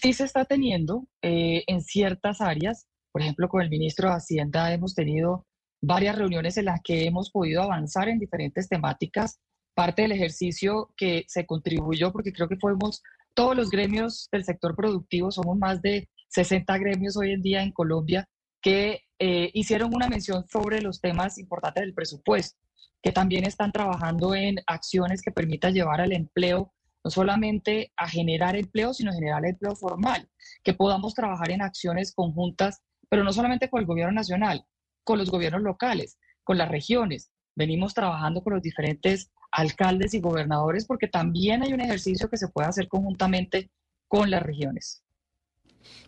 Sí 0.01 0.13
se 0.13 0.25
está 0.25 0.45
teniendo 0.45 1.07
eh, 1.21 1.63
en 1.65 1.81
ciertas 1.81 2.41
áreas. 2.41 2.87
Por 3.11 3.21
ejemplo, 3.21 3.49
con 3.49 3.61
el 3.61 3.69
ministro 3.69 4.09
de 4.09 4.15
Hacienda 4.15 4.71
hemos 4.71 4.93
tenido 4.93 5.47
varias 5.81 6.17
reuniones 6.17 6.57
en 6.57 6.65
las 6.65 6.79
que 6.83 7.05
hemos 7.05 7.31
podido 7.31 7.63
avanzar 7.63 8.07
en 8.07 8.19
diferentes 8.19 8.69
temáticas. 8.69 9.39
Parte 9.73 10.03
del 10.03 10.11
ejercicio 10.11 10.93
que 10.95 11.25
se 11.27 11.45
contribuyó, 11.45 12.11
porque 12.11 12.31
creo 12.31 12.47
que 12.47 12.57
fuimos 12.57 13.01
todos 13.33 13.55
los 13.55 13.69
gremios 13.69 14.29
del 14.31 14.45
sector 14.45 14.75
productivo, 14.75 15.31
somos 15.31 15.57
más 15.57 15.81
de 15.81 16.07
60 16.29 16.77
gremios 16.77 17.17
hoy 17.17 17.31
en 17.31 17.41
día 17.41 17.63
en 17.63 17.71
Colombia, 17.71 18.27
que 18.61 19.01
eh, 19.19 19.51
hicieron 19.53 19.93
una 19.93 20.07
mención 20.07 20.45
sobre 20.47 20.81
los 20.81 20.99
temas 20.99 21.37
importantes 21.37 21.81
del 21.81 21.93
presupuesto, 21.93 22.59
que 23.01 23.11
también 23.11 23.45
están 23.45 23.71
trabajando 23.71 24.35
en 24.35 24.55
acciones 24.67 25.21
que 25.21 25.31
permitan 25.31 25.73
llevar 25.73 26.01
al 26.01 26.13
empleo, 26.13 26.73
no 27.03 27.11
solamente 27.11 27.91
a 27.97 28.07
generar 28.07 28.55
empleo, 28.55 28.93
sino 28.93 29.11
generar 29.11 29.45
empleo 29.45 29.75
formal, 29.75 30.29
que 30.63 30.73
podamos 30.73 31.13
trabajar 31.13 31.51
en 31.51 31.61
acciones 31.61 32.13
conjuntas, 32.13 32.81
pero 33.09 33.23
no 33.23 33.33
solamente 33.33 33.69
con 33.69 33.81
el 33.81 33.85
gobierno 33.85 34.13
nacional, 34.13 34.65
con 35.03 35.19
los 35.19 35.29
gobiernos 35.29 35.61
locales, 35.61 36.17
con 36.43 36.57
las 36.57 36.69
regiones. 36.69 37.31
Venimos 37.55 37.93
trabajando 37.93 38.41
con 38.41 38.53
los 38.53 38.63
diferentes 38.63 39.31
alcaldes 39.51 40.13
y 40.13 40.19
gobernadores 40.19 40.85
porque 40.85 41.07
también 41.07 41.61
hay 41.63 41.73
un 41.73 41.81
ejercicio 41.81 42.29
que 42.29 42.37
se 42.37 42.47
puede 42.47 42.69
hacer 42.69 42.87
conjuntamente 42.87 43.69
con 44.07 44.31
las 44.31 44.41
regiones. 44.41 45.02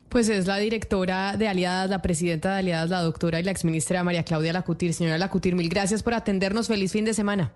Pues 0.09 0.29
es 0.29 0.47
la 0.47 0.57
directora 0.57 1.35
de 1.37 1.47
Aliadas, 1.47 1.89
la 1.89 2.01
presidenta 2.01 2.53
de 2.53 2.59
Aliadas, 2.59 2.89
la 2.89 3.01
doctora 3.01 3.39
y 3.39 3.43
la 3.43 3.51
exministra 3.51 4.03
María 4.03 4.23
Claudia 4.23 4.53
Lacutir. 4.53 4.93
Señora 4.93 5.17
Lacutir, 5.17 5.55
mil 5.55 5.69
gracias 5.69 6.03
por 6.03 6.13
atendernos. 6.13 6.67
Feliz 6.67 6.91
fin 6.91 7.05
de 7.05 7.13
semana. 7.13 7.53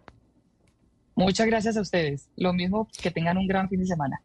Muchas 1.16 1.48
gracias 1.48 1.78
a 1.78 1.82
ustedes. 1.82 2.30
Lo 2.36 2.54
mismo, 2.54 2.88
que 3.02 3.12
tengan 3.12 3.38
un 3.38 3.48
gran 3.48 3.70
fin 3.70 3.80
de 3.80 3.86
semana. 3.86 4.22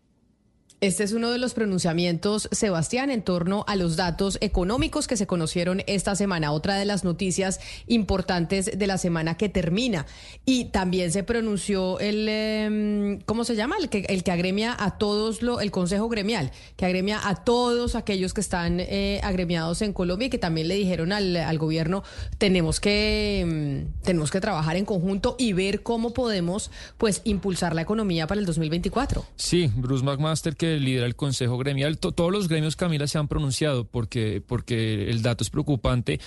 Este 0.84 1.02
es 1.02 1.12
uno 1.14 1.30
de 1.30 1.38
los 1.38 1.54
pronunciamientos, 1.54 2.46
Sebastián, 2.52 3.10
en 3.10 3.22
torno 3.22 3.64
a 3.66 3.74
los 3.74 3.96
datos 3.96 4.36
económicos 4.42 5.08
que 5.08 5.16
se 5.16 5.26
conocieron 5.26 5.80
esta 5.86 6.14
semana. 6.14 6.52
Otra 6.52 6.76
de 6.76 6.84
las 6.84 7.04
noticias 7.04 7.58
importantes 7.86 8.78
de 8.78 8.86
la 8.86 8.98
semana 8.98 9.38
que 9.38 9.48
termina. 9.48 10.04
Y 10.44 10.66
también 10.66 11.10
se 11.10 11.22
pronunció 11.22 11.98
el, 12.00 12.28
em, 12.28 13.20
¿cómo 13.22 13.44
se 13.44 13.56
llama? 13.56 13.76
El 13.80 13.88
que, 13.88 14.00
el 14.10 14.22
que 14.22 14.30
agremia 14.30 14.76
a 14.78 14.98
todos, 14.98 15.40
lo, 15.40 15.62
el 15.62 15.70
Consejo 15.70 16.10
Gremial, 16.10 16.50
que 16.76 16.84
agremia 16.84 17.18
a 17.26 17.44
todos 17.44 17.94
aquellos 17.94 18.34
que 18.34 18.42
están 18.42 18.78
eh, 18.78 19.22
agremiados 19.22 19.80
en 19.80 19.94
Colombia 19.94 20.26
y 20.26 20.30
que 20.30 20.36
también 20.36 20.68
le 20.68 20.74
dijeron 20.74 21.12
al, 21.12 21.56
gobierno, 21.56 22.04
tenemos 22.36 22.78
que, 22.78 23.40
em, 23.40 23.86
tenemos 24.02 24.30
que 24.30 24.42
trabajar 24.42 24.76
en 24.76 24.84
conjunto 24.84 25.34
y 25.38 25.54
ver 25.54 25.82
cómo 25.82 26.12
podemos, 26.12 26.70
pues, 26.98 27.22
impulsar 27.24 27.74
la 27.74 27.80
economía 27.80 28.26
para 28.26 28.38
el 28.38 28.44
2024. 28.44 29.24
Sí, 29.36 29.70
Bruce 29.74 30.04
McMaster, 30.04 30.54
que 30.54 30.73
lidera 30.80 31.06
el 31.06 31.16
Consejo 31.16 31.58
Gremial. 31.58 31.98
todos 31.98 32.32
los 32.32 32.48
gremios, 32.48 32.76
Camila, 32.76 33.06
se 33.06 33.18
han 33.18 33.28
pronunciado 33.28 33.84
porque, 33.86 34.42
porque 34.46 35.10
el 35.10 35.22
dato 35.22 35.44
es 35.44 35.50
preocupante. 35.50 36.20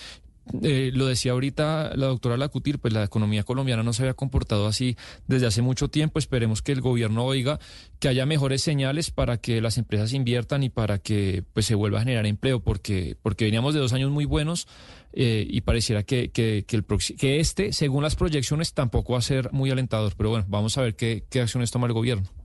Eh, 0.63 0.91
lo 0.93 1.07
decía 1.07 1.33
ahorita 1.33 1.91
la 1.95 2.07
doctora 2.07 2.37
Lacutir, 2.37 2.79
pues 2.79 2.93
la 2.93 3.03
economía 3.03 3.43
colombiana 3.43 3.83
no 3.83 3.91
se 3.93 4.03
había 4.03 4.13
comportado 4.13 4.67
así 4.67 4.95
desde 5.27 5.47
hace 5.47 5.61
mucho 5.61 5.89
tiempo. 5.89 6.19
Esperemos 6.19 6.61
que 6.61 6.71
el 6.71 6.81
gobierno 6.81 7.25
oiga, 7.25 7.59
que 7.99 8.07
haya 8.07 8.25
mejores 8.25 8.61
señales 8.61 9.11
para 9.11 9.37
que 9.37 9.61
las 9.61 9.77
empresas 9.77 10.13
inviertan 10.13 10.63
y 10.63 10.69
para 10.69 10.99
que 10.99 11.43
pues 11.53 11.65
se 11.65 11.75
vuelva 11.75 11.97
a 11.99 12.01
generar 12.01 12.25
empleo, 12.25 12.61
porque, 12.61 13.17
porque 13.21 13.45
veníamos 13.45 13.73
de 13.73 13.79
dos 13.79 13.93
años 13.93 14.11
muy 14.11 14.25
buenos 14.25 14.67
eh, 15.13 15.45
y 15.49 15.61
pareciera 15.61 16.03
que, 16.03 16.29
que, 16.29 16.65
el 16.69 16.85
que 17.17 17.39
este, 17.39 17.73
según 17.73 18.03
las 18.03 18.15
proyecciones, 18.15 18.73
tampoco 18.73 19.13
va 19.13 19.19
a 19.19 19.23
ser 19.23 19.51
muy 19.51 19.69
alentador. 19.69 20.13
Pero 20.15 20.29
bueno, 20.29 20.45
vamos 20.47 20.77
a 20.77 20.81
ver 20.81 20.95
qué, 20.95 21.25
qué 21.29 21.41
acciones 21.41 21.71
toma 21.71 21.87
el 21.87 21.93
gobierno. 21.93 22.36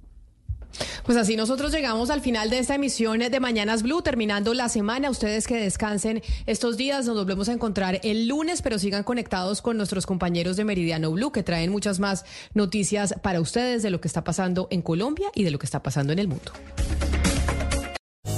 Pues 1.04 1.18
así 1.18 1.36
nosotros 1.36 1.72
llegamos 1.72 2.10
al 2.10 2.20
final 2.20 2.50
de 2.50 2.58
esta 2.58 2.74
emisión 2.74 3.20
de 3.20 3.40
Mañanas 3.40 3.82
Blue, 3.82 4.02
terminando 4.02 4.54
la 4.54 4.68
semana. 4.68 5.10
Ustedes 5.10 5.46
que 5.46 5.56
descansen 5.56 6.22
estos 6.46 6.76
días, 6.76 7.06
nos 7.06 7.16
volvemos 7.16 7.48
a 7.48 7.52
encontrar 7.52 8.00
el 8.02 8.28
lunes, 8.28 8.62
pero 8.62 8.78
sigan 8.78 9.02
conectados 9.04 9.62
con 9.62 9.76
nuestros 9.76 10.06
compañeros 10.06 10.56
de 10.56 10.64
Meridiano 10.64 11.10
Blue, 11.10 11.32
que 11.32 11.42
traen 11.42 11.70
muchas 11.70 12.00
más 12.00 12.24
noticias 12.54 13.14
para 13.22 13.40
ustedes 13.40 13.82
de 13.82 13.90
lo 13.90 14.00
que 14.00 14.08
está 14.08 14.24
pasando 14.24 14.68
en 14.70 14.82
Colombia 14.82 15.28
y 15.34 15.44
de 15.44 15.50
lo 15.50 15.58
que 15.58 15.66
está 15.66 15.82
pasando 15.82 16.12
en 16.12 16.18
el 16.18 16.28
mundo. 16.28 16.52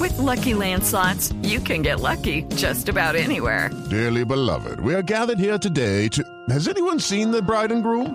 With 0.00 0.18
lucky 0.18 0.52
landslots, 0.52 1.32
you 1.42 1.60
can 1.60 1.82
get 1.82 2.00
lucky 2.00 2.42
just 2.56 2.88
about 2.88 3.14
anywhere. 3.14 3.70
Dearly 3.88 4.24
beloved, 4.24 4.80
we 4.80 4.94
are 4.94 5.02
gathered 5.02 5.38
here 5.38 5.58
today 5.58 6.08
to. 6.08 6.22
Has 6.50 6.68
anyone 6.68 7.00
seen 7.00 7.30
the 7.30 7.40
bride 7.40 7.72
and 7.72 7.82
groom? 7.82 8.14